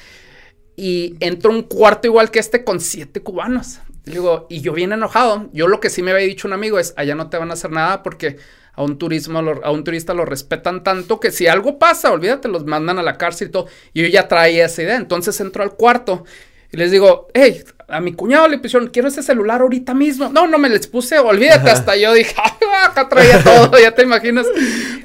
Y 0.76 1.16
entro 1.20 1.50
un 1.50 1.62
cuarto 1.62 2.06
igual 2.08 2.30
que 2.30 2.38
este 2.38 2.64
con 2.64 2.80
siete 2.80 3.20
cubanos. 3.22 3.80
Y 4.06 4.12
digo, 4.12 4.46
y 4.48 4.62
yo 4.62 4.72
bien 4.72 4.92
enojado. 4.92 5.50
Yo 5.52 5.68
lo 5.68 5.80
que 5.80 5.90
sí 5.90 6.02
me 6.02 6.12
había 6.12 6.26
dicho 6.26 6.48
un 6.48 6.54
amigo 6.54 6.78
es, 6.78 6.94
allá 6.96 7.14
no 7.14 7.28
te 7.28 7.36
van 7.36 7.50
a 7.50 7.54
hacer 7.54 7.70
nada 7.70 8.02
porque 8.02 8.38
a 8.72 8.82
un 8.82 8.96
turismo, 8.96 9.42
lo- 9.42 9.62
a 9.64 9.70
un 9.72 9.84
turista 9.84 10.14
lo 10.14 10.24
respetan 10.24 10.82
tanto 10.82 11.20
que 11.20 11.30
si 11.32 11.46
algo 11.46 11.78
pasa, 11.78 12.10
olvídate, 12.10 12.48
los 12.48 12.64
mandan 12.64 12.98
a 12.98 13.02
la 13.02 13.18
cárcel 13.18 13.48
y 13.48 13.50
todo. 13.50 13.66
Y 13.92 14.02
yo 14.02 14.08
ya 14.08 14.26
traía 14.26 14.64
esa 14.64 14.82
idea. 14.82 14.96
Entonces 14.96 15.38
entro 15.40 15.62
al 15.62 15.74
cuarto 15.74 16.24
y 16.72 16.78
les 16.78 16.90
digo, 16.90 17.28
hey, 17.34 17.62
a 17.90 18.00
mi 18.00 18.12
cuñado 18.12 18.48
le 18.48 18.58
pusieron, 18.58 18.88
quiero 18.88 19.08
ese 19.08 19.22
celular 19.22 19.60
ahorita 19.60 19.94
mismo. 19.94 20.30
No, 20.32 20.46
no 20.46 20.58
me 20.58 20.68
les 20.68 20.86
puse, 20.86 21.18
olvídate, 21.18 21.70
hasta 21.70 21.96
yo 21.96 22.12
dije, 22.12 22.34
"Ay, 22.42 22.52
acá 22.84 23.08
traía 23.08 23.42
todo, 23.42 23.78
ya 23.80 23.94
te 23.94 24.02
imaginas. 24.02 24.46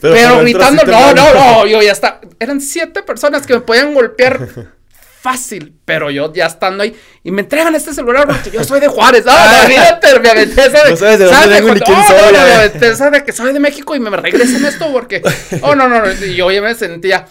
Pero 0.01 0.13
Pero, 0.13 0.39
gritando, 0.39 0.83
no, 0.85 1.13
no, 1.13 1.33
no, 1.33 1.65
yo 1.67 1.81
ya 1.81 1.91
está. 1.91 2.21
Eran 2.39 2.61
siete 2.61 3.03
personas 3.03 3.45
que 3.45 3.53
me 3.53 3.61
podían 3.61 3.93
golpear 3.93 4.47
fácil, 5.21 5.73
pero 5.85 6.11
yo 6.11 6.31
ya 6.31 6.45
estando 6.45 6.83
ahí 6.83 6.95
y 7.23 7.31
me 7.31 7.41
entregan 7.41 7.73
este 7.73 7.93
celular 7.93 8.27
porque 8.27 8.51
yo 8.51 8.63
soy 8.63 8.79
de 8.79 8.87
Juárez. 8.87 9.25
No, 9.25 9.31
no, 9.31 9.61
olvídate, 9.65 10.19
me 10.19 10.29
aventé 10.29 10.65
esa 10.67 10.83
de, 10.83 10.91
No 10.91 10.97
sabes 10.97 11.19
de 11.19 11.25
dónde 11.25 11.47
vengo 11.47 11.73
ni 11.73 11.79
quién 11.79 11.97
soy, 12.03 12.33
no, 12.33 12.39
eh. 12.39 12.43
me 12.43 12.53
aventé 12.53 12.87
esa 12.89 13.09
de 13.09 13.23
que 13.23 13.31
soy 13.31 13.51
de 13.51 13.59
México 13.59 13.95
y 13.95 13.99
me 13.99 14.11
regresan 14.11 14.63
esto 14.65 14.91
porque, 14.91 15.23
oh, 15.61 15.73
no, 15.73 15.87
no, 15.89 16.05
no, 16.05 16.11
y 16.13 16.35
yo 16.35 16.51
ya 16.51 16.61
me 16.61 16.75
sentía 16.75 17.25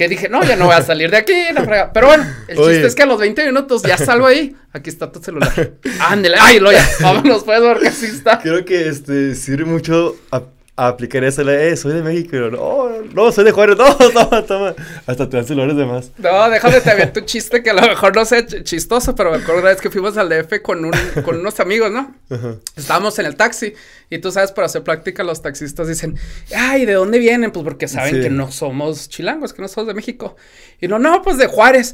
que 0.00 0.08
dije, 0.08 0.30
no, 0.30 0.42
ya 0.42 0.56
no 0.56 0.64
voy 0.64 0.74
a 0.74 0.80
salir 0.80 1.10
de 1.10 1.18
aquí, 1.18 1.34
la 1.52 1.62
frega. 1.62 1.92
Pero 1.92 2.06
bueno, 2.06 2.26
el 2.48 2.58
Oye. 2.58 2.72
chiste 2.72 2.86
es 2.86 2.94
que 2.94 3.02
a 3.02 3.06
los 3.06 3.20
20 3.20 3.44
minutos 3.44 3.82
ya 3.82 3.98
salgo 3.98 4.24
ahí, 4.24 4.56
aquí 4.72 4.88
está 4.88 5.12
tu 5.12 5.22
celular. 5.22 5.52
Ándele, 6.00 6.38
ay, 6.40 6.58
lo 6.58 6.72
ya, 6.72 6.88
vámonos 7.02 7.44
pues, 7.44 7.60
porque 7.60 7.88
así 7.88 8.06
está. 8.06 8.38
Creo 8.38 8.64
que 8.64 8.88
este 8.88 9.34
sirve 9.34 9.66
mucho 9.66 10.16
a 10.32 10.40
aplicar 10.88 11.22
eso. 11.24 11.48
Eh, 11.50 11.76
soy 11.76 11.94
de 11.94 12.02
México. 12.02 12.36
No, 12.36 12.88
no, 13.14 13.32
soy 13.32 13.44
de 13.44 13.52
Juárez. 13.52 13.76
No, 13.78 13.94
toma, 13.96 14.42
toma. 14.46 14.74
Hasta 15.06 15.28
te 15.28 15.36
dan 15.36 15.46
celulares 15.46 15.76
de 15.76 15.86
más. 15.86 16.10
No, 16.18 16.50
déjame 16.50 16.80
te 16.80 16.90
aviento 16.90 17.20
un 17.20 17.26
chiste 17.26 17.62
que 17.62 17.70
a 17.70 17.74
lo 17.74 17.82
mejor 17.82 18.14
no 18.14 18.24
sea 18.24 18.40
ch- 18.40 18.62
chistoso, 18.64 19.14
pero 19.14 19.30
me 19.30 19.38
acuerdo 19.38 19.60
una 19.60 19.70
vez 19.70 19.80
que 19.80 19.90
fuimos 19.90 20.16
al 20.16 20.28
DF 20.28 20.60
con, 20.62 20.84
un, 20.84 20.92
con 21.24 21.38
unos 21.40 21.60
amigos, 21.60 21.90
¿no? 21.90 22.14
Ajá. 22.30 22.54
Estábamos 22.76 23.18
en 23.18 23.26
el 23.26 23.36
taxi 23.36 23.74
y 24.10 24.18
tú 24.18 24.32
sabes, 24.32 24.52
para 24.52 24.66
hacer 24.66 24.82
práctica 24.82 25.22
los 25.22 25.40
taxistas 25.42 25.86
dicen, 25.88 26.16
ay, 26.56 26.84
¿de 26.84 26.94
dónde 26.94 27.18
vienen? 27.18 27.52
Pues 27.52 27.64
porque 27.64 27.86
saben 27.88 28.16
Sí. 28.16 28.20
que 28.22 28.30
no 28.30 28.50
somos 28.50 29.08
chilangos, 29.08 29.52
que 29.52 29.62
no 29.62 29.68
somos 29.68 29.86
de 29.88 29.94
México. 29.94 30.36
Y 30.80 30.88
no, 30.88 30.98
no, 30.98 31.20
pues 31.22 31.36
de 31.36 31.46
Juárez. 31.46 31.92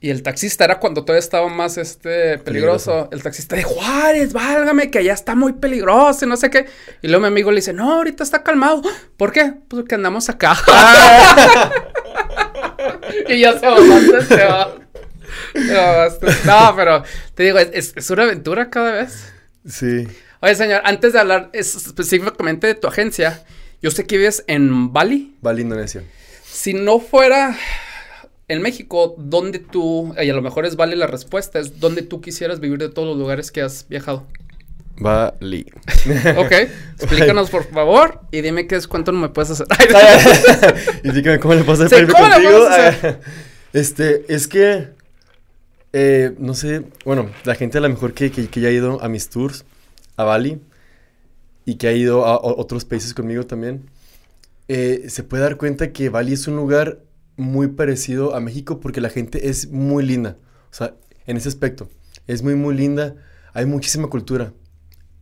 Y 0.00 0.10
el 0.10 0.22
taxista 0.22 0.64
era 0.64 0.80
cuando 0.80 1.02
todavía 1.04 1.20
estaba 1.20 1.48
más, 1.48 1.78
este, 1.78 2.38
peligroso. 2.38 2.90
Peligroso. 2.90 3.08
El 3.12 3.22
taxista 3.22 3.54
de 3.56 3.62
Juárez, 3.62 4.32
válgame, 4.32 4.90
que 4.90 4.98
allá 4.98 5.12
está 5.12 5.34
muy 5.34 5.52
peligroso 5.54 6.24
y 6.24 6.28
no 6.28 6.36
sé 6.36 6.50
qué. 6.50 6.66
Y 7.02 7.08
luego 7.08 7.22
mi 7.22 7.28
amigo 7.28 7.50
le 7.52 7.56
dice, 7.56 7.72
no, 7.72 7.92
ahorita 7.94 8.24
está 8.24 8.42
calmado. 8.42 8.82
¿Por 9.16 9.30
qué? 9.32 9.54
Pues 9.68 9.82
porque 9.82 9.94
andamos 9.94 10.28
acá. 10.28 10.56
y 13.28 13.40
ya 13.40 13.58
se 13.58 13.66
va, 13.66 13.76
se 14.28 14.44
va. 14.44 14.74
No, 16.44 16.76
pero 16.76 17.02
te 17.34 17.44
digo, 17.44 17.58
es- 17.58 17.70
es- 17.72 17.92
es 17.96 18.10
una 18.10 18.24
aventura 18.24 18.70
cada 18.70 18.92
vez. 18.92 19.32
Sí. 19.68 20.06
Oye, 20.40 20.54
señor, 20.54 20.82
antes 20.84 21.12
de 21.12 21.20
hablar 21.20 21.50
es- 21.52 21.74
específicamente 21.74 22.66
de 22.66 22.74
tu 22.74 22.86
agencia, 22.88 23.44
yo 23.82 23.90
sé 23.90 24.06
que 24.06 24.16
vives 24.18 24.44
en 24.46 24.92
Bali. 24.92 25.36
Bali, 25.40 25.62
Indonesia. 25.62 26.02
Si 26.44 26.74
no 26.74 26.98
fuera 27.00 27.56
en 28.48 28.62
México, 28.62 29.14
¿dónde 29.18 29.58
tú, 29.58 30.14
y 30.20 30.28
a 30.28 30.34
lo 30.34 30.42
mejor 30.42 30.66
es 30.66 30.76
Bali 30.76 30.96
la 30.96 31.06
respuesta, 31.06 31.58
es 31.58 31.80
dónde 31.80 32.02
tú 32.02 32.20
quisieras 32.20 32.60
vivir 32.60 32.78
de 32.78 32.88
todos 32.88 33.08
los 33.08 33.16
lugares 33.16 33.50
que 33.50 33.62
has 33.62 33.86
viajado? 33.88 34.26
Bali. 34.98 35.66
Ok, 36.36 36.52
explícanos 37.00 37.50
por 37.50 37.64
favor 37.64 38.20
y 38.30 38.42
dime 38.42 38.66
qué 38.66 38.76
es 38.76 38.86
cuánto 38.86 39.12
me 39.12 39.28
puedes 39.28 39.50
hacer. 39.52 39.66
y 41.02 41.10
dígame 41.10 41.40
cómo 41.40 41.54
le 41.54 41.64
pasa 41.64 41.88
Sí, 41.88 41.96
¿cómo 42.06 42.30
contigo. 42.30 42.66
hacer? 42.68 43.20
Este, 43.72 44.24
es 44.32 44.46
que, 44.46 44.90
eh, 45.92 46.32
no 46.38 46.54
sé, 46.54 46.84
bueno, 47.04 47.30
la 47.42 47.56
gente 47.56 47.78
a 47.78 47.80
lo 47.80 47.88
mejor 47.88 48.14
que, 48.14 48.30
que, 48.30 48.46
que 48.46 48.60
ya 48.60 48.68
ha 48.68 48.70
ido 48.70 49.02
a 49.02 49.08
mis 49.08 49.30
tours 49.30 49.64
a 50.16 50.22
Bali 50.22 50.60
y 51.64 51.74
que 51.74 51.88
ha 51.88 51.92
ido 51.92 52.24
a, 52.24 52.40
otros 52.40 52.84
países 52.84 53.14
conmigo 53.14 53.46
también, 53.46 53.90
eh, 54.68 55.06
se 55.08 55.24
puede 55.24 55.42
dar 55.42 55.56
cuenta 55.56 55.92
que 55.92 56.08
Bali 56.08 56.34
es 56.34 56.46
un 56.46 56.54
lugar 56.54 56.98
muy 57.36 57.68
parecido 57.68 58.34
a 58.34 58.40
México 58.40 58.80
porque 58.80 59.00
la 59.00 59.10
gente 59.10 59.48
es 59.48 59.70
muy 59.70 60.04
linda. 60.04 60.38
O 60.70 60.74
sea, 60.74 60.94
en 61.26 61.36
ese 61.36 61.48
aspecto, 61.48 61.88
es 62.26 62.42
muy, 62.42 62.54
muy 62.54 62.74
linda. 62.74 63.16
Hay 63.54 63.66
muchísima 63.66 64.08
cultura. 64.08 64.52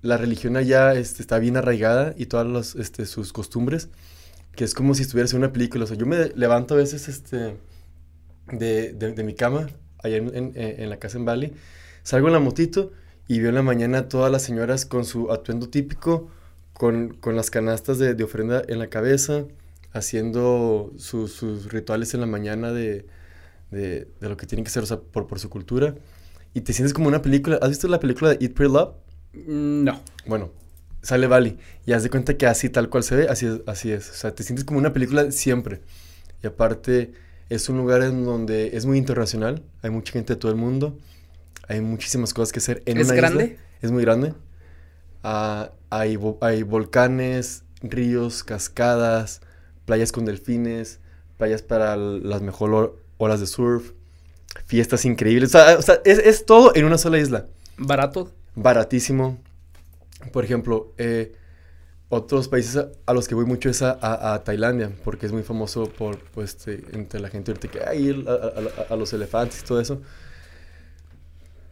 La 0.02 0.16
religión 0.16 0.56
allá 0.56 0.94
este, 0.94 1.22
está 1.22 1.38
bien 1.38 1.56
arraigada 1.56 2.14
y 2.16 2.26
todas 2.26 2.46
las, 2.46 2.74
este, 2.74 3.06
sus 3.06 3.32
costumbres, 3.32 3.88
que 4.56 4.64
es 4.64 4.74
como 4.74 4.94
si 4.94 5.02
estuvieras 5.02 5.32
en 5.32 5.38
una 5.40 5.52
película. 5.52 5.84
O 5.84 5.86
sea, 5.86 5.96
yo 5.96 6.06
me 6.06 6.28
levanto 6.36 6.74
a 6.74 6.78
veces 6.78 7.08
este, 7.08 7.56
de, 8.52 8.92
de- 8.92 9.24
mi 9.24 9.34
cama, 9.34 9.68
allá 10.02 10.16
en, 10.16 10.52
en- 10.56 10.90
la 10.90 10.98
casa 10.98 11.18
en 11.18 11.24
Bali, 11.24 11.52
salgo 12.02 12.26
en 12.28 12.32
la 12.34 12.40
motito 12.40 12.92
y 13.28 13.40
veo 13.40 13.50
en 13.50 13.54
la 13.54 13.62
mañana 13.62 14.08
todas 14.08 14.30
las 14.32 14.42
señoras 14.42 14.86
con 14.86 15.04
su 15.04 15.30
atuendo 15.32 15.68
típico, 15.68 16.28
con, 16.72 17.14
con 17.14 17.36
las 17.36 17.50
canastas 17.50 17.98
de 17.98 18.24
ofrenda 18.24 18.62
en 18.68 18.78
la 18.78 18.88
cabeza, 18.88 19.44
haciendo 19.92 20.92
su- 20.98 21.28
sus 21.28 21.72
rituales 21.72 22.14
en 22.14 22.20
la 22.20 22.26
mañana 22.26 22.72
de, 22.72 23.06
de, 23.70 24.08
de 24.20 24.28
lo 24.28 24.36
que 24.36 24.46
tienen 24.46 24.64
que 24.64 24.70
ser, 24.70 24.82
o 24.84 24.86
sea, 24.86 25.00
por, 25.00 25.26
por 25.26 25.38
su 25.40 25.50
cultura. 25.50 25.94
Y 26.54 26.62
te 26.62 26.72
sientes 26.72 26.94
como 26.94 27.08
una 27.08 27.22
película. 27.22 27.58
¿Has 27.62 27.70
visto 27.70 27.88
la 27.88 28.00
película 28.00 28.30
de 28.30 28.38
Eat 28.44 28.54
Pray 28.54 28.70
Love? 28.70 28.94
No. 29.34 30.00
Bueno, 30.26 30.50
sale 31.02 31.26
Bali 31.26 31.58
y 31.86 31.92
haz 31.92 32.02
de 32.02 32.10
cuenta 32.10 32.36
que 32.36 32.46
así 32.46 32.68
tal 32.68 32.88
cual 32.90 33.02
se 33.02 33.16
ve, 33.16 33.28
así 33.28 33.46
es, 33.46 33.60
así 33.66 33.90
es. 33.92 34.10
O 34.10 34.14
sea, 34.14 34.34
te 34.34 34.42
sientes 34.42 34.64
como 34.64 34.78
una 34.78 34.92
película 34.92 35.30
siempre. 35.32 35.80
Y 36.42 36.46
aparte 36.46 37.12
es 37.48 37.68
un 37.68 37.78
lugar 37.78 38.02
en 38.02 38.24
donde 38.24 38.76
es 38.76 38.86
muy 38.86 38.98
internacional, 38.98 39.62
hay 39.82 39.90
mucha 39.90 40.12
gente 40.12 40.34
de 40.34 40.40
todo 40.40 40.52
el 40.52 40.58
mundo, 40.58 40.98
hay 41.68 41.80
muchísimas 41.80 42.34
cosas 42.34 42.52
que 42.52 42.58
hacer 42.60 42.82
en 42.86 42.98
¿Es 42.98 43.06
una 43.06 43.14
grande? 43.14 43.44
isla. 43.44 43.62
Es 43.82 43.90
muy 43.92 44.02
grande. 44.02 44.34
Ah, 45.22 45.72
hay, 45.90 46.18
hay 46.40 46.62
volcanes, 46.62 47.64
ríos, 47.82 48.44
cascadas, 48.44 49.40
playas 49.84 50.12
con 50.12 50.24
delfines, 50.24 51.00
playas 51.38 51.62
para 51.62 51.96
las 51.96 52.42
mejores 52.42 52.90
horas 53.18 53.40
de 53.40 53.46
surf, 53.46 53.92
fiestas 54.66 55.04
increíbles. 55.04 55.50
O 55.50 55.58
sea, 55.58 55.78
o 55.78 55.82
sea, 55.82 56.00
es, 56.04 56.18
es 56.18 56.46
todo 56.46 56.72
en 56.76 56.84
una 56.86 56.98
sola 56.98 57.18
isla 57.18 57.46
¿Barato? 57.76 58.30
baratísimo. 58.54 59.38
Por 60.32 60.44
ejemplo, 60.44 60.92
eh, 60.98 61.32
otros 62.08 62.48
países 62.48 62.76
a, 62.76 62.88
a 63.06 63.14
los 63.14 63.28
que 63.28 63.34
voy 63.36 63.46
mucho 63.46 63.70
es 63.70 63.82
a, 63.82 63.92
a- 64.00 64.34
a 64.34 64.44
Tailandia, 64.44 64.92
porque 65.04 65.26
es 65.26 65.32
muy 65.32 65.42
famoso 65.44 65.86
por, 65.86 66.18
pues, 66.32 66.52
este, 66.52 66.84
entre 66.94 67.20
la 67.20 67.30
gente 67.30 67.52
ahorita 67.52 67.68
que 67.68 67.80
hay 67.84 68.10
a, 68.90 68.96
los 68.96 69.12
elefantes 69.14 69.60
y 69.62 69.64
todo 69.64 69.80
eso. 69.80 70.02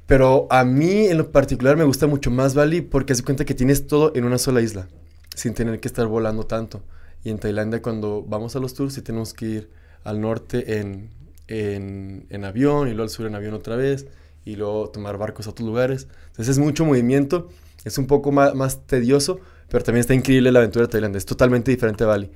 Pero 0.06 0.48
a 0.50 0.64
mí 0.64 1.06
en 1.06 1.18
lo 1.18 1.30
particular 1.30 1.76
me 1.76 1.84
gusta 1.84 2.06
mucho 2.06 2.30
más 2.30 2.54
Bali 2.54 2.80
porque 2.80 3.14
se 3.14 3.22
cuenta 3.22 3.44
que 3.44 3.54
tienes 3.54 3.86
todo 3.86 4.12
en 4.14 4.24
una 4.24 4.38
sola 4.38 4.60
isla, 4.60 4.88
sin 5.34 5.54
tener 5.54 5.78
que 5.80 5.88
estar 5.88 6.06
volando 6.06 6.44
tanto. 6.44 6.82
Y 7.24 7.30
en 7.30 7.38
Tailandia 7.38 7.82
cuando 7.82 8.22
vamos 8.22 8.56
a 8.56 8.60
los 8.60 8.74
tours 8.74 8.94
sí 8.94 9.02
tenemos 9.02 9.34
que 9.34 9.46
ir 9.46 9.70
al 10.04 10.20
norte 10.20 10.78
en, 10.78 11.10
en, 11.48 12.26
en 12.30 12.44
avión 12.44 12.88
y 12.88 12.92
luego 12.92 13.04
al 13.04 13.10
sur 13.10 13.26
en 13.26 13.34
avión 13.34 13.54
otra 13.54 13.76
vez 13.76 14.06
y 14.44 14.56
luego 14.56 14.90
tomar 14.90 15.18
barcos 15.18 15.46
a 15.46 15.50
otros 15.50 15.66
lugares. 15.68 16.08
Entonces 16.28 16.48
es 16.48 16.58
mucho 16.58 16.84
movimiento, 16.84 17.48
es 17.84 17.98
un 17.98 18.06
poco 18.06 18.32
más, 18.32 18.54
más 18.54 18.86
tedioso, 18.86 19.40
pero 19.68 19.84
también 19.84 20.00
está 20.00 20.14
increíble 20.14 20.50
la 20.52 20.60
aventura 20.60 20.86
de 20.86 20.92
Tailandia. 20.92 21.18
Es 21.18 21.26
totalmente 21.26 21.70
diferente 21.70 22.04
a 22.04 22.06
Bali, 22.08 22.30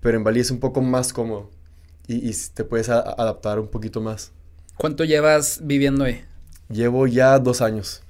pero 0.00 0.18
en 0.18 0.24
Bali 0.24 0.40
es 0.40 0.50
un 0.50 0.60
poco 0.60 0.82
más 0.82 1.12
cómodo 1.12 1.50
y, 2.08 2.28
y 2.30 2.34
te 2.54 2.64
puedes 2.64 2.88
a- 2.90 3.00
adaptar 3.00 3.60
un 3.60 3.68
poquito 3.68 4.00
más. 4.00 4.32
¿Cuánto 4.76 5.04
llevas 5.04 5.60
viviendo 5.62 6.04
ahí? 6.04 6.26
Llevo 6.68 7.06
ya 7.06 7.38
dos 7.38 7.60
años. 7.62 8.02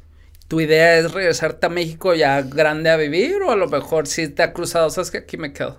¿Tu 0.46 0.60
idea 0.60 0.98
es 0.98 1.10
regresarte 1.12 1.66
a 1.66 1.68
México 1.68 2.14
ya 2.14 2.42
grande 2.42 2.90
a 2.90 2.96
vivir 2.96 3.42
o 3.42 3.50
a 3.50 3.56
lo 3.56 3.68
mejor 3.68 4.06
si 4.06 4.28
te 4.28 4.44
ha 4.44 4.52
cruzado? 4.52 4.88
¿Sabes 4.90 5.10
que 5.10 5.18
aquí 5.18 5.36
me 5.36 5.52
quedo? 5.52 5.78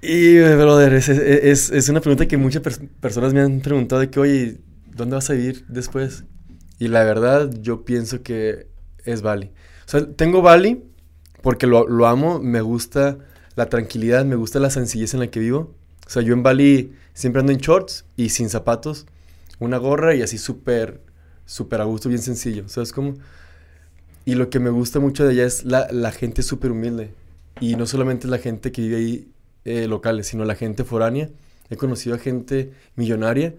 Y, 0.00 0.38
brother, 0.38 0.92
es- 0.94 1.08
es- 1.08 1.70
es 1.70 1.88
una 1.88 2.00
pregunta 2.00 2.26
que 2.28 2.36
muchas 2.36 2.62
pers- 2.62 2.88
personas 3.00 3.34
me 3.34 3.40
han 3.40 3.60
preguntado 3.60 4.00
de 4.00 4.10
que, 4.10 4.20
oye, 4.20 4.58
¿dónde 4.94 5.16
vas 5.16 5.28
a 5.30 5.32
vivir 5.32 5.64
después? 5.68 6.24
Y 6.78 6.88
la 6.88 7.02
verdad, 7.04 7.50
yo 7.60 7.84
pienso 7.84 8.22
que 8.22 8.68
es 9.04 9.22
Bali. 9.22 9.46
O 9.86 9.90
sea, 9.90 10.06
tengo 10.14 10.40
Bali 10.42 10.84
porque 11.42 11.66
lo, 11.66 11.88
lo 11.88 12.06
amo, 12.06 12.38
me 12.40 12.60
gusta 12.60 13.18
la 13.56 13.68
tranquilidad, 13.68 14.24
me 14.24 14.36
gusta 14.36 14.60
la 14.60 14.70
sencillez 14.70 15.14
en 15.14 15.20
la 15.20 15.28
que 15.28 15.40
vivo. 15.40 15.74
O 16.06 16.10
sea, 16.10 16.22
yo 16.22 16.32
en 16.32 16.42
Bali 16.44 16.92
siempre 17.14 17.40
ando 17.40 17.52
en 17.52 17.58
shorts 17.58 18.04
y 18.16 18.28
sin 18.28 18.50
zapatos, 18.50 19.06
una 19.58 19.78
gorra 19.78 20.14
y 20.14 20.22
así 20.22 20.38
súper, 20.38 21.00
súper 21.44 21.80
a 21.80 21.84
gusto, 21.84 22.08
bien 22.08 22.22
sencillo. 22.22 22.68
¿Sabes 22.68 22.92
cómo? 22.92 23.14
Y 24.24 24.34
lo 24.34 24.50
que 24.50 24.60
me 24.60 24.70
gusta 24.70 25.00
mucho 25.00 25.24
de 25.24 25.30
allá 25.32 25.44
es 25.46 25.64
la, 25.64 25.88
la 25.90 26.12
gente 26.12 26.42
súper 26.42 26.70
humilde. 26.70 27.14
Y 27.60 27.76
no 27.76 27.86
solamente 27.86 28.28
la 28.28 28.38
gente 28.38 28.72
que 28.72 28.82
vive 28.82 28.96
ahí 28.96 29.28
eh, 29.68 29.88
locales, 29.88 30.26
sino 30.26 30.44
la 30.44 30.54
gente 30.54 30.84
foránea 30.84 31.30
he 31.70 31.76
conocido 31.76 32.16
a 32.16 32.18
gente 32.18 32.72
millonaria 32.96 33.54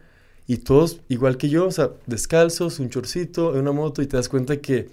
y 0.48 0.58
todos 0.58 1.02
igual 1.10 1.38
que 1.38 1.50
yo, 1.50 1.68
o 1.68 1.72
sea, 1.72 1.92
descalzos, 2.08 2.80
un 2.80 2.90
chorcito, 2.90 3.54
en 3.54 3.62
una 3.62 3.72
moto 3.72 4.02
y 4.02 4.08
te 4.08 4.18
das 4.18 4.30
cuenta 4.30 4.58
que 4.58 4.90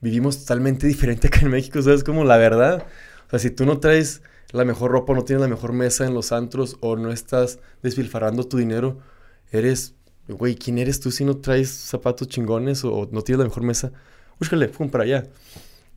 vivimos 0.00 0.38
totalmente 0.38 0.86
diferente 0.86 1.28
acá 1.28 1.40
en 1.40 1.50
México, 1.50 1.82
¿sabes? 1.82 2.04
Como 2.04 2.24
la 2.24 2.36
verdad. 2.36 2.86
O 3.26 3.30
sea, 3.30 3.38
si 3.38 3.50
tú 3.50 3.66
no 3.66 3.78
traes 3.80 4.22
la 4.52 4.64
mejor 4.64 4.90
ropa, 4.92 5.14
no 5.14 5.24
tienes 5.24 5.42
la 5.42 5.48
mejor 5.48 5.72
mesa 5.72 6.06
en 6.06 6.14
los 6.14 6.32
antros 6.32 6.76
o 6.80 6.96
no 6.96 7.12
estás 7.12 7.58
despilfarrando 7.82 8.44
tu 8.44 8.58
dinero, 8.58 8.98
eres, 9.52 9.94
güey, 10.28 10.54
¿quién 10.54 10.78
eres 10.78 11.00
tú 11.00 11.10
si 11.10 11.24
no 11.24 11.36
traes 11.38 11.70
zapatos 11.70 12.28
chingones 12.28 12.84
o, 12.84 13.08
no 13.10 13.22
tienes 13.22 13.40
la 13.40 13.44
mejor 13.44 13.64
mesa? 13.64 13.92
Búscale, 14.38 14.68
pum, 14.68 14.88
para 14.88 15.04
allá. 15.04 15.26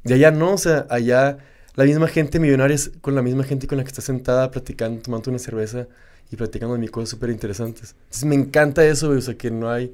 De 0.04 0.16
allá 0.16 0.32
no, 0.32 0.54
o 0.54 0.58
sea, 0.58 0.86
allá 0.90 1.38
la 1.76 1.86
misma 1.86 2.08
gente 2.08 2.40
millonaria 2.40 2.76
es 2.76 2.92
con 3.02 3.16
la 3.16 3.22
misma 3.22 3.44
gente 3.44 3.68
con 3.68 3.78
la 3.78 3.84
que 3.84 3.90
está 3.90 4.02
sentada 4.02 4.52
platicando, 4.52 5.02
tomando 5.02 5.30
una 5.30 5.40
cerveza 5.40 5.88
y 6.32 6.36
platicando 6.36 6.76
de 6.76 6.80
mi 6.80 6.88
cosas 6.88 7.10
súper 7.10 7.30
interesantes. 7.30 7.96
Entonces 8.06 8.26
me 8.26 8.36
encanta 8.36 8.86
eso, 8.86 9.08
güey, 9.08 9.20
o 9.20 9.22
sea, 9.22 9.36
que 9.36 9.52
no 9.52 9.70
hay 9.70 9.94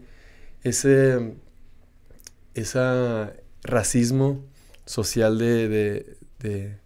ese, 0.64 1.34
esa 2.54 3.34
racismo 3.64 4.46
social 4.86 5.38
de, 5.38 5.70
de, 5.70 6.18
de, 6.40 6.78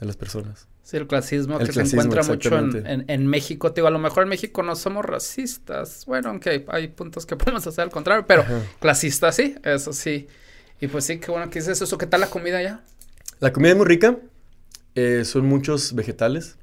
las 0.00 0.16
personas. 0.16 0.68
Sí, 0.82 0.96
el 0.96 1.06
clasismo 1.06 1.58
que 1.58 1.70
se 1.70 1.82
encuentra 1.82 2.22
mucho 2.22 2.56
en, 2.56 3.04
en, 3.06 3.26
México. 3.26 3.72
Te 3.72 3.80
digo, 3.80 3.88
a 3.88 3.90
lo 3.90 3.98
mejor 3.98 4.22
en 4.22 4.30
México 4.30 4.62
no 4.62 4.74
somos 4.74 5.04
racistas. 5.04 6.06
Bueno, 6.06 6.30
aunque 6.30 6.64
hay, 6.68 6.88
puntos 6.88 7.26
que 7.26 7.36
podemos 7.36 7.66
hacer 7.66 7.82
al 7.82 7.90
contrario, 7.90 8.24
pero 8.26 8.44
clasistas 8.80 9.36
sí, 9.36 9.54
eso 9.62 9.92
sí. 9.92 10.28
Y 10.80 10.86
pues 10.86 11.04
sí, 11.04 11.18
qué 11.18 11.30
bueno 11.30 11.50
que 11.50 11.58
dices 11.58 11.82
eso. 11.82 11.98
¿Qué 11.98 12.06
tal 12.06 12.22
la 12.22 12.30
comida 12.30 12.62
ya? 12.62 12.82
La 13.40 13.52
comida 13.52 13.72
es 13.72 13.76
muy 13.76 13.86
rica. 13.86 14.16
Eh, 14.98 15.24
son 15.24 15.46
muchos 15.46 15.94
vegetales. 15.94 16.56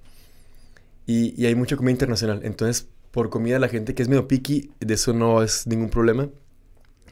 Y, 1.06 1.40
y, 1.42 1.46
hay 1.46 1.56
mucha 1.56 1.78
comida 1.78 1.92
internacional. 1.92 2.42
Entonces, 2.44 2.90
por 3.12 3.30
comida, 3.30 3.60
la 3.60 3.70
gente 3.70 3.94
que 3.96 4.02
es 4.04 4.10
medio 4.10 4.28
picky, 4.28 4.72
de 4.80 4.94
eso 4.94 5.14
no 5.14 5.42
es 5.44 5.68
ningún 5.68 5.90
problema. 5.90 6.30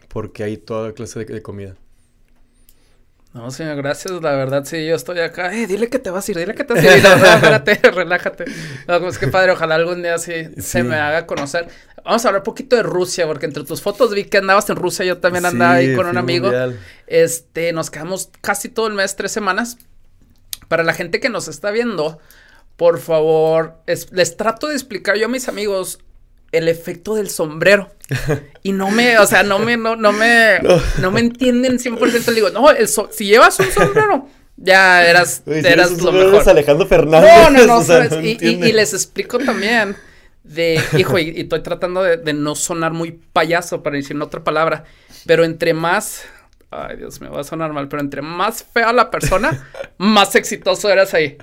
Porque 0.09 0.43
hay 0.43 0.57
toda 0.57 0.93
clase 0.93 1.23
de 1.23 1.41
comida. 1.41 1.75
No, 3.33 3.49
señor, 3.49 3.77
gracias. 3.77 4.21
La 4.21 4.33
verdad, 4.35 4.63
sí, 4.63 4.85
yo 4.85 4.95
estoy 4.95 5.19
acá. 5.19 5.53
Eh, 5.55 5.65
dile 5.65 5.89
que 5.89 5.97
te 5.97 6.11
vas 6.11 6.27
a 6.27 6.31
ir, 6.31 6.37
dile 6.37 6.53
que 6.53 6.63
te 6.63 6.75
vas 6.75 6.83
a 6.83 6.97
ir. 6.97 7.03
No, 7.03 7.25
espérate, 7.25 7.75
relájate. 7.91 8.45
No, 8.87 8.99
pues 8.99 9.17
qué 9.17 9.27
padre, 9.27 9.53
ojalá 9.53 9.75
algún 9.75 10.03
día 10.03 10.19
sí, 10.19 10.49
se 10.59 10.83
me 10.83 10.95
haga 10.95 11.25
conocer. 11.25 11.67
Vamos 12.05 12.23
a 12.23 12.27
hablar 12.27 12.41
un 12.41 12.45
poquito 12.45 12.75
de 12.75 12.83
Rusia, 12.83 13.25
porque 13.25 13.47
entre 13.47 13.63
tus 13.63 13.81
fotos 13.81 14.13
vi 14.13 14.25
que 14.25 14.37
andabas 14.37 14.69
en 14.69 14.75
Rusia, 14.75 15.03
yo 15.03 15.17
también 15.17 15.45
andaba 15.45 15.73
ahí 15.73 15.95
con 15.95 16.05
un 16.05 16.17
amigo. 16.17 16.51
Este, 17.07 17.73
nos 17.73 17.89
quedamos 17.89 18.29
casi 18.41 18.69
todo 18.69 18.87
el 18.87 18.93
mes, 18.93 19.15
tres 19.15 19.31
semanas. 19.31 19.77
Para 20.67 20.83
la 20.83 20.93
gente 20.93 21.19
que 21.19 21.29
nos 21.29 21.47
está 21.47 21.71
viendo, 21.71 22.19
por 22.77 22.99
favor, 22.99 23.75
les 23.85 24.37
trato 24.37 24.67
de 24.67 24.73
explicar 24.73 25.17
yo 25.17 25.25
a 25.25 25.29
mis 25.29 25.47
amigos 25.47 25.99
el 26.53 26.69
efecto 26.69 27.15
del 27.15 27.29
sombrero. 27.29 27.89
Y 28.65 28.71
no 28.71 28.89
me, 28.91 29.19
o 29.19 29.25
sea, 29.25 29.43
no 29.43 29.59
me, 29.59 29.75
no, 29.75 29.97
no 29.97 30.13
me, 30.13 30.61
no. 31.01 31.11
me 31.11 31.19
entienden 31.19 31.79
100%. 31.79 32.27
Le 32.27 32.33
digo, 32.33 32.49
no, 32.49 32.69
el 32.71 32.87
si 32.87 33.25
llevas 33.25 33.59
un 33.59 33.69
sombrero, 33.71 34.29
ya 34.55 35.05
eras, 35.05 35.43
eras 35.45 36.01
lo 36.01 36.13
mejor. 36.13 36.47
Alejandro 36.47 36.87
Fernández. 36.87 37.29
No, 37.29 37.49
no, 37.49 37.83
no, 37.83 38.21
y, 38.21 38.37
y, 38.39 38.71
les 38.71 38.93
explico 38.93 39.37
también 39.39 39.97
de, 40.43 40.79
hijo, 40.97 41.19
y, 41.19 41.41
estoy 41.41 41.61
tratando 41.61 42.03
de, 42.03 42.15
de, 42.15 42.31
no 42.31 42.55
sonar 42.55 42.93
muy 42.93 43.11
payaso 43.11 43.83
para 43.83 43.97
decir 43.97 44.21
otra 44.21 44.45
palabra, 44.45 44.85
pero 45.25 45.43
entre 45.43 45.73
más, 45.73 46.23
ay 46.75 46.97
Dios 46.97 47.21
me 47.21 47.29
va 47.29 47.41
a 47.41 47.43
sonar 47.43 47.73
mal, 47.73 47.87
pero 47.87 48.01
entre 48.01 48.21
más 48.21 48.63
fea 48.63 48.93
la 48.93 49.11
persona, 49.11 49.67
más 49.97 50.35
exitoso 50.35 50.89
eras 50.89 51.13
ahí. 51.13 51.37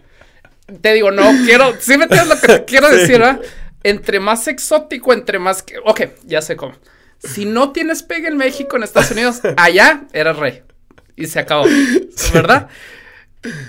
Te 0.81 0.93
digo, 0.95 1.11
no 1.11 1.23
quiero, 1.45 1.75
sí 1.81 1.97
me 1.99 2.05
entiendes 2.05 2.29
lo 2.29 2.41
que 2.41 2.47
te 2.47 2.65
quiero 2.67 2.89
decir, 2.89 3.19
¿verdad? 3.19 3.41
entre 3.83 4.21
más 4.21 4.47
exótico, 4.49 5.13
entre 5.13 5.39
más 5.39 5.63
que. 5.63 5.79
Ok, 5.85 6.03
ya 6.27 6.43
sé 6.43 6.57
cómo. 6.57 6.75
Si 7.19 7.45
no 7.45 7.73
tienes 7.73 8.03
pegue 8.03 8.29
en 8.29 8.37
México, 8.37 8.77
en 8.77 8.83
Estados 8.83 9.11
Unidos, 9.11 9.41
allá 9.57 10.05
eres 10.13 10.37
rey. 10.37 10.63
Y 11.17 11.27
se 11.27 11.39
acabó. 11.41 11.67
¿Verdad? 12.33 12.69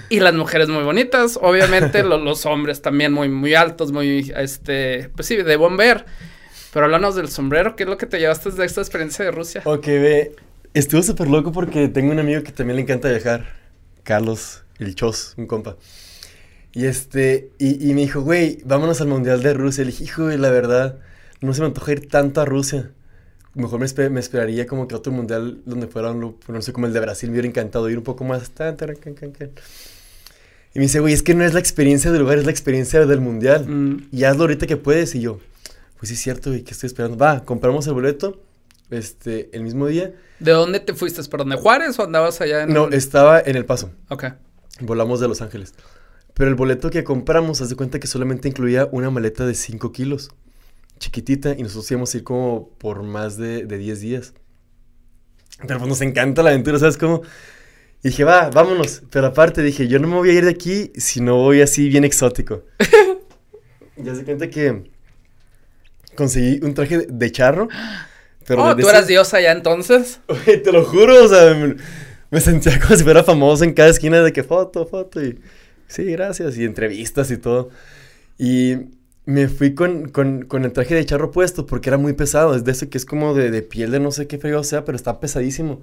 Y 0.09 0.19
las 0.19 0.33
mujeres 0.33 0.67
muy 0.69 0.83
bonitas, 0.83 1.39
obviamente, 1.41 2.03
los 2.03 2.45
hombres 2.45 2.81
también 2.81 3.13
muy, 3.13 3.29
muy 3.29 3.55
altos, 3.55 3.91
muy, 3.91 4.33
este, 4.35 5.09
pues 5.15 5.27
sí, 5.27 5.37
de 5.37 5.55
buen 5.55 5.77
ver. 5.77 6.05
Pero 6.73 6.85
háblanos 6.85 7.15
del 7.15 7.29
sombrero, 7.29 7.75
¿qué 7.75 7.83
es 7.83 7.89
lo 7.89 7.97
que 7.97 8.05
te 8.05 8.19
llevaste 8.19 8.51
de 8.51 8.65
esta 8.65 8.81
experiencia 8.81 9.25
de 9.25 9.31
Rusia? 9.31 9.61
Ok, 9.65 9.85
ve, 9.87 10.35
estuvo 10.73 11.03
súper 11.03 11.27
loco 11.27 11.51
porque 11.51 11.87
tengo 11.87 12.11
un 12.11 12.19
amigo 12.19 12.43
que 12.43 12.51
también 12.51 12.75
le 12.77 12.83
encanta 12.83 13.09
viajar, 13.09 13.45
Carlos, 14.03 14.63
el 14.79 14.95
Chos, 14.95 15.33
un 15.37 15.47
compa. 15.47 15.77
Y 16.73 16.85
este, 16.85 17.51
y, 17.57 17.89
y 17.89 17.93
me 17.93 18.01
dijo, 18.01 18.21
güey, 18.21 18.59
vámonos 18.63 19.01
al 19.01 19.07
Mundial 19.07 19.43
de 19.43 19.53
Rusia. 19.53 19.83
Le 19.83 19.91
dije, 19.91 20.05
hijo, 20.05 20.29
la 20.29 20.49
verdad, 20.49 20.99
no 21.41 21.53
se 21.53 21.61
me 21.61 21.67
antoja 21.67 21.91
ir 21.91 22.07
tanto 22.07 22.41
a 22.41 22.45
Rusia. 22.45 22.91
Mejor 23.53 23.81
me, 23.81 24.09
me 24.09 24.19
esperaría 24.21 24.65
como 24.65 24.87
que 24.87 24.95
otro 24.95 25.11
mundial 25.11 25.61
donde 25.65 25.87
fuera, 25.87 26.13
no 26.13 26.61
sé, 26.61 26.71
como 26.71 26.87
el 26.87 26.93
de 26.93 27.01
Brasil, 27.01 27.29
me 27.29 27.33
hubiera 27.33 27.49
encantado 27.49 27.89
ir 27.89 27.97
un 27.97 28.03
poco 28.05 28.23
más. 28.23 28.49
y 30.73 30.79
me 30.79 30.83
dice, 30.83 31.01
güey, 31.01 31.13
es 31.13 31.21
que 31.21 31.35
no 31.35 31.43
es 31.43 31.53
la 31.53 31.59
experiencia 31.59 32.11
del 32.11 32.21
lugar, 32.21 32.37
es 32.37 32.45
la 32.45 32.51
experiencia 32.51 33.05
del 33.05 33.19
mundial. 33.19 33.67
Mm. 33.67 34.07
Y 34.13 34.23
hazlo 34.23 34.43
ahorita 34.43 34.67
que 34.67 34.77
puedes. 34.77 35.15
Y 35.15 35.21
yo, 35.21 35.39
pues 35.97 36.09
sí, 36.09 36.15
es 36.15 36.21
cierto, 36.21 36.51
güey, 36.51 36.63
que 36.63 36.71
estoy 36.71 36.87
esperando. 36.87 37.17
Va, 37.17 37.43
compramos 37.43 37.85
el 37.87 37.93
boleto, 37.93 38.41
este, 38.89 39.49
el 39.51 39.63
mismo 39.63 39.87
día. 39.87 40.13
¿De 40.41 40.51
dónde 40.51 40.79
te 40.79 40.95
fuiste? 40.95 41.23
¿Por 41.25 41.41
dónde 41.41 41.55
Juárez 41.55 41.99
o 41.99 42.03
andabas 42.03 42.41
allá 42.41 42.63
en.? 42.63 42.73
No, 42.73 42.89
estaba 42.89 43.39
en 43.39 43.55
El 43.55 43.65
Paso. 43.65 43.91
Ok. 44.09 44.25
Volamos 44.79 45.19
de 45.19 45.27
Los 45.27 45.41
Ángeles. 45.41 45.75
Pero 46.33 46.49
el 46.49 46.55
boleto 46.55 46.89
que 46.89 47.03
compramos, 47.03 47.61
haz 47.61 47.69
de 47.69 47.75
cuenta 47.75 47.99
que 47.99 48.07
solamente 48.07 48.47
incluía 48.47 48.89
una 48.91 49.11
maleta 49.11 49.45
de 49.45 49.53
5 49.53 49.91
kilos, 49.91 50.31
chiquitita, 50.97 51.53
y 51.55 51.61
nosotros 51.61 51.91
íbamos 51.91 52.13
a 52.13 52.17
ir 52.17 52.23
como 52.23 52.69
por 52.79 53.03
más 53.03 53.37
de, 53.37 53.65
de 53.65 53.77
10 53.77 53.99
días. 53.99 54.33
Pero 55.67 55.77
pues 55.77 55.89
nos 55.89 56.01
encanta 56.01 56.41
la 56.41 56.49
aventura, 56.49 56.79
¿sabes 56.79 56.97
cómo? 56.97 57.21
Y 58.03 58.09
dije, 58.09 58.23
va, 58.23 58.49
vámonos. 58.49 59.03
Pero 59.11 59.27
aparte 59.27 59.61
dije, 59.61 59.87
yo 59.87 59.99
no 59.99 60.07
me 60.07 60.15
voy 60.15 60.31
a 60.31 60.33
ir 60.33 60.45
de 60.45 60.51
aquí 60.51 60.91
si 60.95 61.21
no 61.21 61.35
voy 61.35 61.61
así 61.61 61.87
bien 61.87 62.03
exótico. 62.03 62.63
y 63.95 64.09
haz 64.09 64.17
de 64.17 64.25
cuenta 64.25 64.49
que 64.49 64.89
conseguí 66.15 66.59
un 66.63 66.73
traje 66.73 67.05
de 67.07 67.31
charro. 67.31 67.67
Pero 68.47 68.63
oh, 68.63 68.75
¿tú 68.75 68.89
eras 68.89 69.07
diosa 69.07 69.39
ya 69.39 69.51
entonces? 69.51 70.19
te 70.45 70.71
lo 70.71 70.83
juro, 70.83 71.25
o 71.25 71.27
sea, 71.27 71.53
me, 71.53 71.75
me, 72.29 72.41
sentía 72.41 72.79
como 72.79 72.95
si 72.95 73.03
fuera 73.03 73.23
famoso 73.23 73.63
en 73.63 73.73
cada 73.73 73.89
esquina 73.89 74.21
de 74.21 74.33
que 74.33 74.43
foto, 74.43 74.85
foto 74.85 75.23
y 75.23 75.39
sí, 75.87 76.05
gracias, 76.05 76.57
y 76.57 76.65
entrevistas 76.65 77.29
y 77.31 77.37
todo. 77.37 77.69
Y 78.37 78.77
me 79.25 79.47
fui 79.47 79.75
con, 79.75 80.09
con, 80.09 80.43
con, 80.45 80.65
el 80.65 80.73
traje 80.73 80.95
de 80.95 81.05
charro 81.05 81.31
puesto 81.31 81.65
porque 81.65 81.89
era 81.89 81.97
muy 81.97 82.13
pesado, 82.13 82.55
es 82.55 82.63
de 82.63 82.71
ese 82.71 82.89
que 82.89 82.97
es 82.97 83.05
como 83.05 83.33
de, 83.33 83.51
de 83.51 83.61
piel 83.61 83.91
de 83.91 83.99
no 83.99 84.11
sé 84.11 84.27
qué 84.27 84.37
feo 84.37 84.63
sea, 84.63 84.83
pero 84.83 84.95
está 84.95 85.19
pesadísimo. 85.19 85.81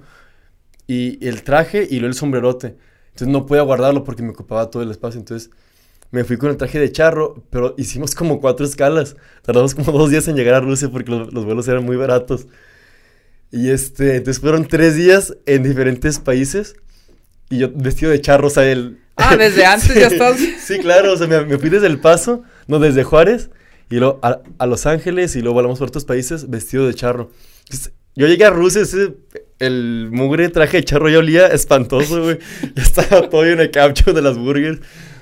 Y 0.87 1.25
el 1.25 1.43
traje 1.43 1.87
y 1.89 1.99
luego 1.99 2.07
el 2.07 2.13
sombrerote. 2.15 2.75
Entonces 3.09 3.27
no 3.27 3.45
podía 3.45 3.61
guardarlo 3.63 4.03
porque 4.03 4.23
me 4.23 4.31
ocupaba 4.31 4.69
todo 4.69 4.83
el 4.83 4.91
espacio. 4.91 5.19
Entonces 5.19 5.51
me 6.11 6.23
fui 6.23 6.37
con 6.37 6.49
el 6.49 6.57
traje 6.57 6.79
de 6.79 6.91
charro, 6.91 7.43
pero 7.49 7.75
hicimos 7.77 8.15
como 8.15 8.39
cuatro 8.41 8.65
escalas. 8.65 9.15
Tardamos 9.43 9.75
como 9.75 9.91
dos 9.91 10.09
días 10.09 10.27
en 10.27 10.35
llegar 10.35 10.55
a 10.55 10.59
Rusia 10.59 10.89
porque 10.89 11.11
los, 11.11 11.33
los 11.33 11.45
vuelos 11.45 11.67
eran 11.67 11.85
muy 11.85 11.95
baratos. 11.95 12.47
Y 13.51 13.69
este, 13.69 14.15
entonces 14.15 14.41
fueron 14.41 14.67
tres 14.67 14.95
días 14.95 15.35
en 15.45 15.63
diferentes 15.63 16.19
países. 16.19 16.75
Y 17.49 17.59
yo 17.59 17.69
vestido 17.73 18.11
de 18.11 18.21
charro, 18.21 18.47
o 18.47 18.49
sea, 18.51 18.71
el, 18.71 18.99
Ah, 19.19 19.35
desde 19.35 19.65
antes 19.65 19.93
ya 19.93 20.07
estás. 20.07 20.37
Sí, 20.59 20.79
claro, 20.79 21.13
o 21.13 21.17
sea, 21.17 21.27
me, 21.27 21.57
fui 21.57 21.69
desde 21.69 21.87
El 21.87 21.99
Paso, 21.99 22.43
no, 22.67 22.79
desde 22.79 23.03
Juárez, 23.03 23.49
y 23.89 23.97
luego 23.97 24.19
a, 24.21 24.65
Los 24.65 24.85
Ángeles, 24.85 25.35
y 25.35 25.41
luego 25.41 25.55
volamos 25.55 25.79
por 25.79 25.89
otros 25.89 26.05
países 26.05 26.49
vestido 26.49 26.87
de 26.87 26.93
charro. 26.93 27.31
yo 28.15 28.27
llegué 28.27 28.45
a 28.45 28.49
Rusia, 28.49 28.81
ese, 28.81 29.15
el 29.59 30.09
mugre 30.11 30.49
traje 30.49 30.77
de 30.77 30.83
charro 30.85 31.09
ya 31.09 31.19
olía 31.19 31.47
espantoso, 31.47 32.23
güey. 32.23 32.39
ya 32.75 32.83
estaba 32.83 33.29
todo 33.29 33.45
en 33.45 33.59
el 33.59 33.71
capcho 33.71 34.13
de 34.13 34.21
las 34.21 34.37
burgers. 34.37 34.79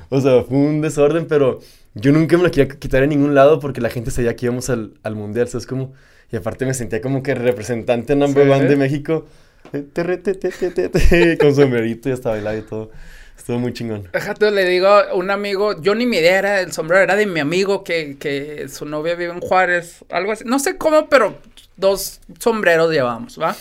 O 0.10 0.22
sea, 0.22 0.44
fue 0.44 0.58
un 0.58 0.82
desorden, 0.82 1.28
pero 1.28 1.60
yo 1.94 2.12
nunca 2.12 2.38
me 2.38 2.44
lo 2.44 2.52
quería 2.52 2.68
quitar 2.68 3.04
en 3.04 3.10
ningún 3.10 3.36
lado 3.36 3.60
porque 3.60 3.82
la 3.82 3.90
gente 3.90 4.12
sabía 4.12 4.36
que 4.36 4.46
íbamos 4.46 4.70
al, 4.70 4.94
al 5.04 5.16
mundial, 5.16 5.48
¿sabes 5.48 5.66
cómo? 5.66 5.94
Y 6.32 6.36
aparte 6.36 6.66
me 6.66 6.74
sentía 6.74 7.02
como 7.02 7.24
que 7.24 7.36
representante 7.36 8.16
number 8.16 8.50
one 8.50 8.66
de 8.66 8.76
México. 8.76 9.26
Con 11.40 11.56
sombrerito 11.56 12.10
y 12.10 12.12
hasta 12.12 12.30
bailando 12.30 12.60
y 12.60 12.68
todo. 12.68 12.92
Estuvo 13.38 13.60
muy 13.60 13.72
chingón. 13.72 14.10
Déjate, 14.12 14.52
le 14.52 14.66
digo 14.66 14.88
a 14.88 15.14
un 15.14 15.30
amigo, 15.30 15.80
yo 15.82 15.94
ni 15.96 16.06
mi 16.06 16.18
idea 16.18 16.40
era 16.40 16.62
el 16.62 16.72
sombrero, 16.72 17.04
era 17.04 17.16
de 17.16 17.28
mi 17.28 17.40
amigo 17.40 17.84
que, 17.84 18.18
que 18.20 18.68
su 18.68 18.86
novia 18.86 19.16
vive 19.16 19.32
en 19.32 19.42
Juárez, 19.42 20.04
algo 20.10 20.32
así. 20.32 20.44
No 20.46 20.60
sé 20.60 20.78
cómo, 20.78 21.08
pero 21.08 21.38
dos 21.76 22.20
sombreros 22.40 22.92
llevamos, 22.92 23.40
¿va? 23.40 23.56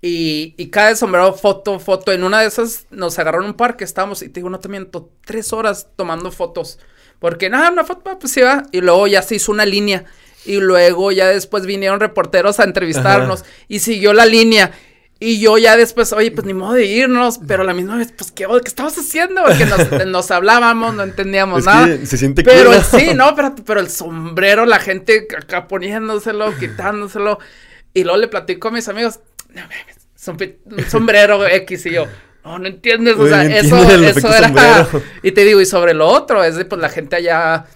Y, 0.00 0.54
y 0.56 0.68
cada 0.68 0.94
sombrero, 0.94 1.32
foto, 1.34 1.80
foto. 1.80 2.12
En 2.12 2.22
una 2.24 2.40
de 2.40 2.46
esas 2.46 2.86
nos 2.90 3.18
agarraron 3.18 3.46
un 3.46 3.54
parque, 3.54 3.84
estábamos, 3.84 4.22
y 4.22 4.28
te 4.28 4.40
digo, 4.40 4.50
no 4.50 4.60
te 4.60 4.68
miento, 4.68 5.10
tres 5.24 5.52
horas 5.52 5.88
tomando 5.96 6.30
fotos. 6.30 6.78
Porque 7.18 7.50
nada, 7.50 7.70
una 7.70 7.84
foto, 7.84 8.18
pues 8.18 8.36
va. 8.38 8.62
Y 8.70 8.80
luego 8.80 9.06
ya 9.06 9.22
se 9.22 9.36
hizo 9.36 9.50
una 9.50 9.66
línea. 9.66 10.04
Y 10.44 10.60
luego 10.60 11.10
ya 11.12 11.26
después 11.28 11.66
vinieron 11.66 12.00
reporteros 12.00 12.60
a 12.60 12.64
entrevistarnos. 12.64 13.44
Y 13.66 13.80
siguió 13.80 14.12
la 14.12 14.24
línea. 14.24 14.72
Y 15.20 15.40
yo 15.40 15.58
ya 15.58 15.76
después, 15.76 16.12
oye, 16.12 16.30
pues 16.30 16.46
ni 16.46 16.54
modo 16.54 16.74
de 16.74 16.86
irnos, 16.86 17.40
pero 17.44 17.62
a 17.62 17.66
la 17.66 17.74
misma 17.74 17.96
vez, 17.96 18.12
pues, 18.16 18.30
¿qué, 18.30 18.46
qué 18.46 18.68
estabas 18.68 18.96
haciendo? 18.98 19.42
Porque 19.42 19.66
nos, 19.66 20.06
nos 20.06 20.30
hablábamos, 20.30 20.94
no 20.94 21.02
entendíamos 21.02 21.60
Es 21.60 21.64
nada. 21.66 21.86
que 21.86 22.06
se 22.06 22.16
siente 22.18 22.44
Pero 22.44 22.72
sí, 22.84 23.14
no, 23.16 23.34
pero, 23.34 23.52
pero 23.66 23.80
el 23.80 23.90
sombrero, 23.90 24.64
la 24.64 24.78
gente 24.78 25.26
acá 25.36 25.66
poniéndoselo, 25.66 26.56
quitándoselo. 26.56 27.40
Y 27.94 28.04
luego 28.04 28.18
le 28.18 28.28
platico 28.28 28.68
a 28.68 28.70
mis 28.70 28.86
amigos, 28.86 29.18
no 29.48 29.62
mames, 29.62 30.90
sombrero 30.90 31.46
X 31.46 31.86
y 31.86 31.92
yo. 31.92 32.06
No, 32.44 32.58
no 32.58 32.66
entiendes, 32.66 33.16
o 33.16 33.28
sea, 33.28 33.44
eso, 33.44 33.76
eso 33.76 34.34
era. 34.34 34.46
sombrero. 34.48 35.02
Y 35.22 35.32
te 35.32 35.44
digo, 35.44 35.60
y 35.60 35.66
sobre 35.66 35.92
lo 35.94 36.06
otro, 36.06 36.42
es 36.44 36.56
de 36.56 36.64
pues 36.64 36.80
la 36.80 36.88
gente 36.88 37.16
allá 37.16 37.66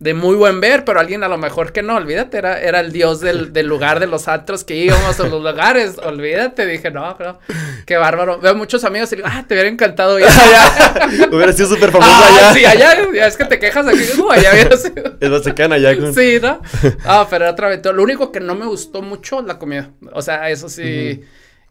de 0.00 0.12
muy 0.12 0.34
buen 0.34 0.60
ver, 0.60 0.84
pero 0.84 0.98
alguien 0.98 1.22
a 1.22 1.28
lo 1.28 1.38
mejor 1.38 1.72
que 1.72 1.82
no, 1.82 1.96
olvídate, 1.96 2.36
era, 2.36 2.60
era 2.60 2.80
el 2.80 2.92
dios 2.92 3.20
del, 3.20 3.52
del 3.52 3.66
lugar 3.66 4.00
de 4.00 4.06
los 4.06 4.28
antros 4.28 4.64
que 4.64 4.76
íbamos 4.76 5.18
a 5.20 5.28
los 5.28 5.42
lugares, 5.42 5.98
olvídate, 5.98 6.66
dije, 6.66 6.90
no, 6.90 7.16
no, 7.18 7.38
qué 7.86 7.96
bárbaro. 7.96 8.38
Veo 8.40 8.54
muchos 8.54 8.84
amigos 8.84 9.12
y 9.12 9.16
digo, 9.16 9.28
ah, 9.30 9.44
te 9.46 9.54
hubiera 9.54 9.68
encantado 9.68 10.18
ir 10.18 10.26
allá. 10.26 11.28
Hubiera 11.32 11.52
sido 11.52 11.68
súper 11.68 11.90
famoso 11.90 12.10
ah, 12.12 12.28
allá. 12.28 12.52
sí, 12.54 12.64
allá, 12.64 12.96
ya 13.14 13.26
es 13.26 13.36
que 13.36 13.44
te 13.44 13.58
quejas 13.58 13.86
aquí, 13.86 14.04
no, 14.18 14.30
allá 14.30 14.52
hubiera 14.52 14.76
sido. 14.76 15.16
Es 15.20 15.44
bacana 15.44 15.76
allá 15.76 15.96
con... 15.96 16.14
Sí, 16.14 16.38
¿no? 16.40 16.60
Ah, 17.04 17.26
pero 17.30 17.44
era 17.44 17.52
otra 17.52 17.68
vez. 17.68 17.80
Lo 17.84 18.02
único 18.02 18.32
que 18.32 18.40
no 18.40 18.54
me 18.54 18.66
gustó 18.66 19.02
mucho, 19.02 19.42
la 19.42 19.58
comida. 19.58 19.90
O 20.12 20.22
sea, 20.22 20.50
eso 20.50 20.68
sí. 20.68 21.22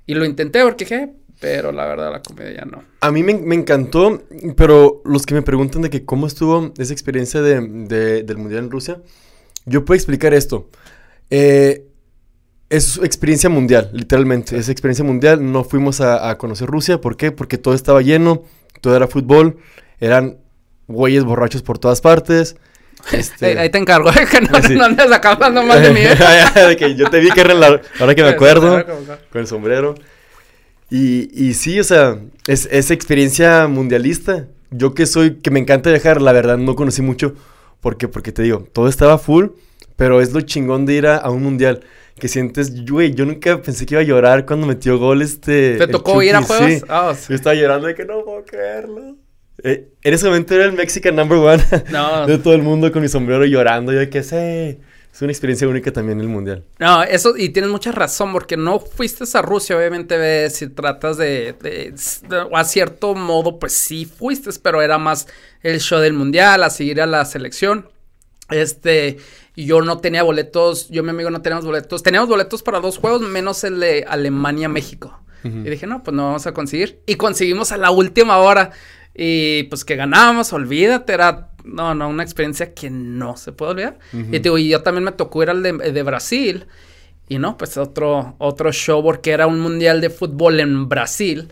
Y 0.05 0.15
lo 0.15 0.25
intenté 0.25 0.63
porque 0.63 0.85
dije, 0.85 1.13
pero 1.43 1.73
la 1.73 1.85
verdad 1.85 2.09
la 2.09 2.21
comida 2.21 2.51
ya 2.51 2.63
no. 2.63 2.83
A 3.01 3.11
mí 3.11 3.21
me, 3.21 3.33
me 3.33 3.53
encantó, 3.55 4.23
pero 4.55 5.01
los 5.03 5.25
que 5.25 5.33
me 5.33 5.41
preguntan 5.41 5.81
de 5.81 5.89
que 5.89 6.05
cómo 6.05 6.25
estuvo 6.25 6.71
esa 6.77 6.93
experiencia 6.93 7.41
de, 7.41 7.59
de- 7.61 8.23
del 8.23 8.37
Mundial 8.37 8.63
en 8.63 8.71
Rusia, 8.71 9.01
yo 9.65 9.83
puedo 9.83 9.95
explicar 9.97 10.33
esto. 10.33 10.69
Eh, 11.29 11.85
es 12.69 12.97
experiencia 13.03 13.49
mundial, 13.49 13.89
literalmente. 13.93 14.57
Es 14.57 14.69
experiencia 14.69 15.03
mundial. 15.03 15.51
No 15.51 15.63
fuimos 15.65 15.99
a, 15.99 16.29
a 16.29 16.37
conocer 16.37 16.67
Rusia. 16.69 17.01
¿Por 17.01 17.17
qué? 17.17 17.31
Porque 17.33 17.57
todo 17.57 17.73
estaba 17.73 18.01
lleno, 18.01 18.43
todo 18.81 18.95
era 18.95 19.07
fútbol, 19.07 19.57
eran 19.99 20.37
güeyes 20.87 21.23
borrachos 21.25 21.61
por 21.61 21.77
todas 21.77 21.99
partes. 22.01 22.55
Este... 23.11 23.47
Ahí, 23.47 23.57
ahí 23.57 23.69
te 23.69 23.79
encargo, 23.79 24.09
que 24.31 24.39
no, 24.39 24.61
Sí. 24.61 24.75
no 24.75 24.85
andes 24.85 25.11
acá 25.11 25.31
hablando 25.31 25.61
más 25.63 25.81
de 25.81 25.89
mí. 25.91 25.99
¿eh? 26.01 26.75
que 26.79 26.95
yo 26.95 27.09
te 27.09 27.19
vi, 27.19 27.29
Karen, 27.31 27.59
la- 27.59 27.81
ahora 27.99 28.15
que 28.15 28.23
me 28.23 28.29
acuerdo 28.29 28.81
con 29.29 29.41
el 29.41 29.47
sombrero. 29.47 29.95
Y, 30.89 31.29
y 31.33 31.53
sí, 31.53 31.79
o 31.79 31.83
sea, 31.83 32.19
es, 32.47 32.67
es 32.71 32.91
experiencia 32.91 33.67
mundialista. 33.67 34.47
Yo 34.71 34.93
que 34.93 35.05
soy, 35.05 35.35
que 35.35 35.51
me 35.51 35.59
encanta 35.59 35.89
viajar, 35.89 36.21
la 36.21 36.33
verdad 36.33 36.57
no 36.57 36.75
conocí 36.75 37.01
mucho. 37.01 37.35
¿Por 37.81 37.97
qué? 37.97 38.07
Porque 38.07 38.31
te 38.31 38.43
digo, 38.43 38.67
todo 38.71 38.87
estaba 38.87 39.17
full, 39.17 39.47
pero 39.95 40.21
es 40.21 40.33
lo 40.33 40.41
chingón 40.41 40.85
de 40.85 40.93
ir 40.93 41.07
a, 41.07 41.17
a 41.17 41.29
un 41.29 41.43
mundial. 41.43 41.81
Que 42.19 42.27
sientes, 42.27 42.85
güey, 42.85 43.13
yo 43.15 43.25
nunca 43.25 43.61
pensé 43.61 43.85
que 43.85 43.95
iba 43.95 44.01
a 44.01 44.05
llorar 44.05 44.45
cuando 44.45 44.67
metió 44.67 44.97
gol 44.99 45.21
este. 45.21 45.77
¿Te 45.77 45.87
tocó 45.87 46.21
ir 46.21 46.35
a 46.35 46.43
juegos? 46.43 46.67
sí. 46.67 46.81
Ah, 46.87 47.13
sí. 47.17 47.25
Yo 47.29 47.35
estaba 47.35 47.55
llorando 47.55 47.87
de 47.87 47.95
que 47.95 48.05
no 48.05 48.23
puedo 48.23 48.45
creerlo. 48.45 49.17
Eh, 49.63 49.89
en 50.03 50.13
ese 50.13 50.25
momento 50.25 50.53
era 50.55 50.65
el 50.65 50.73
Mexican 50.73 51.15
number 51.15 51.37
one 51.37 51.63
No. 51.91 52.25
de 52.27 52.37
todo 52.37 52.53
el 52.53 52.61
mundo 52.61 52.91
con 52.91 53.01
mi 53.01 53.07
sombrero 53.07 53.45
llorando. 53.45 53.91
Yo 53.91 53.99
de 53.99 54.09
que 54.09 54.21
sé. 54.23 54.79
Es 55.13 55.21
una 55.21 55.31
experiencia 55.31 55.67
única 55.67 55.93
también 55.93 56.19
el 56.19 56.27
mundial. 56.27 56.63
No, 56.79 57.03
eso, 57.03 57.37
y 57.37 57.49
tienes 57.49 57.69
mucha 57.69 57.91
razón, 57.91 58.33
porque 58.33 58.57
no 58.57 58.79
fuiste 58.79 59.25
a 59.37 59.41
Rusia, 59.43 59.77
obviamente, 59.77 60.17
ves, 60.17 60.55
si 60.55 60.67
tratas 60.69 61.17
de, 61.17 61.53
de- 61.61 61.93
de- 62.27 62.47
a 62.51 62.63
cierto 62.63 63.13
modo, 63.13 63.59
pues 63.59 63.73
sí 63.73 64.05
fuiste, 64.05 64.49
pero 64.63 64.81
era 64.81 64.97
más 64.97 65.27
el 65.61 65.79
show 65.79 65.99
del 65.99 66.13
mundial, 66.13 66.63
a 66.63 66.71
seguir 66.71 66.99
a 66.99 67.05
la 67.05 67.23
selección. 67.25 67.89
Este, 68.49 69.17
y 69.55 69.65
yo 69.65 69.81
no 69.81 69.99
tenía 69.99 70.23
boletos, 70.23 70.89
yo 70.89 71.01
y 71.01 71.05
mi 71.05 71.11
amigo 71.11 71.29
no 71.29 71.41
teníamos 71.41 71.65
boletos, 71.65 72.01
teníamos 72.03 72.27
boletos 72.29 72.63
para 72.63 72.79
dos 72.79 72.97
juegos, 72.97 73.21
menos 73.21 73.63
el 73.63 73.79
de 73.79 74.05
Alemania-México. 74.07 75.19
Y 75.45 75.49
dije, 75.69 75.85
no, 75.87 76.03
pues 76.03 76.15
no 76.15 76.23
vamos 76.27 76.47
a 76.47 76.53
conseguir. 76.53 77.01
Y 77.05 77.15
conseguimos 77.15 77.73
a 77.73 77.77
la 77.77 77.91
última 77.91 78.37
hora. 78.37 78.71
Y 79.15 79.63
pues 79.63 79.85
que 79.85 79.95
ganábamos, 79.95 80.53
olvídate, 80.53 81.13
era, 81.13 81.49
no, 81.63 81.93
no, 81.93 82.09
una 82.09 82.23
experiencia 82.23 82.73
que 82.73 82.89
no 82.89 83.37
se 83.37 83.51
puede 83.51 83.71
olvidar. 83.71 83.99
Ujú. 84.11 84.21
Y 84.27 84.31
te 84.31 84.39
digo, 84.39 84.57
y 84.57 84.69
yo 84.69 84.81
también 84.81 85.03
me 85.03 85.11
tocó 85.11 85.43
ir 85.43 85.49
al 85.49 85.61
de, 85.61 85.73
de 85.73 86.03
Brasil. 86.03 86.65
Y 87.29 87.37
no, 87.37 87.57
pues 87.57 87.77
otro, 87.77 88.35
otro 88.39 88.71
show 88.71 89.01
porque 89.01 89.31
era 89.31 89.47
un 89.47 89.59
mundial 89.59 90.01
de 90.01 90.09
fútbol 90.09 90.59
en 90.59 90.89
Brasil. 90.89 91.51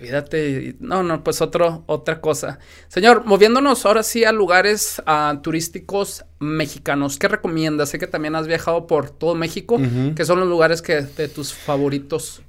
Olvídate, 0.00 0.74
no, 0.80 1.02
no, 1.04 1.22
pues 1.22 1.40
otro, 1.40 1.84
otra 1.86 2.20
cosa. 2.20 2.58
Señor, 2.88 3.24
moviéndonos 3.24 3.86
ahora 3.86 4.02
sí 4.02 4.24
a 4.24 4.32
lugares 4.32 5.00
ah, 5.06 5.38
turísticos 5.42 6.24
mexicanos, 6.40 7.16
¿qué 7.16 7.28
recomiendas? 7.28 7.90
Sé 7.90 7.98
que 7.98 8.08
también 8.08 8.34
has 8.34 8.46
viajado 8.48 8.86
por 8.88 9.10
todo 9.10 9.34
México, 9.36 9.76
Ujú. 9.76 10.14
que 10.16 10.24
son 10.24 10.40
los 10.40 10.48
lugares 10.48 10.82
que 10.82 11.02
de 11.02 11.28
tus 11.28 11.54
favoritos. 11.54 12.42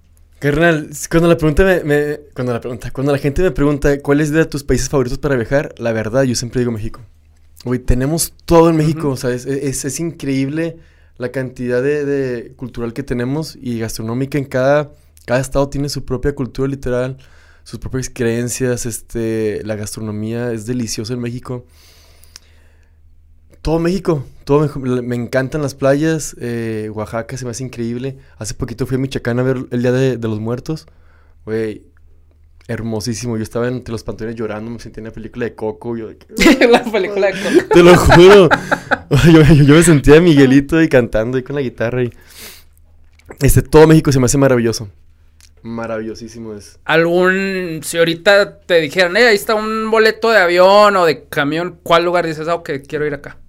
Carnal, 0.51 0.89
cuando 1.09 1.27
la 1.29 1.37
pregunta 1.37 1.63
me, 1.63 1.83
me- 1.83 2.19
cuando 2.33 2.53
la 2.53 2.61
pregunta, 2.61 2.91
cuando 2.91 3.11
la 3.11 3.17
gente 3.17 3.41
me 3.41 3.51
pregunta 3.51 3.99
cuál 4.01 4.21
es 4.21 4.31
de 4.31 4.45
tus 4.45 4.63
países 4.63 4.89
favoritos 4.89 5.17
para 5.17 5.35
viajar, 5.35 5.73
la 5.77 5.91
verdad 5.91 6.23
yo 6.23 6.35
siempre 6.35 6.59
digo 6.61 6.71
México. 6.71 7.01
Güey, 7.63 7.79
tenemos 7.79 8.33
todo 8.45 8.69
en 8.69 8.75
México, 8.75 9.09
o 9.09 9.17
sea, 9.17 9.31
es, 9.31 9.45
es- 9.45 9.85
es 9.85 9.99
increíble 9.99 10.77
la 11.17 11.31
cantidad 11.31 11.81
de, 11.81 12.05
de 12.05 12.51
cultural 12.55 12.93
que 12.93 13.01
tenemos 13.01 13.57
y 13.59 13.79
gastronómica 13.79 14.37
en 14.37 14.45
cada, 14.45 14.91
cada 15.25 15.39
estado 15.39 15.67
tiene 15.69 15.89
su 15.89 16.05
propia 16.05 16.35
cultura 16.35 16.67
literal, 16.67 17.17
sus 17.63 17.79
propias 17.79 18.11
creencias, 18.11 18.85
este, 18.85 19.61
la 19.63 19.75
gastronomía 19.75 20.51
es 20.51 20.65
deliciosa 20.67 21.13
en 21.13 21.21
México. 21.21 21.65
Todo 23.65 23.79
México, 23.79 24.23
todo 24.43 24.69
me, 24.79 25.01
me 25.01 25.15
encantan 25.15 25.63
las 25.63 25.73
playas, 25.73 26.35
eh, 26.39 26.91
Oaxaca 26.93 27.35
se 27.35 27.45
me 27.45 27.49
hace 27.51 27.63
increíble. 27.63 28.15
Hace 28.37 28.53
poquito 28.53 28.85
fui 28.85 28.93
a 28.93 28.99
Michoacán 28.99 29.39
a 29.39 29.41
ver 29.41 29.57
el 29.71 29.81
Día 29.81 29.91
de, 29.91 30.17
de 30.17 30.27
los 30.27 30.39
Muertos. 30.39 30.85
Güey, 31.45 31.81
hermosísimo. 32.67 33.37
Yo 33.37 33.41
estaba 33.43 33.67
entre 33.67 33.91
los 33.91 34.03
panteones 34.03 34.35
llorando, 34.35 34.69
me 34.69 34.77
sentía 34.79 35.01
en 35.01 35.05
la 35.07 35.11
película 35.13 35.45
de 35.45 35.55
Coco. 35.55 35.97
Yo, 35.97 36.09
de 36.09 36.17
que- 36.17 36.67
la 36.67 36.83
película 36.83 37.25
de 37.25 37.33
Coco. 37.33 37.67
te 37.73 37.81
lo 37.81 37.95
juro. 37.97 38.49
yo, 39.33 39.41
yo- 39.41 39.63
yo 39.63 39.73
me 39.73 39.81
sentía 39.81 40.21
Miguelito 40.21 40.79
y 40.79 40.87
cantando 40.87 41.39
y 41.39 41.43
con 41.43 41.55
la 41.55 41.63
guitarra. 41.63 42.03
Y... 42.03 42.11
Este, 43.39 43.63
todo 43.63 43.87
México 43.87 44.11
se 44.11 44.19
me 44.19 44.25
hace 44.27 44.37
maravilloso. 44.37 44.89
Maravillosísimo 45.63 46.53
es. 46.53 46.77
Algún, 46.85 47.79
si 47.83 47.97
ahorita 47.97 48.59
te 48.59 48.79
dijeran, 48.79 49.17
eh, 49.17 49.25
ahí 49.25 49.35
está 49.35 49.55
un 49.55 49.89
boleto 49.89 50.29
de 50.29 50.37
avión 50.37 50.95
o 50.97 51.05
de 51.07 51.23
camión, 51.23 51.79
¿cuál 51.81 52.05
lugar 52.05 52.27
dices, 52.27 52.47
ah, 52.47 52.53
ok, 52.53 52.69
quiero 52.87 53.07
ir 53.07 53.15
acá? 53.15 53.39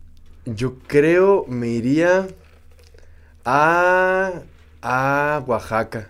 Yo 0.47 0.79
creo 0.87 1.45
me 1.49 1.69
iría 1.69 2.29
a, 3.45 4.33
a 4.83 5.43
Oaxaca. 5.47 6.09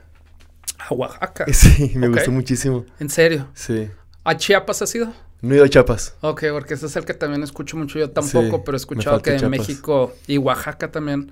A 0.78 0.94
Oaxaca. 0.94 1.46
Sí, 1.52 1.92
me 1.96 2.08
gustó 2.08 2.30
muchísimo. 2.30 2.84
¿En 2.98 3.08
serio? 3.08 3.48
Sí. 3.54 3.90
¿A 4.24 4.36
Chiapas 4.36 4.82
has 4.82 4.94
ido? 4.94 5.12
No 5.40 5.52
he 5.54 5.56
ido 5.56 5.64
a 5.64 5.68
Chiapas. 5.68 6.16
Ok, 6.20 6.44
porque 6.52 6.74
ese 6.74 6.86
es 6.86 6.96
el 6.96 7.04
que 7.04 7.14
también 7.14 7.42
escucho 7.42 7.76
mucho 7.76 7.98
yo 7.98 8.10
tampoco, 8.10 8.56
Sí, 8.56 8.62
pero 8.64 8.76
he 8.76 8.78
escuchado 8.78 9.22
que 9.22 9.36
en. 9.36 9.50
México 9.50 10.14
y 10.26 10.38
Oaxaca 10.38 10.90
también, 10.90 11.30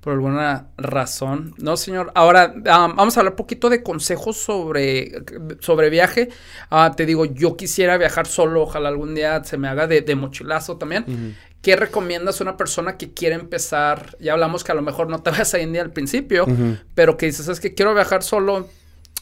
por 0.00 0.14
alguna 0.14 0.68
razón. 0.76 1.54
No, 1.58 1.76
señor. 1.76 2.10
Ahora, 2.14 2.54
ah, 2.66 2.92
vamos 2.96 3.16
a 3.16 3.20
hablar 3.20 3.32
un 3.32 3.36
poquito 3.36 3.68
de 3.68 3.82
consejos 3.82 4.36
sobre, 4.38 5.12
sobre 5.60 5.90
viaje. 5.90 6.30
Ah, 6.70 6.94
te 6.96 7.06
digo, 7.06 7.26
yo 7.26 7.56
quisiera 7.56 7.98
viajar 7.98 8.26
solo, 8.26 8.62
ojalá 8.62 8.88
algún 8.88 9.14
día 9.14 9.42
se 9.44 9.58
me 9.58 9.68
haga 9.68 9.86
de, 9.86 10.00
de 10.00 10.14
mochilazo 10.14 10.78
también. 10.78 11.36
¿Qué 11.62 11.76
recomiendas 11.76 12.40
a 12.40 12.44
una 12.44 12.56
persona 12.56 12.96
que 12.96 13.12
quiere 13.12 13.34
empezar? 13.34 14.16
Ya 14.20 14.32
hablamos 14.32 14.64
que 14.64 14.72
a 14.72 14.74
lo 14.74 14.82
mejor 14.82 15.08
no 15.08 15.22
te 15.22 15.30
vas 15.30 15.52
a 15.54 15.60
India 15.60 15.82
al 15.82 15.92
principio, 15.92 16.46
pero 16.94 17.16
que 17.16 17.26
dices, 17.26 17.48
es 17.48 17.60
que 17.60 17.74
quiero 17.74 17.94
viajar 17.94 18.22
solo. 18.22 18.68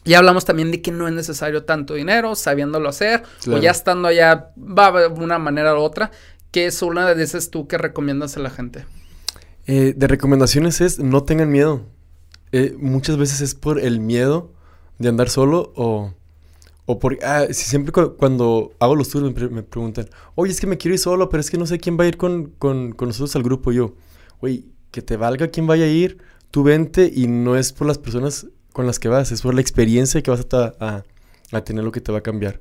Ya 0.05 0.19
hablamos 0.19 0.45
también 0.45 0.71
de 0.71 0.81
que 0.81 0.91
no 0.91 1.07
es 1.09 1.13
necesario 1.15 1.65
tanto 1.65 1.95
dinero, 1.95 2.35
sabiéndolo 2.35 2.89
hacer, 2.89 3.25
Claro. 3.43 3.59
o 3.59 3.63
ya 3.63 3.73
estando 3.73 4.09
allá, 4.09 4.51
va 4.57 4.93
de 5.01 5.09
una 5.09 5.39
manera 5.39 5.75
u 5.75 5.79
otra. 5.81 6.11
¿Qué 6.51 6.67
es 6.67 6.81
una 6.81 7.13
de 7.15 7.23
esas 7.23 7.51
tú 7.51 7.67
que 7.69 7.77
recomiendas 7.77 8.37
a 8.37 8.41
la 8.41 8.49
gente? 8.51 8.87
Eh, 9.67 9.93
de 9.95 10.07
recomendaciones 10.07 10.81
es 10.81 10.99
no 10.99 11.25
tengan 11.25 11.51
miedo. 11.51 11.83
Eh, 12.53 12.75
muchas 12.79 13.19
veces 13.19 13.43
es 13.43 13.55
por 13.55 13.79
el 13.79 14.01
miedo 14.01 14.53
de 14.99 15.11
andar 15.11 15.29
solo 15.29 15.73
o, 15.77 16.15
o 16.91 16.99
por... 16.99 17.19
Ah, 17.23 17.45
si 17.51 17.65
siempre 17.69 17.93
cu- 17.93 18.17
cuando 18.17 18.73
hago 18.81 18.97
los 18.97 19.11
tours 19.11 19.25
me, 19.27 19.33
pre- 19.33 19.51
me 19.51 19.63
preguntan, 19.63 20.09
oye, 20.35 20.53
es 20.53 20.59
que 20.61 20.67
me 20.67 20.79
quiero 20.79 20.95
ir 20.95 20.99
solo, 20.99 21.29
pero 21.29 21.41
es 21.43 21.51
que 21.51 21.59
no 21.59 21.67
sé 21.67 21.79
quién 21.79 21.99
va 21.99 22.05
a 22.05 22.09
ir 22.09 22.17
con, 22.17 22.47
con, 22.59 22.93
con 22.93 23.09
nosotros 23.09 23.37
al 23.37 23.43
grupo. 23.43 23.73
Yo, 23.73 23.95
güey, 24.41 24.65
que 24.91 25.03
te 25.03 25.19
valga 25.19 25.49
quién 25.49 25.67
vaya 25.67 25.85
a 25.85 25.89
ir, 25.89 26.17
tú 26.51 26.63
vente 26.63 27.13
y 27.15 27.27
no 27.29 27.57
es 27.57 27.73
por 27.75 27.87
las 27.87 27.99
personas 27.99 28.47
con 28.73 28.87
las 28.87 28.99
que 28.99 29.09
vas, 29.09 29.33
es 29.33 29.43
por 29.43 29.55
la 29.55 29.61
experiencia 29.61 30.23
que 30.23 30.31
vas 30.31 30.47
a, 30.53 30.73
a, 30.81 31.05
a 31.53 31.61
tener 31.65 31.85
lo 31.85 31.93
que 31.93 32.01
te 32.01 32.11
va 32.11 32.19
a 32.19 32.23
cambiar. 32.23 32.59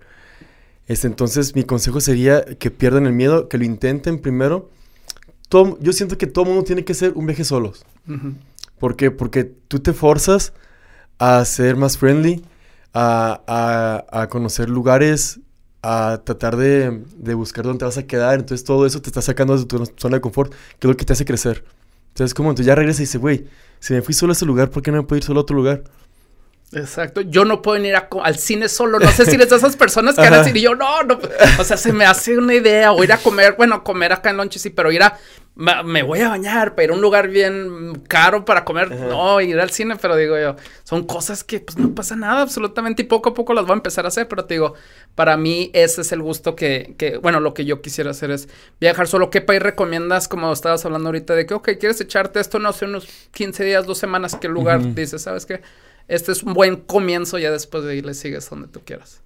Este, 0.87 1.07
entonces, 1.07 1.55
mi 1.55 1.63
consejo 1.63 2.01
sería 2.01 2.43
que 2.43 2.69
pierdan 2.69 3.05
el 3.07 3.13
miedo, 3.13 3.47
que 3.47 3.57
lo 3.57 3.63
intenten 3.63 4.19
primero. 4.19 4.69
Todo- 5.49 5.77
yo 5.79 5.93
siento 5.93 6.17
que 6.17 6.27
todo 6.27 6.43
mundo 6.45 6.63
tiene 6.63 6.83
que 6.83 6.91
hacer 6.91 7.13
un 7.15 7.25
viaje 7.27 7.43
solos. 7.45 7.85
Ujú. 8.07 8.33
¿Por 8.79 8.95
qué? 8.97 9.09
Porque 9.11 9.45
tú 9.45 9.79
te 9.79 9.93
forzas 9.93 10.53
a 11.17 11.43
ser 11.45 11.75
más 11.77 11.97
friendly, 11.97 12.43
a, 12.93 13.41
a- 14.11 14.21
a 14.21 14.27
conocer 14.29 14.69
lugares, 14.69 15.39
a 15.81 16.21
tratar 16.25 16.55
de, 16.57 17.03
de 17.17 17.33
buscar 17.33 17.63
dónde 17.65 17.79
te 17.79 17.85
vas 17.85 17.97
a 17.97 18.07
quedar. 18.07 18.39
Entonces 18.39 18.65
todo 18.65 18.85
eso 18.85 19.01
te 19.01 19.09
está 19.09 19.21
sacando 19.21 19.57
de 19.57 19.65
tu 19.65 19.85
zona 19.97 20.17
de 20.17 20.21
confort, 20.21 20.51
que 20.51 20.87
es 20.87 20.89
lo 20.89 20.97
que 20.97 21.05
te 21.05 21.13
hace 21.13 21.25
crecer. 21.25 21.63
Entonces 22.09 22.33
como 22.33 22.55
tú 22.55 22.63
ya 22.63 22.75
regresas 22.75 23.01
y 23.01 23.03
dices, 23.03 23.21
güey, 23.21 23.45
si 23.79 23.93
me 23.93 24.01
fui 24.01 24.13
solo 24.13 24.31
a 24.31 24.33
ese 24.33 24.45
lugar, 24.45 24.69
¿por 24.71 24.81
qué 24.81 24.91
no 24.91 24.97
me 24.97 25.03
puedo 25.03 25.17
ir 25.17 25.23
solo 25.23 25.39
a 25.39 25.43
otro 25.43 25.55
lugar? 25.55 25.83
Exacto. 26.73 27.21
Yo 27.21 27.45
no 27.45 27.61
puedo 27.61 27.81
ir 27.83 27.95
al 27.95 28.37
cine 28.37 28.67
solo. 28.67 28.99
No 28.99 29.09
sé 29.11 29.25
si 29.25 29.35
eres 29.35 29.49
de 29.49 29.55
esas 29.55 29.77
personas 29.77 30.15
que 30.15 30.29
van 30.29 30.43
cine 30.43 30.59
y 30.59 30.63
yo, 30.63 30.75
no, 30.75 31.01
no. 31.03 31.17
O 31.59 31.63
sea, 31.63 31.77
se 31.77 31.93
me 31.93 32.05
hace 32.05 32.37
una 32.37 32.53
idea. 32.55 32.91
O 32.91 33.01
ir 33.05 33.13
a 33.13 33.17
comer, 33.19 33.55
bueno, 33.57 33.83
comer 33.85 34.11
acá 34.11 34.31
en 34.31 34.37
Lonche 34.37 34.59
sí, 34.59 34.69
pero 34.69 34.91
ir 34.91 35.01
a 35.01 35.17
me 35.57 36.03
voy 36.03 36.19
a 36.19 36.29
bañar 36.29 36.75
para 36.75 36.83
ir 36.83 36.89
a 36.91 36.93
un 36.93 37.01
lugar 37.01 37.29
bien 37.29 38.03
caro 38.07 38.45
para 38.45 38.63
comer. 38.63 38.91
No, 38.91 39.41
ir 39.41 39.59
al 39.59 39.71
cine, 39.71 39.95
pero 39.99 40.15
digo 40.15 40.37
yo, 40.37 40.55
son 40.83 41.05
cosas 41.05 41.43
que 41.43 41.59
pues 41.59 41.77
no 41.77 41.95
pasa 41.95 42.15
nada 42.15 42.43
absolutamente 42.43 43.01
y 43.01 43.05
poco 43.05 43.29
a 43.29 43.33
poco 43.33 43.55
las 43.55 43.65
voy 43.65 43.73
a 43.73 43.77
empezar 43.77 44.05
a 44.05 44.09
hacer, 44.09 44.27
pero 44.27 44.45
te 44.45 44.53
digo, 44.53 44.75
para 45.15 45.35
mí 45.35 45.71
ese 45.73 46.01
es 46.01 46.11
el 46.11 46.21
gusto 46.21 46.55
que, 46.55 46.93
que, 46.97 47.17
bueno, 47.17 47.39
lo 47.39 47.55
que 47.55 47.65
yo 47.65 47.81
quisiera 47.81 48.11
hacer 48.11 48.29
es 48.29 48.49
viajar 48.79 49.07
solo. 49.07 49.31
¿Qué 49.31 49.41
país 49.41 49.61
recomiendas, 49.61 50.27
como 50.27 50.51
estabas 50.53 50.85
hablando 50.85 51.09
ahorita, 51.09 51.33
de 51.33 51.47
que, 51.47 51.55
ok, 51.55 51.69
quieres 51.79 51.99
echarte 52.01 52.39
esto, 52.39 52.59
no 52.59 52.71
sé, 52.71 52.85
unos 52.85 53.07
15 53.31 53.63
días, 53.63 53.87
dos 53.87 53.97
semanas, 53.97 54.35
¿qué 54.39 54.47
lugar 54.49 54.93
dices, 54.93 55.23
sabes 55.23 55.47
qué? 55.47 55.61
Este 56.07 56.31
es 56.31 56.43
un 56.43 56.53
buen 56.53 56.75
comienzo, 56.75 57.39
ya 57.39 57.51
después 57.51 57.83
de 57.83 57.93
ahí 57.93 58.01
le 58.01 58.13
sigues 58.13 58.47
donde 58.47 58.67
tú 58.67 58.81
quieras. 58.85 59.21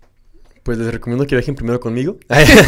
Pues 0.64 0.78
les 0.78 0.92
recomiendo 0.92 1.26
que 1.26 1.36
viajen 1.36 1.56
primero 1.56 1.80
conmigo 1.80 2.18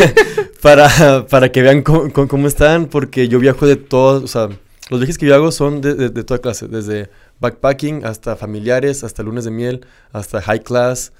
para, 0.62 1.28
para 1.28 1.52
que 1.52 1.62
vean 1.62 1.84
cómo, 1.84 2.48
están, 2.48 2.88
porque 2.88 3.28
yo 3.28 3.40
viajo 3.40 3.68
de 3.68 3.76
todos, 3.76 4.24
o 4.24 4.28
sea, 4.28 4.50
los 4.90 5.00
viajes 5.00 5.18
que 5.18 5.28
yo 5.28 5.36
hago 5.36 5.52
son 5.52 5.82
de, 5.82 6.10
de, 6.10 6.24
toda 6.24 6.40
clase, 6.40 6.68
desde 6.68 7.10
backpacking 7.40 8.06
hasta 8.06 8.36
familiares, 8.36 9.04
hasta 9.04 9.22
lunes 9.22 9.46
de 9.46 9.52
miel, 9.52 9.86
hasta 10.12 10.42
high 10.42 10.64
class, 10.64 11.14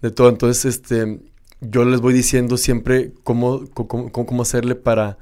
de 0.00 0.10
todo. 0.10 0.28
Entonces, 0.28 0.64
este, 0.64 1.20
yo 1.60 1.84
les 1.84 2.00
voy 2.00 2.14
diciendo 2.14 2.56
siempre 2.56 3.12
cómo, 3.22 3.66
cómo, 3.74 4.10
cómo 4.10 4.42
hacerle 4.42 4.74
para, 4.74 5.18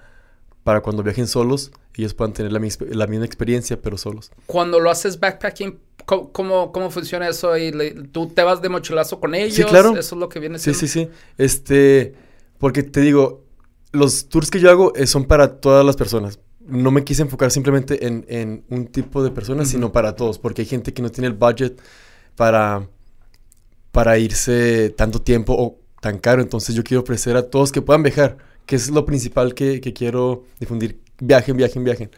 para 0.63 0.81
cuando 0.81 1.03
viajen 1.03 1.27
solos, 1.27 1.73
ellos 1.97 2.15
puedan 2.15 2.33
tener 2.33 2.53
la, 2.53 2.61
la 2.91 3.07
misma 3.07 3.25
experiencia, 3.25 3.81
pero 3.81 3.97
solos. 3.99 4.31
Cuando 4.47 4.81
lo 4.81 4.91
haces 4.91 5.21
backpacking, 5.21 5.79
¿Cómo, 6.07 6.73
cómo, 6.73 6.91
funciona 6.91 7.29
eso? 7.29 7.57
¿Y 7.57 7.73
¿Tú 8.13 8.29
te 8.29 8.43
vas 8.43 8.61
de 8.61 8.69
mochilazo 8.69 9.21
con 9.21 9.35
ellos? 9.35 9.55
Sí, 9.55 9.65
claro. 9.65 9.97
Eso 9.97 10.15
es 10.15 10.21
lo 10.21 10.29
que 10.29 10.39
viene 10.39 10.59
siendo. 10.59 10.79
Sí, 10.79 10.87
sí, 10.87 11.05
sí. 11.05 11.11
Este, 11.39 12.15
porque 12.59 12.83
te 12.83 13.01
digo, 13.01 13.45
los 13.93 14.29
tours 14.29 14.51
que 14.51 14.61
yo 14.61 14.71
hago 14.71 14.95
eh, 14.95 15.07
son 15.07 15.25
para 15.25 15.61
todas 15.61 15.85
las 15.85 15.97
personas. 15.97 16.39
No 16.61 16.91
me 16.91 17.05
quise 17.05 17.23
enfocar 17.23 17.51
simplemente 17.51 18.07
en, 18.07 18.25
en 18.29 18.65
un 18.71 18.87
tipo 18.87 19.23
de 19.23 19.31
personas, 19.31 19.69
sino 19.69 19.93
para 19.93 20.15
todos, 20.15 20.39
porque 20.39 20.63
hay 20.63 20.67
gente 20.67 20.93
que 20.93 21.03
no 21.03 21.11
tiene 21.11 21.29
el 21.29 21.35
budget 21.35 21.81
para, 22.37 22.89
para 23.93 24.19
irse 24.19 24.91
tanto 24.91 25.21
tiempo 25.21 25.55
o 25.55 25.79
tan 26.01 26.19
caro. 26.19 26.43
Entonces 26.43 26.75
yo 26.75 26.85
quiero 26.85 27.03
ofrecer 27.03 27.37
a 27.37 27.49
todos 27.49 27.73
que 27.73 27.83
puedan 27.83 28.03
viajar, 28.03 28.37
que 28.67 28.77
es 28.77 28.91
lo 28.91 29.05
principal 29.07 29.55
que, 29.55 29.81
que 29.81 29.93
quiero 29.93 30.45
difundir. 30.59 31.01
Viajen, 31.19 31.57
viajen, 31.57 31.85
viajen. 31.85 32.11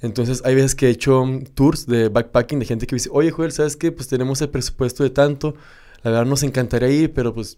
Entonces, 0.00 0.42
hay 0.44 0.54
veces 0.54 0.74
que 0.74 0.86
he 0.86 0.90
hecho 0.90 1.24
tours 1.54 1.86
de 1.86 2.08
backpacking 2.08 2.58
de 2.58 2.66
gente 2.66 2.86
que 2.86 2.96
dice, 2.96 3.08
oye, 3.12 3.30
Joel, 3.30 3.52
¿sabes 3.52 3.76
qué? 3.76 3.92
Pues 3.92 4.08
tenemos 4.08 4.40
el 4.42 4.50
presupuesto 4.50 5.02
de 5.02 5.10
tanto, 5.10 5.54
la 6.02 6.10
verdad 6.10 6.26
nos 6.26 6.42
encantaría 6.42 6.90
ir, 6.90 7.12
pero 7.14 7.32
pues 7.32 7.56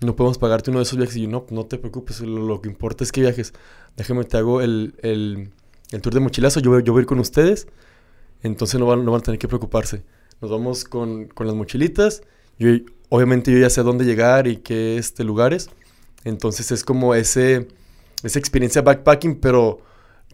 no 0.00 0.16
podemos 0.16 0.38
pagarte 0.38 0.70
uno 0.70 0.78
de 0.78 0.84
esos 0.84 0.96
viajes. 0.96 1.16
Y 1.16 1.22
yo, 1.22 1.28
no, 1.28 1.46
no 1.50 1.66
te 1.66 1.78
preocupes, 1.78 2.20
lo, 2.20 2.60
que 2.60 2.68
importa 2.68 3.04
es 3.04 3.12
que 3.12 3.20
viajes. 3.20 3.52
Déjame, 3.96 4.24
te 4.24 4.36
hago 4.36 4.60
el, 4.60 4.94
el, 5.02 5.50
el 5.90 6.00
tour 6.00 6.14
de 6.14 6.20
mochilazo, 6.20 6.60
yo, 6.60 6.78
yo 6.80 6.92
voy 6.92 7.00
a 7.00 7.02
ir 7.02 7.06
con 7.06 7.18
ustedes, 7.18 7.66
entonces 8.42 8.78
no 8.78 8.86
van, 8.86 9.04
no 9.04 9.12
van 9.12 9.20
a 9.20 9.24
tener 9.24 9.38
que 9.38 9.48
preocuparse. 9.48 10.02
Nos 10.40 10.50
vamos 10.50 10.84
con, 10.84 11.26
con 11.26 11.46
las 11.46 11.56
mochilitas, 11.56 12.22
yo, 12.58 12.70
obviamente 13.08 13.52
yo 13.52 13.58
ya 13.58 13.70
sé 13.70 13.80
a 13.80 13.84
dónde 13.84 14.04
llegar 14.04 14.46
y 14.46 14.58
qué 14.58 14.96
este, 14.96 15.24
lugares, 15.24 15.68
entonces 16.24 16.70
es 16.70 16.84
como 16.84 17.14
ese, 17.14 17.68
esa 18.22 18.38
experiencia 18.38 18.82
backpacking, 18.82 19.40
pero 19.40 19.80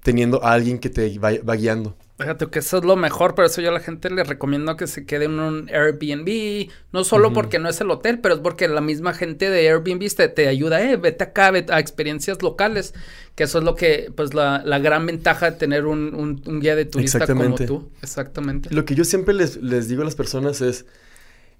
teniendo 0.07 0.45
a 0.45 0.53
alguien 0.53 0.79
que 0.79 0.89
te 0.89 1.19
va, 1.19 1.57
guiando. 1.57 1.97
Fíjate 2.17 2.47
que 2.47 2.61
eso 2.61 2.79
es 2.79 2.85
lo 2.85 2.95
mejor, 2.95 3.35
por 3.35 3.45
eso 3.45 3.61
yo 3.61 3.71
a 3.71 3.73
la 3.73 3.81
gente 3.81 4.09
le 4.09 4.23
recomiendo 4.23 4.77
que 4.77 4.87
se 4.87 5.05
quede 5.05 5.25
en 5.25 5.41
un 5.41 5.69
Airbnb, 5.69 6.71
no 6.93 7.03
solo 7.03 7.33
porque 7.33 7.59
no 7.59 7.69
es 7.69 7.81
el 7.81 7.91
hotel, 7.91 8.21
pero 8.21 8.37
es 8.37 8.41
porque 8.41 8.69
la 8.69 8.81
misma 8.81 9.15
gente 9.15 9.51
de 9.51 9.69
Airbnb 9.69 10.09
te, 10.15 10.29
te 10.29 10.47
ayuda, 10.47 10.81
eh, 10.81 10.97
vete 10.97 11.25
acá 11.25 11.49
a 11.49 11.81
experiencias 11.81 12.41
locales, 12.41 12.95
que 13.35 13.43
eso 13.43 13.59
es 13.59 13.65
lo 13.65 13.75
que, 13.75 14.13
pues 14.15 14.33
la, 14.33 14.63
la 14.65 14.79
gran 14.79 15.07
ventaja 15.07 15.51
de 15.51 15.57
tener 15.57 15.87
un, 15.87 16.15
un, 16.47 16.61
guía 16.61 16.77
de 16.77 16.85
turista 16.85 17.27
como 17.27 17.57
tú. 17.57 17.91
Exactamente. 18.01 18.73
Lo 18.73 18.85
que 18.85 18.95
yo 18.95 19.05
siempre 19.05 19.35
les, 19.35 19.57
les 19.57 19.89
digo 19.89 20.03
a 20.03 20.05
las 20.05 20.15
personas 20.15 20.61
es, 20.61 20.87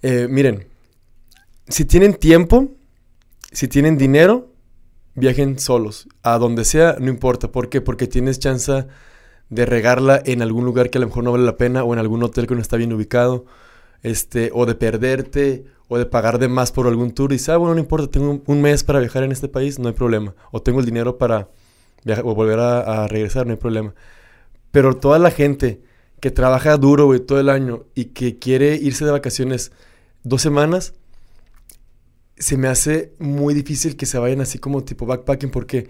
eh, 0.03 0.29
miren, 0.31 0.69
si 1.67 1.85
tienen 1.85 2.15
tiempo, 2.15 2.77
si 3.51 3.67
tienen 3.67 3.99
dinero, 3.99 4.53
viajen 5.17 5.59
solos, 5.59 6.09
a 6.23 6.39
donde 6.39 6.65
sea, 6.65 6.97
no 7.01 7.09
importa. 7.09 7.51
¿Por 7.51 7.69
qué? 7.69 7.81
Porque 7.81 8.07
tienes 8.07 8.39
chance 8.39 8.87
de 9.49 9.67
regarla 9.67 10.23
en 10.25 10.43
algún 10.43 10.65
lugar 10.65 10.91
que 10.91 10.99
a 10.99 11.01
lo 11.01 11.09
mejor 11.09 11.25
no 11.25 11.33
vale 11.33 11.45
la 11.45 11.57
pena 11.57 11.83
o 11.85 11.93
en 11.93 11.99
algún 11.99 12.23
hotel 12.23 12.47
que 12.47 12.55
no 12.55 12.61
está 12.61 12.77
bien 12.77 12.93
ubicado, 12.93 13.47
este, 14.03 14.51
o 14.53 14.67
de 14.67 14.75
perderte 14.75 15.65
o 15.89 15.99
de 15.99 16.07
pagar 16.07 16.39
de 16.39 16.49
más 16.49 16.73
por 16.73 16.87
algún 16.87 17.13
tour 17.13 17.33
y 17.33 17.37
dices, 17.37 17.51
ah, 17.51 17.57
bueno, 17.57 17.75
no 17.75 17.81
importa, 17.81 18.09
tengo 18.09 18.43
un, 18.45 18.61
mes 18.61 18.83
para 18.85 18.99
viajar 18.99 19.23
en 19.23 19.33
este 19.33 19.49
país, 19.49 19.79
no 19.79 19.89
hay 19.89 19.95
problema. 19.95 20.35
O 20.51 20.61
tengo 20.61 20.81
el 20.81 20.87
dinero 20.87 21.17
para 21.17 21.49
viajar, 22.05 22.25
o 22.27 22.35
volver 22.35 22.59
a, 22.59 23.07
regresar, 23.09 23.47
no 23.47 23.53
hay 23.53 23.59
problema. 23.59 23.95
Pero 24.73 24.97
toda 24.97 25.19
la 25.19 25.31
gente 25.31 25.81
que 26.21 26.31
trabaja 26.31 26.77
duro, 26.77 27.07
güey, 27.07 27.21
todo 27.21 27.39
el 27.39 27.49
año 27.49 27.85
y 27.95 28.07
que 28.07 28.39
quiere 28.39 28.75
irse 28.75 29.05
de 29.05 29.13
vacaciones 29.13 29.71
dos 30.25 30.43
semanas, 30.43 30.95
se 32.39 32.57
me 32.57 32.69
hace 32.69 33.15
muy 33.19 33.55
difícil 33.55 33.97
que 33.97 34.07
se 34.07 34.19
vayan 34.19 34.41
así 34.41 34.59
como 34.59 34.85
tipo 34.85 35.07
backpacking 35.07 35.51
porque 35.51 35.89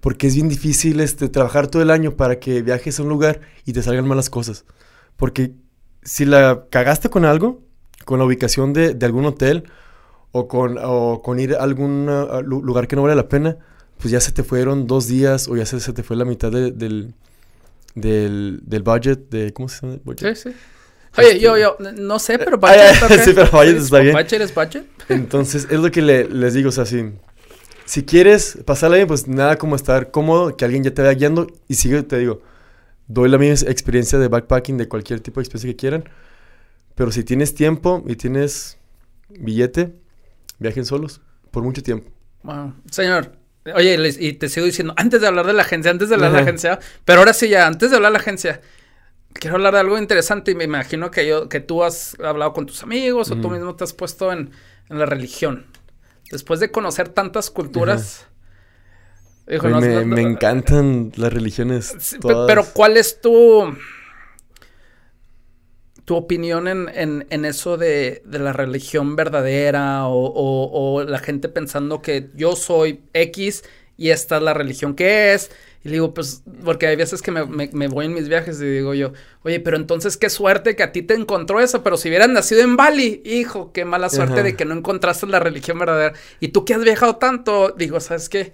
porque 0.00 0.26
es 0.26 0.34
bien 0.34 0.48
difícil 0.48 1.00
este 1.00 1.28
trabajar 1.28 1.66
todo 1.68 1.82
el 1.82 1.90
año 1.90 2.16
para 2.16 2.38
que 2.38 2.62
viajes 2.62 3.00
a 3.00 3.02
un 3.02 3.08
lugar 3.08 3.40
y 3.64 3.72
te 3.72 3.82
salgan 3.82 4.06
malas 4.06 4.30
cosas. 4.30 4.64
Porque 5.16 5.54
si 6.02 6.24
la 6.24 6.66
cagaste 6.70 7.08
con 7.08 7.24
algo, 7.24 7.62
con 8.04 8.18
la 8.18 8.24
ubicación 8.24 8.72
de, 8.72 8.94
de 8.94 9.06
algún 9.06 9.24
hotel 9.24 9.64
o 10.32 10.46
con, 10.48 10.78
o 10.80 11.22
con 11.22 11.40
ir 11.40 11.54
a 11.54 11.62
algún 11.62 12.06
lugar 12.44 12.86
que 12.86 12.94
no 12.94 13.02
vale 13.02 13.16
la 13.16 13.28
pena, 13.28 13.56
pues 13.98 14.12
ya 14.12 14.20
se 14.20 14.32
te 14.32 14.44
fueron 14.44 14.86
dos 14.86 15.08
días 15.08 15.48
o 15.48 15.56
ya 15.56 15.66
se, 15.66 15.80
se 15.80 15.92
te 15.92 16.02
fue 16.02 16.16
la 16.16 16.24
mitad 16.24 16.52
del, 16.52 17.14
del, 17.94 18.60
del 18.62 18.82
budget, 18.82 19.30
de, 19.30 19.52
¿cómo 19.52 19.68
se 19.68 19.86
llama? 19.86 19.98
Sí, 20.18 20.34
sí. 20.34 20.50
Oye, 21.18 21.38
yo, 21.40 21.56
yo, 21.56 21.76
no 21.96 22.18
sé, 22.18 22.38
pero 22.38 22.58
budget 22.58 22.90
está 22.92 23.08
bien. 23.08 23.24
sí, 23.24 23.32
pero 23.34 23.50
budget 23.50 23.76
está 23.76 23.98
bien. 24.00 24.14
Budget 24.14 24.40
es 24.40 24.54
budget. 24.54 24.84
Entonces, 25.08 25.66
es 25.70 25.78
lo 25.78 25.90
que 25.90 26.02
les 26.02 26.54
digo, 26.54 26.68
o 26.68 26.72
sea, 26.72 26.84
si, 26.84 27.12
si 27.84 28.04
quieres 28.04 28.58
pasarla 28.64 28.96
bien, 28.96 29.08
pues 29.08 29.26
nada 29.28 29.56
como 29.56 29.76
estar 29.76 30.10
cómodo, 30.10 30.56
que 30.56 30.64
alguien 30.64 30.84
ya 30.84 30.92
te 30.92 31.02
vaya 31.02 31.14
guiando 31.14 31.46
y 31.68 31.74
sigue, 31.74 32.02
te 32.02 32.18
digo, 32.18 32.42
doy 33.06 33.28
la 33.28 33.38
misma 33.38 33.70
experiencia 33.70 34.18
de 34.18 34.28
backpacking, 34.28 34.76
de 34.76 34.88
cualquier 34.88 35.20
tipo 35.20 35.40
de 35.40 35.44
experiencia 35.44 35.70
que 35.70 35.76
quieran, 35.76 36.04
pero 36.94 37.10
si 37.12 37.24
tienes 37.24 37.54
tiempo 37.54 38.02
y 38.06 38.16
tienes 38.16 38.78
billete, 39.28 39.94
viajen 40.58 40.84
solos 40.84 41.20
por 41.50 41.62
mucho 41.62 41.82
tiempo. 41.82 42.10
Wow. 42.42 42.74
Señor, 42.90 43.32
oye, 43.74 43.96
y 44.18 44.32
te 44.34 44.48
sigo 44.48 44.66
diciendo, 44.66 44.94
antes 44.96 45.20
de 45.20 45.26
hablar 45.26 45.46
de 45.46 45.52
la 45.52 45.62
agencia, 45.62 45.90
antes 45.90 46.08
de 46.08 46.14
hablar 46.14 46.30
de 46.32 46.36
la 46.38 46.42
agencia, 46.42 46.78
pero 47.04 47.20
ahora 47.20 47.32
sí 47.32 47.48
ya, 47.48 47.66
antes 47.66 47.90
de 47.90 47.96
hablar 47.96 48.12
de 48.12 48.18
la 48.18 48.22
agencia, 48.22 48.60
quiero 49.38 49.56
hablar 49.56 49.74
de 49.74 49.80
algo 49.80 49.98
interesante 49.98 50.50
y 50.50 50.54
me 50.54 50.64
imagino 50.64 51.10
que 51.10 51.26
yo, 51.26 51.48
que 51.48 51.60
tú 51.60 51.82
has 51.82 52.18
hablado 52.20 52.52
con 52.52 52.66
tus 52.66 52.82
amigos 52.82 53.30
o 53.30 53.36
tú 53.36 53.50
mismo 53.50 53.74
te 53.76 53.84
has 53.84 53.92
puesto 53.92 54.32
en, 54.32 54.50
en, 54.88 54.98
la 54.98 55.06
religión. 55.06 55.66
Después 56.30 56.60
de 56.60 56.70
conocer 56.70 57.08
tantas 57.08 57.50
culturas. 57.50 58.26
me, 59.46 60.20
encantan 60.20 61.12
las 61.16 61.32
religiones. 61.32 62.16
Pero 62.46 62.64
¿cuál 62.72 62.96
es 62.96 63.20
tu 63.20 63.76
tu 66.04 66.14
opinión 66.14 66.68
en, 66.68 66.88
en, 66.94 67.26
en 67.30 67.44
eso 67.44 67.76
de, 67.76 68.22
de, 68.24 68.38
la 68.38 68.52
religión 68.52 69.16
verdadera 69.16 70.06
o, 70.06 70.26
o, 70.26 70.94
o 70.94 71.02
la 71.02 71.18
gente 71.18 71.48
pensando 71.48 72.00
que 72.00 72.30
yo 72.36 72.54
soy 72.54 73.02
X 73.12 73.64
y 73.96 74.10
esta 74.10 74.36
es 74.36 74.42
la 74.42 74.54
religión 74.54 74.94
que 74.94 75.34
es 75.34 75.50
y 75.86 75.88
le 75.88 75.92
digo, 75.92 76.12
pues, 76.12 76.42
porque 76.64 76.88
hay 76.88 76.96
veces 76.96 77.22
que 77.22 77.30
me, 77.30 77.46
me, 77.46 77.86
voy 77.86 78.06
en 78.06 78.14
mis 78.14 78.28
viajes 78.28 78.60
y 78.60 78.64
digo 78.64 78.92
yo, 78.92 79.12
oye, 79.44 79.60
pero 79.60 79.76
entonces 79.76 80.16
qué 80.16 80.28
suerte 80.28 80.74
que 80.74 80.82
a 80.82 80.90
ti 80.90 81.02
te 81.02 81.14
encontró 81.14 81.60
eso, 81.60 81.84
pero 81.84 81.96
si 81.96 82.08
hubieran 82.08 82.32
nacido 82.32 82.62
en 82.62 82.76
Bali, 82.76 83.22
hijo, 83.24 83.70
qué 83.72 83.84
mala 83.84 84.10
suerte 84.10 84.42
de 84.42 84.56
que 84.56 84.64
no 84.64 84.74
encontraste 84.74 85.28
la 85.28 85.38
religión 85.38 85.78
verdadera. 85.78 86.12
Y 86.40 86.48
tú 86.48 86.64
que 86.64 86.74
has 86.74 86.82
viajado 86.82 87.16
tanto, 87.16 87.72
digo, 87.78 88.00
¿sabes 88.00 88.28
qué? 88.28 88.52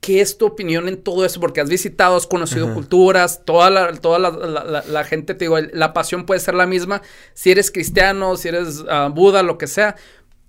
¿Qué 0.00 0.20
es 0.20 0.36
tu 0.36 0.44
opinión 0.44 0.86
en 0.88 1.02
todo 1.02 1.24
eso? 1.24 1.40
Porque 1.40 1.62
has 1.62 1.70
visitado, 1.70 2.16
has 2.16 2.26
conocido 2.26 2.74
culturas, 2.74 3.46
toda 3.46 3.70
la, 3.70 3.90
toda 3.94 4.18
la, 4.18 5.04
gente, 5.04 5.32
te 5.32 5.46
digo, 5.46 5.58
la 5.58 5.94
pasión 5.94 6.26
puede 6.26 6.40
ser 6.40 6.52
la 6.52 6.66
misma, 6.66 7.00
si 7.32 7.50
eres 7.50 7.70
cristiano, 7.70 8.36
si 8.36 8.48
eres 8.48 8.80
uh, 8.80 9.10
Buda, 9.10 9.42
lo 9.42 9.56
que 9.56 9.68
sea, 9.68 9.96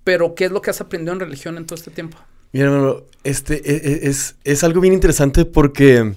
pero 0.04 0.34
¿qué 0.34 0.44
es 0.44 0.52
lo 0.52 0.60
que 0.60 0.68
has 0.68 0.82
aprendido 0.82 1.14
en 1.14 1.20
religión 1.20 1.56
en 1.56 1.64
todo 1.64 1.76
este 1.76 1.90
tiempo? 1.90 2.18
Mira, 2.52 2.66
hermano, 2.66 3.04
este 3.24 3.54
e, 3.54 3.76
e, 3.76 4.08
es, 4.10 4.36
es 4.44 4.62
algo 4.64 4.82
bien 4.82 4.92
interesante 4.92 5.46
porque 5.46 6.14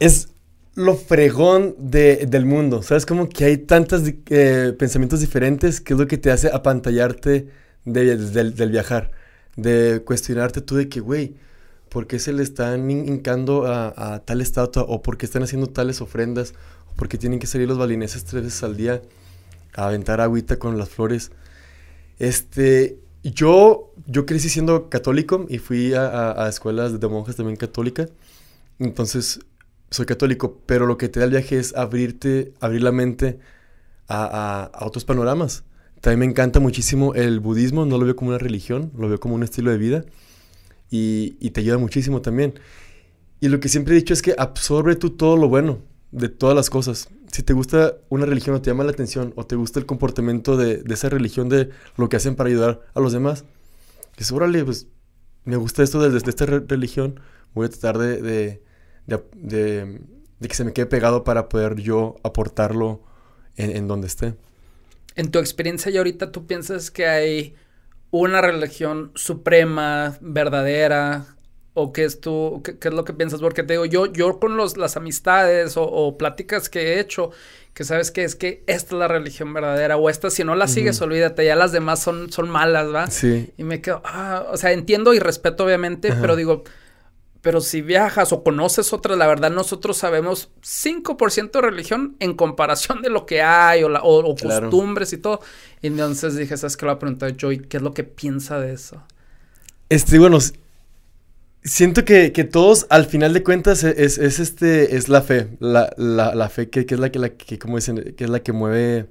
es 0.00 0.30
lo 0.74 0.96
fregón 0.96 1.76
de, 1.78 2.26
del 2.26 2.46
mundo. 2.46 2.82
¿Sabes? 2.82 3.06
Como 3.06 3.28
que 3.28 3.44
hay 3.44 3.58
tantos 3.58 4.02
eh, 4.30 4.74
pensamientos 4.76 5.20
diferentes 5.20 5.80
que 5.80 5.92
es 5.94 6.00
lo 6.00 6.08
que 6.08 6.18
te 6.18 6.32
hace 6.32 6.48
apantallarte 6.48 7.48
de, 7.84 8.16
del, 8.16 8.70
viajar. 8.70 9.12
De 9.56 10.02
cuestionarte 10.04 10.60
tú 10.60 10.76
de 10.76 10.88
que, 10.88 11.00
güey, 11.00 11.36
¿por 11.88 12.06
qué 12.08 12.18
se 12.18 12.32
le 12.32 12.42
están 12.42 12.90
hincando 12.90 13.66
a, 13.66 14.22
tal 14.24 14.40
estatua? 14.40 14.82
¿O 14.88 15.02
por 15.02 15.16
qué 15.18 15.26
están 15.26 15.44
haciendo 15.44 15.68
tales 15.68 16.00
ofrendas? 16.00 16.54
¿O 16.90 16.94
por 16.94 17.08
qué 17.08 17.18
tienen 17.18 17.38
que 17.38 17.46
salir 17.46 17.68
los 17.68 17.78
balineses 17.78 18.24
tres 18.24 18.42
veces 18.42 18.62
al 18.64 18.76
día? 18.76 19.02
a 19.74 19.86
aventar 19.86 20.20
agüita 20.20 20.58
con 20.58 20.78
las 20.78 20.88
flores. 20.88 21.30
Este, 22.18 22.98
yo, 23.22 23.92
yo 24.06 24.26
crecí 24.26 24.48
siendo 24.48 24.88
católico 24.90 25.46
y 25.48 25.58
fui 25.58 25.94
a, 25.94 26.42
a, 26.42 26.48
escuelas 26.48 26.98
de 26.98 27.08
monjas 27.08 27.36
también 27.36 27.56
católica. 27.56 28.08
Entonces, 28.78 29.40
soy 29.90 30.06
católico, 30.06 30.60
pero 30.66 30.86
lo 30.86 30.96
que 30.96 31.08
te 31.08 31.20
da 31.20 31.26
el 31.26 31.32
viaje 31.32 31.58
es 31.58 31.74
abrirte, 31.74 32.54
abrir 32.60 32.82
la 32.82 32.92
mente 32.92 33.38
a, 34.08 34.70
a, 34.72 34.86
otros 34.86 35.04
panoramas. 35.04 35.64
También 36.00 36.20
me 36.20 36.26
encanta 36.26 36.60
muchísimo 36.60 37.14
el 37.14 37.40
budismo, 37.40 37.86
no 37.86 37.98
lo 37.98 38.04
veo 38.04 38.16
como 38.16 38.30
una 38.30 38.38
religión, 38.38 38.92
lo 38.96 39.08
veo 39.08 39.20
como 39.20 39.34
un 39.34 39.42
estilo 39.42 39.70
de 39.70 39.78
vida 39.78 40.04
y, 40.90 41.36
y 41.40 41.50
te 41.50 41.60
ayuda 41.60 41.78
muchísimo 41.78 42.22
también. 42.22 42.54
Y 43.40 43.48
lo 43.48 43.60
que 43.60 43.68
siempre 43.68 43.94
he 43.94 43.96
dicho 43.96 44.14
es 44.14 44.22
que 44.22 44.34
absorbe 44.38 44.96
tú 44.96 45.10
todo 45.10 45.36
lo 45.36 45.48
bueno 45.48 45.80
de 46.12 46.28
todas 46.28 46.56
las 46.56 46.70
cosas. 46.70 47.08
Si 47.32 47.42
te 47.42 47.52
gusta 47.52 47.96
una 48.08 48.26
religión 48.26 48.56
o 48.56 48.62
te 48.62 48.70
llama 48.70 48.84
la 48.84 48.90
atención 48.90 49.32
o 49.36 49.46
te 49.46 49.56
gusta 49.56 49.78
el 49.78 49.86
comportamiento 49.86 50.56
de, 50.56 50.78
de 50.78 50.94
esa 50.94 51.08
religión, 51.08 51.48
de 51.48 51.70
lo 51.96 52.08
que 52.08 52.16
hacen 52.16 52.34
para 52.34 52.48
ayudar 52.48 52.80
a 52.94 53.00
los 53.00 53.12
demás, 53.12 53.44
que 54.28 54.34
órale, 54.34 54.64
pues 54.64 54.86
me 55.44 55.56
gusta 55.56 55.82
esto 55.82 56.00
desde, 56.00 56.28
esta 56.28 56.44
religión, 56.44 57.20
voy 57.54 57.66
a 57.66 57.70
tratar 57.70 57.98
de, 57.98 58.62
de, 59.06 60.00
que 60.40 60.54
se 60.54 60.64
me 60.64 60.72
quede 60.72 60.86
pegado 60.86 61.24
para 61.24 61.48
poder 61.48 61.76
yo 61.76 62.16
aportarlo 62.22 63.02
en, 63.56 63.76
en 63.76 63.88
donde 63.88 64.06
esté. 64.06 64.34
En 65.16 65.30
tu 65.30 65.38
experiencia 65.38 65.90
y 65.90 65.98
ahorita 65.98 66.32
tú 66.32 66.46
piensas 66.46 66.90
que 66.90 67.06
hay 67.06 67.54
una 68.10 68.40
religión 68.40 69.12
suprema, 69.14 70.16
verdadera, 70.20 71.36
o 71.74 71.92
qué 71.92 72.04
es 72.04 72.20
tú, 72.20 72.62
qué, 72.64 72.76
es 72.80 72.94
lo 72.94 73.04
que 73.04 73.12
piensas, 73.12 73.40
porque 73.40 73.62
te 73.62 73.74
digo, 73.74 73.84
yo, 73.84 74.06
yo 74.06 74.40
con 74.40 74.56
los, 74.56 74.76
las 74.76 74.96
amistades 74.96 75.74
o, 75.76 76.16
pláticas 76.18 76.68
que 76.68 76.80
he 76.94 77.00
hecho, 77.00 77.30
que 77.74 77.84
sabes 77.84 78.10
que 78.10 78.24
es 78.24 78.34
que 78.34 78.64
esta 78.66 78.94
es 78.94 78.98
la 78.98 79.08
religión 79.08 79.54
verdadera, 79.54 79.96
o 79.96 80.10
esta 80.10 80.30
si 80.30 80.42
no 80.42 80.56
la 80.56 80.66
sigues, 80.66 81.00
olvídate, 81.00 81.44
ya 81.44 81.54
las 81.54 81.72
demás 81.72 82.00
son, 82.00 82.32
son 82.32 82.50
malas, 82.50 82.92
¿va? 82.92 83.06
Sí. 83.08 83.52
Y 83.56 83.64
me 83.64 83.80
quedo, 83.80 84.02
ah, 84.04 84.46
o 84.50 84.56
sea, 84.56 84.72
entiendo 84.72 85.14
y 85.14 85.20
respeto 85.20 85.64
obviamente, 85.64 86.12
pero 86.20 86.34
digo, 86.34 86.64
pero 87.42 87.60
si 87.60 87.80
viajas 87.80 88.32
o 88.32 88.42
conoces 88.42 88.92
otras, 88.92 89.16
la 89.16 89.26
verdad 89.26 89.50
nosotros 89.50 89.96
sabemos 89.96 90.50
5% 90.62 91.50
de 91.50 91.60
religión 91.60 92.16
en 92.20 92.34
comparación 92.34 93.02
de 93.02 93.10
lo 93.10 93.26
que 93.26 93.42
hay 93.42 93.82
o, 93.82 93.88
la, 93.88 94.00
o, 94.02 94.36
costumbres 94.36 95.12
y 95.12 95.18
todo. 95.18 95.40
Y 95.80 95.86
entonces 95.86 96.36
dije, 96.36 96.56
¿sabes 96.56 96.76
qué? 96.76 96.84
Le 96.84 96.92
voy 96.92 96.96
a 96.96 96.98
preguntar 96.98 97.36
Joy, 97.36 97.60
¿qué 97.60 97.78
es 97.78 97.82
lo 97.82 97.94
que 97.94 98.04
piensa 98.04 98.60
de 98.60 98.72
eso? 98.72 99.02
Este, 99.88 100.18
bueno, 100.18 100.38
Siento 101.62 102.06
que, 102.06 102.32
que, 102.32 102.44
todos, 102.44 102.86
al 102.88 103.04
final 103.04 103.34
de 103.34 103.42
cuentas, 103.42 103.84
e, 103.84 103.94
es, 103.98 104.16
es 104.16 104.38
este, 104.38 104.96
es 104.96 105.10
la 105.10 105.20
fe. 105.20 105.48
La, 105.60 105.92
la, 105.98 106.34
la 106.34 106.48
fe 106.48 106.70
que, 106.70 106.86
que, 106.86 106.94
es 106.94 107.00
la 107.00 107.12
que, 107.12 107.18
la 107.18 107.28
que, 107.30 107.58
como 107.58 107.76
dicen, 107.76 108.14
que 108.16 108.24
es 108.24 108.30
la 108.30 108.40
que 108.40 108.52
mueve, 108.52 109.06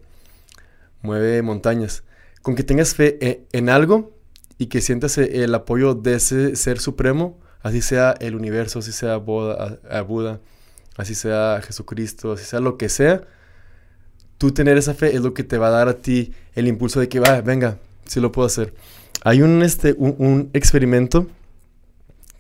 mueve 1.04 1.44
montañas. 1.44 2.04
Con 2.42 2.56
que 2.56 2.64
tengas 2.64 2.96
fe 2.96 3.20
e, 3.22 3.46
en, 3.52 3.70
algo 3.70 4.18
y 4.58 4.66
que 4.66 4.82
sientas 4.82 5.20
e, 5.20 5.44
el 5.44 5.54
apoyo 5.54 5.94
de 5.94 6.16
ese 6.16 6.56
ser 6.56 6.80
supremo, 6.80 7.40
así 7.62 7.82
sea 7.82 8.16
el 8.20 8.36
universo, 8.36 8.80
así 8.80 8.92
sea 8.92 9.18
Buda, 9.18 9.80
a, 9.90 10.40
así 10.98 11.16
sea 11.16 11.62
Jesucristo, 11.64 12.34
así 12.34 12.46
sea 12.46 12.60
lo 12.60 12.78
que 12.78 12.90
sea, 12.90 13.22
tú 14.38 14.52
tener 14.52 14.78
esa 14.78 14.94
fe 14.94 15.16
es 15.16 15.22
lo 15.22 15.34
que 15.34 15.44
te 15.44 15.58
va 15.58 15.68
a 15.68 15.72
dar 15.72 15.88
a 15.90 15.96
ti 15.96 16.34
el 16.56 16.68
impulso 16.68 17.00
de 17.00 17.10
que, 17.10 17.20
va, 17.20 17.42
venga, 17.42 17.78
sí 18.06 18.20
lo 18.20 18.32
puedo 18.32 18.48
hacer. 18.48 18.74
Hay 19.24 19.42
un, 19.42 19.62
este, 19.64 19.94
un, 19.98 20.50
experimento 20.54 21.28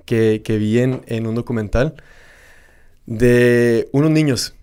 que, 0.06 0.42
vi 0.48 0.80
en, 0.80 1.28
un 1.28 1.36
documental 1.36 1.96
de 3.06 3.90
unos 3.92 4.12
niños 4.12 4.56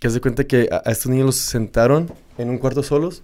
que 0.00 0.08
hace 0.08 0.20
cuenta 0.20 0.44
que 0.44 0.68
a, 0.72 0.90
estos 0.90 1.10
niños 1.10 1.26
los 1.26 1.36
sentaron 1.36 2.12
en 2.38 2.48
un 2.48 2.58
cuarto 2.58 2.82
solos 2.82 3.22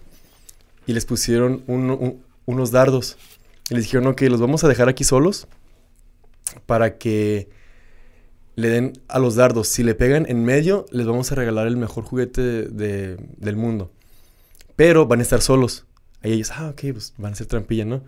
y 0.86 0.92
les 0.92 1.04
pusieron 1.06 1.64
unos 1.66 2.70
dardos. 2.70 3.16
Y 3.70 3.74
les 3.74 3.84
dijeron, 3.84 4.06
ok, 4.06 4.22
los 4.22 4.40
vamos 4.40 4.62
a 4.62 4.68
dejar 4.68 4.88
aquí 4.88 5.04
solos 5.04 5.48
para 6.66 6.98
que 6.98 7.48
le 8.56 8.68
den 8.68 8.92
a 9.08 9.18
los 9.18 9.36
dardos. 9.36 9.68
Si 9.68 9.82
le 9.82 9.94
pegan 9.94 10.26
en 10.28 10.44
medio, 10.44 10.86
les 10.90 11.06
vamos 11.06 11.30
a 11.32 11.34
regalar 11.34 11.66
el 11.66 11.76
mejor 11.76 12.04
juguete 12.04 12.40
del 12.42 13.56
mundo. 13.56 13.90
Pero 14.76 15.06
van 15.06 15.20
a 15.20 15.22
estar 15.22 15.40
solos. 15.40 15.86
Ahí 16.22 16.32
ellos, 16.32 16.50
ah, 16.52 16.70
ok, 16.70 16.92
pues 16.92 17.14
van 17.16 17.32
a 17.32 17.36
ser 17.36 17.46
trampilla, 17.46 17.84
¿no? 17.84 18.02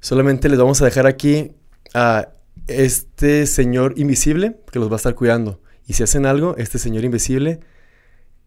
Solamente 0.00 0.48
les 0.48 0.58
vamos 0.58 0.80
a 0.82 0.84
dejar 0.84 1.06
aquí 1.06 1.52
a 1.94 2.28
este 2.66 3.46
señor 3.46 3.94
invisible 3.96 4.56
que 4.70 4.78
los 4.78 4.88
va 4.88 4.94
a 4.94 4.96
estar 4.96 5.14
cuidando. 5.14 5.60
Y 5.86 5.94
si 5.94 6.02
hacen 6.02 6.26
algo, 6.26 6.56
este 6.56 6.78
señor 6.78 7.04
invisible 7.04 7.60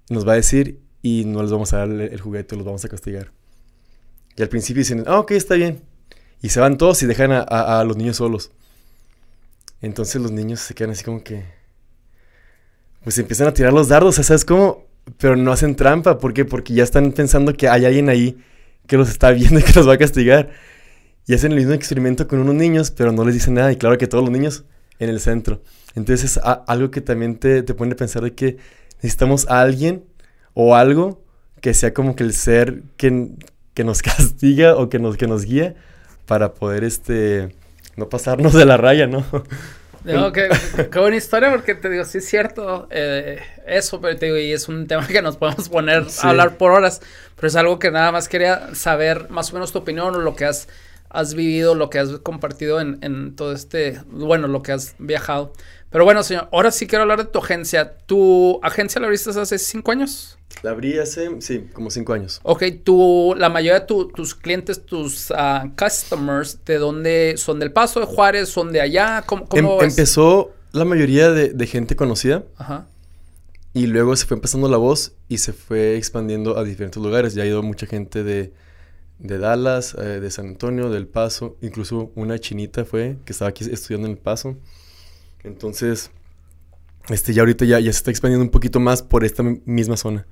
nos 0.10 0.28
va 0.28 0.34
a 0.34 0.36
decir 0.36 0.80
y 1.02 1.26
no 1.26 1.42
les 1.42 1.52
vamos 1.52 1.74
a 1.74 1.80
dar 1.80 1.90
el, 1.90 2.20
juguete, 2.20 2.56
los 2.56 2.66
vamos 2.66 2.84
a 2.86 2.90
castigar. 2.90 3.32
Y 4.36 4.42
al 4.42 4.50
principio 4.50 4.80
dicen, 4.80 5.04
ah, 5.08 5.20
ok, 5.20 5.32
está 5.32 5.56
bien. 5.56 5.82
Y 6.42 6.50
se 6.50 6.60
van 6.60 6.78
todos 6.78 7.04
y 7.04 7.06
dejan 7.06 7.32
a, 7.32 7.84
los 7.84 7.98
niños 7.98 8.18
solos. 8.18 8.52
Entonces 9.84 10.22
los 10.22 10.32
niños 10.32 10.62
se 10.62 10.74
quedan 10.74 10.92
así 10.92 11.04
como 11.04 11.24
que... 11.24 11.44
Pues 13.04 13.18
empiezan 13.18 13.50
a 13.50 13.54
tirar 13.54 13.74
los 13.74 13.90
dardos, 13.90 14.16
¿sabes 14.16 14.46
cómo? 14.46 14.86
Pero 15.18 15.36
no 15.36 15.52
hacen 15.52 15.76
trampa, 15.76 16.20
¿por 16.20 16.34
qué? 16.34 16.46
Porque 16.46 16.74
ya 16.74 16.84
están 16.84 17.12
pensando 17.12 17.54
que 17.54 17.68
hay 17.68 17.86
alguien 17.86 18.08
ahí 18.08 18.42
que 18.88 18.96
los 18.96 19.10
está 19.10 19.32
viendo 19.32 19.60
y 19.60 19.64
que 19.64 19.74
los 19.74 19.86
va 19.88 19.94
a 19.94 19.98
castigar. 19.98 20.52
Y 21.28 21.34
hacen 21.34 21.52
el 21.52 21.58
mismo 21.58 21.74
experimento 21.74 22.30
con 22.30 22.40
unos 22.40 22.56
niños, 22.56 22.92
pero 22.92 23.12
no 23.12 23.26
les 23.26 23.34
dicen 23.34 23.56
nada. 23.56 23.74
Y 23.74 23.76
claro 23.76 23.98
que 23.98 24.08
todos 24.08 24.24
los 24.24 24.32
niños 24.32 24.64
en 25.00 25.10
el 25.10 25.20
centro. 25.20 25.62
Entonces 25.96 26.38
es 26.38 26.44
algo 26.66 26.90
que 26.90 27.02
también 27.02 27.36
te, 27.36 27.62
te 27.62 27.74
pone 27.74 27.92
a 27.92 27.98
pensar 27.98 28.24
de 28.24 28.34
que 28.34 28.56
necesitamos 29.02 29.50
a 29.50 29.60
alguien 29.60 30.06
o 30.54 30.78
algo 30.78 31.22
que 31.60 31.74
sea 31.74 31.94
como 31.94 32.16
que 32.16 32.24
el 32.24 32.34
ser 32.34 32.84
que, 32.96 33.32
que 33.74 33.84
nos 33.84 34.02
castiga 34.02 34.78
o 34.78 34.88
que 34.88 35.00
nos, 35.00 35.18
que 35.18 35.28
nos 35.28 35.44
guía 35.44 35.76
para 36.26 36.54
poder 36.54 36.86
este 36.86 37.54
no 37.96 38.10
pasarnos 38.10 38.54
de 38.54 38.66
la 38.66 38.78
raya, 38.78 39.08
¿no? 39.08 39.26
No, 40.06 40.34
qué, 40.34 40.50
qué, 40.92 41.00
buena 41.00 41.16
historia, 41.16 41.50
porque 41.50 41.76
te 41.76 41.90
digo, 41.90 42.04
sí 42.04 42.18
es 42.18 42.28
cierto, 42.28 42.90
eh, 42.92 43.40
eso, 43.66 44.02
pero 44.02 44.18
te 44.18 44.26
digo, 44.26 44.38
y 44.38 44.52
es 44.52 44.68
un 44.68 44.86
tema 44.86 45.08
que 45.08 45.22
nos 45.22 45.38
podemos 45.38 45.70
poner 45.70 46.04
a 46.22 46.30
hablar 46.30 46.58
por 46.58 46.72
horas, 46.72 47.00
pero 47.38 47.48
es 47.48 47.56
algo 47.56 47.80
que 47.80 47.90
nada 47.90 48.12
más 48.12 48.28
quería 48.28 48.76
saber 48.76 49.30
más 49.30 49.52
o 49.52 49.54
menos 49.54 49.72
tu 49.72 49.80
opinión 49.80 50.14
o 50.14 50.20
lo 50.20 50.36
que 50.36 50.44
has 50.44 50.68
has 51.14 51.36
vivido, 51.36 51.76
lo 51.76 51.90
que 51.90 52.00
has 52.00 52.10
compartido 52.20 52.82
en, 52.82 52.98
en, 53.02 53.36
todo 53.36 53.54
este, 53.54 54.02
bueno, 54.08 54.48
lo 54.48 54.64
que 54.64 54.72
has 54.72 54.96
viajado. 54.98 55.54
Pero 55.94 56.06
bueno, 56.06 56.24
señor, 56.24 56.50
ahora 56.52 56.72
sí 56.72 56.88
quiero 56.88 57.04
hablar 57.04 57.20
de 57.20 57.26
tu 57.26 57.38
agencia. 57.38 57.98
¿Tu 58.08 58.60
agencia 58.64 59.00
la 59.00 59.06
abriste 59.06 59.30
hace 59.30 59.60
cinco 59.60 59.92
años? 59.92 60.40
La 60.64 60.72
abrí 60.72 60.98
hace, 60.98 61.40
sí, 61.40 61.68
como 61.72 61.92
cinco 61.92 62.14
años. 62.14 62.40
Ok, 62.42 62.64
tú, 62.84 63.36
la 63.38 63.50
mayoría 63.50 63.82
de 63.82 63.86
tus 63.86 64.34
clientes, 64.34 64.84
tus 64.84 65.30
uh, 65.30 65.70
customers, 65.78 66.66
¿de 66.66 66.80
dónde 66.80 67.36
son? 67.38 67.60
¿Del 67.60 67.72
Paso 67.72 68.00
de 68.00 68.08
Juárez? 68.08 68.50
¿Son 68.50 68.72
de 68.72 68.82
allá? 68.82 69.22
¿Cómo, 69.28 69.48
cómo 69.48 69.82
em, 69.84 69.90
Empezó 69.92 70.52
la 70.72 70.84
mayoría 70.84 71.30
de, 71.30 71.50
de 71.50 71.68
gente 71.68 71.96
conocida. 71.96 72.44
Ajá. 72.58 72.88
Y 73.76 73.86
luego 73.86 74.16
se 74.16 74.26
fue 74.26 74.34
empezando 74.34 74.68
la 74.70 74.78
voz 74.78 75.14
y 75.30 75.38
se 75.38 75.54
fue 75.54 75.96
expandiendo 75.96 76.58
a 76.58 76.64
diferentes 76.64 77.02
lugares. 77.04 77.36
Ya 77.36 77.44
ha 77.44 77.46
ido 77.46 77.62
mucha 77.62 77.86
gente 77.86 78.24
de, 78.24 78.52
de 79.20 79.38
Dallas, 79.38 79.96
eh, 80.00 80.20
de 80.20 80.32
San 80.32 80.48
Antonio, 80.48 80.90
del 80.90 81.06
Paso, 81.06 81.56
incluso 81.62 82.12
una 82.16 82.40
chinita 82.40 82.84
fue 82.84 83.18
que 83.26 83.32
estaba 83.32 83.50
aquí 83.50 83.64
estudiando 83.72 84.08
en 84.08 84.14
el 84.14 84.20
Paso. 84.20 84.58
Entonces, 85.44 86.12
este 87.10 87.34
ya 87.34 87.42
ahorita 87.42 87.66
ya, 87.66 87.80
ya 87.80 87.92
se 87.92 87.98
está 87.98 88.12
expandiendo 88.12 88.44
un 88.44 88.52
poquito 88.52 88.80
más 88.80 89.04
por 89.04 89.24
esta 89.24 89.44
misma 89.44 89.98
zona. 89.98 90.26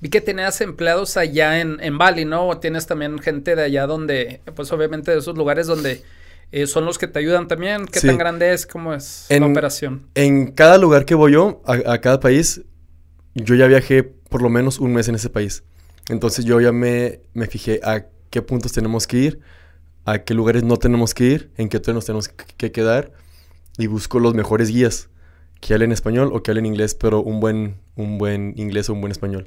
Vi 0.00 0.08
que 0.08 0.20
tenías 0.20 0.60
empleados 0.60 1.16
allá 1.16 1.60
en, 1.60 1.78
en 1.80 1.98
Bali, 1.98 2.24
¿no? 2.24 2.48
O 2.48 2.58
tienes 2.58 2.86
también 2.86 3.18
gente 3.18 3.54
de 3.56 3.62
allá 3.62 3.86
donde, 3.86 4.40
pues 4.54 4.72
obviamente 4.72 5.10
de 5.10 5.18
esos 5.18 5.36
lugares 5.36 5.66
donde 5.66 6.02
eh, 6.52 6.66
son 6.66 6.84
los 6.84 6.98
que 6.98 7.06
te 7.06 7.18
ayudan 7.18 7.48
también. 7.48 7.86
¿Qué 7.86 8.00
tan 8.00 8.18
grande 8.18 8.52
es? 8.52 8.66
¿Cómo 8.66 8.92
es 8.94 9.26
la 9.28 9.46
operación? 9.46 10.06
En 10.14 10.52
cada 10.52 10.78
lugar 10.78 11.04
que 11.04 11.14
voy 11.14 11.32
yo, 11.32 11.62
a, 11.66 11.92
a, 11.92 12.00
cada 12.00 12.20
país, 12.20 12.62
yo 13.34 13.54
ya 13.54 13.66
viajé 13.66 14.02
por 14.02 14.42
lo 14.42 14.48
menos 14.48 14.78
un 14.78 14.92
mes 14.92 15.08
en 15.08 15.14
ese 15.14 15.30
país. 15.30 15.62
Entonces 16.08 16.44
yo 16.44 16.60
ya 16.60 16.72
me, 16.72 17.20
me 17.32 17.46
fijé 17.46 17.80
a 17.82 18.06
qué 18.30 18.42
puntos 18.42 18.72
tenemos 18.72 19.06
que 19.06 19.16
ir, 19.16 19.40
a 20.04 20.18
qué 20.18 20.34
lugares 20.34 20.64
no 20.64 20.76
tenemos 20.76 21.14
que 21.14 21.24
ir, 21.24 21.50
en 21.56 21.68
qué 21.68 21.78
hotel 21.78 21.94
nos 21.94 22.04
tenemos 22.04 22.28
que 22.28 22.72
quedar 22.72 23.12
y 23.78 23.86
busco 23.86 24.18
los 24.20 24.34
mejores 24.34 24.68
guías 24.68 25.08
que 25.60 25.74
hablen 25.74 25.92
español 25.92 26.30
o 26.32 26.42
que 26.42 26.50
hablen 26.50 26.66
inglés, 26.66 26.94
pero 26.94 27.22
un 27.22 27.40
buen, 27.40 27.76
un 27.96 28.18
buen 28.18 28.52
inglés 28.56 28.88
o 28.90 28.92
un 28.92 29.00
buen 29.00 29.10
español. 29.10 29.46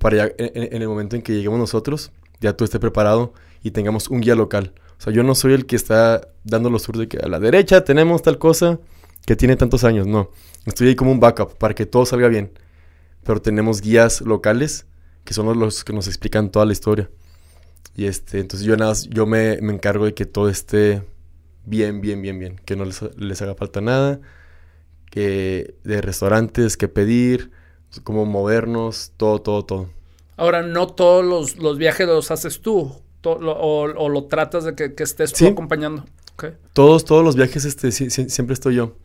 Para 0.00 0.16
ya 0.16 0.32
en, 0.38 0.82
el 0.82 0.88
momento 0.88 1.16
en 1.16 1.22
que 1.22 1.34
lleguemos 1.34 1.58
nosotros, 1.58 2.12
ya 2.40 2.56
todo 2.56 2.64
esté 2.64 2.80
preparado 2.80 3.34
y 3.62 3.72
tengamos 3.72 4.08
un 4.08 4.20
guía 4.20 4.34
local. 4.34 4.72
O 4.98 5.02
sea, 5.02 5.12
yo 5.12 5.22
no 5.22 5.34
soy 5.34 5.52
el 5.52 5.66
que 5.66 5.76
está 5.76 6.28
dando 6.44 6.70
los 6.70 6.84
tours 6.84 6.98
de 6.98 7.08
que 7.08 7.18
a 7.18 7.28
la 7.28 7.38
derecha 7.38 7.84
tenemos 7.84 8.22
tal 8.22 8.38
cosa 8.38 8.78
que 9.26 9.36
tiene 9.36 9.56
tantos 9.56 9.84
años, 9.84 10.06
no. 10.06 10.30
Estoy 10.64 10.88
ahí 10.88 10.96
como 10.96 11.12
un 11.12 11.20
backup 11.20 11.56
para 11.58 11.74
que 11.74 11.86
todo 11.86 12.06
salga 12.06 12.28
bien. 12.28 12.52
Pero 13.22 13.42
tenemos 13.42 13.82
guías 13.82 14.22
locales 14.22 14.86
que 15.24 15.34
son 15.34 15.58
los 15.58 15.84
que 15.84 15.92
nos 15.92 16.06
explican 16.06 16.50
toda 16.50 16.64
la 16.64 16.72
historia. 16.72 17.10
Y 17.94 18.06
este, 18.06 18.40
entonces 18.40 18.66
yo 18.66 18.76
nada, 18.76 18.94
yo 19.10 19.26
me, 19.26 19.60
me, 19.60 19.74
encargo 19.74 20.06
de 20.06 20.14
que 20.14 20.24
todo 20.24 20.48
esté 20.48 21.02
bien, 21.64 22.00
bien, 22.00 22.22
bien, 22.22 22.38
bien. 22.38 22.60
Que 22.64 22.76
no 22.76 22.84
les, 22.84 23.02
les 23.16 23.42
haga 23.42 23.54
falta 23.54 23.80
nada. 23.80 24.20
Que 25.10 25.74
de 25.84 26.00
restaurantes, 26.00 26.76
que 26.76 26.88
pedir, 26.88 27.50
cómo 28.04 28.26
movernos, 28.26 29.12
todo, 29.16 29.40
todo, 29.40 29.64
todo. 29.64 29.90
Ahora, 30.36 30.62
no 30.62 30.86
todos 30.86 31.24
los, 31.24 31.56
los 31.56 31.78
viajes 31.78 32.06
los 32.06 32.30
haces 32.30 32.60
tú 32.60 32.92
o, 33.24 33.30
o, 33.30 34.08
lo 34.08 34.24
tratas 34.24 34.64
de 34.64 34.74
que, 34.74 34.94
que 34.94 35.02
estés 35.02 35.32
tú 35.32 35.46
acompañando. 35.46 36.04
Okay. 36.34 36.52
Todos, 36.72 37.04
todos 37.04 37.22
los 37.22 37.36
viajes 37.36 37.64
este, 37.64 37.90
siempre 37.92 38.54
estoy 38.54 38.76
yo. 38.76 38.96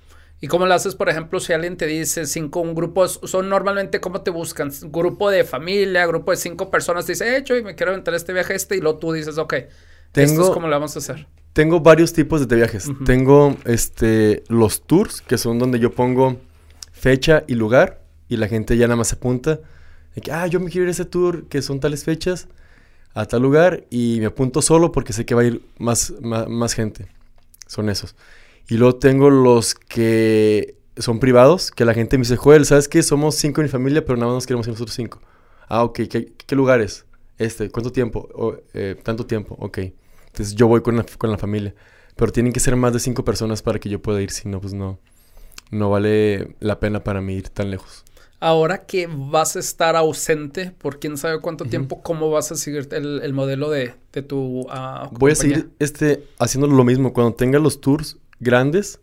¿Y 0.42 0.48
cómo 0.48 0.66
lo 0.66 0.74
haces, 0.74 0.96
por 0.96 1.10
ejemplo, 1.10 1.40
si 1.40 1.54
alguien 1.54 1.78
te 1.78 1.88
dice 1.88 2.26
cinco, 2.26 2.60
un 2.60 2.76
grupo, 2.76 3.08
son 3.08 3.50
normalmente, 3.50 4.02
¿cómo 4.02 4.22
te 4.22 4.32
buscan? 4.32 4.72
Grupo 4.84 5.30
de 5.30 5.44
familia, 5.44 6.06
grupo 6.06 6.32
de 6.32 6.38
cinco 6.38 6.70
personas, 6.70 7.06
te 7.06 7.14
dice, 7.14 7.38
hecho, 7.38 7.58
y 7.58 7.64
me 7.64 7.76
quiero 7.76 7.94
aventar 7.94 8.14
este 8.14 8.34
viaje 8.34 8.54
este, 8.54 8.76
y 8.76 8.82
luego 8.82 9.00
tú 9.00 9.14
dices, 9.14 9.38
ok, 9.38 9.54
tengo, 10.12 10.32
esto 10.32 10.44
es 10.44 10.50
como 10.50 10.68
lo 10.68 10.76
vamos 10.76 10.96
a 10.96 11.00
hacer. 11.00 11.28
Tengo 11.56 11.80
varios 11.80 12.12
tipos 12.12 12.46
de 12.46 12.54
viajes. 12.54 12.92
Tengo 13.06 13.56
este, 13.64 14.44
los 14.50 14.82
tours, 14.82 15.22
que 15.22 15.38
son 15.38 15.58
donde 15.58 15.80
yo 15.80 15.90
pongo 15.90 16.36
fecha 16.92 17.46
y 17.48 17.56
lugar, 17.56 18.02
y 18.28 18.36
la 18.36 18.50
gente 18.50 18.76
ya 18.76 18.88
nada 18.88 18.98
más 18.98 19.08
se 19.08 19.16
apunta. 19.16 19.62
De 20.14 20.22
que, 20.22 20.34
ah, 20.34 20.48
yo 20.48 20.60
me 20.60 20.70
quiero 20.70 20.84
ir 20.84 20.90
a 20.90 20.92
ese 20.92 21.06
tour, 21.06 21.48
que 21.48 21.62
son 21.62 21.80
tales 21.80 22.04
fechas, 22.04 22.50
a 23.14 23.26
tal 23.26 23.42
lugar, 23.42 23.86
y 23.90 24.18
me 24.20 24.26
apunto 24.26 24.62
solo 24.62 24.92
porque 24.92 25.14
sé 25.14 25.26
que 25.26 25.34
va 25.34 25.44
a 25.44 25.46
ir 25.46 25.62
más, 25.80 26.14
más 26.20 26.74
gente. 26.74 27.08
Son 27.68 27.90
esos. 27.90 28.18
Y 28.68 28.76
luego 28.76 28.98
tengo 28.98 29.30
los 29.30 29.76
que 29.76 30.76
son 30.98 31.22
privados, 31.22 31.72
que 31.72 31.86
la 31.86 31.94
gente 31.94 32.18
me 32.18 32.24
dice, 32.24 32.36
Joel, 32.36 32.66
¿sabes 32.66 32.90
qué? 32.90 33.02
Somos 33.02 33.36
cinco 33.36 33.62
en 33.62 33.68
mi 33.68 33.72
familia, 33.72 34.04
pero 34.04 34.18
nada 34.18 34.28
más 34.28 34.36
nos 34.36 34.46
queremos 34.46 34.68
ir 34.68 34.74
nosotros 34.74 34.94
cinco. 34.94 35.22
Ah, 35.70 35.86
ok, 35.86 36.02
¿qué, 36.10 36.56
lugares? 36.58 37.06
Este, 37.38 37.70
¿cuánto 37.70 37.94
tiempo? 37.94 38.28
Eh, 38.74 38.98
tanto 39.02 39.26
tiempo, 39.26 39.56
ok. 39.58 39.80
Entonces 40.36 40.56
yo 40.56 40.68
voy 40.68 40.82
con 40.82 40.98
la, 40.98 41.06
con 41.18 41.32
la 41.32 41.38
familia. 41.38 41.74
Pero 42.18 42.32
tienen 42.34 42.52
que 42.52 42.60
ser 42.60 42.76
más 42.76 42.92
de 42.92 43.00
cinco 43.00 43.24
personas 43.24 43.62
para 43.62 43.80
que 43.80 43.90
yo 43.90 44.02
pueda 44.02 44.22
ir, 44.22 44.32
si 44.32 44.50
no, 44.50 44.60
pues 44.60 44.74
no, 44.74 45.00
no 45.72 45.90
vale 45.90 46.56
la 46.60 46.80
pena 46.80 47.04
para 47.04 47.22
mí 47.22 47.36
ir 47.36 47.50
tan 47.50 47.72
lejos. 47.72 48.04
Ahora 48.42 48.86
que 48.86 49.08
vas 49.08 49.56
a 49.56 49.60
estar 49.60 49.96
ausente 49.96 50.72
por 50.72 51.00
quién 51.00 51.18
sabe 51.18 51.40
cuánto 51.40 51.66
tiempo, 51.66 52.02
¿cómo 52.02 52.30
vas 52.30 52.52
a 52.52 52.56
seguir 52.56 52.88
el, 52.92 53.34
modelo 53.34 53.70
de, 53.70 53.96
tu 54.28 54.62
uh, 54.62 55.10
Voy 55.12 55.32
a 55.32 55.36
seguir 55.36 55.70
este, 55.80 56.28
haciendo 56.38 56.68
lo 56.68 56.84
mismo. 56.84 57.14
Cuando 57.14 57.34
tenga 57.34 57.60
los 57.60 57.80
tours, 57.80 58.18
grandes. 58.40 59.00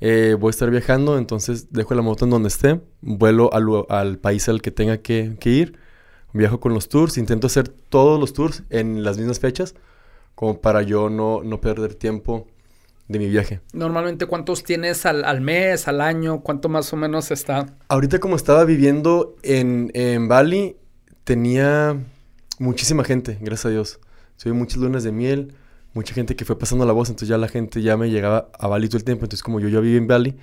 Eh, 0.00 0.36
voy 0.38 0.50
a 0.50 0.50
estar 0.50 0.70
viajando, 0.70 1.18
entonces 1.18 1.72
dejo 1.72 1.92
la 1.94 2.02
moto 2.02 2.24
en 2.24 2.30
donde 2.30 2.48
esté, 2.48 2.80
vuelo 3.00 3.50
al, 3.52 4.18
país 4.18 4.48
al 4.48 4.62
que 4.62 4.70
tenga 4.70 4.98
que, 4.98 5.36
ir, 5.44 5.76
viajo 6.32 6.60
con 6.60 6.72
los 6.72 6.88
tours, 6.88 7.18
intento 7.18 7.48
hacer 7.48 7.68
todos 7.68 8.20
los 8.20 8.32
tours 8.32 8.62
en 8.70 9.02
las 9.02 9.18
mismas 9.18 9.40
fechas, 9.40 9.74
como 10.38 10.60
para 10.60 10.82
yo 10.82 11.10
no, 11.10 11.42
no 11.42 11.60
perder 11.60 11.96
tiempo 11.96 12.46
de 13.08 13.18
mi 13.18 13.28
viaje. 13.28 13.60
Normalmente, 13.72 14.26
¿cuántos 14.26 14.62
tienes 14.62 15.04
al, 15.04 15.40
mes, 15.40 15.88
al 15.88 16.00
año? 16.00 16.42
¿Cuánto 16.42 16.68
más 16.68 16.92
o 16.92 16.96
menos 16.96 17.32
está? 17.32 17.74
Ahorita 17.88 18.20
como 18.20 18.36
estaba 18.36 18.64
viviendo 18.64 19.34
en, 19.42 19.90
en 19.94 20.28
Bali, 20.28 20.76
tenía 21.24 21.96
muchísima 22.60 23.02
gente, 23.02 23.36
gracias 23.40 23.66
a 23.66 23.70
Dios. 23.70 23.98
Soy 24.36 24.52
muchas 24.52 24.76
lunas 24.76 25.02
de 25.02 25.10
miel 25.10 25.54
mucha 25.92 26.14
gente 26.14 26.36
que 26.36 26.44
fue 26.44 26.56
pasando 26.56 26.86
la 26.86 26.92
voz, 26.92 27.08
entonces 27.08 27.28
ya 27.28 27.38
la 27.38 27.48
gente 27.48 27.82
ya 27.82 27.96
me 27.96 28.08
llegaba 28.08 28.48
a 28.56 28.68
Bali 28.68 28.86
todo 28.86 28.98
el 28.98 29.04
tiempo, 29.04 29.24
entonces 29.24 29.42
como 29.42 29.58
yo 29.58 29.68
ya 29.68 29.80
viví 29.80 29.96
en 29.96 30.06
Bali, 30.06 30.36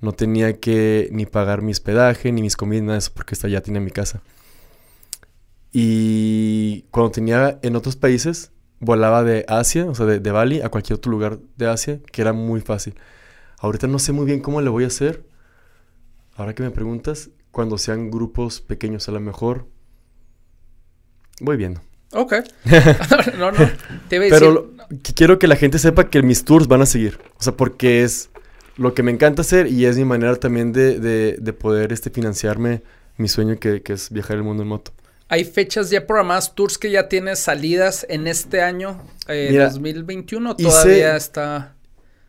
no 0.00 0.12
tenía 0.12 0.60
que 0.60 1.08
ni 1.10 1.26
pagar 1.26 1.62
mi 1.62 1.72
hospedaje, 1.72 2.30
ni 2.30 2.42
mis 2.42 2.56
comidas, 2.56 2.84
nada 2.84 2.92
de 2.92 2.98
eso, 3.00 3.10
porque 3.12 3.34
ya 3.34 3.60
tenía 3.60 3.80
mi 3.80 3.90
casa. 3.90 4.22
Y 5.72 6.82
cuando 6.92 7.10
tenía 7.10 7.58
en 7.62 7.74
otros 7.74 7.96
países, 7.96 8.52
volaba 8.82 9.22
de 9.22 9.44
Asia, 9.48 9.86
o 9.86 9.94
sea, 9.94 10.04
de, 10.04 10.18
de, 10.18 10.30
Bali 10.32 10.60
a 10.60 10.68
cualquier 10.68 10.96
otro 10.96 11.10
lugar 11.10 11.38
de 11.56 11.68
Asia, 11.68 12.00
que 12.10 12.20
era 12.20 12.32
muy 12.32 12.60
fácil. 12.60 12.94
Ahorita 13.58 13.86
no 13.86 13.98
sé 13.98 14.12
muy 14.12 14.26
bien 14.26 14.40
cómo 14.40 14.60
le 14.60 14.68
voy 14.68 14.84
a 14.84 14.88
hacer. 14.88 15.24
Ahora 16.34 16.54
que 16.54 16.64
me 16.64 16.70
preguntas, 16.70 17.30
cuando 17.52 17.78
sean 17.78 18.10
grupos 18.10 18.60
pequeños, 18.60 19.08
a 19.08 19.12
lo 19.12 19.20
mejor 19.20 19.66
voy 21.40 21.56
viendo. 21.56 21.80
Ok. 22.12 22.34
no, 23.38 23.52
no. 23.52 23.70
Te 24.08 24.18
Pero 24.18 24.72
quiero 25.14 25.38
que 25.38 25.46
la 25.46 25.56
gente 25.56 25.78
sepa 25.78 26.10
que 26.10 26.22
mis 26.22 26.44
tours 26.44 26.66
van 26.66 26.82
a 26.82 26.86
seguir. 26.86 27.20
O 27.38 27.42
sea, 27.42 27.56
porque 27.56 28.02
es 28.02 28.30
lo 28.76 28.94
que 28.94 29.04
me 29.04 29.12
encanta 29.12 29.42
hacer 29.42 29.68
y 29.68 29.86
es 29.86 29.96
mi 29.96 30.04
manera 30.04 30.34
también 30.36 30.72
de, 30.72 30.98
de, 30.98 31.52
poder 31.52 31.92
este, 31.92 32.10
financiarme 32.10 32.82
mi 33.16 33.28
sueño 33.28 33.58
que, 33.60 33.82
que, 33.82 33.92
es 33.92 34.10
viajar 34.10 34.38
el 34.38 34.42
mundo 34.42 34.64
en 34.64 34.70
moto. 34.70 34.92
¿Hay 35.32 35.44
fechas 35.44 35.88
ya 35.88 36.06
programadas, 36.06 36.54
tours 36.54 36.76
que 36.76 36.90
ya 36.90 37.08
tienes 37.08 37.38
salidas 37.38 38.04
en 38.10 38.26
este 38.26 38.60
año, 38.60 39.00
eh, 39.28 39.56
2021? 39.58 40.56
¿Todavía 40.56 41.16
está...? 41.16 41.74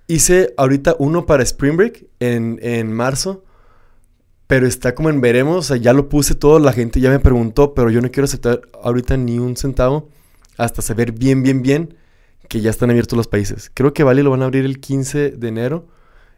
Hice 0.07 0.53
ahorita 0.55 0.95
uno 0.99 1.25
para 1.25 1.43
Spring 1.43 1.75
Break 1.75 2.05
en, 2.21 2.59
en 2.61 2.93
marzo 2.93 3.43
pero 4.47 4.67
está 4.67 4.95
como 4.95 5.09
en 5.09 5.19
veremos, 5.19 5.57
o 5.57 5.61
sea, 5.63 5.77
ya 5.77 5.91
lo 5.91 6.07
puse 6.07 6.33
todo, 6.33 6.59
la 6.59 6.71
gente 6.71 7.01
ya 7.01 7.09
me 7.09 7.19
preguntó, 7.19 7.73
pero 7.73 7.89
yo 7.89 7.99
no 7.99 8.09
quiero 8.09 8.23
aceptar 8.23 8.61
ahorita 8.81 9.17
ni 9.17 9.37
un 9.37 9.57
centavo 9.57 10.07
hasta 10.55 10.81
saber 10.81 11.11
bien, 11.11 11.43
bien, 11.43 11.61
bien 11.61 11.97
que 12.47 12.61
ya 12.61 12.69
están 12.69 12.89
abiertos 12.89 13.17
los 13.17 13.27
países. 13.27 13.69
Creo 13.73 13.93
que 13.93 14.03
Bali 14.03 14.21
lo 14.21 14.29
van 14.29 14.43
a 14.43 14.45
abrir 14.45 14.63
el 14.63 14.79
15 14.79 15.31
de 15.31 15.47
enero, 15.49 15.87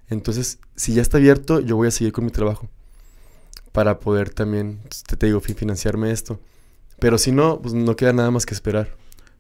entonces 0.08 0.58
si 0.76 0.96
ya 0.96 1.04
está 1.04 1.18
abierto, 1.18 1.60
yo 1.60 1.76
voy 1.76 1.90
a 1.90 1.92
seguir 1.92 2.12
con 2.12 2.26
mi 2.26 2.32
trabajo 2.32 2.70
para 3.72 4.00
poder 4.00 4.32
también, 4.32 4.80
te, 5.08 5.16
te 5.16 5.28
digo, 5.28 5.42
financiarme 5.42 6.12
esto. 6.12 6.40
Pero 7.00 7.18
si 7.18 7.32
no, 7.32 7.62
pues 7.62 7.74
no 7.74 7.96
queda 7.96 8.14
nada 8.14 8.32
más 8.32 8.46
que 8.46 8.54
esperar. 8.54 8.90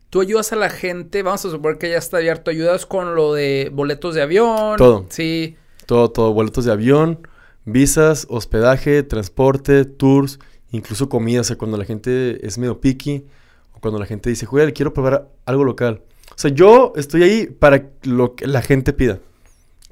Tú 0.10 0.22
ayudas 0.22 0.53
a 0.53 0.56
la 0.56 0.69
gente, 0.69 1.23
vamos 1.23 1.44
a 1.45 1.49
suponer 1.49 1.77
que 1.77 1.90
ya 1.90 1.98
está 1.98 2.18
abierto, 2.18 2.52
ayudas 2.52 2.86
con 2.86 3.15
lo 3.15 3.34
de 3.34 3.69
boletos 3.73 4.15
de 4.15 4.22
avión. 4.22 4.77
Todo. 4.77 5.06
Sí. 5.10 5.57
Todo, 5.86 6.10
todo, 6.10 6.34
boletos 6.34 6.65
de 6.65 6.72
avión 6.72 7.19
Visas, 7.65 8.27
hospedaje, 8.30 9.02
transporte, 9.02 9.86
tours, 9.86 10.40
incluso 10.72 11.10
comida. 11.10 11.41
O 11.41 11.44
sea, 11.44 11.57
cuando 11.57 11.77
la 11.77 11.86
gente 11.86 12.45
es 12.45 12.60
medio 12.60 12.80
picky 12.80 13.26
o 13.73 13.80
cuando 13.80 13.99
la 13.99 14.06
gente 14.06 14.30
dice, 14.30 14.45
Joder, 14.45 14.72
quiero 14.73 14.94
probar 14.94 15.30
algo 15.45 15.64
local. 15.64 16.03
O 16.30 16.38
sea, 16.38 16.52
yo 16.52 16.94
estoy 16.95 17.23
ahí 17.23 17.48
para 17.48 17.90
lo 18.03 18.36
que 18.36 18.45
la 18.45 18.61
gente 18.61 18.94
pida. 18.94 19.19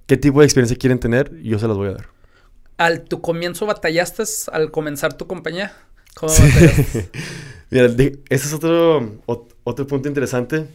¿Qué 0.06 0.18
tipo 0.18 0.40
de 0.40 0.46
experiencia 0.46 0.78
quieren 0.78 1.00
tener? 1.00 1.36
Yo 1.42 1.58
se 1.58 1.68
las 1.68 1.76
voy 1.76 1.90
a 1.90 1.94
dar. 1.94 2.08
¿Al 2.78 3.04
tu 3.04 3.22
comienzo 3.22 3.66
batallaste 3.66 4.24
al 4.52 4.70
comenzar 4.70 5.14
tu 5.14 5.26
compañía? 5.26 5.74
¿Cómo 6.16 6.34
Mira, 7.70 7.86
ese 7.88 8.20
es 8.30 8.54
otro, 8.54 9.20
otro 9.64 9.88
punto 9.88 10.08
interesante 10.08 10.68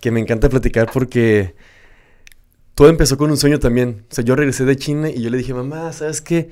que 0.00 0.10
me 0.10 0.20
encanta 0.20 0.48
platicar 0.48 0.90
porque 0.92 1.54
todo 2.74 2.88
empezó 2.88 3.16
con 3.16 3.30
un 3.30 3.36
sueño 3.36 3.58
también. 3.58 4.04
O 4.10 4.14
sea, 4.14 4.24
yo 4.24 4.36
regresé 4.36 4.64
de 4.64 4.76
China 4.76 5.08
y 5.08 5.22
yo 5.22 5.30
le 5.30 5.38
dije, 5.38 5.54
mamá, 5.54 5.92
¿sabes 5.92 6.20
qué? 6.20 6.50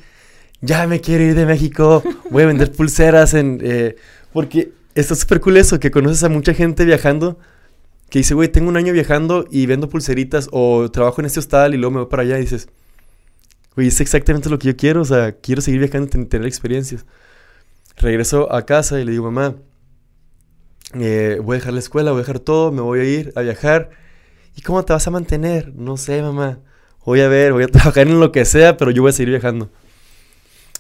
Ya 0.62 0.86
me 0.86 1.01
quiero 1.01 1.24
ir 1.24 1.35
de 1.35 1.44
México, 1.44 2.03
voy 2.31 2.44
a 2.44 2.47
vender 2.47 2.73
pulseras 2.73 3.35
en... 3.35 3.61
Eh", 3.62 3.97
porque 4.32 4.73
está 4.94 5.15
súper 5.15 5.40
cool 5.40 5.59
eso, 5.59 5.78
que 5.78 5.90
conoces 5.90 6.24
a 6.24 6.28
mucha 6.28 6.55
gente 6.55 6.85
viajando 6.85 7.39
que 8.09 8.20
dice, 8.20 8.35
güey, 8.35 8.48
tengo 8.48 8.69
un 8.69 8.77
año 8.77 8.93
viajando 8.93 9.47
y 9.51 9.66
vendo 9.66 9.89
pulseritas 9.89 10.48
o 10.53 10.90
trabajo 10.90 11.20
en 11.20 11.27
este 11.27 11.40
hostal 11.40 11.74
y 11.74 11.77
luego 11.77 11.90
me 11.93 12.01
voy 12.01 12.09
para 12.09 12.23
allá 12.23 12.39
y 12.39 12.43
dices, 12.43 12.69
güey, 13.74 13.89
es 13.89 14.01
exactamente 14.01 14.48
lo 14.48 14.59
que 14.59 14.69
yo 14.69 14.77
quiero, 14.77 15.03
o 15.03 15.05
sea, 15.05 15.32
quiero 15.32 15.61
seguir 15.61 15.81
viajando 15.81 16.09
y 16.19 16.24
tener 16.27 16.47
experiencias. 16.47 17.05
Regreso 17.97 18.52
a 18.52 18.66
casa 18.66 19.01
y 19.01 19.05
le 19.05 19.12
digo, 19.12 19.31
mamá, 19.31 19.56
eh, 20.94 21.40
voy 21.43 21.56
a 21.56 21.59
dejar 21.59 21.73
la 21.73 21.81
escuela, 21.81 22.12
voy 22.12 22.20
a 22.20 22.23
dejar 22.23 22.40
todo, 22.40 22.73
me 22.73 22.82
voy 22.82 23.01
a 23.01 23.05
ir 23.05 23.32
a 23.36 23.40
viajar 23.40 23.90
¿Y 24.56 24.62
cómo 24.62 24.85
te 24.85 24.94
vas 24.94 25.06
a 25.06 25.10
mantener? 25.10 25.74
No 25.74 25.97
sé, 25.98 26.23
mamá. 26.23 26.59
Voy 27.05 27.20
a 27.20 27.28
ver, 27.28 27.52
voy 27.52 27.64
a 27.64 27.68
trabajar 27.68 28.09
en 28.09 28.18
lo 28.18 28.32
que 28.32 28.44
sea, 28.44 28.77
pero 28.77 28.90
yo 28.90 29.02
voy 29.02 29.10
a 29.10 29.12
seguir 29.12 29.31
viajando. 29.31 29.70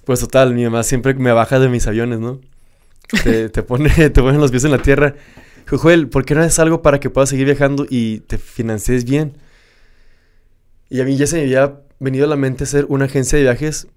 Pues 0.04 0.20
total, 0.20 0.54
mi 0.54 0.64
mamá 0.64 0.82
siempre 0.82 1.14
me 1.14 1.32
baja 1.32 1.58
de 1.60 1.68
mis 1.68 1.86
aviones, 1.86 2.18
¿no? 2.18 2.40
Te, 3.22 3.48
pone, 3.62 3.90
te 3.90 4.22
ponen 4.22 4.40
los 4.40 4.50
pies 4.50 4.64
en 4.64 4.70
la 4.70 4.78
tierra. 4.78 5.14
Joel, 5.68 6.08
¿por 6.08 6.24
qué 6.24 6.34
no 6.34 6.40
haces 6.40 6.58
algo 6.58 6.80
para 6.80 7.00
que 7.00 7.10
puedas 7.10 7.28
seguir 7.28 7.44
viajando 7.44 7.86
y 7.88 8.20
te 8.20 8.38
financies 8.38 9.04
bien? 9.04 9.36
Y 10.88 11.00
a 11.00 11.04
mí 11.04 11.16
ya 11.16 11.26
se 11.26 11.36
me 11.36 11.42
había 11.42 11.80
venido 11.98 12.24
a 12.24 12.28
la 12.28 12.36
mente 12.36 12.64
hacer 12.64 12.86
una 12.88 13.06
agencia 13.06 13.36
de 13.36 13.42
viajes, 13.44 13.88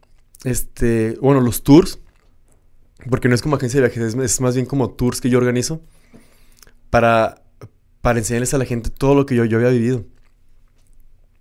este, 0.43 1.15
bueno, 1.21 1.41
los 1.41 1.61
tours, 1.63 1.99
porque 3.09 3.29
no 3.29 3.35
es 3.35 3.41
como 3.41 3.55
agencia 3.55 3.81
de 3.81 3.87
viajes, 3.87 4.15
es, 4.15 4.41
más 4.41 4.55
bien 4.55 4.65
como 4.65 4.89
tours 4.89 5.21
que 5.21 5.29
yo 5.29 5.37
organizo, 5.37 5.81
para 6.89 7.43
para 8.01 8.19
enseñarles 8.19 8.53
a 8.53 8.57
la 8.57 8.65
gente 8.65 8.89
todo 8.89 9.15
lo 9.15 9.25
que 9.25 9.35
yo, 9.35 9.45
yo 9.45 9.57
había 9.57 9.69
vivido. 9.69 10.05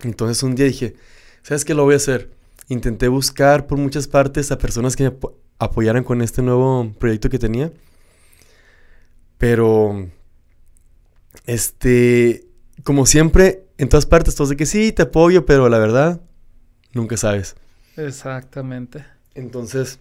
Entonces 0.01 0.43
un 0.43 0.55
día 0.55 0.67
dije, 0.67 0.97
¿sabes 1.43 1.65
qué 1.65 1.75
lo 1.75 1.85
voy 1.85 1.95
a 1.95 1.99
hacer? 1.99 2.31
Intenté 2.69 3.09
buscar 3.09 3.67
por 3.67 3.79
muchas 3.79 4.09
partes 4.09 4.51
a 4.51 4.59
personas 4.59 4.97
que 4.97 5.05
me 5.05 5.17
apoyaran 5.59 6.05
con 6.05 6.23
este 6.23 6.43
nuevo 6.43 6.93
proyecto 6.99 7.31
que 7.31 7.39
tenía. 7.39 7.73
Pero, 9.39 10.09
este, 11.47 12.47
como 12.83 13.07
siempre, 13.07 13.65
en 13.79 13.89
todas 13.89 14.07
partes, 14.07 14.35
todos 14.35 14.51
de 14.51 14.57
que 14.57 14.67
sí, 14.67 14.93
te 14.93 15.03
apoyo, 15.03 15.47
pero 15.47 15.69
la 15.69 15.79
verdad, 15.79 16.21
nunca 16.93 17.17
sabes. 17.17 17.55
Exactamente. 17.97 19.05
Entonces, 19.35 20.01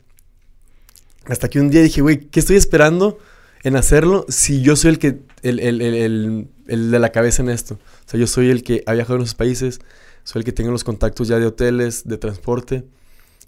hasta 1.30 1.50
que 1.50 1.60
un 1.60 1.70
día 1.70 1.82
dije, 1.82 2.02
güey, 2.02 2.20
¿qué 2.20 2.40
estoy 2.40 2.56
esperando? 2.56 3.18
en 3.64 3.76
hacerlo 3.76 4.26
si 4.30 4.62
yo 4.62 4.76
soy 4.76 4.92
el 4.92 5.00
que, 5.00 5.20
el, 5.42 5.60
el, 5.60 5.82
el, 5.82 6.48
el, 6.68 6.92
de 6.92 7.00
la 7.00 7.12
cabeza 7.12 7.42
en 7.42 7.50
esto. 7.50 7.76
O 7.76 8.10
sea, 8.10 8.20
yo 8.20 8.28
soy 8.28 8.50
el 8.50 8.64
que 8.64 8.84
ha 8.86 8.94
viajado 8.94 9.16
en 9.16 9.24
esos 9.24 9.36
países, 9.36 9.80
soy 10.24 10.42
el 10.42 10.46
que 10.46 10.52
tengo 10.52 10.72
los 10.72 10.84
contactos 10.84 11.28
ya 11.28 11.40
de 11.40 11.46
hoteles, 11.46 12.08
de 12.08 12.18
transporte. 12.18 12.86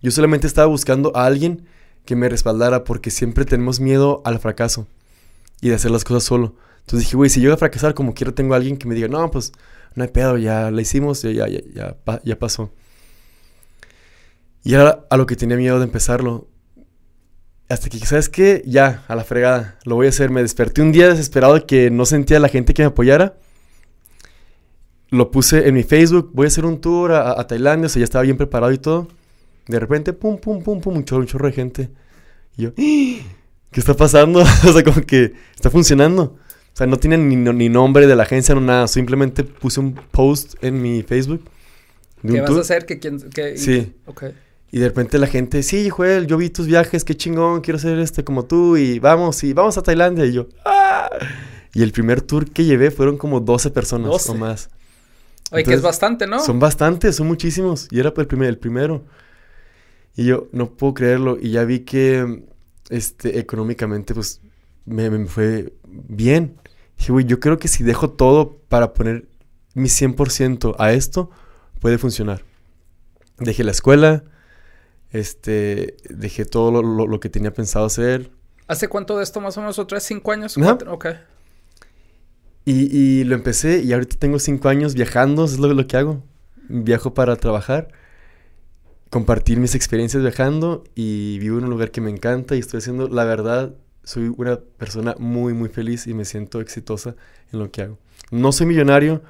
Yo 0.02 0.12
solamente 0.12 0.48
estaba 0.48 0.68
buscando 0.68 1.16
a 1.16 1.26
alguien 1.26 1.66
que 2.06 2.16
me 2.16 2.30
respaldara 2.30 2.84
porque 2.84 3.12
siempre 3.12 3.46
tenemos 3.46 3.80
miedo 3.80 4.22
al 4.26 4.40
fracaso 4.40 4.88
y 5.62 5.70
de 5.70 5.76
hacer 5.76 5.92
las 5.92 6.04
cosas 6.04 6.24
solo. 6.24 6.56
Entonces 6.82 7.08
dije, 7.08 7.18
güey, 7.18 7.30
si 7.30 7.42
voy 7.42 7.52
a 7.52 7.58
fracasar, 7.58 7.94
como 7.94 8.14
quiero, 8.14 8.34
tengo 8.34 8.54
a 8.54 8.58
alguien 8.58 8.78
que 8.78 8.88
me 8.88 8.96
diga, 8.96 9.08
no, 9.08 9.30
pues 9.30 9.52
no 9.96 10.04
hay 10.04 10.10
pedo, 10.10 10.38
ya 10.38 10.72
la 10.72 10.82
hicimos, 10.82 11.22
ya, 11.22 11.32
ya, 11.32 11.62
ya, 11.74 11.98
ya, 12.24 12.40
pasó. 12.40 12.74
Y 14.64 14.74
era 14.74 15.06
a 15.10 15.18
lo 15.18 15.26
que 15.26 15.36
tenía 15.36 15.58
miedo 15.58 15.78
de 15.78 15.86
empezarlo. 15.86 16.48
Hasta 17.70 17.88
que, 17.88 18.00
¿sabes 18.00 18.30
qué? 18.30 18.64
Ya, 18.66 19.04
a 19.08 19.16
la 19.16 19.24
fregada, 19.24 19.78
lo 19.86 19.96
voy 19.96 20.08
a 20.08 20.10
hacer. 20.10 20.32
Me 20.32 20.42
desperté 20.42 20.82
un 20.82 20.92
día 20.92 21.08
desesperado 21.10 21.54
de 21.54 21.66
que 21.66 21.92
no 21.92 22.06
sentía 22.06 22.38
a 22.38 22.40
la 22.40 22.50
gente 22.50 22.74
que 22.74 22.82
me 22.82 22.88
apoyara. 22.88 23.36
Lo 25.12 25.32
puse 25.32 25.68
en 25.68 25.76
mi 25.76 25.84
Facebook, 25.84 26.32
voy 26.34 26.46
a 26.46 26.48
hacer 26.48 26.66
un 26.66 26.82
tour 26.82 27.12
a, 27.12 27.46
Tailandia, 27.48 27.88
o 27.88 27.90
sea, 27.90 28.00
ya 28.00 28.04
estaba 28.04 28.24
bien 28.24 28.38
preparado 28.38 28.72
y 28.72 28.78
todo. 28.78 29.08
De 29.68 29.80
repente, 29.80 30.14
pum, 30.14 30.38
pum, 30.40 30.64
pum, 30.64 30.82
pum, 30.82 30.98
un 30.98 31.06
chorro, 31.06 31.22
un 31.22 31.28
chorro 31.28 31.48
de 31.48 31.54
gente. 31.54 31.90
Y 32.58 32.64
yo. 32.64 32.74
¿qué 33.72 33.80
está 33.80 33.94
pasando? 33.94 34.40
o 34.68 34.74
sea, 34.74 34.84
como 34.84 35.02
que 35.02 35.34
está 35.56 35.70
funcionando. 35.70 36.38
O 36.74 36.78
sea, 36.80 36.88
no 36.88 36.98
tienen 36.98 37.30
ni, 37.30 37.70
nombre 37.70 38.08
de 38.08 38.16
la 38.16 38.24
agencia, 38.24 38.56
no 38.56 38.62
nada. 38.62 38.88
Simplemente 38.88 39.44
puse 39.44 39.80
un 39.80 39.94
post 39.94 40.56
en 40.64 40.82
mi 40.82 41.04
Facebook. 41.04 41.44
¿Qué 42.22 42.42
vas 42.42 42.52
a 42.52 42.62
hacer? 42.62 42.86
¿Que 42.86 43.00
quién, 43.00 43.20
sí. 43.58 43.94
Ok. 44.06 44.26
Y 44.72 44.80
de 44.80 44.88
repente 44.88 45.18
la 45.18 45.28
gente, 45.28 45.64
sí, 45.64 45.90
Joel, 45.90 46.28
yo 46.28 46.38
vi 46.38 46.50
tus 46.50 46.68
viajes, 46.68 47.04
qué 47.04 47.16
chingón, 47.16 47.62
quiero 47.62 47.80
ser 47.80 47.98
este 48.00 48.24
como 48.24 48.46
tú 48.46 48.78
y 48.78 49.00
vamos, 49.00 49.44
y 49.44 49.54
vamos 49.54 49.78
a 49.78 49.82
Tailandia. 49.82 50.26
Y 50.26 50.34
yo, 50.34 50.48
¡ah! 50.64 51.10
Y 51.74 51.82
el 51.82 51.92
primer 51.92 52.22
tour 52.22 52.50
que 52.50 52.66
llevé 52.66 52.92
fueron 52.92 53.18
como 53.18 53.40
12 53.40 53.72
personas 53.72 54.30
o 54.30 54.36
más. 54.36 54.70
Oye, 55.52 55.64
que 55.64 55.74
es 55.74 55.82
bastante, 55.82 56.28
¿no? 56.28 56.40
Son 56.40 56.60
bastantes, 56.60 57.16
son 57.16 57.28
muchísimos. 57.28 57.88
Y 57.90 58.00
era 58.00 58.14
el, 58.16 58.28
primer, 58.28 58.50
el 58.50 58.58
primero. 58.58 59.04
Y 60.16 60.26
yo, 60.26 60.48
no 60.52 60.70
puedo 60.72 60.94
creerlo. 60.94 61.38
Y 61.42 61.52
ya 61.52 61.64
vi 61.64 61.80
que 61.80 62.44
este, 62.90 63.40
económicamente, 63.40 64.14
pues, 64.14 64.42
me, 64.86 65.26
fue 65.26 65.74
bien. 65.88 66.58
Dije, 66.98 67.12
güey, 67.12 67.26
yo 67.26 67.40
creo 67.40 67.58
que 67.58 67.68
si 67.68 67.84
dejo 67.84 68.12
todo 68.12 68.58
para 68.68 68.94
poner 68.94 69.28
mi 69.74 69.90
100% 69.90 70.76
a 70.78 70.94
esto, 70.94 71.32
puede 71.80 71.98
funcionar. 71.98 72.44
Dejé 73.40 73.64
la 73.64 73.72
escuela, 73.72 74.24
este, 75.12 75.98
dejé 76.10 76.46
todo 76.46 76.82
lo, 76.82 77.20
que 77.20 77.30
tenía 77.30 77.54
pensado 77.54 77.86
hacer. 77.86 78.32
¿Hace 78.68 78.88
cuánto 78.88 79.18
de 79.18 79.24
esto 79.24 79.42
más 79.42 79.58
o 79.58 79.62
menos? 79.62 79.80
¿Otros 79.80 80.04
cinco 80.04 80.32
años? 80.32 80.56
Cuatro? 80.56 80.94
Ok. 80.94 81.08
Y, 82.66 82.96
y, 82.96 83.24
lo 83.24 83.36
empecé 83.36 83.82
y 83.82 83.94
ahorita 83.94 84.18
tengo 84.18 84.38
cinco 84.38 84.70
años 84.70 84.94
viajando, 84.94 85.46
es 85.46 85.58
lo, 85.58 85.74
lo 85.74 85.88
que 85.88 85.98
hago. 85.98 86.24
Viajo 86.68 87.14
para 87.14 87.36
trabajar 87.36 87.90
compartir 89.10 89.60
mis 89.60 89.76
experiencias 89.76 90.22
viajando 90.22 90.84
y 90.96 91.40
vivo 91.40 91.58
en 91.58 91.66
un 91.66 91.70
lugar 91.70 91.92
que 91.92 92.02
me 92.02 92.12
encanta 92.12 92.56
y 92.56 92.60
estoy 92.60 92.80
haciendo, 92.80 93.08
la 93.08 93.24
verdad, 93.24 93.74
soy 94.04 94.32
una 94.38 94.60
persona 94.60 95.16
muy, 95.20 95.54
muy 95.54 95.70
feliz 95.70 96.08
y 96.08 96.14
me 96.14 96.26
siento 96.26 96.62
exitosa 96.62 97.16
en 97.52 97.60
lo 97.60 97.72
que 97.72 97.84
hago. 97.84 97.98
No 98.32 98.52
soy 98.52 98.68
millonario, 98.68 99.22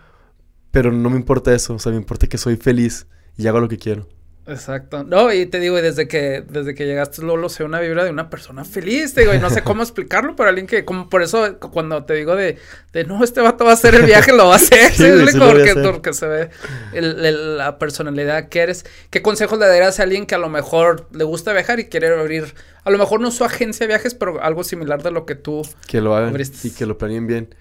pero 0.72 0.91
no 0.91 1.10
me 1.10 1.15
importa 1.15 1.53
eso, 1.53 1.76
o 1.76 1.80
sea, 1.80 1.91
me 1.91 1.97
importa 1.97 2.27
que 2.27 2.38
soy 2.38 2.57
feliz 2.57 3.07
y 3.38 3.47
hago 3.47 3.60
lo 3.60 3.69
que 3.69 3.77
quiero. 3.77 4.07
Exacto. 4.49 5.03
No, 5.03 5.31
y 5.31 5.45
te 5.45 5.59
digo, 5.59 5.81
desde 5.81 6.07
que, 6.07 6.43
desde 6.47 6.76
que 6.76 6.85
llegaste, 6.85 7.21
Lolo, 7.21 7.49
sé 7.49 7.63
una 7.63 7.80
vibra 7.80 8.03
de 8.03 8.09
una 8.09 8.30
persona 8.30 8.65
feliz, 8.65 9.13
te 9.13 9.21
digo, 9.21 9.34
y 9.34 9.39
no 9.39 9.49
sé 9.49 9.61
cómo 9.61 9.84
explicarlo, 9.84 10.35
pero 10.35 10.49
alguien 10.49 10.67
que, 10.67 10.85
como 10.85 11.09
por 11.09 11.21
eso, 11.21 11.59
cuando 11.59 12.03
te 12.05 12.13
digo 12.15 12.35
de, 12.35 12.57
de 12.93 13.03
no, 13.05 13.23
este 13.23 13.41
vato 13.41 13.65
va 13.65 13.71
a 13.71 13.73
hacer 13.73 13.95
el 13.95 14.03
viaje, 14.03 14.31
lo 14.34 14.47
va 14.47 14.53
a 14.53 14.57
hacer, 14.57 14.91
sí, 14.93 15.03
porque, 15.38 15.76
porque, 15.76 16.13
se 16.13 16.27
ve 16.27 16.49
la 16.91 17.77
personalidad 17.77 18.49
que 18.49 18.59
eres. 18.59 18.85
¿Qué 19.09 19.21
consejos 19.21 19.59
le 19.59 19.67
darías 19.67 19.99
a 19.99 20.03
alguien 20.03 20.26
que 20.26 20.35
a 20.35 20.39
lo 20.39 20.49
mejor 20.49 21.07
le 21.11 21.23
gusta 21.23 21.53
viajar 21.53 21.80
y 21.80 21.85
quiere 21.85 22.07
abrir, 22.07 22.53
a 22.84 22.91
lo 22.91 22.97
mejor 22.97 23.21
no 23.21 23.31
su 23.31 23.43
agencia 23.43 23.85
de 23.85 23.88
viajes, 23.88 24.15
pero 24.15 24.41
algo 24.41 24.63
similar 24.63 25.03
de 25.03 25.11
lo 25.11 25.26
que 25.26 25.35
tú 25.35 25.61
Que 25.88 26.01
lo 26.01 26.15
hagan 26.15 26.35
y 26.63 26.71
que 26.71 26.85
lo 26.85 26.97
planeen 26.97 27.27
bien. 27.27 27.55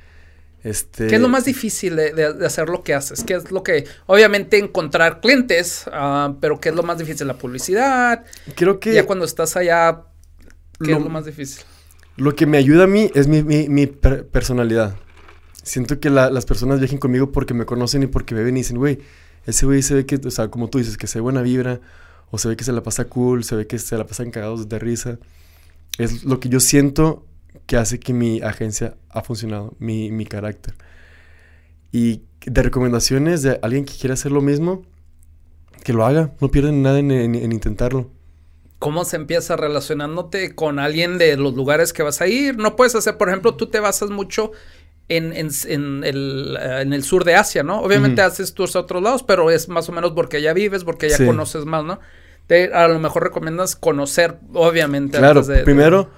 Este... 0.62 1.06
¿Qué 1.06 1.16
es 1.16 1.20
lo 1.20 1.28
más 1.28 1.44
difícil 1.44 1.96
de, 1.96 2.44
hacer 2.44 2.68
lo 2.68 2.82
que 2.82 2.94
haces? 2.94 3.22
¿Qué 3.24 3.34
es 3.34 3.50
lo 3.50 3.62
que, 3.62 3.86
obviamente, 4.06 4.58
encontrar 4.58 5.20
clientes, 5.20 5.84
ah, 5.92 6.34
pero 6.40 6.60
qué 6.60 6.70
es 6.70 6.74
lo 6.74 6.82
más 6.82 6.98
difícil? 6.98 7.26
La 7.26 7.38
publicidad. 7.38 8.24
Creo 8.54 8.80
que. 8.80 8.92
Ya 8.92 9.06
cuando 9.06 9.24
estás 9.24 9.56
allá, 9.56 10.02
¿qué 10.82 10.92
es 10.92 11.00
lo 11.00 11.08
más 11.08 11.26
difícil? 11.26 11.64
Lo 12.16 12.34
que 12.34 12.46
me 12.46 12.58
ayuda 12.58 12.84
a 12.84 12.86
mí 12.88 13.10
es 13.14 13.28
mi, 13.28 13.86
personalidad. 13.86 14.96
Siento 15.62 16.00
que 16.00 16.10
las 16.10 16.46
personas 16.46 16.80
viajen 16.80 16.98
conmigo 16.98 17.30
porque 17.30 17.54
me 17.54 17.64
conocen 17.64 18.02
y 18.02 18.06
porque 18.06 18.34
me 18.34 18.42
ven 18.42 18.56
y 18.56 18.60
dicen, 18.60 18.78
güey, 18.78 18.98
ese 19.46 19.66
güey 19.66 19.82
se 19.82 19.94
ve 19.94 20.06
que, 20.06 20.16
o 20.16 20.30
sea, 20.30 20.48
como 20.48 20.68
tú 20.68 20.78
dices, 20.78 20.96
que 20.96 21.06
se 21.06 21.18
ve 21.18 21.22
buena 21.22 21.42
vibra, 21.42 21.80
o 22.30 22.38
se 22.38 22.48
ve 22.48 22.56
que 22.56 22.64
se 22.64 22.72
la 22.72 22.82
pasa 22.82 23.04
cool, 23.04 23.44
se 23.44 23.54
ve 23.54 23.66
que 23.66 23.78
se 23.78 23.96
la 23.96 24.06
pasan 24.06 24.30
cagados 24.30 24.68
de 24.68 24.78
risa. 24.78 25.18
Es 25.98 26.24
lo 26.24 26.40
que 26.40 26.48
yo 26.48 26.60
siento 26.60 27.24
que 27.68 27.76
hace 27.76 28.00
que 28.00 28.14
mi 28.14 28.40
agencia 28.40 28.96
ha 29.10 29.22
funcionado, 29.22 29.76
mi, 29.78 30.10
mi 30.10 30.24
carácter. 30.24 30.74
Y 31.92 32.22
de 32.46 32.62
recomendaciones 32.62 33.42
de 33.42 33.60
alguien 33.62 33.84
que 33.84 33.92
quiera 33.92 34.14
hacer 34.14 34.32
lo 34.32 34.40
mismo, 34.40 34.86
que 35.84 35.92
lo 35.92 36.06
haga, 36.06 36.32
no 36.40 36.50
pierden 36.50 36.82
nada 36.82 36.98
en, 36.98 37.10
en, 37.10 37.52
intentarlo. 37.52 38.10
¿Cómo 38.78 39.04
se 39.04 39.16
empieza 39.16 39.54
relacionándote 39.54 40.54
con 40.54 40.78
alguien 40.78 41.18
de 41.18 41.36
los 41.36 41.54
lugares 41.54 41.92
que 41.92 42.02
vas 42.02 42.22
a 42.22 42.26
ir? 42.26 42.56
No 42.56 42.74
puedes 42.74 42.94
hacer, 42.94 43.18
por 43.18 43.28
ejemplo, 43.28 43.54
tú 43.54 43.66
te 43.66 43.80
basas 43.80 44.08
mucho 44.08 44.52
en, 45.10 45.34
en, 45.34 45.50
en, 45.66 46.04
el, 46.04 46.56
eh, 46.58 46.80
en 46.80 46.94
el, 46.94 47.04
sur 47.04 47.24
de 47.24 47.34
Asia, 47.34 47.64
¿no? 47.64 47.82
Obviamente 47.82 48.22
haces 48.22 48.54
tours 48.54 48.76
a 48.76 48.80
otros 48.80 49.02
lados, 49.02 49.22
pero 49.24 49.50
es 49.50 49.68
más 49.68 49.86
o 49.90 49.92
menos 49.92 50.12
porque 50.12 50.40
ya 50.40 50.54
vives, 50.54 50.84
porque 50.84 51.10
ya 51.10 51.18
conoces 51.18 51.66
más, 51.66 51.84
¿no? 51.84 52.00
a 52.72 52.88
lo 52.88 52.98
mejor 52.98 53.24
recomiendas 53.24 53.76
conocer, 53.76 54.38
obviamente. 54.54 55.18
Claro, 55.18 55.44
primero 55.64 56.08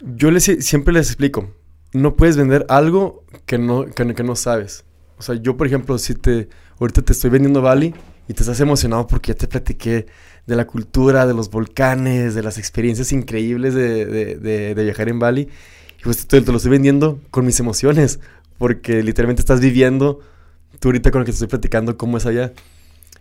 yo 0.00 0.30
les, 0.30 0.44
siempre 0.44 0.92
les 0.92 1.08
explico, 1.08 1.50
no 1.92 2.16
puedes 2.16 2.36
vender 2.36 2.66
algo 2.68 3.24
que 3.46 3.58
no, 3.58 3.86
que, 3.86 4.04
no 4.04 4.36
sabes. 4.36 4.84
O 5.18 5.22
sea, 5.22 5.36
yo, 5.36 5.56
por 5.56 5.66
ejemplo, 5.66 5.96
si 5.98 6.14
te, 6.14 6.48
ahorita 6.78 7.02
te 7.02 7.12
estoy 7.12 7.30
vendiendo 7.30 7.62
Bali 7.62 7.94
y 8.28 8.34
te 8.34 8.42
estás 8.42 8.60
emocionado 8.60 9.06
porque 9.06 9.32
ya 9.32 9.38
te 9.38 9.48
platiqué 9.48 10.06
de 10.46 10.56
la 10.56 10.66
cultura, 10.66 11.26
de 11.26 11.34
los 11.34 11.50
volcanes, 11.50 12.34
de 12.34 12.42
las 12.42 12.58
experiencias 12.58 13.12
increíbles 13.12 13.74
de, 13.74 14.04
de, 14.04 14.74
de, 14.74 14.84
viajar 14.84 15.08
en 15.08 15.18
Bali, 15.18 15.48
y 15.98 16.02
pues 16.02 16.26
te, 16.26 16.40
te, 16.40 16.50
lo 16.50 16.56
estoy 16.58 16.72
vendiendo 16.72 17.20
con 17.30 17.46
mis 17.46 17.58
emociones, 17.60 18.20
porque 18.58 19.02
literalmente 19.02 19.40
estás 19.40 19.60
viviendo 19.60 20.20
tú 20.80 20.88
ahorita 20.88 21.10
con 21.10 21.20
lo 21.20 21.24
que 21.24 21.32
te 21.32 21.36
estoy 21.36 21.48
platicando 21.48 21.96
cómo 21.96 22.18
es 22.18 22.26
allá. 22.26 22.52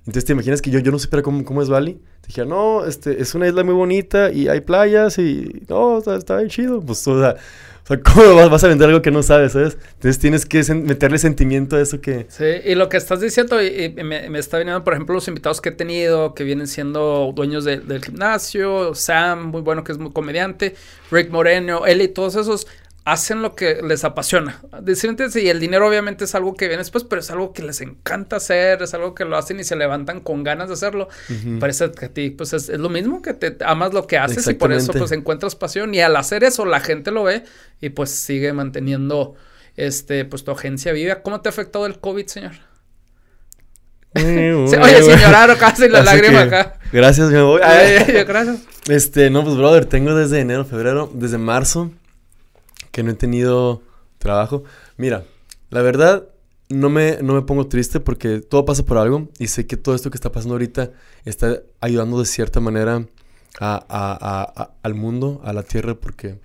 Entonces 0.05 0.25
te 0.25 0.33
imaginas 0.33 0.61
que 0.61 0.69
yo, 0.69 0.79
yo 0.79 0.91
no 0.91 0.99
supiera 0.99 1.23
cómo, 1.23 1.45
cómo 1.45 1.61
es 1.61 1.69
Bali. 1.69 1.93
Te 2.21 2.27
dije, 2.27 2.45
no, 2.45 2.85
este, 2.85 3.21
es 3.21 3.35
una 3.35 3.47
isla 3.47 3.63
muy 3.63 3.73
bonita 3.73 4.31
y 4.31 4.47
hay 4.47 4.61
playas 4.61 5.17
y 5.17 5.63
no, 5.69 5.99
está, 5.99 6.15
está 6.15 6.37
bien 6.37 6.49
chido. 6.49 6.81
Pues, 6.81 7.07
o 7.07 7.19
sea, 7.19 7.37
o 7.83 7.87
sea, 7.87 7.99
¿cómo 8.03 8.49
vas, 8.49 8.63
a 8.63 8.67
vender 8.67 8.87
algo 8.87 9.01
que 9.01 9.11
no 9.11 9.23
sabes, 9.23 9.53
sabes? 9.53 9.77
Entonces 9.95 10.19
tienes 10.19 10.45
que 10.45 10.63
meterle 10.73 11.17
sentimiento 11.17 11.75
a 11.75 11.81
eso 11.81 11.99
que... 11.99 12.25
Sí, 12.29 12.45
y 12.65 12.75
lo 12.75 12.87
que 12.89 12.97
estás 12.97 13.19
diciendo, 13.19 13.61
y, 13.61 13.93
me, 14.03 14.39
está 14.39 14.57
viniendo, 14.57 14.83
por 14.83 14.93
ejemplo, 14.93 15.15
los 15.15 15.27
invitados 15.27 15.59
que 15.59 15.69
he 15.69 15.73
tenido, 15.73 16.33
que 16.33 16.43
vienen 16.43 16.67
siendo 16.67 17.31
dueños 17.35 17.65
del 17.65 18.03
gimnasio, 18.03 18.95
Sam, 18.95 19.47
muy 19.47 19.61
bueno, 19.61 19.83
que 19.83 19.91
es 19.91 19.97
muy 19.97 20.11
comediante, 20.11 20.75
Rick 21.11 21.29
Moreno, 21.29 21.85
él 21.85 22.01
y 22.01 22.07
todos 22.07 22.35
esos, 22.35 22.67
hacen 23.05 23.41
lo 23.41 23.55
que 23.55 23.81
les 23.81 24.03
apasiona. 24.03 24.61
y 25.35 25.49
el 25.49 25.59
dinero 25.59 25.87
obviamente 25.87 26.23
es 26.23 26.35
algo 26.35 26.55
que 26.55 26.67
viene 26.67 26.81
después, 26.81 27.03
pero 27.03 27.19
es 27.19 27.29
algo 27.31 27.51
que 27.51 27.61
les 27.61 27.81
encanta 27.81 28.37
hacer, 28.37 28.81
es 28.81 28.93
algo 28.93 29.13
que 29.13 29.25
lo 29.25 29.37
hacen 29.37 29.59
y 29.59 29.63
se 29.63 29.75
levantan 29.75 30.21
con 30.21 30.43
ganas 30.43 30.69
de 30.69 30.75
hacerlo. 30.75 31.09
Parece 31.59 31.91
que 31.91 32.05
a 32.05 32.09
ti 32.09 32.29
pues 32.29 32.53
es, 32.53 32.69
lo 32.69 32.89
mismo 32.89 33.21
que 33.21 33.33
te 33.33 33.57
amas 33.65 33.93
lo 33.93 34.07
que 34.07 34.17
haces 34.17 34.47
y 34.47 34.53
por 34.53 34.71
eso 34.71 34.93
pues 34.93 35.11
encuentras 35.11 35.55
pasión 35.55 35.93
y 35.93 36.01
al 36.01 36.15
hacer 36.15 36.43
eso 36.43 36.65
la 36.65 36.79
gente 36.79 37.11
lo 37.11 37.23
ve 37.23 37.43
y 37.81 37.89
pues 37.89 38.09
sigue 38.11 38.53
manteniendo 38.53 39.35
este 39.75 40.23
pues 40.23 40.43
tu 40.43 40.51
agencia 40.51 40.93
viva. 40.93 41.21
¿Cómo 41.21 41.41
te 41.41 41.49
ha 41.49 41.51
afectado 41.51 41.85
el 41.85 41.99
COVID, 41.99 42.27
señor? 42.27 42.53
Oye, 44.15 45.03
señor, 45.03 45.57
casi 45.57 45.89
la 45.89 46.03
lágrima 46.03 46.43
acá. 46.43 46.79
Gracias, 46.93 47.31
me 47.31 47.41
voy. 47.41 47.59
gracias. 47.59 48.59
Este, 48.87 49.29
no, 49.29 49.43
pues 49.43 49.57
brother, 49.57 49.85
tengo 49.85 50.13
desde 50.13 50.39
enero, 50.39 50.63
febrero, 50.63 51.11
desde 51.13 51.37
marzo 51.37 51.91
que 52.93 53.03
no 53.03 53.11
he 53.11 53.15
tenido 53.15 53.81
trabajo. 54.19 54.63
Mira, 54.95 55.25
la 55.71 55.81
verdad, 55.81 56.29
no 56.69 56.89
me, 56.89 57.17
no 57.21 57.33
me 57.33 57.41
pongo 57.41 57.67
triste 57.67 57.99
porque 57.99 58.39
todo 58.39 58.63
pasa 58.63 58.85
por 58.85 58.97
algo 58.97 59.29
y 59.39 59.47
sé 59.47 59.67
que 59.67 59.75
todo 59.75 59.95
esto 59.95 60.11
que 60.11 60.15
está 60.15 60.31
pasando 60.31 60.53
ahorita 60.53 60.91
está 61.25 61.63
ayudando 61.81 62.19
de 62.19 62.25
cierta 62.25 62.59
manera 62.59 63.05
al 63.59 64.93
mundo, 64.93 65.41
a 65.43 65.53
la 65.53 65.63
tierra, 65.63 65.95
porque, 65.95 66.39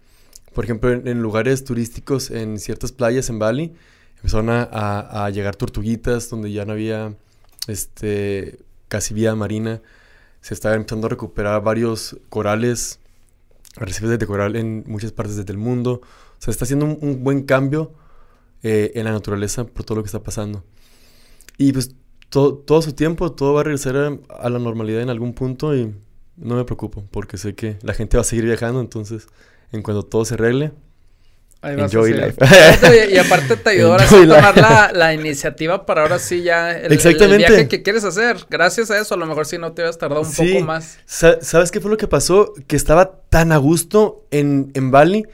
por 0.55 0.65
ejemplo, 0.65 0.91
en, 0.91 1.23
lugares 1.23 1.65
turísticos, 1.65 2.31
en 2.31 2.59
ciertas 2.59 2.93
playas 2.93 3.29
en 3.29 3.39
Bali, 3.39 3.75
empezaron 4.17 4.49
a, 4.51 5.31
llegar 5.31 5.55
tortuguitas 5.55 6.31
donde 6.31 6.51
ya 6.51 6.65
no 6.65 6.73
había 6.73 7.15
este, 7.67 8.59
casi 8.89 9.13
vida 9.15 9.35
marina. 9.35 9.83
Se 10.41 10.55
estaba 10.55 10.75
empezando 10.75 11.09
a 11.09 11.11
recuperar 11.11 11.63
varios 11.63 12.17
corales, 12.31 13.01
arrecifes 13.77 14.19
de 14.19 14.27
coral 14.27 14.57
en 14.57 14.85
muchas 14.87 15.13
partes 15.13 15.45
del 15.45 15.59
mundo. 15.59 16.01
O 16.39 16.43
sea, 16.43 16.53
está 16.53 16.65
haciendo 16.65 16.87
un, 16.87 17.25
buen 17.25 17.43
cambio 17.43 17.93
eh, 18.63 18.93
en 18.95 19.05
la 19.05 19.13
naturaleza 19.13 19.65
por 19.65 19.85
todo 19.85 19.97
lo 19.97 20.03
que 20.03 20.07
está 20.09 20.23
pasando. 20.23 20.65
Y 21.57 21.73
pues 21.73 21.95
todo, 22.29 22.55
todo 22.55 22.83
su 22.83 22.93
tiempo, 22.93 23.33
todo 23.33 23.55
va 23.55 23.61
a 23.63 23.65
regresar 23.65 23.97
a, 23.97 24.49
la 24.51 24.59
normalidad 24.59 25.01
en 25.03 25.11
algún 25.11 25.33
punto 25.35 25.75
y 25.75 25.93
no 26.37 26.55
me 26.57 26.65
preocupo 26.65 27.05
porque 27.11 27.37
sé 27.39 27.55
que 27.55 27.79
la 27.83 27.95
gente 27.95 28.17
va 28.17 28.21
a 28.21 28.25
seguir 28.25 28.45
viajando, 28.45 28.81
entonces 28.81 29.27
en 29.73 29.83
cuanto 29.83 30.05
todo 30.05 30.25
se 30.25 30.35
arregle, 30.35 30.73
Ahí 31.61 31.75
vas 31.75 31.93
enjoy 31.93 32.13
a 32.13 32.27
life. 32.27 32.37
y, 33.11 33.15
y 33.15 33.19
aparte 33.19 33.57
te 33.57 33.71
ayudó 33.71 33.93
ahora 33.95 34.05
a 34.05 34.09
tomar 34.09 34.57
la, 34.57 34.93
la 34.95 35.15
iniciativa 35.15 35.85
para 35.87 36.03
ahora 36.03 36.21
sí 36.21 36.43
ya 36.43 36.71
el, 36.71 36.77
el- 36.79 36.85
el 36.87 36.93
Exactamente. 36.93 37.37
viaje 37.49 37.69
que 37.69 37.83
quieres 37.83 38.05
hacer. 38.05 38.37
Gracias 38.49 38.93
a 38.93 38.99
eso, 39.01 39.15
a 39.15 39.17
lo 39.19 39.27
mejor 39.27 39.45
si 39.47 39.59
no 39.59 39.73
te 39.73 39.83
hubieras 39.83 39.99
tardado 39.99 40.21
un 40.21 40.27
Sí. 40.31 40.53
poco 40.53 40.65
más. 40.67 40.99
Sa- 41.05 41.41
¿Sabes 41.43 41.73
qué 41.73 41.81
fue 41.81 41.91
lo 41.91 41.97
que 41.97 42.07
pasó? 42.07 42.53
Que 42.69 42.77
estaba 42.77 43.23
tan 43.29 43.51
a 43.51 43.57
gusto 43.57 44.25
en, 44.31 44.71
en 44.75 44.93
Bali, 44.93 45.25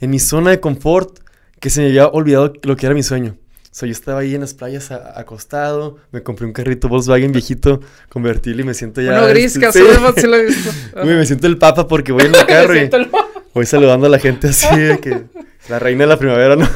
en 0.00 0.10
mi 0.10 0.18
zona 0.18 0.50
de 0.50 0.60
confort, 0.60 1.18
que 1.60 1.70
se 1.70 1.80
me 1.80 1.88
había 1.88 2.06
olvidado 2.08 2.52
lo 2.62 2.76
que 2.76 2.86
era 2.86 2.94
mi 2.94 3.02
sueño. 3.02 3.36
O 3.70 3.74
sea, 3.78 3.86
yo 3.86 3.92
estaba 3.92 4.20
ahí 4.20 4.34
en 4.34 4.40
las 4.40 4.54
playas 4.54 4.90
a- 4.90 5.18
acostado, 5.20 5.98
me 6.10 6.22
compré 6.22 6.46
un 6.46 6.52
carrito 6.52 6.88
Volkswagen 6.88 7.30
viejito, 7.32 7.80
convertible 8.08 8.62
y 8.62 8.64
me 8.64 8.74
siento 8.74 9.00
ya... 9.00 9.12
Uno 9.18 9.28
gris 9.28 9.54
este, 9.56 9.72
sí. 9.72 10.26
lo 10.26 10.36
he 10.36 10.46
visto. 10.46 10.70
Güey, 10.94 11.16
me 11.16 11.26
siento 11.26 11.46
el 11.46 11.58
papa 11.58 11.86
porque 11.86 12.10
voy 12.12 12.24
en 12.24 12.34
el 12.34 12.46
carro 12.46 12.72
Me 12.74 12.78
y 12.84 12.88
el- 12.92 13.10
voy 13.54 13.66
saludando 13.66 14.06
a 14.06 14.10
la 14.10 14.18
gente 14.18 14.48
así 14.48 14.74
de 14.76 14.98
que 14.98 15.22
la 15.68 15.78
reina 15.78 16.04
de 16.04 16.08
la 16.08 16.18
primavera, 16.18 16.56
¿no? 16.56 16.68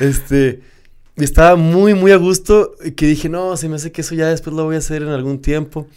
este, 0.00 0.60
y 1.16 1.24
estaba 1.24 1.56
muy, 1.56 1.94
muy 1.94 2.12
a 2.12 2.16
gusto 2.16 2.74
y 2.84 2.92
que 2.92 3.06
dije, 3.06 3.28
no, 3.28 3.56
se 3.56 3.68
me 3.68 3.76
hace 3.76 3.92
que 3.92 4.00
eso 4.02 4.14
ya 4.14 4.28
después 4.28 4.54
lo 4.54 4.64
voy 4.64 4.76
a 4.76 4.78
hacer 4.78 5.02
en 5.02 5.08
algún 5.08 5.40
tiempo. 5.42 5.88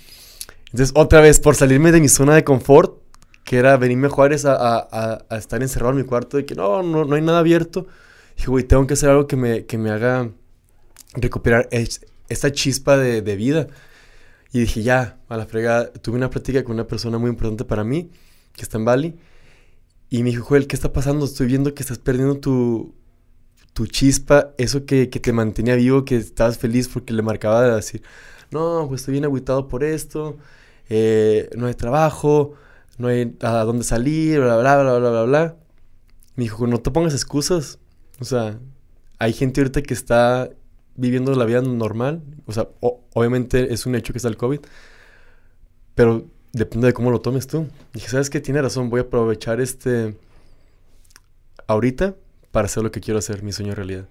Entonces, 0.72 0.92
otra 0.96 1.22
vez, 1.22 1.40
por 1.40 1.56
salirme 1.56 1.92
de 1.92 2.02
mi 2.02 2.10
zona 2.10 2.36
de 2.36 2.44
confort, 2.44 2.98
que 3.46 3.58
era 3.58 3.78
venirme 3.78 4.08
a 4.08 4.12
Juárez 4.12 4.46
a, 4.46 4.56
a- 4.56 5.26
a- 5.30 5.38
estar 5.38 5.62
encerrado 5.64 5.92
en 5.94 6.00
mi 6.00 6.06
cuarto, 6.06 6.38
de 6.38 6.46
que 6.46 6.56
no, 6.56 6.84
no, 6.84 7.06
no 7.06 7.16
hay 7.16 7.24
nada 7.24 7.40
abierto. 7.40 7.88
Dije, 8.38 8.50
güey, 8.52 8.66
tengo 8.66 8.88
que 8.88 8.96
hacer 8.96 9.10
algo 9.12 9.28
que 9.28 9.38
me, 9.38 9.66
que 9.68 9.78
me 9.80 9.92
haga 9.92 10.32
recuperar 11.16 11.68
es- 11.72 12.06
esta 12.30 12.52
chispa 12.52 12.98
de, 12.98 13.22
de 13.22 13.36
vida. 13.36 13.68
Y 14.54 14.60
dije, 14.62 14.84
ya, 14.84 15.20
a 15.30 15.38
la 15.38 15.46
fregada. 15.46 15.92
Tuve 15.94 16.18
una 16.18 16.30
plática 16.30 16.64
con 16.64 16.76
una 16.76 16.88
persona 16.88 17.18
muy 17.18 17.30
importante 17.32 17.66
para 17.66 17.84
mí, 17.84 18.12
que 18.54 18.64
está 18.64 18.78
en 18.78 18.86
Bali. 18.86 19.16
Y 20.10 20.24
me 20.24 20.30
dijo, 20.32 20.46
Joel, 20.46 20.68
¿qué 20.68 20.76
está 20.76 20.94
pasando? 20.94 21.26
Estoy 21.26 21.48
viendo 21.48 21.74
que 21.74 21.84
estás 21.84 21.98
perdiendo 22.00 22.38
tu, 22.40 22.94
tu 23.74 23.88
chispa, 23.88 24.54
eso 24.58 24.86
que, 24.86 25.10
que 25.10 25.20
te 25.20 25.34
mantenía 25.34 25.76
vivo, 25.76 26.06
que 26.06 26.18
estabas 26.18 26.58
feliz 26.58 26.88
porque 26.90 27.14
le 27.14 27.22
marcaba 27.24 27.64
de 27.64 27.76
decir, 27.76 28.04
no, 28.52 28.86
pues 28.88 29.02
estoy 29.02 29.14
bien 29.14 29.26
agüitado 29.26 29.68
por 29.68 29.84
esto, 29.84 30.38
eh, 30.90 31.50
no 31.58 31.68
hay 31.68 31.74
trabajo, 31.76 32.54
no 32.98 33.08
hay 33.08 33.36
a 33.42 33.64
dónde 33.64 33.84
salir, 33.84 34.40
bla, 34.40 34.58
bla, 34.58 34.82
bla, 34.82 34.98
bla, 34.98 35.10
bla, 35.10 35.24
bla. 35.24 35.56
Me 36.36 36.44
dijo, 36.44 36.68
no 36.68 36.80
te 36.80 36.92
pongas 36.92 37.14
excusas. 37.14 37.80
O 38.20 38.26
sea, 38.26 38.60
hay 39.20 39.34
gente 39.34 39.62
ahorita 39.62 39.82
que 39.82 39.94
está 39.94 40.50
viviendo 40.96 41.34
la 41.36 41.46
vida 41.46 41.62
normal. 41.62 42.22
O 42.46 42.54
sea, 42.54 42.68
obviamente 42.80 43.74
es 43.74 43.86
un 43.86 43.96
hecho 43.96 44.14
que 44.14 44.18
está 44.18 44.30
el 44.30 44.38
COVID. 44.38 44.60
Pero 45.96 46.28
depende 46.54 46.88
de 46.88 46.94
cómo 46.94 47.12
lo 47.12 47.22
tomes 47.22 47.48
tú. 47.48 47.68
Dije, 47.94 48.10
¿sabes 48.10 48.30
qué? 48.30 48.42
Tiene 48.42 48.62
razón. 48.62 48.90
Voy 48.90 49.00
a 49.00 49.04
aprovechar 49.04 49.60
este... 49.62 50.18
Ahorita 51.68 52.16
para 52.52 52.68
hacer 52.68 52.84
lo 52.84 52.92
que 52.92 53.02
quiero 53.02 53.18
hacer, 53.18 53.44
mi 53.44 53.52
sueño 53.52 53.74
realidad. 53.74 54.06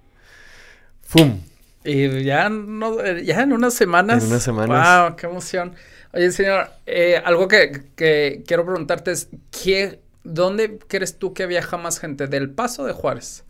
¡Fum! 1.02 1.40
Y 1.84 2.24
ya, 2.24 2.48
no, 2.48 2.96
ya 3.18 3.42
en 3.42 3.52
unas 3.52 3.74
semanas. 3.74 4.24
En 4.24 4.30
unas 4.30 4.42
semanas. 4.42 5.08
¡Wow! 5.10 5.16
¡Qué 5.16 5.26
emoción! 5.26 5.74
Oye, 6.12 6.32
señor, 6.32 6.70
eh, 6.86 7.20
algo 7.24 7.46
que, 7.46 7.82
que 7.94 8.42
quiero 8.46 8.64
preguntarte 8.64 9.12
es: 9.12 9.28
¿qué, 9.50 10.00
¿dónde 10.22 10.78
crees 10.88 11.18
tú 11.18 11.34
que 11.34 11.46
viaja 11.46 11.76
más 11.76 12.00
gente? 12.00 12.26
¿Del 12.26 12.50
Paso 12.50 12.84
de 12.84 12.92
Juárez? 12.92 13.44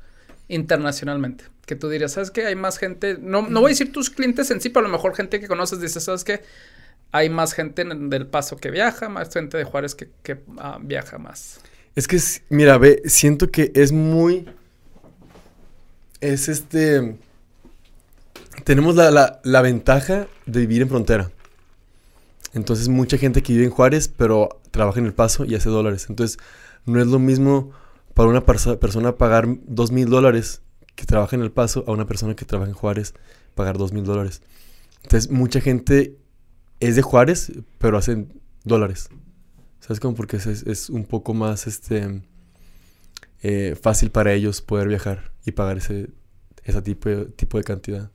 Internacionalmente. 0.49 1.45
Que 1.65 1.77
tú 1.77 1.89
dirías, 1.89 2.13
¿sabes 2.13 2.31
qué? 2.31 2.45
Hay 2.47 2.57
más 2.57 2.79
gente. 2.79 3.17
No, 3.21 3.43
no 3.43 3.61
voy 3.61 3.71
a 3.71 3.73
decir 3.73 3.93
tus 3.93 4.11
clientes 4.11 4.51
en 4.51 4.61
sí, 4.61 4.69
pero 4.69 4.85
a 4.87 4.89
lo 4.89 4.93
mejor 4.93 5.15
gente 5.15 5.41
que 5.41 5.47
conoces 5.47 5.81
dice, 5.81 6.01
¿sabes 6.01 6.25
qué? 6.25 6.43
Hay 7.13 7.31
más 7.31 7.53
gente 7.53 7.83
en- 7.83 8.11
del 8.11 8.27
Paso 8.27 8.57
que 8.57 8.71
viaja, 8.71 9.09
más 9.09 9.33
gente 9.33 9.57
de 9.57 9.65
Juárez 9.65 9.95
que, 9.95 10.09
que 10.23 10.39
ah, 10.59 10.79
viaja 10.83 11.19
más. 11.19 11.61
Es 11.95 12.09
que, 12.09 12.19
mira, 12.49 12.77
ve, 12.79 13.03
siento 13.05 13.53
que 13.53 13.71
es 13.75 13.93
muy... 13.93 14.49
Es 16.21 16.49
este... 16.49 17.15
Tenemos 18.63 18.95
la, 18.95 19.11
la- 19.11 19.41
la 19.45 19.63
ventaja 19.63 20.27
de 20.47 20.61
vivir 20.61 20.83
en 20.83 20.89
frontera. 20.89 21.31
Entonces, 22.53 22.89
mucha 22.89 23.19
gente 23.19 23.43
que 23.43 23.53
vive 23.53 23.65
en 23.65 23.71
Juárez, 23.71 24.09
pero 24.09 24.61
trabaja 24.71 25.01
en 25.01 25.07
El 25.07 25.13
Paso 25.15 25.45
y 25.45 25.55
hace 25.55 25.69
dólares. 25.71 26.07
Entonces, 26.09 26.39
no 26.87 27.01
es 27.01 27.09
lo 27.09 27.19
mismo 27.19 27.73
para 28.15 28.29
una 28.29 28.45
perso- 28.47 28.79
persona 28.79 29.17
pagar 29.17 29.49
dos 29.67 29.91
mil 29.91 30.09
dólares 30.09 30.61
que 30.95 31.05
trabaja 31.05 31.35
en 31.35 31.43
El 31.43 31.51
Paso 31.51 31.85
a 31.89 31.93
una 31.93 32.07
persona 32.07 32.37
que 32.37 32.45
trabaja 32.45 32.71
en 32.71 32.77
Juárez 32.77 33.15
pagar 33.57 33.77
dos 33.77 33.93
mil 33.93 34.05
dólares. 34.05 34.41
Entonces, 35.03 35.31
mucha 35.31 35.61
gente 35.61 36.17
es 36.81 36.95
de 36.97 37.03
Juárez, 37.03 37.53
pero 37.79 37.99
hacen 37.99 38.41
dólares. 38.63 39.09
¿Sabes 39.81 39.99
cómo? 40.01 40.15
Porque 40.15 40.37
es, 40.37 40.47
es- 40.47 40.91
un 40.91 41.05
poco 41.05 41.35
más 41.35 41.67
este 41.67 42.23
eh, 43.43 43.77
fácil 43.81 44.11
para 44.11 44.33
ellos 44.33 44.63
poder 44.63 44.89
viajar 44.89 45.33
y 45.45 45.53
pagar 45.53 45.77
ese, 45.79 46.09
ese 46.63 46.83
tipo, 46.83 47.11
tipo 47.37 47.59
de 47.59 47.65
cantidad. 47.65 48.11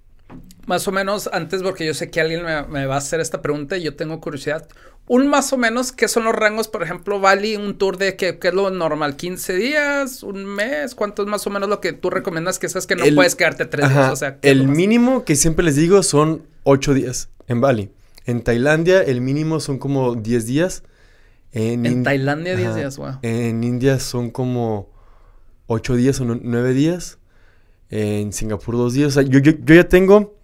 Más 0.70 0.88
o 0.88 0.92
menos, 0.92 1.28
antes, 1.34 1.64
porque 1.64 1.84
yo 1.84 1.96
sé 1.96 2.12
que 2.12 2.22
alguien 2.22 2.44
me, 2.46 2.62
me 2.68 2.86
va 2.86 2.94
a 2.94 2.98
hacer 3.00 3.20
esta 3.20 3.42
pregunta 3.42 3.76
y 3.76 3.82
yo 3.82 3.96
tengo 3.96 4.22
curiosidad. 4.22 4.68
Un 5.08 5.28
más 5.28 5.52
o 5.52 5.58
menos, 5.58 5.92
¿qué 5.92 6.08
son 6.08 6.26
los 6.26 6.36
rangos? 6.36 6.68
Por 6.68 6.84
ejemplo, 6.84 7.20
Bali, 7.20 7.56
un 7.56 7.80
tour 7.80 7.98
de 7.98 8.16
qué, 8.16 8.38
qué 8.38 8.50
es 8.50 8.54
lo 8.54 8.70
normal, 8.70 9.16
15 9.16 9.54
días, 9.56 10.22
un 10.22 10.46
mes, 10.46 10.94
¿cuánto 10.94 11.24
es 11.24 11.28
más 11.28 11.48
o 11.48 11.50
menos 11.50 11.68
lo 11.70 11.82
que 11.82 11.94
tú 11.94 12.12
recomiendas 12.12 12.60
que 12.60 12.70
sabes 12.70 12.86
que 12.86 12.96
no 12.96 13.04
El- 13.04 13.16
puedes 13.16 13.36
quedarte 13.36 13.66
tres 13.66 13.90
días? 13.90 13.98
Ajá, 14.00 14.12
O 14.14 14.16
sea, 14.16 14.40
¿qué 14.40 14.52
es 14.52 14.58
lo 14.58 14.62
el 14.64 14.70
mínimo 14.70 15.26
que 15.26 15.36
siempre 15.36 15.66
les 15.66 15.76
digo 15.76 16.04
son 16.04 16.44
8 16.66 16.94
días 16.94 17.30
en 17.48 17.62
Bali. 17.62 17.90
En 18.28 18.44
Tailandia 18.44 19.02
el 19.02 19.22
mínimo 19.22 19.60
son 19.60 19.80
como 19.80 20.14
10 20.14 20.46
días. 20.46 20.84
En, 21.52 21.88
En 21.88 22.04
Tailandia 22.04 22.56
10 22.56 22.68
ajá, 22.70 22.78
días, 22.78 22.98
wow. 22.98 23.18
En 23.24 23.64
India 23.64 24.00
son 24.00 24.30
como 24.30 24.92
8 25.66 25.96
días 25.96 26.20
o 26.22 26.26
9 26.26 26.74
días. 26.74 27.18
En 27.90 28.32
Singapur 28.34 28.76
2 28.78 28.94
días. 28.94 29.08
O 29.08 29.12
sea, 29.12 29.24
yo, 29.24 29.40
yo, 29.40 29.54
yo 29.66 29.74
ya 29.74 29.86
tengo 29.90 30.38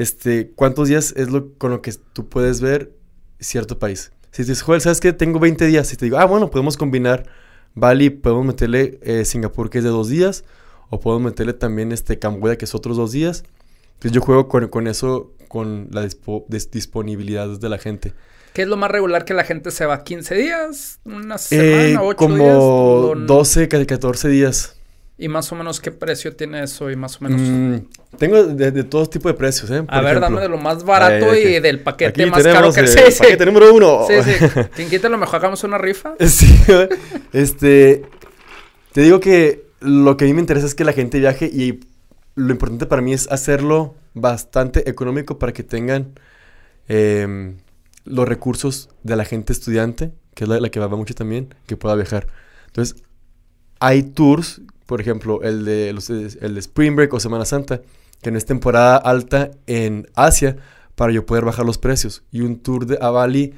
este, 0.00 0.50
cuántos 0.54 0.88
días 0.88 1.12
es 1.16 1.30
lo 1.30 1.52
con 1.58 1.70
lo 1.70 1.82
que 1.82 1.92
tú 2.12 2.28
puedes 2.28 2.60
ver 2.60 2.92
cierto 3.38 3.78
país. 3.78 4.12
Si 4.32 4.42
dices, 4.42 4.62
Joel, 4.62 4.80
¿sabes 4.80 5.00
qué? 5.00 5.12
Tengo 5.12 5.38
20 5.40 5.66
días. 5.66 5.92
Y 5.92 5.96
te 5.96 6.04
digo, 6.06 6.18
ah, 6.18 6.24
bueno, 6.24 6.50
podemos 6.50 6.76
combinar 6.76 7.26
Bali, 7.74 8.10
podemos 8.10 8.46
meterle 8.46 8.98
eh, 9.02 9.24
Singapur, 9.24 9.70
que 9.70 9.78
es 9.78 9.84
de 9.84 9.90
2 9.90 10.08
días. 10.08 10.44
O 10.88 11.00
podemos 11.00 11.30
meterle 11.32 11.52
también 11.52 11.92
este 11.92 12.18
Camboya, 12.18 12.56
que 12.56 12.64
es 12.64 12.74
otros 12.74 12.96
2 12.96 13.12
días. 13.12 13.44
Entonces 13.94 14.12
yo 14.12 14.20
juego 14.20 14.48
con, 14.48 14.68
con 14.68 14.86
eso, 14.86 15.32
con 15.48 15.88
la 15.90 16.04
dispo- 16.04 16.46
dis- 16.48 16.70
disponibilidad 16.70 17.48
de 17.48 17.68
la 17.68 17.78
gente. 17.78 18.12
¿Qué 18.54 18.62
es 18.62 18.68
lo 18.68 18.76
más 18.76 18.90
regular 18.90 19.24
que 19.24 19.34
la 19.34 19.44
gente 19.44 19.70
se 19.70 19.84
va? 19.86 20.02
¿15 20.04 20.34
días? 20.36 21.00
¿Una 21.04 21.36
Eh, 21.36 21.38
semana? 21.94 22.02
¿8 22.02 22.16
como 22.16 22.34
días? 22.36 22.56
O 22.58 23.14
no- 23.16 23.26
12, 23.26 23.68
ca- 23.68 23.84
14 23.84 24.28
días. 24.28 24.76
¿Y 25.18 25.28
más 25.28 25.52
o 25.52 25.54
menos 25.54 25.80
qué 25.80 25.90
precio 25.92 26.34
tiene 26.34 26.62
eso? 26.64 26.90
Y 26.90 26.96
más 26.96 27.20
o 27.20 27.24
menos... 27.24 27.40
Mm, 27.42 27.86
tengo 28.18 28.44
de, 28.44 28.70
de 28.70 28.84
todo 28.84 29.06
tipo 29.06 29.28
de 29.28 29.34
precios, 29.34 29.70
¿eh? 29.70 29.82
Por 29.82 29.94
a 29.94 30.00
ver, 30.00 30.16
ejemplo, 30.16 30.28
dame 30.36 30.40
de 30.42 30.48
lo 30.48 30.58
más 30.58 30.84
barato 30.84 31.30
Ay, 31.30 31.56
y 31.56 31.60
del 31.60 31.80
paquete 31.80 32.22
aquí 32.22 32.30
más 32.30 32.42
caro 32.42 32.72
que... 32.72 32.80
el 32.80 32.88
Sí, 32.88 32.98
sí. 33.10 33.18
paquete 33.20 33.46
número 33.46 33.72
uno. 33.74 34.04
Sí, 34.06 34.14
sí. 34.22 34.32
Quien 34.74 34.88
quita 34.90 35.08
lo 35.08 35.16
mejor 35.18 35.36
hagamos 35.36 35.62
una 35.64 35.78
rifa. 35.78 36.14
Sí, 36.26 36.46
este, 37.32 38.02
te 38.92 39.00
digo 39.02 39.20
que 39.20 39.64
lo 39.80 40.16
que 40.16 40.24
a 40.24 40.28
mí 40.28 40.34
me 40.34 40.40
interesa 40.40 40.66
es 40.66 40.74
que 40.74 40.84
la 40.84 40.92
gente 40.92 41.18
viaje 41.18 41.46
y 41.46 41.80
lo 42.34 42.50
importante 42.52 42.86
para 42.86 43.00
mí 43.02 43.12
es 43.12 43.30
hacerlo 43.30 43.94
bastante 44.14 44.88
económico 44.90 45.38
para 45.38 45.52
que 45.52 45.62
tengan 45.62 46.18
em, 46.88 47.56
los 48.04 48.28
recursos 48.28 48.88
de 49.02 49.16
la 49.16 49.24
gente 49.24 49.52
estudiante, 49.52 50.12
que 50.34 50.44
es 50.44 50.48
la, 50.50 50.58
la 50.60 50.68
que 50.70 50.80
va 50.80 50.88
mucho 50.88 51.14
también, 51.14 51.54
que 51.66 51.76
pueda 51.76 51.94
viajar. 51.94 52.26
Entonces, 52.66 53.02
hay 53.78 54.02
tours, 54.02 54.60
por 54.86 55.00
ejemplo, 55.00 55.42
el 55.42 55.64
de, 55.64 55.92
los- 55.92 56.10
el 56.10 56.54
de 56.54 56.60
Spring 56.60 56.96
Break 56.96 57.12
o 57.14 57.20
Semana 57.20 57.44
Santa, 57.44 57.80
que 58.22 58.30
no 58.30 58.38
es 58.38 58.44
temporada 58.46 58.96
alta 58.96 59.50
en 59.66 60.08
Asia, 60.14 60.56
para 60.94 61.12
yo 61.12 61.24
poder 61.24 61.44
bajar 61.44 61.64
los 61.64 61.78
precios. 61.78 62.22
Y 62.30 62.42
un 62.42 62.58
tour 62.60 62.86
de, 62.86 62.98
a 63.00 63.10
Bali 63.10 63.54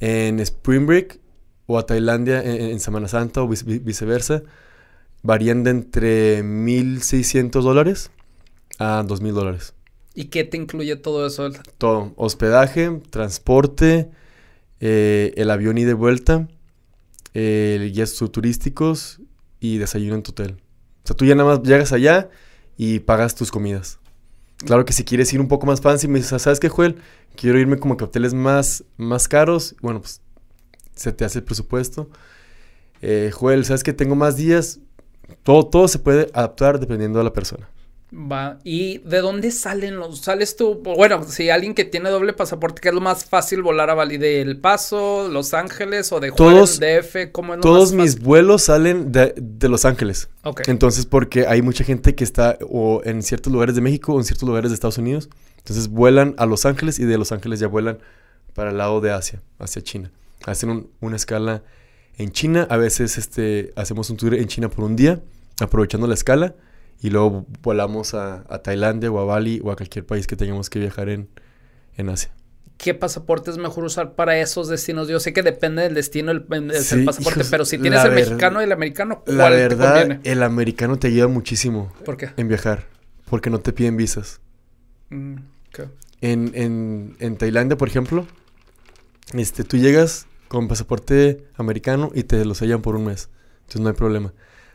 en 0.00 0.40
Spring 0.40 0.86
Break 0.86 1.20
o 1.66 1.78
a 1.78 1.86
Tailandia 1.86 2.42
en, 2.42 2.60
en 2.72 2.80
Semana 2.80 3.06
Santa 3.08 3.42
o 3.42 3.48
vice- 3.48 3.64
vi- 3.64 3.78
viceversa, 3.78 4.42
varían 5.22 5.62
de 5.62 5.70
entre 5.70 6.42
1.600 6.42 7.62
dólares 7.64 8.10
a 8.78 9.04
2.000 9.06 9.32
dólares. 9.34 9.74
¿Y 10.14 10.24
qué 10.26 10.44
te 10.44 10.56
incluye 10.56 10.96
todo 10.96 11.26
eso? 11.26 11.48
Todo, 11.78 12.12
hospedaje, 12.16 13.00
transporte, 13.10 14.10
eh, 14.80 15.32
el 15.36 15.50
avión 15.50 15.78
y 15.78 15.84
de 15.84 15.94
vuelta, 15.94 16.48
eh, 17.34 17.90
guías 17.94 18.14
tu- 18.14 18.28
turísticos 18.28 19.20
y 19.60 19.78
desayuno 19.78 20.16
en 20.16 20.22
tu 20.22 20.32
hotel. 20.32 20.56
O 21.04 21.06
sea, 21.06 21.16
tú 21.16 21.24
ya 21.24 21.34
nada 21.34 21.48
más 21.56 21.62
llegas 21.62 21.92
allá 21.92 22.28
y 22.76 23.00
pagas 23.00 23.34
tus 23.34 23.50
comidas. 23.50 23.98
Claro 24.64 24.84
que 24.84 24.92
si 24.92 25.04
quieres 25.04 25.32
ir 25.32 25.40
un 25.40 25.48
poco 25.48 25.66
más 25.66 25.80
fancy, 25.80 26.08
me 26.08 26.20
dices, 26.20 26.42
¿sabes 26.42 26.60
qué, 26.60 26.68
Joel? 26.68 26.96
Quiero 27.34 27.58
irme 27.58 27.78
como 27.78 27.94
a 27.94 28.04
hoteles 28.04 28.34
más, 28.34 28.84
más 28.96 29.26
caros. 29.26 29.74
Bueno, 29.82 30.00
pues 30.00 30.20
se 30.94 31.12
te 31.12 31.24
hace 31.24 31.40
el 31.40 31.44
presupuesto. 31.44 32.08
Eh, 33.00 33.30
Joel, 33.32 33.64
¿sabes 33.64 33.82
que 33.82 33.92
tengo 33.92 34.14
más 34.14 34.36
días? 34.36 34.78
Todo, 35.42 35.66
todo 35.66 35.88
se 35.88 35.98
puede 35.98 36.30
adaptar 36.34 36.78
dependiendo 36.78 37.18
de 37.18 37.24
la 37.24 37.32
persona. 37.32 37.68
Va. 38.14 38.58
¿Y 38.62 38.98
de 38.98 39.20
dónde 39.20 39.50
salen 39.50 39.96
los? 39.96 40.20
¿Sales 40.20 40.54
tú? 40.56 40.82
Bueno, 40.82 41.22
si 41.24 41.48
alguien 41.48 41.74
que 41.74 41.84
tiene 41.86 42.10
doble 42.10 42.34
pasaporte, 42.34 42.82
¿qué 42.82 42.88
es 42.88 42.94
lo 42.94 43.00
más 43.00 43.24
fácil 43.24 43.62
volar 43.62 43.88
a 43.88 43.94
Bali? 43.94 44.18
¿De 44.18 44.42
El 44.42 44.58
Paso, 44.60 45.28
Los 45.28 45.54
Ángeles 45.54 46.12
o 46.12 46.20
de 46.20 46.30
Todos- 46.30 46.78
Juárez, 46.78 47.02
DF? 47.04 47.32
¿Cómo 47.32 47.54
es 47.54 47.58
lo 47.58 47.62
Todos 47.62 47.92
más 47.94 48.04
mis 48.04 48.20
vuelos 48.20 48.64
salen 48.64 49.12
de, 49.12 49.32
de 49.36 49.68
Los 49.70 49.86
Ángeles. 49.86 50.28
fácil? 50.42 50.50
Ok. 50.50 50.68
Entonces, 50.68 51.06
porque 51.06 51.46
hay 51.46 51.62
mucha 51.62 51.84
gente 51.84 52.14
que 52.14 52.22
está 52.24 52.58
o 52.68 53.00
en 53.04 53.22
ciertos 53.22 53.50
lugares 53.50 53.74
de 53.74 53.80
México 53.80 54.12
o 54.12 54.18
en 54.18 54.24
ciertos 54.24 54.46
lugares 54.46 54.70
de 54.70 54.74
Estados 54.74 54.98
Unidos. 54.98 55.30
Entonces 55.56 55.88
vuelan 55.88 56.34
a 56.36 56.44
Los 56.44 56.66
Ángeles 56.66 56.98
y 56.98 57.04
de 57.04 57.16
Los 57.16 57.32
Ángeles 57.32 57.60
ya 57.60 57.68
vuelan 57.68 57.98
para 58.52 58.72
el 58.72 58.76
lado 58.78 59.00
de 59.00 59.10
Asia, 59.12 59.40
hacia 59.58 59.80
China. 59.80 60.10
Hacen 60.44 60.68
un- 60.68 60.90
una 61.00 61.16
escala 61.16 61.62
en 62.18 62.30
China. 62.32 62.66
A 62.68 62.76
veces 62.76 63.16
este, 63.16 63.72
hacemos 63.74 64.10
un 64.10 64.18
tour 64.18 64.34
en 64.34 64.46
China 64.48 64.68
por 64.68 64.84
un 64.84 64.96
día, 64.96 65.20
aprovechando 65.60 66.06
la 66.06 66.12
escala. 66.14 66.54
Y 67.02 67.10
luego 67.10 67.46
volamos 67.62 68.14
a, 68.14 68.44
a 68.48 68.62
Tailandia 68.62 69.10
o 69.10 69.18
a 69.20 69.24
Bali 69.24 69.60
o 69.62 69.70
a 69.72 69.76
cualquier 69.76 70.06
país 70.06 70.26
que 70.26 70.36
tengamos 70.36 70.70
que 70.70 70.78
viajar 70.78 71.08
en, 71.08 71.28
en 71.96 72.08
Asia. 72.08 72.32
¿Qué 72.78 72.94
pasaporte 72.94 73.50
es 73.50 73.58
mejor 73.58 73.84
usar 73.84 74.14
para 74.14 74.38
esos 74.38 74.68
destinos? 74.68 75.08
Yo 75.08 75.20
sé 75.20 75.32
que 75.32 75.42
depende 75.42 75.82
del 75.82 75.94
destino 75.94 76.32
el, 76.32 76.46
el- 76.50 77.04
pasaporte, 77.04 77.40
hijos, 77.40 77.48
pero 77.50 77.64
si 77.64 77.78
tienes 77.78 78.04
el 78.04 78.12
mexicano 78.12 78.60
y 78.60 78.64
el 78.64 78.72
americano, 78.72 79.22
¿cuál 79.24 79.36
La 79.38 79.48
te 79.50 79.56
verdad, 79.56 80.00
conviene? 80.00 80.20
el 80.24 80.42
americano 80.42 80.98
te 80.98 81.08
ayuda 81.08 81.28
muchísimo 81.28 81.92
¿Por 82.04 82.16
qué? 82.16 82.30
en 82.36 82.48
viajar. 82.48 82.88
Porque 83.30 83.50
no 83.50 83.60
te 83.60 83.72
piden 83.72 83.96
visas. 83.96 84.40
Mm. 85.10 85.36
En, 86.20 86.52
en, 86.54 87.16
en 87.18 87.36
Tailandia, 87.36 87.76
por 87.76 87.88
ejemplo, 87.88 88.26
este, 89.34 89.64
tú 89.64 89.76
llegas 89.76 90.26
con 90.48 90.68
pasaporte 90.68 91.46
americano 91.56 92.10
y 92.14 92.24
te 92.24 92.44
lo 92.44 92.54
sellan 92.54 92.82
por 92.82 92.96
un 92.96 93.06
mes. 93.06 93.30
Entonces 93.60 93.80
no 93.80 93.88
hay 93.88 93.94
problema. 93.94 94.34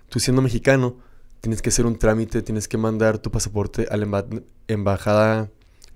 Tú 0.10 0.20
siendo 0.20 0.42
mexicano, 0.42 0.98
tienes 1.42 1.62
que 1.62 1.70
hacer 1.70 1.86
un 1.86 1.98
trámite, 1.98 2.42
tienes 2.42 2.68
que 2.68 2.78
mandar 2.78 3.18
tu 3.20 3.32
pasaporte 3.32 3.88
a 3.90 3.98
la 3.98 4.06
emba- 4.06 4.44
embajada 4.68 5.50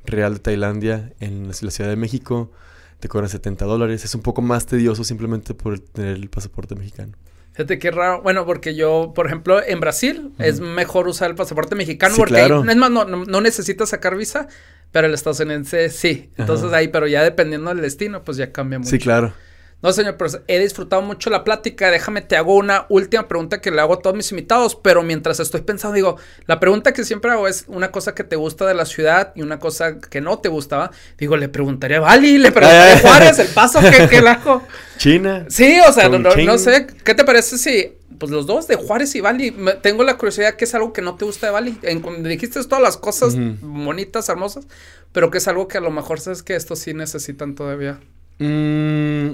real 0.05 0.35
de 0.35 0.39
Tailandia 0.39 1.13
en 1.19 1.47
la 1.47 1.53
ciudad 1.53 1.89
de 1.89 1.95
México. 1.95 2.51
Te 2.99 3.07
cobran 3.07 3.29
70 3.29 3.65
dólares. 3.65 4.05
Es 4.05 4.13
un 4.15 4.21
poco 4.21 4.41
más 4.41 4.65
tedioso 4.65 5.03
simplemente 5.03 5.53
por 5.53 5.79
tener 5.79 6.15
el 6.15 6.29
pasaporte 6.29 6.75
mexicano. 6.75 7.13
Fíjate 7.53 7.79
qué 7.79 7.91
raro. 7.91 8.21
Bueno, 8.21 8.45
porque 8.45 8.75
yo, 8.75 9.11
por 9.13 9.25
ejemplo, 9.25 9.61
en 9.65 9.79
Brasil 9.79 10.31
es 10.39 10.59
mejor 10.61 11.07
usar 11.07 11.29
el 11.31 11.35
pasaporte 11.35 11.75
mexicano 11.75 12.15
Sí, 12.15 12.19
porque 12.21 12.35
claro. 12.35 12.61
ahí, 12.63 12.69
es 12.69 12.75
más, 12.77 12.89
no, 12.91 13.03
no, 13.05 13.25
no 13.25 13.41
necesitas 13.41 13.89
sacar 13.89 14.15
visa, 14.15 14.47
pero 14.91 15.07
el 15.07 15.13
estadounidense 15.13 15.89
sí. 15.89 16.29
Entonces 16.37 16.67
Ajá. 16.67 16.77
ahí, 16.77 16.87
pero 16.87 17.07
ya 17.07 17.23
dependiendo 17.23 17.69
del 17.71 17.81
destino, 17.81 18.23
pues 18.23 18.37
ya 18.37 18.51
cambia 18.53 18.79
mucho. 18.79 18.89
Sí, 18.91 18.99
claro. 18.99 19.33
No, 19.81 19.91
señor, 19.91 20.15
pero 20.17 20.29
he 20.47 20.59
disfrutado 20.59 21.01
mucho 21.01 21.29
la 21.31 21.43
plática. 21.43 21.89
Déjame, 21.89 22.21
te 22.21 22.37
hago 22.37 22.55
una 22.55 22.85
última 22.89 23.27
pregunta 23.27 23.61
que 23.61 23.71
le 23.71 23.81
hago 23.81 23.95
a 23.95 23.99
todos 23.99 24.15
mis 24.15 24.29
invitados, 24.31 24.75
pero 24.75 25.01
mientras 25.01 25.39
estoy 25.39 25.61
pensando, 25.61 25.95
digo, 25.95 26.17
la 26.45 26.59
pregunta 26.59 26.93
que 26.93 27.03
siempre 27.03 27.31
hago 27.31 27.47
es 27.47 27.65
una 27.67 27.89
cosa 27.91 28.13
que 28.13 28.23
te 28.23 28.35
gusta 28.35 28.67
de 28.67 28.75
la 28.75 28.85
ciudad 28.85 29.31
y 29.35 29.41
una 29.41 29.59
cosa 29.59 29.99
que 29.99 30.21
no 30.21 30.37
te 30.37 30.49
gustaba. 30.49 30.91
Digo, 31.17 31.35
le 31.35 31.49
preguntaría 31.49 31.97
a 31.97 32.01
Bali, 32.01 32.37
le 32.37 32.51
preguntaría 32.51 32.93
a 32.93 32.99
Juárez, 33.01 33.39
el 33.39 33.47
paso 33.47 33.79
que, 33.79 34.17
hago. 34.17 34.61
China. 34.97 35.45
Sí, 35.49 35.79
o 35.87 35.91
sea, 35.91 36.09
no, 36.09 36.19
no- 36.19 36.29
Chongqing. 36.29 36.45
no 36.45 36.57
sé, 36.59 36.85
¿qué 37.03 37.15
te 37.15 37.23
parece 37.23 37.57
si, 37.57 37.93
pues 38.19 38.31
los 38.31 38.45
dos, 38.45 38.67
de 38.67 38.75
Juárez 38.75 39.15
y 39.15 39.21
Bali, 39.21 39.49
me- 39.49 39.73
tengo 39.73 40.03
la 40.03 40.15
curiosidad 40.15 40.53
que 40.53 40.65
es 40.65 40.75
algo 40.75 40.93
que 40.93 41.01
no 41.01 41.15
te 41.15 41.25
gusta 41.25 41.47
de 41.47 41.53
Bali? 41.53 41.79
En, 41.81 42.01
cuando 42.01 42.29
dijiste 42.29 42.63
todas 42.65 42.83
las 42.83 42.97
cosas 42.97 43.33
bonitas, 43.61 44.29
hermosas, 44.29 44.67
pero 45.11 45.31
que 45.31 45.39
es 45.39 45.47
algo 45.47 45.67
que 45.67 45.79
a 45.79 45.81
lo 45.81 45.89
mejor 45.89 46.19
sabes 46.19 46.43
que 46.43 46.55
estos 46.55 46.77
sí 46.77 46.93
necesitan 46.93 47.55
todavía. 47.55 47.99
Mm, 48.37 49.31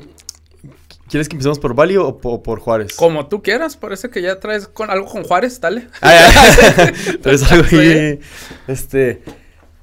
¿Quieres 1.09 1.29
que 1.29 1.35
empecemos 1.35 1.59
por 1.59 1.73
Bali 1.73 1.95
o, 1.97 2.17
po- 2.17 2.43
por 2.43 2.59
Juárez? 2.59 2.93
Como 2.95 3.27
tú 3.27 3.41
quieras, 3.41 3.77
parece 3.77 4.09
que 4.09 4.21
ya 4.21 4.39
traes 4.39 4.67
con 4.67 4.89
algo 4.91 5.07
con 5.07 5.23
Juárez, 5.23 5.59
dale. 5.61 5.87
Ah, 6.01 6.91
algo 7.51 7.79
ahí, 7.79 8.19
Este. 8.67 9.23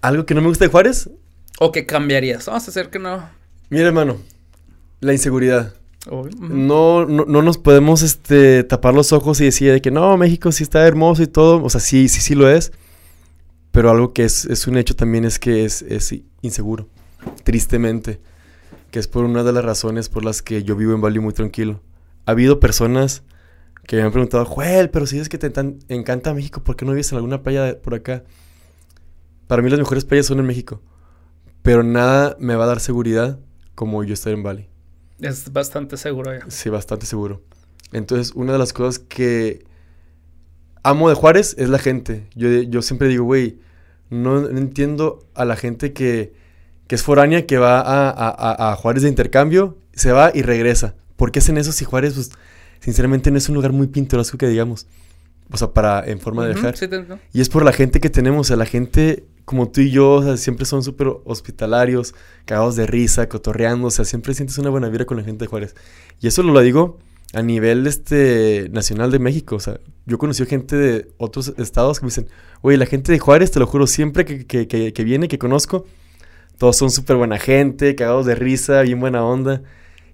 Algo 0.03 0.27
que 0.27 0.35
no 0.35 0.43
me 0.43 0.49
gusta 0.49 0.65
de 0.67 0.71
Juárez. 0.71 1.09
O 1.59 1.73
que 1.73 1.87
cambiarías. 1.87 2.45
Vamos 2.47 2.67
a 2.67 2.71
hacer 2.71 2.91
que 2.91 2.99
no. 2.99 3.27
Mira, 3.71 3.87
hermano. 3.87 4.19
La 5.01 5.13
inseguridad. 5.13 5.75
No, 6.39 7.07
no, 7.07 7.25
no 7.25 7.41
nos 7.41 7.57
podemos 7.57 8.03
este, 8.03 8.63
tapar 8.65 8.93
los 8.93 9.13
ojos 9.15 9.41
y 9.41 9.45
decir 9.47 9.73
de 9.73 9.81
que 9.81 9.91
no, 9.91 10.15
México 10.19 10.53
sí 10.53 10.63
está 10.63 10.87
hermoso 10.87 11.23
y 11.23 11.27
todo. 11.27 11.63
O 11.65 11.71
sea, 11.71 11.81
sí, 11.81 12.09
sí, 12.09 12.21
sí 12.21 12.35
lo 12.35 12.51
es. 12.51 12.73
Pero 13.73 13.91
algo 13.91 14.13
que 14.13 14.25
es, 14.25 14.45
es 14.45 14.67
un 14.67 14.77
hecho 14.77 14.95
también 14.95 15.25
es 15.25 15.39
que 15.39 15.65
es, 15.65 15.81
es 15.81 16.15
inseguro. 16.43 16.87
Tristemente. 17.45 18.21
Que 18.95 19.01
es 19.01 19.09
por 19.09 19.25
una 19.25 19.43
de 19.43 19.53
las 19.53 19.65
razones 19.65 20.09
por 20.09 20.25
las 20.25 20.41
que 20.41 20.63
yo 20.63 20.77
vivo 20.77 20.95
en 20.95 21.01
Bali 21.01 21.19
muy 21.19 21.33
tranquilo. 21.33 21.81
Ha 22.27 22.31
habido 22.31 22.61
personas 22.61 23.25
que 23.89 23.97
me 23.97 24.03
han 24.03 24.13
preguntado, 24.13 24.45
Joel, 24.45 24.89
pero 24.91 25.05
si 25.09 25.19
es 25.19 25.29
que 25.29 25.37
te 25.37 25.53
encanta 25.89 26.33
México, 26.33 26.63
¿por 26.63 26.77
qué 26.77 26.85
no 26.85 26.93
vives 26.93 27.11
en 27.11 27.17
alguna 27.17 27.43
playa 27.43 27.65
de- 27.65 27.75
por 27.75 27.97
acá? 27.97 28.23
Para 29.49 29.63
mí 29.63 29.69
las 29.69 29.81
mejores 29.81 30.05
playas 30.05 30.27
son 30.27 30.39
en 30.39 30.47
México. 30.47 30.81
Pero 31.63 31.83
nada 31.83 32.37
me 32.39 32.55
va 32.55 32.63
a 32.63 32.67
dar 32.69 32.79
seguridad 32.79 33.41
como 33.75 34.05
yo 34.05 34.15
estar 34.15 34.33
en 34.33 34.45
Bali. 34.45 34.69
Es 35.19 35.53
bastante 35.53 35.97
seguro 35.97 36.33
ya. 36.33 36.45
Sí, 36.49 36.69
bastante 36.69 37.05
seguro. 37.05 37.43
Entonces, 37.91 38.33
una 38.37 38.53
de 38.53 38.59
las 38.61 38.73
cosas 38.73 39.01
que 39.01 39.65
amo 40.85 41.09
de 41.09 41.17
Juárez 41.17 41.57
es 41.59 41.69
la 41.69 41.81
gente. 41.81 42.29
Yo, 42.37 42.49
yo 42.49 42.81
siempre 42.81 43.09
digo, 43.09 43.25
güey, 43.25 43.59
no 44.09 44.49
entiendo 44.49 45.27
a 45.35 45.45
la 45.45 45.57
gente 45.57 45.93
que, 45.93 46.44
que 46.87 46.95
es 46.95 47.03
foránea, 47.03 47.47
que 47.47 47.59
va 47.59 47.81
a, 47.81 48.11
a- 48.11 48.73
a- 48.73 48.77
Juárez 48.77 49.03
de 49.03 49.09
intercambio, 49.09 49.77
se 49.95 50.13
va 50.13 50.31
y 50.35 50.43
regresa. 50.43 50.95
¿Por 51.17 51.31
qué 51.33 51.39
hacen 51.39 51.57
eso 51.59 51.73
si 51.73 51.85
Juárez, 51.85 52.15
pues, 52.15 52.31
sinceramente 52.81 53.31
no 53.31 53.39
es 53.39 53.49
un 53.49 53.55
lugar 53.55 53.73
muy 53.73 53.87
pintoresco 53.87 54.37
que 54.39 54.49
digamos? 54.49 54.87
O 55.51 55.57
sea, 55.57 55.73
para, 55.73 56.05
en 56.07 56.21
forma 56.21 56.47
de 56.47 56.55
sí 56.55 56.89
te 56.89 56.97
entiendo. 56.97 57.19
Y 57.33 57.41
es 57.41 57.49
por 57.49 57.65
la 57.65 57.73
gente 57.73 58.01
que 58.01 58.11
tenemos, 58.11 58.47
o 58.47 58.49
sea, 58.49 58.57
la 58.57 58.67
gente 58.67 59.25
como 59.45 59.69
tú 59.71 59.83
y 59.83 59.91
yo, 59.91 60.13
o 60.13 60.23
sea, 60.23 60.37
siempre 60.39 60.65
son 60.65 60.83
súper 60.83 61.07
hospitalarios, 61.25 62.15
cagados 62.47 62.77
de 62.77 62.87
risa, 62.87 63.29
cotorreando, 63.29 63.89
o 63.89 63.91
sea, 63.91 64.05
siempre 64.07 64.33
sientes 64.35 64.57
una 64.59 64.71
buena 64.71 64.89
vida 64.89 65.05
con 65.05 65.19
la 65.19 65.23
gente 65.23 65.45
de 65.45 65.49
Juárez. 65.49 65.75
Y 66.21 66.29
eso 66.29 66.43
lo 66.43 66.59
digo 66.61 66.99
a 67.35 67.43
nivel 67.43 67.87
este 67.87 68.69
nacional 68.73 69.11
de 69.11 69.19
México, 69.19 69.57
o 69.57 69.61
sea, 69.61 69.81
yo 70.07 70.17
he 70.17 70.19
conocido 70.19 70.47
gente 70.49 70.77
de 70.77 71.09
otros 71.19 71.53
estados 71.59 71.99
que 72.01 72.07
me 72.07 72.11
dicen, 72.11 72.29
oye, 72.63 72.77
la 72.79 72.87
gente 72.87 73.13
de 73.13 73.19
Juárez, 73.19 73.51
te 73.51 73.59
lo 73.59 73.67
juro, 73.67 73.87
siempre 73.87 74.25
que, 74.25 74.47
que, 74.47 74.67
que, 74.67 74.93
que 74.93 75.05
viene, 75.05 75.29
que 75.29 75.39
conozco, 75.39 75.85
todos 76.59 76.77
son 76.77 76.91
súper 76.91 77.17
buena 77.17 77.39
gente, 77.39 77.95
cagados 77.95 78.27
de 78.27 78.35
risa, 78.35 78.83
bien 78.83 79.01
buena 79.01 79.25
onda, 79.25 79.63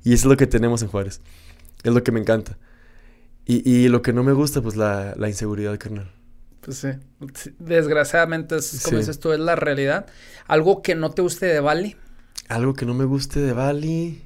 y 0.03 0.13
eso 0.15 0.27
es 0.27 0.31
lo 0.31 0.37
que 0.37 0.47
tenemos 0.47 0.83
en 0.83 0.89
Juárez, 0.89 1.21
es 1.83 1.93
lo 1.93 2.03
que 2.03 2.13
me 2.13 2.21
encanta. 2.21 2.59
Y, 3.47 3.69
y 3.69 3.89
lo 3.89 4.03
que 4.03 4.13
no 4.13 4.23
me 4.23 4.33
gusta, 4.33 4.61
pues 4.63 4.77
la, 4.77 5.15
la 5.17 5.29
inseguridad, 5.29 5.77
carnal. 5.79 6.11
Pues 6.61 6.77
sí. 6.79 6.89
Desgraciadamente, 7.59 8.57
es, 8.57 8.81
como 8.85 8.97
Sí. 8.97 9.01
dices 9.01 9.19
tú, 9.19 9.33
es 9.33 9.41
la 9.41 9.57
realidad. 9.57 10.07
Algo 10.47 10.83
que 10.83 10.95
no 10.95 11.11
te 11.11 11.23
guste 11.23 11.47
de 11.47 11.61
Bali. 11.61 11.97
Algo 12.49 12.75
que 12.75 12.85
no 12.87 12.95
me 12.95 13.05
guste 13.05 13.41
de 13.41 13.53
Bali. 13.53 14.23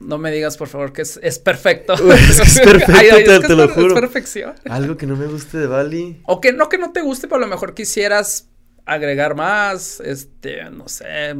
No 0.00 0.18
me 0.18 0.30
digas, 0.30 0.56
por 0.56 0.68
favor, 0.68 0.92
que 0.92 1.02
es, 1.02 1.18
es 1.22 1.38
perfecto. 1.38 1.94
Uy, 1.94 2.10
es 2.30 2.36
que 2.40 2.42
es 2.46 2.60
perfecto, 2.64 2.92
te- 3.16 3.34
es 3.36 3.40
que 3.40 3.46
te 3.48 3.54
lo 3.56 3.68
juro. 3.68 3.94
Es 3.94 4.00
perfección. 4.00 4.54
Algo 4.68 4.96
que 4.96 5.06
no 5.06 5.16
me 5.16 5.26
guste 5.26 5.58
de 5.58 5.66
Bali. 5.66 6.20
O 6.24 6.40
que 6.40 6.52
no 6.52 6.68
que 6.68 6.78
no 6.78 6.92
te 6.92 7.00
guste, 7.00 7.26
pero 7.26 7.36
a 7.38 7.40
lo 7.40 7.46
mejor 7.48 7.74
quisieras 7.74 8.48
agregar 8.86 9.34
más, 9.34 10.00
este, 10.00 10.70
no 10.70 10.88
sé, 10.88 11.34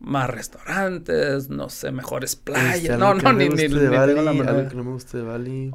más 0.00 0.30
restaurantes, 0.30 1.48
no 1.48 1.68
sé, 1.70 1.90
mejores 1.92 2.36
playas. 2.36 2.76
Este, 2.76 2.96
no, 2.96 3.14
no, 3.14 3.32
ni, 3.32 3.48
ni, 3.48 3.68
ni 3.68 3.86
Bali, 3.86 4.14
la 4.14 4.30
Algo 4.30 4.68
que 4.68 4.76
no 4.76 4.84
me 4.84 4.90
guste 4.92 5.18
de 5.18 5.22
Bali. 5.24 5.72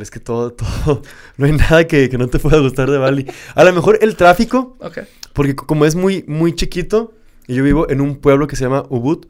Es 0.00 0.10
que 0.10 0.20
todo, 0.20 0.52
todo. 0.52 1.02
No 1.36 1.46
hay 1.46 1.52
nada 1.52 1.86
que, 1.86 2.08
que 2.08 2.18
no 2.18 2.28
te 2.28 2.38
pueda 2.38 2.58
gustar 2.60 2.90
de 2.90 2.98
Bali. 2.98 3.26
A 3.54 3.64
lo 3.64 3.72
mejor 3.72 3.98
el 4.00 4.16
tráfico, 4.16 4.76
Ok. 4.80 4.98
porque 5.32 5.54
co- 5.56 5.66
como 5.66 5.84
es 5.84 5.94
muy, 5.94 6.24
muy 6.28 6.54
chiquito, 6.54 7.14
y 7.46 7.54
yo 7.56 7.64
vivo 7.64 7.88
en 7.90 8.00
un 8.00 8.16
pueblo 8.16 8.46
que 8.46 8.56
se 8.56 8.64
llama 8.64 8.84
Ubud, 8.88 9.26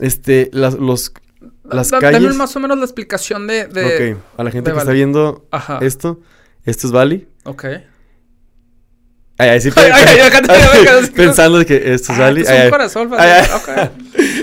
este, 0.00 0.50
las, 0.52 0.74
los, 0.74 1.12
las 1.64 1.90
Da- 1.90 2.00
Dame 2.00 2.12
calles. 2.18 2.36
más 2.36 2.54
o 2.56 2.60
menos 2.60 2.76
la 2.78 2.84
explicación 2.84 3.46
de... 3.46 3.66
de... 3.66 4.14
ok, 4.14 4.20
a 4.38 4.44
la 4.44 4.50
gente 4.50 4.70
que 4.72 4.76
está 4.76 4.88
Bali. 4.90 4.98
viendo 4.98 5.46
Ajá. 5.52 5.78
esto, 5.80 6.20
esto 6.64 6.86
es 6.88 6.92
Bali. 6.92 7.28
Ok. 7.44 7.64
Ay, 9.42 9.48
ay, 9.50 9.60
sí, 9.60 9.70
pensando 11.16 11.64
que 11.64 11.94
esto 11.94 12.12
es 12.12 12.18
Ah, 12.18 12.22
Bali. 12.22 12.42
es 12.42 12.48
Ay, 12.48 12.64
un 12.66 12.70
corazón. 12.70 13.10
Ay, 13.18 13.30
ay. 13.30 13.44
fácil. 13.46 13.82
Ok. 13.82 13.90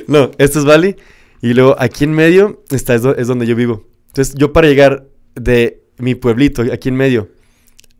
No, 0.07 0.31
esto 0.39 0.59
es 0.59 0.65
Bali. 0.65 0.95
Y 1.41 1.53
luego 1.53 1.75
aquí 1.79 2.03
en 2.03 2.11
medio 2.13 2.63
está, 2.71 2.95
es, 2.95 3.03
es 3.05 3.27
donde 3.27 3.45
yo 3.45 3.55
vivo. 3.55 3.85
Entonces, 4.07 4.35
yo 4.35 4.51
para 4.53 4.67
llegar 4.67 5.05
de 5.35 5.83
mi 5.97 6.15
pueblito, 6.15 6.63
aquí 6.73 6.89
en 6.89 6.95
medio, 6.95 7.29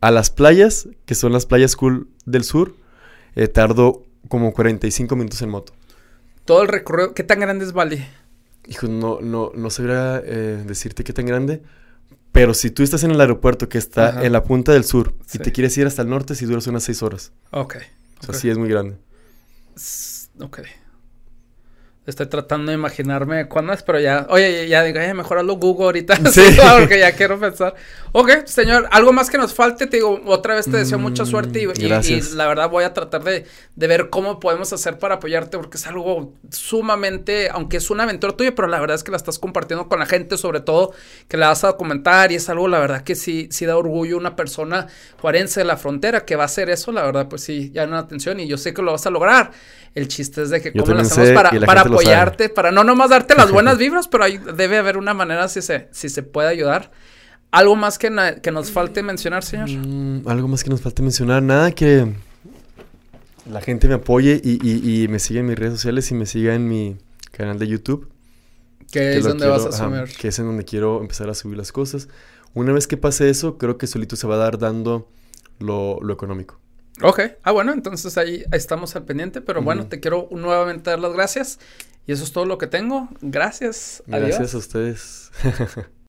a 0.01 0.11
las 0.11 0.29
playas, 0.29 0.89
que 1.05 1.13
son 1.15 1.31
las 1.31 1.45
playas 1.45 1.75
cool 1.75 2.07
del 2.25 2.43
sur, 2.43 2.75
eh, 3.35 3.47
tardo 3.47 4.03
como 4.27 4.53
45 4.53 5.15
minutos 5.15 5.41
en 5.41 5.49
moto. 5.49 5.73
Todo 6.45 6.63
el 6.63 6.67
recorrido, 6.67 7.13
¿qué 7.13 7.23
tan 7.23 7.39
grande 7.39 7.63
es 7.63 7.73
Bali? 7.73 8.03
Hijo, 8.67 8.87
no, 8.87 9.19
no, 9.21 9.51
no 9.55 9.69
sabría 9.69 10.21
eh, 10.25 10.63
decirte 10.65 11.03
qué 11.03 11.13
tan 11.13 11.25
grande. 11.25 11.61
Pero 12.31 12.53
si 12.53 12.69
tú 12.69 12.83
estás 12.83 13.03
en 13.03 13.11
el 13.11 13.19
aeropuerto 13.21 13.67
que 13.69 13.77
está 13.77 14.09
Ajá. 14.09 14.23
en 14.25 14.31
la 14.33 14.43
punta 14.43 14.71
del 14.71 14.83
sur 14.83 15.15
Sí. 15.25 15.37
y 15.39 15.41
te 15.43 15.51
quieres 15.51 15.77
ir 15.77 15.87
hasta 15.87 16.01
el 16.03 16.09
norte, 16.09 16.35
si 16.35 16.45
duras 16.45 16.67
unas 16.67 16.83
6 16.83 17.01
horas. 17.03 17.31
Ok. 17.51 17.75
O 18.21 18.23
sea, 18.25 18.35
ok. 18.35 18.35
sí 18.35 18.49
es 18.49 18.57
muy 18.57 18.69
grande. 18.69 18.97
S- 19.75 20.29
Ok. 20.39 20.59
Estoy 22.09 22.25
tratando 22.25 22.71
de 22.71 22.77
imaginarme 22.77 23.47
cuándo 23.47 23.71
es, 23.71 23.83
pero 23.83 23.99
ya, 23.99 24.25
oye, 24.29 24.67
ya 24.67 24.83
digo, 24.83 24.99
eh, 24.99 25.13
mejor 25.13 25.37
hazlo 25.37 25.57
Google 25.57 25.85
ahorita, 25.85 26.15
sí. 26.31 26.41
porque 26.79 26.99
ya 26.99 27.11
quiero 27.11 27.39
pensar. 27.39 27.75
Ok, 28.11 28.45
señor, 28.45 28.87
algo 28.91 29.13
más 29.13 29.29
que 29.29 29.37
nos 29.37 29.53
falte, 29.53 29.85
te 29.85 29.97
digo, 29.97 30.19
otra 30.25 30.55
vez 30.55 30.65
te 30.65 30.77
deseo 30.77 30.97
mucha 30.97 31.25
suerte 31.25 31.61
y, 31.61 31.85
y, 31.85 32.21
la 32.33 32.47
verdad 32.47 32.69
voy 32.69 32.83
a 32.83 32.93
tratar 32.93 33.23
de, 33.23 33.45
de, 33.75 33.87
ver 33.87 34.09
cómo 34.09 34.39
podemos 34.39 34.73
hacer 34.73 34.97
para 34.97 35.15
apoyarte, 35.15 35.57
porque 35.57 35.77
es 35.77 35.85
algo 35.85 36.33
sumamente, 36.49 37.49
aunque 37.51 37.77
es 37.77 37.91
una 37.91 38.03
aventura 38.03 38.33
tuya, 38.33 38.55
pero 38.55 38.67
la 38.67 38.79
verdad 38.79 38.95
es 38.95 39.03
que 39.03 39.11
la 39.11 39.17
estás 39.17 39.37
compartiendo 39.37 39.87
con 39.87 39.99
la 39.99 40.07
gente, 40.07 40.37
sobre 40.37 40.61
todo 40.61 40.93
que 41.27 41.37
la 41.37 41.49
vas 41.49 41.63
a 41.63 41.73
comentar 41.73 42.31
y 42.31 42.35
es 42.35 42.49
algo, 42.49 42.67
la 42.67 42.79
verdad 42.79 43.03
que 43.03 43.13
sí, 43.13 43.47
sí 43.51 43.65
da 43.65 43.77
orgullo 43.77 44.17
una 44.17 44.35
persona 44.35 44.87
juarense 45.21 45.59
de 45.59 45.65
la 45.65 45.77
frontera 45.77 46.25
que 46.25 46.35
va 46.35 46.43
a 46.43 46.45
hacer 46.45 46.71
eso, 46.71 46.91
la 46.91 47.03
verdad, 47.03 47.27
pues 47.29 47.43
sí, 47.43 47.71
ya 47.71 47.83
una 47.83 47.99
atención 47.99 48.39
y 48.39 48.47
yo 48.47 48.57
sé 48.57 48.73
que 48.73 48.81
lo 48.81 48.91
vas 48.93 49.05
a 49.05 49.11
lograr. 49.11 49.51
El 49.95 50.07
chiste 50.07 50.43
es 50.43 50.49
de 50.49 50.61
que 50.61 50.71
cómo 50.71 50.93
lo 50.93 50.99
hacemos 51.01 51.31
para, 51.31 51.51
para 51.65 51.81
apoyarte, 51.81 52.49
para 52.49 52.71
no 52.71 52.83
nomás 52.83 53.09
darte 53.09 53.35
las 53.35 53.51
buenas 53.51 53.77
vibras, 53.79 54.07
pero 54.07 54.23
hay, 54.23 54.37
debe 54.37 54.77
haber 54.77 54.97
una 54.97 55.13
manera 55.13 55.47
si 55.47 55.61
se, 55.61 55.87
si 55.91 56.09
se 56.09 56.23
puede 56.23 56.49
ayudar. 56.49 56.91
¿Algo 57.51 57.75
más 57.75 57.97
que, 57.97 58.11
que 58.43 58.51
nos 58.51 58.71
falte 58.71 59.01
mencionar, 59.01 59.43
señor? 59.43 59.69
Mm, 59.69 60.27
algo 60.27 60.47
más 60.47 60.63
que 60.63 60.69
nos 60.69 60.81
falte 60.81 61.01
mencionar, 61.01 61.41
nada 61.41 61.71
que 61.71 62.13
la 63.49 63.61
gente 63.61 63.87
me 63.87 63.95
apoye 63.95 64.39
y, 64.43 65.03
y, 65.03 65.07
me 65.07 65.17
siga 65.17 65.39
en 65.39 65.47
mis 65.47 65.57
redes 65.57 65.73
sociales 65.73 66.11
y 66.11 66.13
me 66.13 66.27
siga 66.27 66.53
en 66.53 66.67
mi 66.67 66.97
canal 67.31 67.57
de 67.57 67.67
YouTube. 67.67 68.07
Que, 68.91 69.17
es 69.17 69.23
donde 69.23 69.47
vas 69.47 69.65
a 69.65 69.71
subir. 69.71 70.15
que 70.17 70.27
es 70.27 70.39
en 70.39 70.45
donde 70.45 70.65
quiero 70.65 71.01
empezar 71.01 71.29
a 71.29 71.33
subir 71.33 71.57
las 71.57 71.71
cosas. 71.71 72.07
Una 72.53 72.73
vez 72.73 72.87
que 72.87 72.97
pase 72.97 73.29
eso, 73.29 73.57
creo 73.57 73.77
que 73.77 73.87
solito 73.87 74.15
se 74.15 74.27
va 74.27 74.35
a 74.35 74.39
dar 74.39 74.59
dando 74.59 75.09
lo, 75.59 75.99
lo 76.01 76.13
económico. 76.13 76.59
Ok, 77.01 77.21
ah 77.43 77.51
bueno, 77.51 77.71
entonces 77.73 78.17
ahí 78.17 78.43
estamos 78.51 78.95
al 78.95 79.03
pendiente, 79.03 79.41
pero 79.41 79.61
bueno, 79.61 79.87
te 79.87 79.99
quiero 79.99 80.27
nuevamente 80.31 80.89
dar 80.89 80.99
las 80.99 81.13
gracias 81.13 81.59
y 82.07 82.11
eso 82.11 82.23
es 82.23 82.31
todo 82.31 82.45
lo 82.45 82.57
que 82.57 82.67
tengo. 82.67 83.09
Gracias. 83.21 84.03
Gracias 84.07 84.53
a 84.53 84.57
ustedes. 84.57 85.31